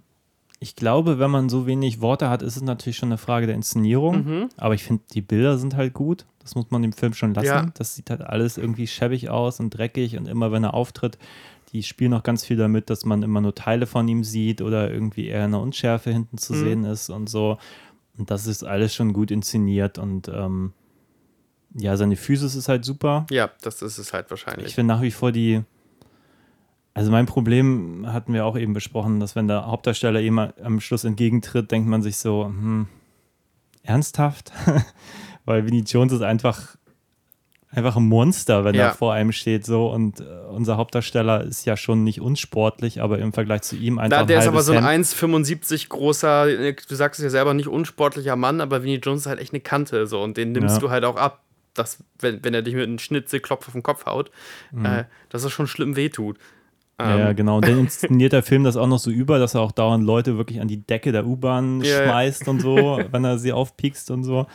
ich 0.62 0.76
glaube, 0.76 1.18
wenn 1.18 1.30
man 1.30 1.48
so 1.48 1.66
wenig 1.66 2.00
Worte 2.02 2.28
hat, 2.28 2.42
ist 2.42 2.56
es 2.56 2.62
natürlich 2.62 2.98
schon 2.98 3.08
eine 3.08 3.16
Frage 3.18 3.46
der 3.46 3.54
Inszenierung. 3.56 4.24
Mhm. 4.24 4.48
Aber 4.58 4.74
ich 4.74 4.84
finde, 4.84 5.02
die 5.14 5.22
Bilder 5.22 5.56
sind 5.58 5.74
halt 5.74 5.94
gut. 5.94 6.26
Das 6.40 6.54
muss 6.54 6.70
man 6.70 6.82
dem 6.82 6.92
Film 6.92 7.14
schon 7.14 7.32
lassen. 7.34 7.46
Ja. 7.46 7.70
Das 7.74 7.94
sieht 7.94 8.10
halt 8.10 8.20
alles 8.20 8.58
irgendwie 8.58 8.86
schäbig 8.86 9.30
aus 9.30 9.58
und 9.58 9.70
dreckig. 9.70 10.18
Und 10.18 10.28
immer, 10.28 10.52
wenn 10.52 10.62
er 10.64 10.74
auftritt, 10.74 11.16
die 11.72 11.82
spielen 11.82 12.12
auch 12.12 12.22
ganz 12.22 12.44
viel 12.44 12.56
damit, 12.58 12.90
dass 12.90 13.04
man 13.06 13.22
immer 13.22 13.40
nur 13.40 13.54
Teile 13.54 13.86
von 13.86 14.06
ihm 14.06 14.22
sieht 14.22 14.60
oder 14.60 14.90
irgendwie 14.90 15.28
eher 15.28 15.44
eine 15.44 15.58
Unschärfe 15.60 16.10
hinten 16.12 16.36
zu 16.36 16.52
Mhm. 16.52 16.58
sehen 16.64 16.84
ist 16.84 17.08
und 17.08 17.28
so. 17.30 17.56
Und 18.18 18.30
das 18.30 18.46
ist 18.46 18.62
alles 18.62 18.94
schon 18.94 19.14
gut 19.14 19.30
inszeniert. 19.30 19.96
Und 19.98 20.28
ähm, 20.28 20.72
ja, 21.74 21.96
seine 21.96 22.16
Physis 22.16 22.54
ist 22.54 22.68
halt 22.68 22.84
super. 22.84 23.26
Ja, 23.30 23.48
das 23.62 23.80
ist 23.80 23.96
es 23.98 24.12
halt 24.12 24.26
Ich 24.26 24.30
wahrscheinlich. 24.32 24.74
finde 24.74 24.92
nach 24.94 25.00
wie 25.02 25.10
vor 25.10 25.32
die. 25.32 25.62
Also 26.94 27.10
mein 27.10 27.26
Problem 27.26 28.04
hatten 28.12 28.32
wir 28.34 28.44
auch 28.44 28.56
eben 28.58 28.72
besprochen, 28.72 29.20
dass 29.20 29.36
wenn 29.36 29.46
der 29.48 29.66
Hauptdarsteller 29.66 30.20
ihm 30.20 30.38
am 30.38 30.80
Schluss 30.80 31.04
entgegentritt, 31.04 31.70
denkt 31.70 31.88
man 31.88 32.02
sich 32.02 32.16
so, 32.18 32.46
hm, 32.46 32.88
ernsthaft? 33.82 34.52
Weil 35.44 35.64
Vinnie 35.66 35.84
Jones 35.86 36.12
ist 36.12 36.20
einfach, 36.22 36.76
einfach 37.70 37.96
ein 37.96 38.06
Monster, 38.08 38.64
wenn 38.64 38.74
Ja. 38.74 38.88
er 38.88 38.92
vor 38.92 39.12
einem 39.14 39.32
steht 39.32 39.64
so 39.64 39.90
und 39.90 40.20
äh, 40.20 40.24
unser 40.50 40.76
Hauptdarsteller 40.76 41.44
ist 41.44 41.64
ja 41.64 41.76
schon 41.76 42.02
nicht 42.04 42.20
unsportlich, 42.20 43.00
aber 43.00 43.18
im 43.20 43.32
Vergleich 43.32 43.62
zu 43.62 43.76
ihm 43.76 43.98
einfach 43.98 44.18
Da, 44.18 44.24
der 44.24 44.38
ein 44.38 44.42
ist 44.42 44.48
aber 44.48 44.62
so 44.62 44.72
ein 44.72 44.84
Hemd. 44.84 45.06
1,75 45.06 45.88
großer, 45.88 46.48
äh, 46.48 46.76
du 46.88 46.94
sagst 46.94 47.20
es 47.20 47.24
ja 47.24 47.30
selber, 47.30 47.54
nicht 47.54 47.68
unsportlicher 47.68 48.36
Mann, 48.36 48.60
aber 48.60 48.82
Vinnie 48.82 48.96
Jones 49.02 49.22
ist 49.22 49.26
halt 49.26 49.40
echt 49.40 49.52
eine 49.52 49.60
Kante 49.60 50.06
so 50.06 50.20
und 50.22 50.36
den 50.36 50.52
nimmst 50.52 50.74
Ja. 50.76 50.80
du 50.80 50.90
halt 50.90 51.04
auch 51.04 51.16
ab, 51.16 51.42
dass, 51.74 52.02
wenn, 52.18 52.44
wenn 52.44 52.52
er 52.52 52.62
dich 52.62 52.74
mit 52.74 52.82
einem 52.84 52.98
Schnitzelklopf 52.98 53.68
auf 53.68 53.72
den 53.72 53.82
Kopf 53.84 54.04
haut, 54.06 54.30
äh, 54.82 55.04
dass 55.30 55.44
es 55.44 55.52
schon 55.52 55.68
schlimm 55.68 55.94
wehtut. 55.96 56.36
Ja, 57.00 57.16
ja, 57.18 57.30
Ähm, 57.30 57.36
genau. 57.36 57.58
Und 57.58 57.66
dann 57.66 57.78
inszeniert 57.78 58.32
der 58.32 58.42
Film 58.42 58.64
das 58.64 58.76
auch 58.76 58.86
noch 58.86 58.98
so 58.98 59.10
über, 59.10 59.38
dass 59.38 59.54
er 59.54 59.60
auch 59.62 59.72
dauernd 59.72 60.04
Leute 60.04 60.36
wirklich 60.36 60.60
an 60.60 60.68
die 60.68 60.84
Decke 60.84 61.12
der 61.12 61.26
U-Bahn 61.26 61.80
ja. 61.82 62.02
schmeißt 62.02 62.48
und 62.48 62.60
so, 62.60 63.00
wenn 63.10 63.24
er 63.24 63.38
sie 63.38 63.52
aufpiekst 63.52 64.10
und 64.10 64.24
so. 64.24 64.46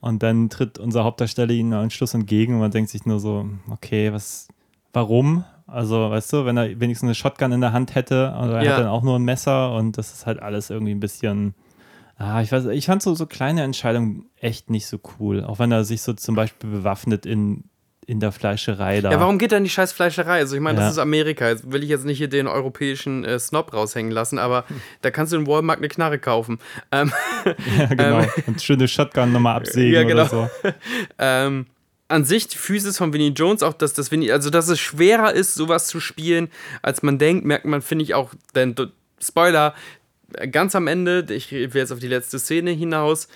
Und 0.00 0.22
dann 0.22 0.50
tritt 0.50 0.78
unser 0.78 1.04
Hauptdarsteller 1.04 1.52
ihnen 1.52 1.72
am 1.72 1.90
Schluss 1.90 2.12
entgegen 2.14 2.54
und 2.54 2.60
man 2.60 2.72
denkt 2.72 2.90
sich 2.90 3.06
nur 3.06 3.20
so, 3.20 3.46
okay, 3.70 4.12
was, 4.12 4.48
warum? 4.92 5.44
Also, 5.68 6.10
weißt 6.10 6.32
du, 6.32 6.44
wenn 6.44 6.56
er 6.56 6.80
wenigstens 6.80 7.06
eine 7.06 7.14
Shotgun 7.14 7.52
in 7.52 7.60
der 7.60 7.72
Hand 7.72 7.94
hätte, 7.94 8.34
oder 8.42 8.58
er 8.58 8.64
Ja. 8.64 8.70
hat 8.72 8.78
dann 8.80 8.88
auch 8.88 9.02
nur 9.02 9.16
ein 9.16 9.22
Messer 9.22 9.74
und 9.74 9.96
das 9.96 10.12
ist 10.12 10.26
halt 10.26 10.42
alles 10.42 10.70
irgendwie 10.70 10.92
ein 10.92 11.00
bisschen. 11.00 11.54
Ah, 12.18 12.42
ich 12.42 12.52
weiß, 12.52 12.66
ich 12.66 12.86
fand 12.86 13.00
so, 13.02 13.14
so 13.14 13.26
kleine 13.26 13.62
Entscheidungen 13.62 14.26
echt 14.36 14.70
nicht 14.70 14.86
so 14.86 14.98
cool. 15.18 15.44
Auch 15.44 15.58
wenn 15.60 15.72
er 15.72 15.84
sich 15.84 16.02
so 16.02 16.12
zum 16.12 16.34
Beispiel 16.34 16.68
bewaffnet 16.70 17.24
in, 17.24 17.64
in 18.06 18.18
der 18.20 18.32
Fleischerei 18.32 19.00
da. 19.00 19.10
Ja, 19.12 19.20
warum 19.20 19.38
geht 19.38 19.52
in 19.52 19.62
die 19.64 19.70
scheiß 19.70 19.92
Fleischerei? 19.92 20.38
Also 20.40 20.56
ich 20.56 20.60
meine, 20.60 20.78
Ja. 20.78 20.84
das 20.86 20.94
ist 20.94 20.98
Amerika. 20.98 21.48
Jetzt 21.48 21.70
will 21.70 21.82
ich 21.82 21.88
jetzt 21.88 22.04
nicht 22.04 22.18
hier 22.18 22.28
den 22.28 22.46
europäischen 22.48 23.24
äh, 23.24 23.38
Snob 23.38 23.72
raushängen 23.72 24.10
lassen, 24.10 24.38
aber 24.38 24.64
da 25.02 25.10
kannst 25.10 25.32
du 25.32 25.36
in 25.36 25.46
Walmart 25.46 25.78
eine 25.78 25.88
Knarre 25.88 26.18
kaufen. 26.18 26.58
Ähm, 26.90 27.12
Ja, 27.78 27.86
genau. 27.86 28.26
und 28.46 28.60
schöne 28.62 28.88
Shotgun 28.88 29.32
nochmal 29.32 29.56
absägen 29.56 29.92
Ja, 29.94 30.02
genau. 30.02 30.22
oder 30.22 30.28
so. 30.28 30.48
ähm, 31.18 31.66
an 32.08 32.24
sich 32.24 32.48
die 32.48 32.58
Physis 32.58 32.98
von 32.98 33.12
Vinnie 33.12 33.28
Jones, 33.34 33.62
auch 33.62 33.72
dass 33.72 33.94
das 33.94 34.10
Vinnie, 34.10 34.30
also 34.32 34.50
dass 34.50 34.68
es 34.68 34.78
schwerer 34.80 35.32
ist, 35.32 35.54
sowas 35.54 35.86
zu 35.86 35.98
spielen, 35.98 36.50
als 36.82 37.02
man 37.02 37.18
denkt, 37.18 37.44
merkt 37.46 37.64
man, 37.64 37.80
finde 37.82 38.04
ich 38.04 38.14
auch, 38.14 38.32
denn 38.54 38.74
Spoiler, 39.20 39.74
ganz 40.50 40.74
am 40.74 40.86
Ende, 40.86 41.26
ich 41.30 41.52
will 41.52 41.70
jetzt 41.74 41.92
auf 41.92 41.98
die 41.98 42.08
letzte 42.08 42.38
Szene 42.38 42.70
hinaus, 42.70 43.28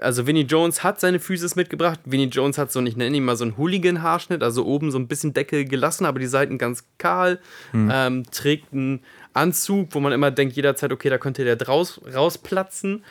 also 0.00 0.26
Vinnie 0.26 0.42
Jones 0.42 0.82
hat 0.82 1.00
seine 1.00 1.20
Physis 1.20 1.56
mitgebracht. 1.56 2.00
Vinnie 2.04 2.24
Jones 2.24 2.58
hat 2.58 2.72
so, 2.72 2.82
ich 2.82 2.96
nenne 2.96 3.16
ihn 3.16 3.24
mal 3.24 3.36
so 3.36 3.44
einen 3.44 3.56
Hooligan-Haarschnitt, 3.56 4.42
also 4.42 4.64
oben 4.66 4.90
so 4.90 4.98
ein 4.98 5.08
bisschen 5.08 5.34
Deckel 5.34 5.64
gelassen, 5.64 6.04
aber 6.04 6.18
die 6.18 6.26
Seiten 6.26 6.58
ganz 6.58 6.84
kahl, 6.98 7.38
ähm, 7.92 8.24
trägt 8.30 8.72
einen 8.72 9.04
Anzug, 9.32 9.88
wo 9.92 10.00
man 10.00 10.12
immer 10.12 10.30
denkt, 10.30 10.56
jederzeit, 10.56 10.92
okay, 10.92 11.10
da 11.10 11.18
könnte 11.18 11.44
der 11.44 11.56
draus, 11.56 12.00
rausplatzen. 12.12 13.04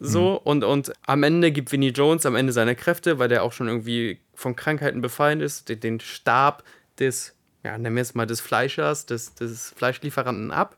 So, 0.00 0.40
und, 0.44 0.62
und 0.62 0.92
am 1.06 1.22
Ende 1.24 1.50
gibt 1.50 1.72
Vinnie 1.72 1.88
Jones 1.90 2.24
am 2.24 2.36
Ende 2.36 2.52
seine 2.52 2.76
Kräfte, 2.76 3.18
weil 3.18 3.28
der 3.28 3.42
auch 3.42 3.52
schon 3.52 3.66
irgendwie 3.66 4.20
von 4.34 4.54
Krankheiten 4.54 5.00
befallen 5.00 5.40
ist, 5.40 5.68
den, 5.68 5.80
den 5.80 6.00
Stab 6.00 6.62
des, 7.00 7.34
ja, 7.64 7.76
nennen 7.76 7.96
wir 7.96 8.02
es 8.02 8.14
mal 8.14 8.26
des 8.26 8.40
Fleischers, 8.40 9.06
des, 9.06 9.34
des 9.34 9.74
Fleischlieferanten 9.76 10.52
ab. 10.52 10.76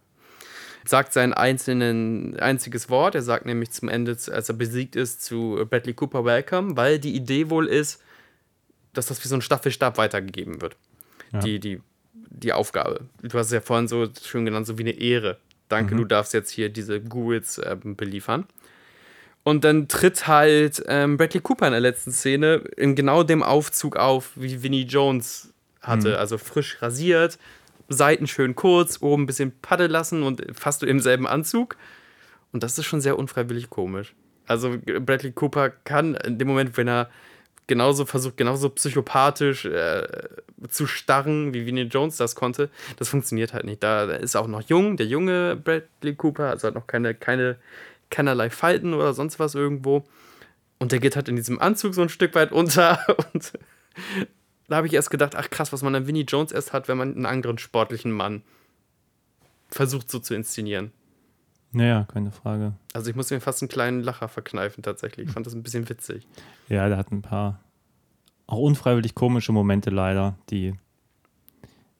Sagt 0.84 1.12
sein 1.12 1.34
einzelnen, 1.34 2.38
einziges 2.40 2.88
Wort. 2.88 3.14
Er 3.14 3.22
sagt 3.22 3.46
nämlich 3.46 3.70
zum 3.70 3.88
Ende, 3.88 4.12
als 4.12 4.48
er 4.48 4.54
besiegt 4.54 4.96
ist, 4.96 5.22
zu 5.22 5.64
Bradley 5.68 5.94
Cooper 5.94 6.24
Welcome, 6.24 6.76
weil 6.76 6.98
die 6.98 7.14
Idee 7.14 7.50
wohl 7.50 7.66
ist, 7.66 8.02
dass 8.92 9.06
das 9.06 9.22
wie 9.22 9.28
so 9.28 9.34
ein 9.34 9.42
Staffelstab 9.42 9.98
weitergegeben 9.98 10.60
wird. 10.60 10.76
Ja. 11.32 11.40
Die, 11.40 11.60
die, 11.60 11.80
die 12.14 12.52
Aufgabe. 12.52 13.06
Du 13.22 13.38
hast 13.38 13.46
es 13.46 13.52
ja 13.52 13.60
vorhin 13.60 13.88
so 13.88 14.08
schön 14.22 14.44
genannt, 14.44 14.66
so 14.66 14.78
wie 14.78 14.82
eine 14.82 14.92
Ehre. 14.92 15.38
Danke, 15.68 15.94
du 15.94 16.04
darfst 16.04 16.34
jetzt 16.34 16.50
hier 16.50 16.68
diese 16.68 17.00
Ghouls 17.00 17.60
ähm, 17.64 17.94
beliefern. 17.94 18.46
Und 19.44 19.64
dann 19.64 19.88
tritt 19.88 20.26
halt 20.26 20.82
ähm, 20.86 21.16
Bradley 21.16 21.40
Cooper 21.40 21.66
in 21.66 21.72
der 21.72 21.80
letzten 21.80 22.12
Szene 22.12 22.64
in 22.76 22.94
genau 22.94 23.22
dem 23.22 23.42
Aufzug 23.42 23.96
auf, 23.96 24.32
wie 24.34 24.62
Vinnie 24.62 24.82
Jones 24.82 25.52
hatte. 25.80 26.18
Also 26.18 26.38
frisch 26.38 26.82
rasiert, 26.82 27.38
Seiten 27.90 28.26
schön 28.26 28.54
kurz, 28.54 29.02
oben 29.02 29.24
ein 29.24 29.26
bisschen 29.26 29.52
Patte 29.60 29.88
lassen 29.88 30.22
und 30.22 30.42
fast 30.54 30.82
im 30.82 31.00
selben 31.00 31.26
Anzug. 31.26 31.76
Und 32.52 32.62
das 32.62 32.78
ist 32.78 32.86
schon 32.86 33.00
sehr 33.00 33.18
unfreiwillig 33.18 33.68
komisch. 33.68 34.14
Also 34.46 34.76
Bradley 34.84 35.32
Cooper 35.32 35.70
kann 35.70 36.14
in 36.14 36.38
dem 36.38 36.48
Moment, 36.48 36.76
wenn 36.76 36.88
er 36.88 37.10
genauso 37.66 38.04
versucht, 38.04 38.36
genauso 38.36 38.68
psychopathisch 38.70 39.64
äh, 39.64 40.06
zu 40.68 40.86
starren, 40.86 41.54
wie 41.54 41.66
Vinnie 41.66 41.82
Jones 41.82 42.16
das 42.16 42.34
konnte, 42.34 42.68
das 42.96 43.08
funktioniert 43.08 43.54
halt 43.54 43.64
nicht. 43.64 43.82
Da 43.82 44.10
ist 44.10 44.36
auch 44.36 44.48
noch 44.48 44.62
jung, 44.62 44.96
der 44.96 45.06
junge 45.06 45.56
Bradley 45.56 46.14
Cooper, 46.16 46.50
also 46.50 46.68
hat 46.68 46.74
noch 46.74 46.86
keine, 46.86 47.14
keine, 47.14 47.56
keinerlei 48.10 48.50
Falten 48.50 48.94
oder 48.94 49.14
sonst 49.14 49.38
was 49.38 49.54
irgendwo. 49.54 50.04
Und 50.78 50.92
der 50.92 50.98
geht 50.98 51.14
halt 51.14 51.28
in 51.28 51.36
diesem 51.36 51.60
Anzug 51.60 51.94
so 51.94 52.02
ein 52.02 52.08
Stück 52.08 52.34
weit 52.34 52.50
unter 52.50 52.98
und 53.34 53.52
da 54.70 54.76
habe 54.76 54.86
ich 54.86 54.92
erst 54.92 55.10
gedacht, 55.10 55.34
ach 55.34 55.50
krass, 55.50 55.72
was 55.72 55.82
man 55.82 55.94
an 55.96 56.06
Vinnie 56.06 56.22
Jones 56.22 56.52
erst 56.52 56.72
hat, 56.72 56.86
wenn 56.86 56.96
man 56.96 57.14
einen 57.14 57.26
anderen 57.26 57.58
sportlichen 57.58 58.12
Mann 58.12 58.42
versucht 59.68 60.10
so 60.10 60.20
zu 60.20 60.34
inszenieren. 60.34 60.92
Naja, 61.72 62.06
keine 62.10 62.30
Frage. 62.30 62.74
Also 62.92 63.10
ich 63.10 63.16
muss 63.16 63.30
mir 63.30 63.40
fast 63.40 63.62
einen 63.62 63.68
kleinen 63.68 64.00
Lacher 64.00 64.28
verkneifen 64.28 64.82
tatsächlich. 64.82 65.26
Ich 65.26 65.32
fand 65.32 65.46
das 65.46 65.54
ein 65.54 65.62
bisschen 65.64 65.88
witzig. 65.88 66.26
Ja, 66.68 66.88
der 66.88 66.96
hat 66.96 67.10
ein 67.10 67.22
paar 67.22 67.60
auch 68.46 68.58
unfreiwillig 68.58 69.14
komische 69.14 69.52
Momente 69.52 69.90
leider, 69.90 70.36
die 70.50 70.74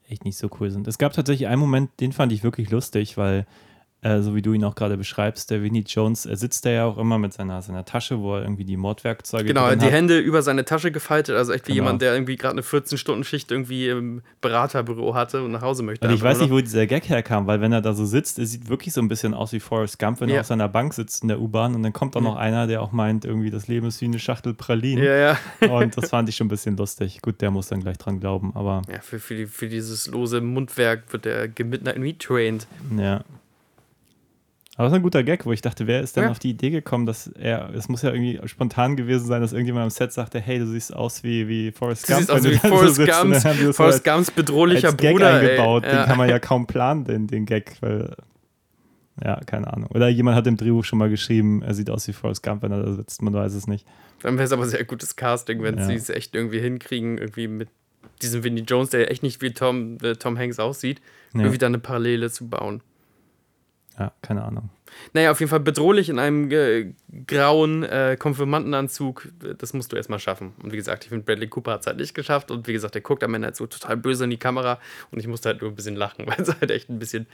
echt 0.08 0.24
nicht 0.24 0.36
so 0.36 0.48
cool 0.60 0.70
sind. 0.70 0.86
Es 0.86 0.98
gab 0.98 1.12
tatsächlich 1.12 1.48
einen 1.48 1.60
Moment, 1.60 1.90
den 2.00 2.12
fand 2.12 2.32
ich 2.32 2.44
wirklich 2.44 2.70
lustig, 2.70 3.16
weil 3.16 3.46
äh, 4.02 4.20
so 4.20 4.34
wie 4.34 4.40
du 4.42 4.52
ihn 4.54 4.64
auch 4.64 4.74
gerade 4.74 4.96
beschreibst, 4.96 5.50
der 5.50 5.62
Vinnie 5.62 5.84
Jones, 5.86 6.24
er 6.24 6.36
sitzt 6.36 6.64
da 6.64 6.70
ja 6.70 6.84
auch 6.86 6.96
immer 6.96 7.18
mit 7.18 7.32
seiner, 7.34 7.60
seiner 7.60 7.84
Tasche, 7.84 8.18
wo 8.20 8.34
er 8.36 8.42
irgendwie 8.42 8.64
die 8.64 8.76
Mordwerkzeuge 8.78 9.44
Genau, 9.44 9.68
die 9.74 9.80
hat. 9.84 9.92
Hände 9.92 10.18
über 10.18 10.40
seine 10.42 10.64
Tasche 10.64 10.90
gefaltet, 10.90 11.36
also 11.36 11.52
echt 11.52 11.68
wie 11.68 11.72
Genau. 11.72 11.84
jemand, 11.84 12.00
der 12.02 12.14
irgendwie 12.14 12.36
gerade 12.36 12.52
eine 12.52 12.62
14-Stunden-Schicht 12.62 13.50
irgendwie 13.50 13.88
im 13.88 14.22
Beraterbüro 14.40 15.14
hatte 15.14 15.42
und 15.44 15.52
nach 15.52 15.62
Hause 15.62 15.82
möchte. 15.82 16.06
Und 16.08 16.14
ich 16.14 16.22
weiß 16.22 16.40
nicht, 16.40 16.50
wo 16.50 16.60
dieser 16.60 16.86
Gag 16.86 17.08
herkam, 17.08 17.46
weil 17.46 17.60
wenn 17.60 17.72
er 17.72 17.82
da 17.82 17.92
so 17.92 18.06
sitzt, 18.06 18.38
er 18.38 18.46
sieht 18.46 18.68
wirklich 18.68 18.94
so 18.94 19.00
ein 19.02 19.08
bisschen 19.08 19.34
aus 19.34 19.52
wie 19.52 19.60
Forrest 19.60 19.98
Gump, 19.98 20.20
wenn 20.20 20.28
Ja. 20.30 20.36
er 20.36 20.40
auf 20.40 20.46
seiner 20.46 20.68
Bank 20.68 20.94
sitzt 20.94 21.22
in 21.22 21.28
der 21.28 21.40
U-Bahn 21.40 21.74
und 21.74 21.82
dann 21.82 21.92
kommt 21.92 22.16
da 22.16 22.20
noch 22.20 22.36
einer, 22.36 22.66
der 22.66 22.82
auch 22.82 22.92
meint, 22.92 23.24
irgendwie 23.24 23.50
das 23.50 23.68
Leben 23.68 23.86
ist 23.86 24.00
wie 24.00 24.06
eine 24.06 24.18
Schachtel 24.18 24.54
Pralinen. 24.54 25.04
Ja, 25.04 25.14
ja. 25.16 25.38
Und 25.70 25.96
das 25.96 26.10
fand 26.10 26.28
ich 26.28 26.36
schon 26.36 26.46
ein 26.46 26.50
bisschen 26.50 26.76
lustig. 26.76 27.20
Gut, 27.22 27.40
der 27.40 27.50
muss 27.50 27.68
dann 27.68 27.80
gleich 27.80 27.98
dran 27.98 28.18
glauben, 28.20 28.52
aber 28.54 28.82
Ja, 28.90 29.00
für, 29.00 29.18
für, 29.20 29.34
die, 29.36 29.46
für 29.46 29.68
dieses 29.68 30.06
lose 30.06 30.40
Mundwerk 30.40 31.04
wird 31.12 31.24
der 31.26 31.48
Midnight 31.64 31.96
retrained. 31.98 32.66
ja. 32.96 33.22
Aber 34.80 34.86
es 34.86 34.92
ist 34.92 34.96
ein 34.96 35.02
guter 35.02 35.22
Gag, 35.22 35.44
wo 35.44 35.52
ich 35.52 35.60
dachte, 35.60 35.86
wer 35.86 36.00
ist 36.00 36.16
denn 36.16 36.24
Ja. 36.24 36.30
auf 36.30 36.38
die 36.38 36.48
Idee 36.48 36.70
gekommen, 36.70 37.04
dass 37.04 37.26
er, 37.26 37.68
es 37.74 37.90
muss 37.90 38.00
ja 38.00 38.12
irgendwie 38.12 38.40
spontan 38.48 38.96
gewesen 38.96 39.26
sein, 39.26 39.42
dass 39.42 39.52
irgendjemand 39.52 39.84
am 39.84 39.90
Set 39.90 40.10
sagte, 40.10 40.40
hey, 40.40 40.58
du 40.58 40.66
siehst 40.66 40.94
aus 40.94 41.22
wie, 41.22 41.46
wie 41.48 41.70
Forrest 41.70 42.04
Du 42.08 42.14
Gump. 42.14 42.20
siehst 42.20 42.30
aus 42.30 42.44
wie 42.44 42.48
du 42.48 42.54
so 42.54 42.68
Forrest. 42.68 42.98
Und 42.98 43.06
Gumps, 43.06 43.42
das 43.42 43.76
Forrest 43.76 44.06
halt 44.06 44.16
Gumps 44.16 44.30
bedrohlicher 44.30 44.88
als 44.88 44.96
Gag 44.96 45.12
Bruder. 45.12 45.34
eingebaut. 45.34 45.84
Ey. 45.84 45.90
Den 45.90 45.96
Ja. 45.98 46.06
kann 46.06 46.16
man 46.16 46.28
ja 46.30 46.38
kaum 46.38 46.66
planen, 46.66 47.04
den, 47.04 47.26
den 47.26 47.44
Gag, 47.44 47.76
weil, 47.82 48.14
ja, 49.22 49.38
keine 49.44 49.70
Ahnung. 49.70 49.90
Oder 49.92 50.08
jemand 50.08 50.36
hat 50.38 50.46
im 50.46 50.56
Drehbuch 50.56 50.84
schon 50.84 50.98
mal 50.98 51.10
geschrieben, 51.10 51.60
er 51.60 51.74
sieht 51.74 51.90
aus 51.90 52.08
wie 52.08 52.14
Forrest 52.14 52.42
Gump, 52.42 52.62
wenn 52.62 52.72
er 52.72 52.82
da 52.82 52.92
sitzt, 52.94 53.20
man 53.20 53.34
weiß 53.34 53.52
es 53.52 53.66
nicht. 53.66 53.86
Dann 54.22 54.36
wäre 54.38 54.44
es 54.46 54.52
aber 54.52 54.66
sehr 54.66 54.84
gutes 54.84 55.14
Casting, 55.14 55.62
wenn 55.62 55.76
Ja. 55.76 55.84
sie 55.84 55.94
es 55.94 56.08
echt 56.08 56.34
irgendwie 56.34 56.60
hinkriegen, 56.60 57.18
irgendwie 57.18 57.48
mit 57.48 57.68
diesem 58.22 58.44
Vinnie 58.44 58.62
Jones, 58.62 58.88
der 58.90 59.10
echt 59.10 59.22
nicht 59.22 59.42
wie 59.42 59.52
Tom, 59.52 59.98
äh, 60.02 60.14
Tom 60.14 60.38
Hanks 60.38 60.58
aussieht, 60.58 61.02
irgendwie 61.34 61.58
da 61.58 61.66
eine 61.66 61.78
Parallele 61.78 62.30
zu 62.30 62.48
bauen. 62.48 62.80
Ja, 64.00 64.12
keine 64.22 64.42
Ahnung. 64.44 64.70
Naja, 65.12 65.30
auf 65.30 65.38
jeden 65.40 65.50
Fall 65.50 65.60
bedrohlich 65.60 66.08
in 66.08 66.18
einem 66.18 66.50
äh, 66.50 66.94
grauen 67.26 67.82
äh, 67.82 68.16
Konfirmandenanzug. 68.18 69.28
Das 69.58 69.74
musst 69.74 69.92
du 69.92 69.96
erstmal 69.96 70.18
schaffen. 70.18 70.52
Und 70.62 70.72
wie 70.72 70.76
gesagt, 70.76 71.04
ich 71.04 71.10
finde, 71.10 71.24
Bradley 71.26 71.48
Cooper 71.48 71.72
hat 71.72 71.82
es 71.82 71.86
halt 71.86 71.98
nicht 71.98 72.14
geschafft. 72.14 72.50
Und 72.50 72.66
wie 72.66 72.72
gesagt, 72.72 72.94
der 72.94 73.02
guckt 73.02 73.22
am 73.22 73.34
Ende 73.34 73.46
halt 73.48 73.56
so 73.56 73.66
total 73.66 73.96
böse 73.98 74.24
in 74.24 74.30
die 74.30 74.38
Kamera. 74.38 74.78
Und 75.10 75.18
ich 75.20 75.26
musste 75.28 75.50
halt 75.50 75.60
nur 75.60 75.70
ein 75.70 75.76
bisschen 75.76 75.96
lachen, 75.96 76.26
weil 76.26 76.40
es 76.40 76.48
halt 76.48 76.70
echt 76.70 76.88
ein 76.88 76.98
bisschen. 76.98 77.26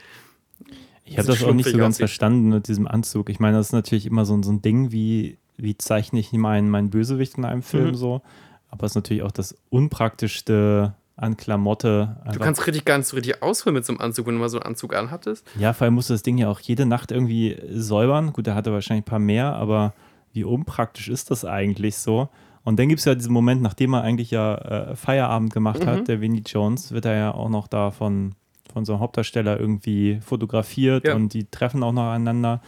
Ich 1.04 1.16
habe 1.18 1.28
das 1.28 1.42
auch 1.44 1.54
nicht 1.54 1.68
so 1.70 1.76
ganz 1.78 1.94
aussieht. 1.94 1.98
verstanden 2.08 2.48
mit 2.48 2.66
diesem 2.66 2.88
Anzug. 2.88 3.30
Ich 3.30 3.38
meine, 3.38 3.56
das 3.58 3.66
ist 3.68 3.72
natürlich 3.72 4.06
immer 4.06 4.24
so, 4.24 4.36
ein- 4.36 4.42
so 4.42 4.50
ein 4.50 4.60
Ding, 4.60 4.90
wie, 4.90 5.38
wie 5.56 5.78
zeichne 5.78 6.18
ich 6.18 6.32
meinen, 6.32 6.68
meinen 6.68 6.90
Bösewicht 6.90 7.38
in 7.38 7.44
einem 7.44 7.62
Film 7.62 7.90
Mhm. 7.90 7.94
so. 7.94 8.22
Aber 8.70 8.84
es 8.86 8.92
ist 8.92 8.96
natürlich 8.96 9.22
auch 9.22 9.30
das 9.30 9.56
unpraktischste 9.70 10.94
an 11.16 11.36
Klamotte. 11.36 12.16
Du 12.32 12.38
kannst 12.38 12.66
richtig 12.66 12.84
gar 12.84 12.98
nicht 12.98 13.06
so 13.06 13.16
richtig 13.16 13.42
ausholen 13.42 13.74
mit 13.74 13.84
so 13.86 13.92
einem 13.92 14.00
Anzug, 14.00 14.26
wenn 14.26 14.34
du 14.34 14.40
mal 14.40 14.48
so 14.50 14.58
einen 14.58 14.66
Anzug 14.66 14.94
anhattest. 14.94 15.46
Ja, 15.58 15.72
vor 15.72 15.86
allem 15.86 15.94
musst 15.94 16.10
du 16.10 16.14
das 16.14 16.22
Ding 16.22 16.36
ja 16.38 16.48
auch 16.50 16.60
jede 16.60 16.84
Nacht 16.86 17.10
irgendwie 17.10 17.56
säubern. 17.70 18.32
Gut, 18.32 18.46
er 18.46 18.54
wahrscheinlich 18.72 19.02
ein 19.02 19.10
paar 19.10 19.18
mehr, 19.18 19.54
aber 19.54 19.94
wie 20.32 20.44
unpraktisch 20.44 21.08
ist 21.08 21.30
das 21.30 21.44
eigentlich 21.46 21.96
so? 21.96 22.28
Und 22.64 22.78
dann 22.78 22.88
gibt 22.88 22.98
es 22.98 23.04
ja 23.06 23.14
diesen 23.14 23.32
Moment, 23.32 23.62
nachdem 23.62 23.94
er 23.94 24.02
eigentlich 24.02 24.30
ja 24.30 24.56
äh, 24.56 24.96
Feierabend 24.96 25.52
gemacht 25.52 25.80
Mhm. 25.84 25.86
hat, 25.86 26.08
der 26.08 26.20
Vinnie 26.20 26.42
Jones, 26.44 26.92
wird 26.92 27.04
er 27.06 27.16
ja 27.16 27.30
auch 27.34 27.48
noch 27.48 27.68
da 27.68 27.90
von, 27.92 28.34
von 28.72 28.84
so 28.84 28.92
einem 28.92 29.00
Hauptdarsteller 29.00 29.58
irgendwie 29.58 30.18
fotografiert 30.20 31.06
Ja. 31.06 31.14
und 31.14 31.32
die 31.32 31.44
treffen 31.44 31.82
auch 31.82 31.92
noch 31.92 32.10
einander. 32.10 32.60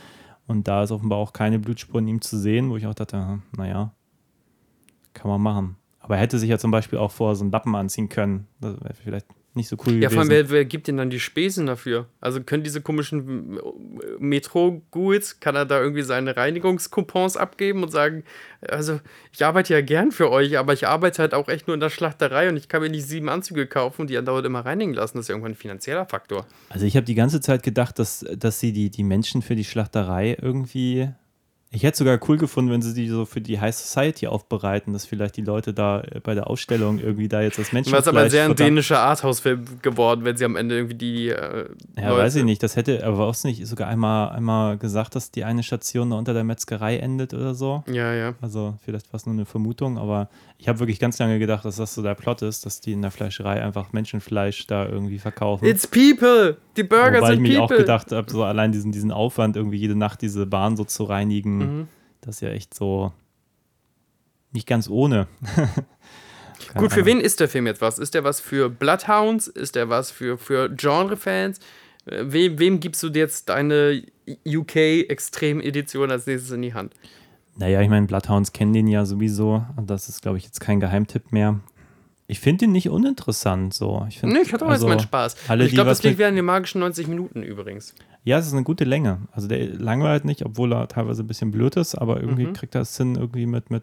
Und 0.47 0.69
da 0.69 0.85
ist 0.85 0.93
offenbar 0.93 1.19
auch 1.19 1.35
keine 1.35 1.59
Blutspur 1.59 2.01
in 2.01 2.09
ihm 2.09 2.21
zu 2.23 2.39
sehen, 2.39 2.71
wo 2.71 2.77
ich 2.79 2.87
auch 2.87 2.95
dachte, 2.95 3.19
hm, 3.19 3.43
naja, 3.57 3.93
kann 5.13 5.31
man 5.31 5.41
machen. 5.43 5.77
Aber 6.09 6.17
er 6.17 6.23
hätte 6.23 6.39
sich 6.39 6.49
ja 6.49 6.57
zum 6.57 6.71
Beispiel 6.71 6.99
auch 6.99 7.11
vor 7.11 7.37
so 7.37 7.45
einen 7.45 7.53
Lappen 7.53 7.75
anziehen 7.75 8.09
können. 8.09 8.47
Das 8.63 8.81
wäre 8.81 8.95
vielleicht 8.95 9.27
nicht 9.53 9.69
so 9.69 9.77
cool 9.85 9.93
Ja, 9.95 10.09
gewesen. 10.09 10.13
vor 10.15 10.21
allem, 10.23 10.31
wer, 10.31 10.49
wer 10.49 10.65
gibt 10.65 10.89
denn 10.89 10.97
dann 10.97 11.11
die 11.11 11.21
Spesen 11.21 11.67
dafür? 11.67 12.07
Also 12.23 12.43
können 12.43 12.63
diese 12.63 12.81
komischen 12.81 13.59
Metro-Ghouls, 14.19 15.41
kann 15.41 15.55
er 15.55 15.67
da 15.67 15.81
irgendwie 15.81 16.01
seine 16.03 16.35
Reinigungskupons 16.35 17.37
abgeben 17.37 17.83
und 17.83 17.91
sagen, 17.91 18.25
also 18.67 19.01
ich 19.33 19.45
arbeite 19.45 19.75
ja 19.75 19.83
gern 19.83 20.13
für 20.13 20.31
euch, 20.31 20.57
aber 20.59 20.73
ich 20.73 20.87
arbeite 20.87 21.21
halt 21.21 21.35
auch 21.35 21.49
echt 21.49 21.67
nur 21.67 21.75
in 21.75 21.81
der 21.81 21.91
Schlachterei 21.91 22.49
und 22.49 22.57
ich 22.57 22.69
kann 22.69 22.81
mir 22.81 22.89
nicht 22.89 23.07
sieben 23.07 23.29
Anzüge 23.29 23.67
kaufen 23.67 24.03
und 24.03 24.11
die 24.11 24.17
andauernd 24.17 24.47
immer 24.47 24.61
reinigen 24.65 24.95
lassen. 24.95 25.19
Das 25.19 25.25
ist 25.25 25.29
ja 25.29 25.35
irgendwann 25.35 25.53
ein 25.53 25.57
finanzieller 25.57 26.07
Faktor. 26.07 26.47
Also 26.71 26.87
ich 26.87 26.97
habe 26.97 27.05
die 27.05 27.15
ganze 27.15 27.43
Zeit 27.43 27.63
gedacht, 27.63 27.99
dass, 27.99 28.25
dass 28.35 28.61
sie 28.61 28.73
die, 28.73 28.89
die 28.89 29.05
Menschen 29.05 29.43
für 29.43 29.57
die 29.57 29.65
Schlachterei 29.65 30.39
irgendwie. 30.41 31.11
Ich 31.71 31.83
hätte 31.83 31.99
sogar 31.99 32.19
cool 32.29 32.39
gefunden, 32.39 32.71
wenn 32.71 32.81
sie 32.81 32.95
die 32.95 33.09
so 33.09 33.27
für 33.27 33.43
die 33.43 33.61
High 33.61 33.75
Society 33.75 34.27
aufbereiten, 34.27 34.95
dass 34.95 35.05
vielleicht 35.05 35.37
die 35.37 35.43
Leute 35.43 35.75
da 35.75 36.01
äh, 36.01 36.21
bei 36.21 36.35
der 36.35 36.49
Ausstellung 36.49 36.99
irgendwie 36.99 37.29
da 37.29 37.43
jetzt 37.43 37.59
das 37.59 37.73
Menschen. 37.73 37.93
War 37.93 38.01
es 38.01 38.09
aber 38.09 38.31
sehr 38.31 38.47
ein 38.47 38.55
dänischer 38.55 39.01
Arthouse-Film 39.01 39.65
geworden, 39.83 40.25
wenn 40.25 40.37
sie 40.37 40.47
am 40.47 40.57
Ende 40.57 40.77
irgendwie 40.77 40.95
die. 40.95 41.29
Äh, 41.29 41.69
Ja, 41.97 42.17
weiß 42.17 42.37
ich 42.37 42.45
nicht. 42.45 42.63
Das 42.63 42.77
hätte, 42.77 43.05
aber 43.05 43.19
war 43.19 43.29
es 43.29 43.45
nicht 43.45 43.67
sogar 43.67 43.89
einmal, 43.89 44.31
einmal 44.31 44.79
gesagt, 44.79 45.15
dass 45.15 45.31
die 45.31 45.45
eine 45.45 45.63
Station 45.63 46.11
da 46.11 46.17
unter 46.17 46.33
der 46.33 46.45
Metzgerei 46.45 46.97
endet 46.97 47.35
oder 47.35 47.55
so? 47.55 47.85
Ja, 47.87 48.15
ja. 48.15 48.35
Also 48.41 48.79
vielleicht 48.83 49.13
war 49.13 49.19
es 49.19 49.27
nur 49.27 49.35
eine 49.35 49.45
Vermutung, 49.45 49.99
aber 49.99 50.31
ich 50.57 50.69
habe 50.69 50.79
wirklich 50.79 50.99
ganz 50.99 51.19
lange 51.19 51.39
gedacht, 51.39 51.67
dass 51.67 51.77
das 51.77 51.95
so 51.95 52.03
der 52.03 52.15
Plot 52.15 52.43
ist, 52.43 52.65
dass 52.65 52.81
die 52.81 52.93
in 52.93 53.03
der 53.03 53.11
Fleischerei 53.11 53.63
einfach 53.63 53.93
Menschenfleisch 53.93 54.67
da 54.67 54.87
irgendwie 54.87 55.19
verkaufen. 55.19 55.67
It's 55.67 55.87
people! 55.87 56.57
Die 56.79 56.83
Burger 56.85 57.19
Wobei 57.19 57.29
ich 57.31 57.35
sind 57.35 57.43
mich 57.43 57.59
auch 57.59 57.67
people! 57.69 57.79
gedacht 57.79 58.13
habe, 58.13 58.31
so 58.31 58.43
allein 58.45 58.73
diesen, 58.73 58.91
diesen 58.93 59.11
Aufwand, 59.13 59.57
irgendwie 59.57 59.77
jede 59.77 59.95
Nacht 59.97 60.23
diese 60.23 60.47
Bahn 60.47 60.77
so 60.77 60.85
zu 60.85 61.05
reinigen, 61.05 61.59
Mhm. 61.59 61.89
das 62.23 62.37
ist 62.37 62.41
ja 62.41 62.49
echt 62.51 62.73
so 62.73 63.13
nicht 64.53 64.67
ganz 64.67 64.89
ohne. 64.89 65.27
Gut, 66.75 66.93
für 66.93 67.05
wen 67.05 67.21
ist 67.21 67.41
der 67.41 67.49
Film 67.49 67.67
jetzt 67.67 67.81
was? 67.81 67.99
Ist 67.99 68.15
der 68.15 68.25
was 68.25 68.41
für 68.41 68.69
Bloodhounds? 68.71 69.47
Ist 69.49 69.75
der 69.75 69.89
was 69.89 70.11
für, 70.11 70.39
für 70.39 70.69
Genre-Fans? 70.75 71.59
Äh, 72.07 72.25
Wem, 72.29 72.59
wem 72.59 72.81
gibst 72.81 73.03
du 73.03 73.09
jetzt 73.09 73.49
deine 73.49 74.03
UK-Extrem-Edition 74.47 76.11
als 76.11 76.27
nächstes 76.27 76.51
in 76.53 76.63
die 76.63 76.75
Hand? 76.75 76.95
Naja, 77.57 77.81
ich 77.81 77.89
meine, 77.89 78.07
Bloodhounds 78.07 78.53
kennen 78.53 78.73
den 78.73 78.87
ja 78.87 79.05
sowieso 79.05 79.65
und 79.77 79.91
das 79.91 80.09
ist, 80.09 80.23
glaube 80.23 80.39
ich, 80.39 80.45
jetzt 80.45 80.61
kein 80.61 80.81
Geheimtipp 80.81 81.33
mehr. 81.33 81.61
Ich 82.31 82.41
finde 82.41 82.67
den 82.67 82.73
nicht 82.73 82.91
uninteressant 82.91 83.73
so. 83.73 84.05
Ich 84.09 84.21
find, 84.21 84.33
Nee, 84.35 84.41
ich 84.43 84.53
hatte 84.53 84.65
auch 84.67 84.69
also, 84.71 84.87
jetzt 84.87 84.97
meinen 84.97 85.03
Spaß. 85.03 85.37
alle, 85.49 85.65
ich 85.65 85.73
glaube, 85.73 85.89
das 85.89 86.03
liegt 86.03 86.19
wieder 86.19 86.29
an 86.29 86.37
den 86.37 86.45
magischen 86.45 86.81
90 86.81 87.09
Minuten 87.09 87.43
übrigens. 87.43 87.95
Ja, 88.25 88.37
es 88.39 88.47
ist 88.47 88.53
eine 88.53 88.65
gute 88.65 88.85
Länge. 88.85 89.23
Also 89.33 89.49
der 89.49 89.67
langweilt 89.75 90.27
nicht, 90.27 90.45
obwohl 90.45 90.73
er 90.75 90.87
teilweise 90.89 91.23
ein 91.23 91.27
bisschen 91.27 91.51
blöd 91.51 91.77
ist, 91.77 91.95
aber 91.95 92.21
irgendwie 92.21 92.47
Mhm. 92.47 92.53
kriegt 92.53 92.75
er 92.75 92.83
es 92.83 92.95
hin, 92.99 93.15
irgendwie 93.15 93.47
mit, 93.47 93.71
mit, 93.71 93.83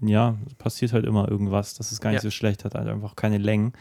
ja, 0.00 0.36
es 0.46 0.54
passiert 0.54 0.94
halt 0.94 1.04
immer 1.04 1.30
irgendwas. 1.30 1.74
Das 1.74 1.92
ist 1.92 2.00
gar 2.00 2.10
nicht 2.10 2.22
Ja. 2.22 2.22
so 2.22 2.30
schlecht, 2.30 2.64
hat 2.64 2.74
halt 2.74 2.88
einfach 2.88 3.16
keine 3.16 3.36
Längen. 3.38 3.74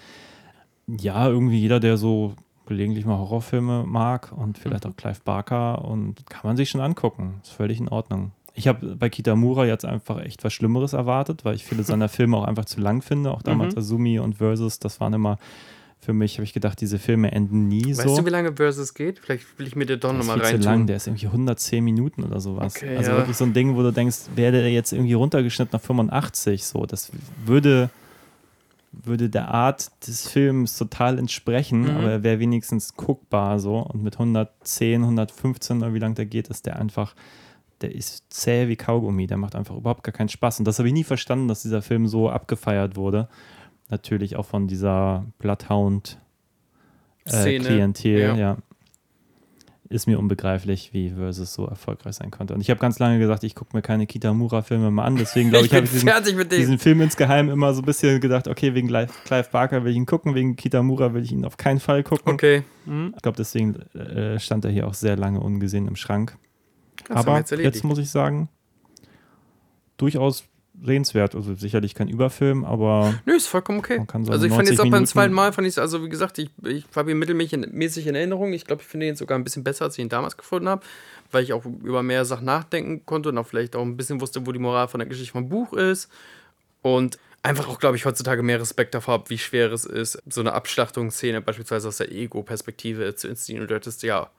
Ja, 0.88 1.27
irgendwie 1.27 1.60
jeder, 1.60 1.80
der 1.80 1.95
so 1.98 2.34
gelegentlich 2.65 3.06
mal 3.06 3.18
Horrorfilme 3.18 3.86
mag 3.86 4.34
und 4.36 4.57
vielleicht 4.57 4.84
Mhm. 4.86 4.91
auch 4.91 4.98
Clive 4.98 5.19
Barker 5.23 5.86
und 5.86 6.26
kann 6.30 6.41
man 6.44 6.57
sich 6.57 6.69
schon 6.69 6.82
angucken. 6.82 7.40
Ist 7.41 7.52
völlig 7.53 7.80
in 7.80 7.88
Ordnung. 7.88 8.32
Ich 8.56 8.68
habe 8.68 8.95
bei 8.95 9.10
Kitamura 9.10 9.65
jetzt 9.65 9.86
einfach 9.86 10.19
echt 10.22 10.44
was 10.44 10.53
Schlimmeres 10.53 10.94
erwartet, 10.94 11.44
weil 11.45 11.56
ich 11.56 11.65
viele 11.65 11.84
seiner 11.91 12.10
Filme 12.10 12.38
auch 12.38 12.45
einfach 12.45 12.65
zu 12.65 12.80
lang 12.82 13.02
finde. 13.02 13.32
Auch 13.32 13.41
damals 13.41 13.76
Mhm. 13.76 13.80
Azumi 13.80 14.19
und 14.19 14.36
Versus, 14.38 14.80
das 14.80 14.99
waren 14.99 15.14
immer 15.14 15.38
für 15.99 16.14
mich, 16.14 16.36
habe 16.36 16.44
ich 16.44 16.53
gedacht, 16.53 16.80
diese 16.82 16.99
Filme 16.99 17.32
enden 17.32 17.68
nie 17.68 17.94
so. 17.94 18.03
Weißt 18.06 18.19
du, 18.19 18.26
wie 18.26 18.30
lange 18.30 18.53
Versus 18.56 18.94
geht? 18.94 19.18
Vielleicht 19.19 19.57
will 19.57 19.65
ich 19.65 19.76
mir 19.76 19.86
den 19.88 19.99
doch 19.99 20.11
Der 20.11 20.19
ist 20.19 20.27
nochmal 20.27 20.45
rein 20.45 20.61
zu 20.61 20.68
lang, 20.68 20.86
der 20.88 20.98
ist 20.98 21.07
irgendwie 21.07 21.26
110 21.26 21.84
Minuten 21.84 22.23
oder 22.23 22.40
sowas. 22.40 22.76
Okay, 22.76 22.95
also 22.95 23.11
ja. 23.11 23.18
wirklich 23.18 23.36
so 23.36 23.44
ein 23.44 23.53
Ding, 23.53 23.76
wo 23.76 23.82
du 23.82 23.91
denkst, 23.91 24.18
wäre 24.36 24.52
der 24.52 24.72
jetzt 24.72 24.94
irgendwie 24.94 25.14
runtergeschnitten 25.14 25.76
auf 25.76 25.82
85, 25.82 26.64
so, 26.64 26.86
das 26.86 27.11
würde, 27.45 27.90
würde 28.91 29.30
der 29.30 29.48
Art 29.49 29.90
des 30.07 30.27
Films 30.30 30.77
total 30.77 31.18
entsprechen, 31.18 31.82
Mhm. 31.82 31.90
aber 31.98 32.11
er 32.11 32.23
wäre 32.23 32.40
wenigstens 32.40 32.94
guckbar 32.95 33.60
so 33.60 33.80
und 33.80 34.03
mit 34.03 34.19
110, 34.19 35.02
115 35.03 35.77
oder 35.80 35.94
wie 35.95 35.99
lang 35.99 36.14
der 36.14 36.27
geht, 36.27 36.49
ist 36.49 36.68
der 36.68 36.76
einfach, 36.80 37.15
der 37.81 37.93
ist 37.93 38.31
zäh 38.31 38.68
wie 38.68 38.76
Kaugummi, 38.76 39.27
der 39.27 39.38
macht 39.38 39.56
einfach 39.56 39.76
überhaupt 39.76 40.03
gar 40.03 40.14
keinen 40.14 40.30
Spaß 40.30 40.60
und 40.60 40.65
das 40.65 40.80
habe 40.80 40.88
ich 40.88 40.93
nie 40.93 41.03
verstanden, 41.03 41.47
dass 41.47 41.61
dieser 41.61 41.81
Film 41.81 42.07
so 42.07 42.30
abgefeiert 42.30 42.95
wurde. 42.95 43.27
Natürlich 43.89 44.35
auch 44.35 44.45
von 44.45 44.68
dieser 44.68 45.26
Bloodhound 45.38 46.19
äh, 47.26 47.57
ja. 47.57 48.35
ja. 48.35 48.57
Ist 49.88 50.07
mir 50.07 50.18
unbegreiflich, 50.18 50.93
wie 50.93 51.11
Versus 51.11 51.53
so 51.53 51.68
erfolgreich 51.68 52.15
sein 52.15 52.31
konnte. 52.31 52.56
Und 52.56 52.61
ich 52.61 52.72
habe 52.72 52.80
ganz 52.80 52.97
lange 52.97 53.19
gesagt, 53.19 53.43
ich 53.43 53.53
gucke 53.53 53.77
mir 53.77 53.84
keine 53.84 54.07
Kitamura-Filme 54.07 54.89
mal 54.89 55.06
an. 55.06 55.15
Deswegen 55.15 55.52
glaube 55.52 55.65
Ich 55.68 55.72
ich, 55.72 55.76
habe 55.76 55.85
ich 55.85 55.91
diesen, 55.91 56.10
fertig 56.10 56.35
mit 56.35 56.52
dem. 56.52 56.57
diesen 56.57 56.80
Film 56.80 57.02
insgeheim 57.02 57.49
immer 57.49 57.72
so 57.76 57.84
ein 57.84 57.85
bisschen 57.85 58.19
gedacht, 58.19 58.47
okay, 58.47 58.73
wegen 58.73 58.88
Clive, 58.88 59.11
Clive 59.26 59.47
Barker 59.52 59.84
will 59.84 59.91
ich 59.91 59.97
ihn 59.97 60.07
gucken, 60.07 60.34
wegen 60.34 60.56
Kitamura 60.56 61.14
will 61.14 61.23
ich 61.23 61.31
ihn 61.31 61.45
auf 61.45 61.57
keinen 61.57 61.80
Fall 61.80 62.02
gucken. 62.02 62.34
Okay. 62.34 62.64
Mhm. 62.85 63.14
Ich 63.15 63.22
glaube, 63.22 63.38
deswegen 63.38 63.76
äh, 63.95 64.39
stand 64.39 64.65
er 64.65 64.72
hier 64.72 64.88
auch 64.88 64.95
sehr 64.95 65.18
lange 65.18 65.39
ungesehen 65.39 65.88
im 65.88 65.95
Schrank. 65.95 66.35
Das 67.07 67.18
Aber 67.18 67.38
jetzt 67.38 67.52
jetzt 67.52 67.84
muss 67.84 67.98
ich 67.98 68.10
sagen, 68.10 68.49
durchaus 69.98 70.44
sehenswert. 70.84 71.36
Also 71.36 71.56
sicherlich 71.56 71.95
kein 71.95 72.07
Überfilm, 72.07 72.65
aber 72.65 73.15
Nö, 73.26 73.36
ist 73.36 73.48
vollkommen 73.48 73.80
okay. 73.80 74.06
So 74.23 74.32
also 74.32 74.45
ich 74.45 74.53
fand 74.53 74.68
jetzt 74.68 74.80
auch 74.80 74.86
90 74.86 74.91
beim 74.91 75.06
zweiten 75.06 75.34
Mal, 75.34 75.53
fand 75.53 75.68
ich 75.68 75.80
also 75.80 76.03
wie 76.03 76.10
gesagt, 76.10 76.38
ich, 76.38 76.49
ich 76.64 76.86
habe 76.95 77.11
ihn 77.11 77.18
mittelmäßig 77.18 78.07
in 78.07 78.15
Erinnerung. 78.15 78.53
Ich 78.53 78.65
glaube, 78.65 78.82
ich 78.82 78.88
finde 78.88 79.07
ihn 79.07 79.15
sogar 79.15 79.38
ein 79.38 79.44
bisschen 79.44 79.64
besser, 79.64 79.86
als 79.86 79.98
ich 79.98 80.03
ihn 80.03 80.10
damals 80.10 80.38
gefunden 80.38 80.69
habe, 80.69 80.86
weil 81.32 81.44
ich 81.44 81.53
auch 81.53 81.65
über 81.65 82.03
mehr 82.03 82.26
Sachen 82.26 82.45
nachdenken 82.45 83.06
konnte 83.06 83.30
und 83.30 83.38
auch 83.38 83.48
vielleicht 83.48 83.76
auch 83.76 83.84
ein 83.84 83.98
bisschen 83.98 84.22
wusste, 84.22 84.45
wo 84.45 84.52
die 84.52 84.60
Moral 84.60 84.88
von 84.88 84.99
der 84.99 85.07
Geschichte 85.07 85.32
vom 85.32 85.49
Buch 85.49 85.73
ist. 85.73 86.10
Und 86.82 87.18
einfach 87.41 87.68
auch, 87.68 87.80
glaube 87.80 87.95
ich, 87.95 88.06
heutzutage 88.06 88.44
mehr 88.44 88.60
Respekt 88.60 88.94
davor 88.94 89.15
habe, 89.15 89.30
wie 89.30 89.38
schwer 89.38 89.72
es 89.72 89.86
ist, 89.86 90.22
so 90.30 90.41
eine 90.41 90.53
Abschlachtungsszene 90.53 91.41
beispielsweise 91.41 91.88
aus 91.88 91.98
der 91.98 92.11
Ego-Perspektive 92.11 93.15
zu 93.15 93.27
inszenieren. 93.27 93.64
Und 93.64 93.72
du 93.72 93.76
hättest 93.76 94.03
ja 94.03 94.30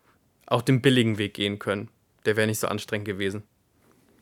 auch 0.47 0.62
den 0.62 0.80
billigen 0.80 1.18
Weg 1.18 1.34
gehen 1.34 1.59
können. 1.59 1.88
Der 2.27 2.36
wäre 2.36 2.47
nicht 2.47 2.59
so 2.59 2.69
anstrengend 2.69 3.07
gewesen. 3.07 3.44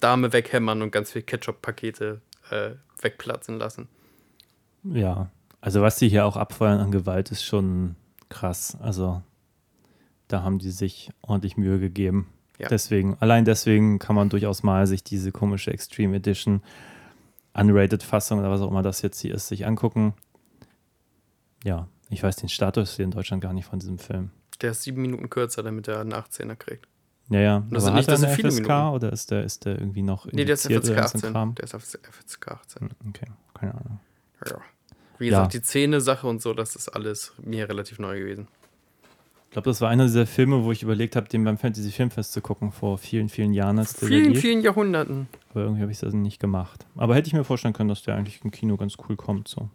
Dame 0.00 0.32
weghämmern 0.32 0.82
und 0.82 0.90
ganz 0.90 1.12
viel 1.12 1.22
Ketchup-Pakete 1.22 2.20
äh, 2.50 2.70
wegplatzen 3.00 3.58
lassen. 3.58 3.88
ja. 4.84 5.30
Also 5.60 5.80
was 5.80 5.96
die 5.96 6.10
hier 6.10 6.26
auch 6.26 6.36
abfeuern 6.36 6.78
an 6.78 6.90
Gewalt 6.90 7.30
ist 7.30 7.42
schon 7.42 7.96
krass. 8.28 8.76
Also 8.82 9.22
da 10.28 10.42
haben 10.42 10.58
die 10.58 10.70
sich 10.70 11.10
ordentlich 11.22 11.56
Mühe 11.56 11.80
gegeben. 11.80 12.28
Ja. 12.58 12.68
Deswegen, 12.68 13.16
allein 13.18 13.46
deswegen 13.46 13.98
kann 13.98 14.14
man 14.14 14.28
durchaus 14.28 14.62
mal 14.62 14.86
sich 14.86 15.02
diese 15.02 15.32
komische 15.32 15.70
Extreme 15.72 16.16
Edition 16.16 16.62
unrated 17.54 18.02
Fassung 18.02 18.40
oder 18.40 18.50
was 18.50 18.60
auch 18.60 18.70
immer 18.70 18.82
das 18.82 19.00
jetzt 19.00 19.20
hier 19.20 19.34
ist, 19.34 19.48
sich 19.48 19.64
angucken. 19.64 20.12
Ja, 21.64 21.88
ich 22.10 22.22
weiß 22.22 22.36
den 22.36 22.50
Status 22.50 22.96
hier 22.96 23.06
in 23.06 23.10
Deutschland 23.10 23.42
gar 23.42 23.54
nicht 23.54 23.66
von 23.66 23.78
diesem 23.78 23.98
Film. 23.98 24.32
Der 24.60 24.72
ist 24.72 24.82
sieben 24.82 25.00
Minuten 25.00 25.30
kürzer, 25.30 25.62
damit 25.62 25.88
er 25.88 26.00
einen 26.00 26.12
18er 26.12 26.56
kriegt. 26.56 26.86
Ja, 27.30 27.40
ja. 27.40 27.62
Das 27.70 27.84
aber 27.84 27.96
hat 27.96 28.06
er 28.08 28.12
das 28.12 28.20
sind 28.20 28.28
eine 28.30 28.36
FSK 28.50 28.68
Minuten. 28.68 28.94
oder 28.94 29.12
ist 29.12 29.30
der, 29.30 29.44
ist 29.44 29.64
der 29.64 29.78
irgendwie 29.78 30.02
noch 30.02 30.26
Nee, 30.26 30.44
der 30.44 30.54
ist 30.54 30.62
FSK 30.66 30.70
oder 30.76 30.82
so 30.86 30.92
ein 30.92 30.98
18. 30.98 31.32
Kram? 31.32 31.54
Der 31.54 31.64
ist 31.64 31.72
FSK 31.74 32.48
18. 32.48 32.90
Okay, 33.08 33.26
keine 33.54 33.74
Ahnung. 33.74 34.00
Ja. 34.46 34.56
Wie 35.18 35.24
Ja. 35.26 35.38
gesagt, 35.38 35.54
die 35.54 35.62
Zähne-Sache 35.62 36.26
und 36.26 36.42
so, 36.42 36.52
das 36.54 36.76
ist 36.76 36.88
alles 36.88 37.32
mir 37.42 37.68
relativ 37.68 37.98
neu 37.98 38.18
gewesen. 38.18 38.48
Ich 39.46 39.50
glaube, 39.54 39.70
das 39.70 39.80
war 39.80 39.88
einer 39.88 40.06
dieser 40.06 40.26
Filme, 40.26 40.64
wo 40.64 40.72
ich 40.72 40.82
überlegt 40.82 41.14
habe, 41.14 41.28
den 41.28 41.44
beim 41.44 41.56
Fantasy 41.58 41.92
Filmfest 41.92 42.32
zu 42.32 42.40
gucken, 42.40 42.72
vor 42.72 42.98
vielen, 42.98 43.28
vielen 43.28 43.52
Jahren. 43.54 43.78
Als 43.78 43.92
der 43.94 44.08
da 44.08 44.14
Vielen, 44.16 44.32
lief. 44.32 44.40
vielen 44.40 44.60
Jahrhunderten. 44.62 45.28
Aber 45.50 45.62
irgendwie 45.62 45.82
habe 45.82 45.92
ich 45.92 46.00
das 46.00 46.12
nicht 46.12 46.40
gemacht. 46.40 46.84
Aber 46.96 47.14
hätte 47.14 47.28
ich 47.28 47.34
mir 47.34 47.44
vorstellen 47.44 47.72
können, 47.72 47.88
dass 47.88 48.02
der 48.02 48.16
eigentlich 48.16 48.40
im 48.44 48.50
Kino 48.50 48.76
ganz 48.76 48.94
cool 49.08 49.14
kommt. 49.14 49.46
So. 49.46 49.68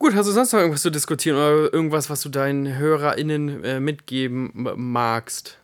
Gut, 0.00 0.14
hast 0.16 0.26
du 0.26 0.32
sonst 0.32 0.52
noch 0.52 0.58
irgendwas 0.58 0.82
zu 0.82 0.90
diskutieren 0.90 1.36
oder 1.36 1.72
irgendwas, 1.72 2.10
was 2.10 2.20
du 2.20 2.28
deinen 2.28 2.76
HörerInnen 2.76 3.62
äh, 3.64 3.78
mitgeben 3.80 4.50
magst? 4.76 5.58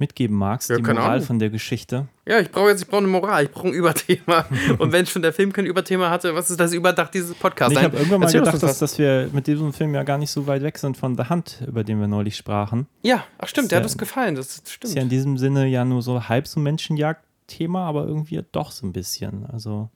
Mitgeben 0.00 0.36
magst, 0.36 0.70
Ja, 0.70 0.76
die 0.76 0.82
Moral 0.82 1.10
Ahnung. 1.16 1.22
von 1.26 1.38
der 1.38 1.50
Geschichte. 1.50 2.08
Ja, 2.26 2.40
ich 2.40 2.50
brauche 2.50 2.70
jetzt, 2.70 2.82
ich 2.82 2.88
brauche 2.88 2.98
eine 2.98 3.08
Moral, 3.08 3.44
ich 3.44 3.50
brauche 3.50 3.68
ein 3.68 3.72
Überthema. 3.74 4.46
und 4.78 4.90
wenn 4.92 5.06
schon 5.06 5.22
der 5.22 5.32
Film 5.32 5.52
kein 5.52 5.66
Überthema 5.66 6.10
hatte, 6.10 6.34
was 6.34 6.50
ist 6.50 6.58
das 6.58 6.72
Überdach 6.72 7.10
dieses 7.10 7.34
Podcasts? 7.34 7.76
ich 7.76 7.82
habe 7.84 7.96
irgendwann 7.98 8.20
mal 8.20 8.32
gedacht, 8.32 8.62
dass, 8.62 8.78
dass 8.78 8.98
wir 8.98 9.28
mit 9.32 9.46
diesem 9.46 9.72
Film 9.72 9.94
ja 9.94 10.02
gar 10.02 10.18
nicht 10.18 10.30
so 10.30 10.46
weit 10.46 10.62
weg 10.62 10.78
sind 10.78 10.96
von 10.96 11.16
The 11.16 11.24
Hunt, 11.28 11.62
über 11.66 11.84
den 11.84 12.00
wir 12.00 12.08
neulich 12.08 12.36
sprachen. 12.36 12.86
Ja, 13.02 13.24
ach 13.38 13.46
stimmt, 13.48 13.70
der 13.70 13.78
hat 13.78 13.86
Ist 13.86 13.92
uns 13.92 14.00
ja- 14.00 14.06
gefallen, 14.06 14.34
das 14.34 14.46
Ist 14.56 14.70
stimmt. 14.72 14.94
ja 14.94 15.02
in 15.02 15.08
diesem 15.08 15.38
Sinne 15.38 15.66
ja 15.66 15.84
nur 15.84 16.02
so 16.02 16.28
halb 16.28 16.46
so 16.48 16.58
Menschenjagd-Thema, 16.60 17.86
aber 17.86 18.06
irgendwie 18.06 18.42
doch 18.52 18.70
so 18.72 18.86
ein 18.86 18.92
bisschen. 18.92 19.46
Also, 19.52 19.90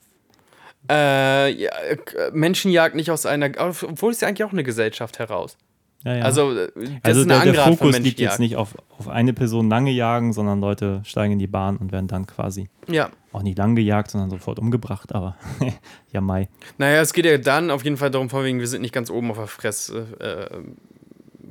Äh, 0.90 1.50
ja, 1.52 1.70
äh, 1.88 1.96
Menschenjagd 2.32 2.94
nicht 2.94 3.10
aus 3.10 3.24
einer, 3.26 3.50
obwohl 3.58 4.12
es 4.12 4.20
ja 4.20 4.28
eigentlich 4.28 4.44
auch 4.44 4.52
eine 4.52 4.64
Gesellschaft 4.64 5.18
heraus. 5.18 5.56
Ja, 6.04 6.16
ja. 6.16 6.24
Also, 6.24 6.52
äh, 6.52 6.70
das 6.74 6.84
also 7.02 7.20
ist 7.22 7.30
der, 7.30 7.40
eine 7.40 7.52
der 7.52 7.64
von 7.64 7.76
Fokus 7.76 7.98
liegt 7.98 8.20
jetzt 8.20 8.38
nicht 8.38 8.56
auf, 8.56 8.74
auf 8.98 9.08
eine 9.08 9.32
Person 9.32 9.68
lange 9.68 9.90
jagen, 9.90 10.32
sondern 10.32 10.60
Leute 10.60 11.00
steigen 11.04 11.32
in 11.34 11.38
die 11.38 11.46
Bahn 11.46 11.76
und 11.76 11.92
werden 11.92 12.08
dann 12.08 12.26
quasi 12.26 12.68
Ja. 12.88 13.10
auch 13.32 13.42
nicht 13.42 13.56
lang 13.58 13.74
gejagt, 13.74 14.10
sondern 14.10 14.30
sofort 14.30 14.58
umgebracht, 14.58 15.14
aber 15.14 15.36
ja, 16.12 16.20
Mai. 16.20 16.48
Naja, 16.78 17.00
es 17.00 17.12
geht 17.12 17.24
ja 17.24 17.38
dann 17.38 17.70
auf 17.70 17.84
jeden 17.84 17.96
Fall 17.96 18.10
darum, 18.10 18.28
von 18.30 18.44
wegen, 18.44 18.60
wir 18.60 18.68
sind 18.68 18.82
nicht 18.82 18.94
ganz 18.94 19.10
oben 19.10 19.30
auf 19.30 19.38
der 19.38 19.46
Fress, 19.46 19.88
äh, 19.90 20.46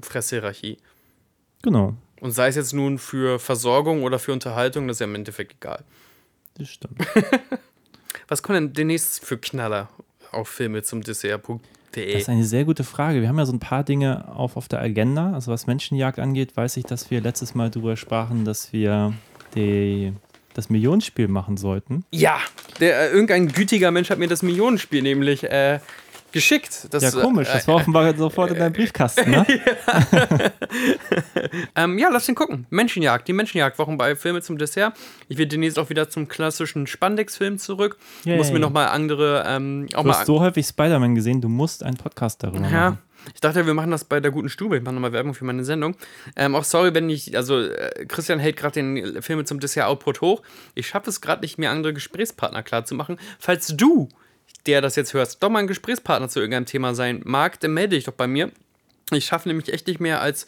Fresshierarchie. 0.01 0.77
Genau, 1.61 1.93
Und 2.19 2.31
sei 2.31 2.47
es 2.49 2.55
jetzt 2.55 2.73
nun 2.73 2.97
für 2.99 3.39
Versorgung 3.39 4.03
oder 4.03 4.19
für 4.19 4.33
Unterhaltung, 4.33 4.87
das 4.87 4.97
ist 4.97 4.99
ja 5.01 5.05
im 5.05 5.15
Endeffekt 5.15 5.53
egal. 5.61 5.83
das 6.55 6.69
stimmt. 6.69 6.99
Was 8.27 8.43
kommt 8.43 8.55
denn 8.57 8.73
demnächst 8.73 9.23
für 9.25 9.37
Knaller 9.37 9.89
auf 10.31 10.47
Filme 10.47 10.83
zum 10.83 11.01
Dessert.de? 11.01 11.57
Das 11.95 12.21
ist 12.23 12.29
eine 12.29 12.43
sehr 12.43 12.65
gute 12.65 12.83
Frage. 12.83 13.21
Wir 13.21 13.29
haben 13.29 13.37
ja 13.37 13.45
so 13.45 13.53
ein 13.53 13.59
paar 13.59 13.83
Dinge 13.83 14.27
auf, 14.35 14.57
auf 14.57 14.67
der 14.67 14.81
Agenda. 14.81 15.33
Also 15.33 15.51
was 15.51 15.67
Menschenjagd 15.67 16.19
angeht, 16.19 16.55
weiß 16.57 16.77
ich, 16.77 16.85
dass 16.85 17.11
wir 17.11 17.21
letztes 17.21 17.55
Mal 17.55 17.69
darüber 17.69 17.95
sprachen, 17.97 18.45
dass 18.45 18.73
wir 18.73 19.13
die, 19.55 20.13
das 20.53 20.69
Millionenspiel 20.69 21.27
machen 21.27 21.57
sollten. 21.57 22.05
Ja, 22.11 22.39
der, 22.79 22.99
äh, 22.99 23.13
irgendein 23.13 23.47
gütiger 23.47 23.91
Mensch 23.91 24.09
hat 24.09 24.19
mir 24.19 24.27
das 24.27 24.41
Millionenspiel 24.43 25.01
nämlich 25.01 25.43
äh, 25.43 25.79
geschickt. 26.33 26.87
Das, 26.89 27.01
Ja, 27.03 27.21
komisch. 27.21 27.47
Das 27.51 27.67
war 27.67 27.75
offenbar 27.75 28.13
sofort 28.17 28.51
in 28.51 28.57
deinem 28.57 28.73
Briefkasten, 28.73 29.31
ne? 29.31 29.45
Ähm, 31.75 31.97
ja, 31.97 32.09
lass 32.11 32.25
den 32.25 32.35
gucken. 32.35 32.65
Menschenjagd, 32.69 33.27
die 33.27 33.33
Menschenjagd-Wochen 33.33 33.97
bei 33.97 34.15
Filme 34.15 34.41
zum 34.41 34.57
Dessert. 34.57 34.95
Ich 35.27 35.37
werde 35.37 35.49
demnächst 35.49 35.77
auch 35.79 35.89
wieder 35.89 36.09
zum 36.09 36.27
klassischen 36.27 36.87
Spandex-Film 36.87 37.57
zurück. 37.57 37.97
Yay. 38.23 38.37
Muss 38.37 38.51
mir 38.51 38.59
nochmal 38.59 38.87
andere, 38.87 39.43
ähm, 39.47 39.87
auch 39.93 40.01
Du 40.01 40.07
mal. 40.07 40.17
hast 40.17 40.25
so 40.25 40.39
häufig 40.39 40.65
Spider-Man 40.65 41.15
gesehen, 41.15 41.41
du 41.41 41.49
musst 41.49 41.83
einen 41.83 41.97
Podcast 41.97 42.43
darüber 42.43 42.67
ja, 42.67 42.89
machen. 42.89 42.97
ich 43.33 43.41
dachte, 43.41 43.65
wir 43.65 43.73
machen 43.73 43.91
das 43.91 44.03
bei 44.03 44.19
der 44.19 44.31
guten 44.31 44.49
Stube. 44.49 44.77
Ich 44.77 44.83
mache 44.83 44.95
nochmal 44.95 45.13
Werbung 45.13 45.33
für 45.33 45.45
meine 45.45 45.63
Sendung. 45.63 45.95
Ähm, 46.35 46.55
auch 46.55 46.63
sorry, 46.63 46.93
wenn 46.93 47.09
ich, 47.09 47.35
also 47.37 47.59
äh, 47.61 48.05
Christian 48.07 48.39
hält 48.39 48.57
gerade 48.57 48.73
den 48.73 49.21
Filme 49.21 49.45
zum 49.45 49.59
Dessert-Output 49.59 50.21
hoch. 50.21 50.41
Ich 50.73 50.87
schaffe 50.87 51.09
es 51.09 51.21
gerade 51.21 51.41
nicht, 51.41 51.57
mir 51.59 51.69
andere 51.69 51.93
Gesprächspartner 51.93 52.63
klarzumachen. 52.63 53.17
Falls 53.39 53.67
du, 53.67 54.09
der 54.65 54.81
das 54.81 54.95
jetzt 54.95 55.13
hörst, 55.13 55.43
doch 55.43 55.49
mal 55.49 55.59
ein 55.59 55.67
Gesprächspartner 55.67 56.29
zu 56.29 56.39
irgendeinem 56.39 56.65
Thema 56.65 56.95
sein 56.95 57.21
mag, 57.25 57.59
dann 57.59 57.73
melde 57.73 57.95
dich 57.95 58.05
doch 58.05 58.13
bei 58.13 58.27
mir. 58.27 58.51
Ich 59.11 59.25
schaffe 59.25 59.49
nämlich 59.49 59.71
echt 59.71 59.87
nicht 59.87 59.99
mehr 59.99 60.21
als 60.21 60.47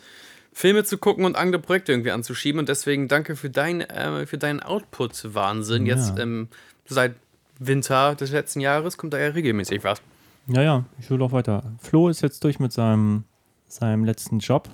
Filme 0.54 0.86
zu 0.86 0.98
gucken 0.98 1.26
und 1.26 1.36
andere 1.36 1.62
Projekte 1.62 1.92
irgendwie 1.92 2.12
anzuschieben. 2.12 2.60
Und 2.60 2.70
deswegen 2.70 3.08
danke 3.10 3.36
für, 3.36 3.50
dein, 3.50 3.82
äh, 3.82 4.26
für 4.26 4.38
deinen 4.38 4.62
Output-Wahnsinn. 4.62 5.86
Ja. 5.86 5.96
Jetzt 5.96 6.18
ähm, 6.18 6.48
seit 6.86 7.16
Winter 7.60 8.16
des 8.16 8.32
letzten 8.32 8.62
Jahres 8.62 8.98
kommt 8.98 9.14
da 9.14 9.20
ja 9.20 9.28
regelmäßig 9.28 9.84
was. 9.84 10.02
Ja, 10.48 10.62
ja, 10.62 10.86
ich 11.00 11.10
will 11.10 11.22
auch 11.22 11.32
weiter. 11.32 11.64
Flo 11.80 12.08
ist 12.10 12.22
jetzt 12.22 12.44
durch 12.44 12.60
mit 12.60 12.72
seinem, 12.72 13.26
seinem 13.68 14.06
letzten 14.06 14.40
Job 14.40 14.70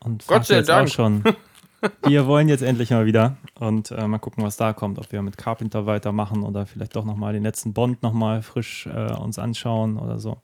und 0.00 0.26
Gott 0.26 0.46
sei 0.46 0.62
Dank. 0.62 0.88
auch 0.88 0.92
schon. 0.92 1.24
Wir 2.06 2.26
wollen 2.26 2.48
jetzt 2.48 2.62
endlich 2.62 2.90
mal 2.90 3.06
wieder 3.06 3.36
und 3.58 3.90
äh, 3.90 4.06
mal 4.06 4.18
gucken, 4.18 4.44
was 4.44 4.56
da 4.56 4.72
kommt. 4.72 4.98
Ob 4.98 5.10
wir 5.12 5.22
mit 5.22 5.36
Carpenter 5.36 5.86
weitermachen 5.86 6.42
oder 6.42 6.66
vielleicht 6.66 6.96
doch 6.96 7.04
nochmal 7.04 7.32
den 7.32 7.42
letzten 7.42 7.72
Bond 7.72 8.02
nochmal 8.02 8.42
frisch 8.42 8.86
äh, 8.86 9.12
uns 9.12 9.38
anschauen 9.38 9.98
oder 9.98 10.18
so. 10.18 10.38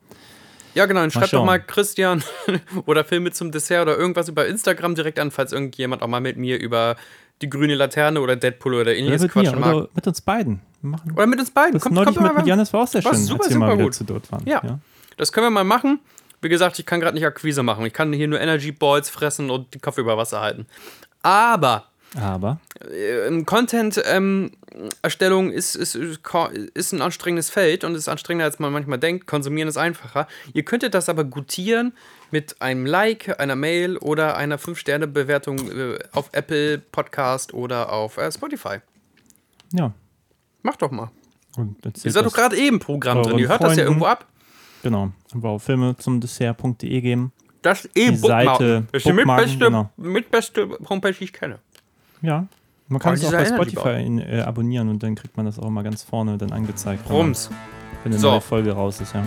Ja, 0.74 0.86
genau. 0.86 1.02
Und 1.02 1.12
schreibt 1.12 1.32
doch 1.32 1.44
mal 1.44 1.58
Christian 1.58 2.22
oder 2.86 3.04
Filme 3.04 3.32
zum 3.32 3.50
Dessert 3.50 3.82
oder 3.82 3.96
irgendwas 3.96 4.28
über 4.28 4.46
Instagram 4.46 4.94
direkt 4.94 5.18
an, 5.18 5.30
falls 5.30 5.52
irgendjemand 5.52 6.02
auch 6.02 6.08
mal 6.08 6.20
mit 6.20 6.36
mir 6.36 6.58
über 6.58 6.96
die 7.42 7.48
grüne 7.48 7.74
Laterne 7.74 8.20
oder 8.20 8.36
Deadpool 8.36 8.74
oder 8.74 8.94
ähnliches 8.94 9.22
mir 9.22 9.28
quatschen 9.28 9.60
mag. 9.60 9.74
oder 9.74 9.88
mit 9.94 10.06
uns 10.06 10.20
beiden. 10.20 10.60
Machen 10.80 11.12
Oder 11.12 11.26
mit 11.26 11.40
uns 11.40 11.50
beiden. 11.50 11.72
das 11.72 11.82
Kommt, 11.82 11.96
neulich 11.96 12.14
kommt 12.14 12.28
mit, 12.28 12.36
mit 12.36 12.46
Janis 12.46 12.72
war 12.72 12.82
auch 12.82 12.86
sehr 12.86 13.02
schön, 13.02 13.14
super, 13.14 13.44
als 13.44 13.52
wir 13.52 13.58
mal 13.58 13.76
gut. 13.76 13.94
zu 13.94 14.04
dort 14.04 14.30
waren. 14.30 14.46
Ja. 14.46 14.78
Das 15.16 15.32
können 15.32 15.46
wir 15.46 15.50
mal 15.50 15.64
machen. 15.64 15.98
Wie 16.40 16.48
gesagt, 16.48 16.78
ich 16.78 16.86
kann 16.86 17.00
gerade 17.00 17.14
nicht 17.14 17.26
Akquise 17.26 17.64
machen. 17.64 17.84
Ich 17.84 17.92
kann 17.92 18.12
hier 18.12 18.28
nur 18.28 18.40
Energy 18.40 18.70
Balls 18.70 19.10
fressen 19.10 19.50
und 19.50 19.74
den 19.74 19.80
Kopf 19.80 19.98
über 19.98 20.16
Wasser 20.16 20.40
halten. 20.40 20.66
Aber 21.22 21.86
Aber 22.16 22.58
äh, 22.80 23.42
Content-Erstellung 23.42 25.50
ist, 25.50 25.74
ist, 25.74 25.94
ist 25.94 26.92
ein 26.92 27.02
anstrengendes 27.02 27.50
Feld 27.50 27.84
und 27.84 27.94
ist 27.94 28.08
anstrengender, 28.08 28.46
als 28.46 28.58
man 28.58 28.72
manchmal 28.72 28.98
denkt. 28.98 29.26
Konsumieren 29.26 29.68
ist 29.68 29.76
einfacher. 29.76 30.26
Ihr 30.54 30.64
könntet 30.64 30.94
das 30.94 31.08
aber 31.08 31.24
gutieren 31.24 31.92
mit 32.30 32.60
einem 32.62 32.86
Like, 32.86 33.40
einer 33.40 33.56
Mail 33.56 33.96
oder 33.98 34.36
einer 34.36 34.58
5-Sterne-Bewertung 34.58 35.58
äh, 35.70 35.98
auf 36.12 36.30
Apple 36.32 36.78
Podcast 36.78 37.52
oder 37.54 37.92
auf 37.92 38.16
äh, 38.16 38.30
Spotify. 38.32 38.78
ja. 39.72 39.92
Macht 40.62 40.82
doch 40.82 40.90
mal. 40.90 41.10
Und 41.56 41.76
Ihr 42.04 42.10
seid 42.10 42.26
doch 42.26 42.34
gerade 42.34 42.56
eben 42.56 42.80
Programm 42.80 43.22
drin. 43.22 43.38
Ihr 43.38 43.48
hört 43.48 43.62
das 43.62 43.76
ja 43.76 43.84
Freunden. 43.84 44.00
irgendwo 44.00 44.06
ab. 44.06 44.26
Genau. 44.82 45.12
Einfach 45.32 45.50
auf 45.50 45.62
Filme 45.62 45.96
zum 45.96 46.20
Dessert.de 46.20 47.00
geben. 47.00 47.32
Das 47.62 47.86
eh 47.94 48.10
Die 48.10 48.16
Seite 48.16 48.84
Das 48.92 49.02
ist 49.02 49.06
die 49.06 49.12
mitbeste, 49.12 49.58
genau. 49.58 49.90
mitbeste 49.96 50.68
Homepage, 50.88 51.12
die 51.12 51.24
ich 51.24 51.32
kenne. 51.32 51.58
Ja. 52.22 52.46
Man 52.88 53.00
kann 53.00 53.14
es 53.14 53.24
auch 53.26 53.32
bei 53.32 53.44
Spotify 53.44 54.02
in, 54.02 54.18
äh, 54.18 54.40
abonnieren 54.40 54.88
und 54.88 55.02
dann 55.02 55.14
kriegt 55.14 55.36
man 55.36 55.44
das 55.44 55.58
auch 55.58 55.68
mal 55.68 55.82
ganz 55.84 56.02
vorne 56.02 56.38
dann 56.38 56.52
angezeigt. 56.52 57.02
wenn 57.08 57.16
Rums. 57.16 57.50
Wenn 58.04 58.12
eine 58.12 58.20
So. 58.20 58.30
neue 58.30 58.40
Folge 58.40 58.72
raus 58.72 59.00
ist, 59.00 59.14
ja. 59.14 59.24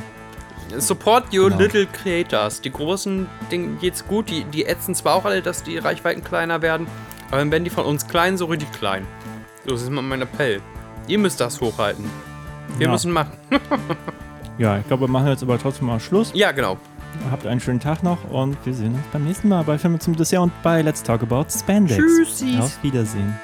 Support 0.79 1.25
your 1.33 1.49
Genau. 1.49 1.61
little 1.61 1.85
creators. 1.85 2.61
Die 2.61 2.71
großen, 2.71 3.27
denen 3.51 3.77
geht's 3.79 4.07
gut. 4.07 4.29
Die, 4.29 4.45
die 4.45 4.65
ätzen 4.65 4.95
zwar 4.95 5.15
auch 5.15 5.25
alle, 5.25 5.41
dass 5.41 5.63
die 5.63 5.77
Reichweiten 5.77 6.23
kleiner 6.23 6.61
werden, 6.61 6.87
aber 7.27 7.37
dann 7.39 7.51
werden 7.51 7.65
die 7.65 7.69
von 7.69 7.85
uns 7.85 8.07
klein, 8.07 8.37
so 8.37 8.45
richtig 8.45 8.71
klein. 8.71 9.05
So, 9.65 9.71
das 9.71 9.81
ist 9.83 9.89
mal 9.91 10.01
mein 10.01 10.21
Appell. 10.21 10.61
Ihr 11.07 11.19
müsst 11.19 11.39
das 11.41 11.59
hochhalten. 11.59 12.05
Wir 12.77 12.85
Ja. 12.87 12.91
müssen 12.93 13.11
machen. 13.11 13.33
Ja, 14.57 14.77
ich 14.77 14.85
glaube, 14.85 15.03
wir 15.03 15.07
machen 15.07 15.27
jetzt 15.27 15.41
aber 15.41 15.57
trotzdem 15.57 15.87
mal 15.87 15.99
Schluss. 15.99 16.31
Ja, 16.35 16.51
genau. 16.51 16.77
Habt 17.29 17.45
einen 17.45 17.59
schönen 17.59 17.79
Tag 17.79 18.03
noch 18.03 18.29
und 18.29 18.57
wir 18.65 18.73
sehen 18.73 18.95
uns 18.95 19.03
beim 19.11 19.25
nächsten 19.25 19.49
Mal 19.49 19.63
bei 19.63 19.77
Filme 19.77 19.99
zum 19.99 20.15
Dessert 20.15 20.41
und 20.41 20.51
bei 20.63 20.81
Let's 20.81 21.03
Talk 21.03 21.21
About 21.23 21.45
Spandex. 21.49 21.97
Tschüssis. 21.97 22.59
Auf 22.59 22.83
Wiedersehen. 22.83 23.35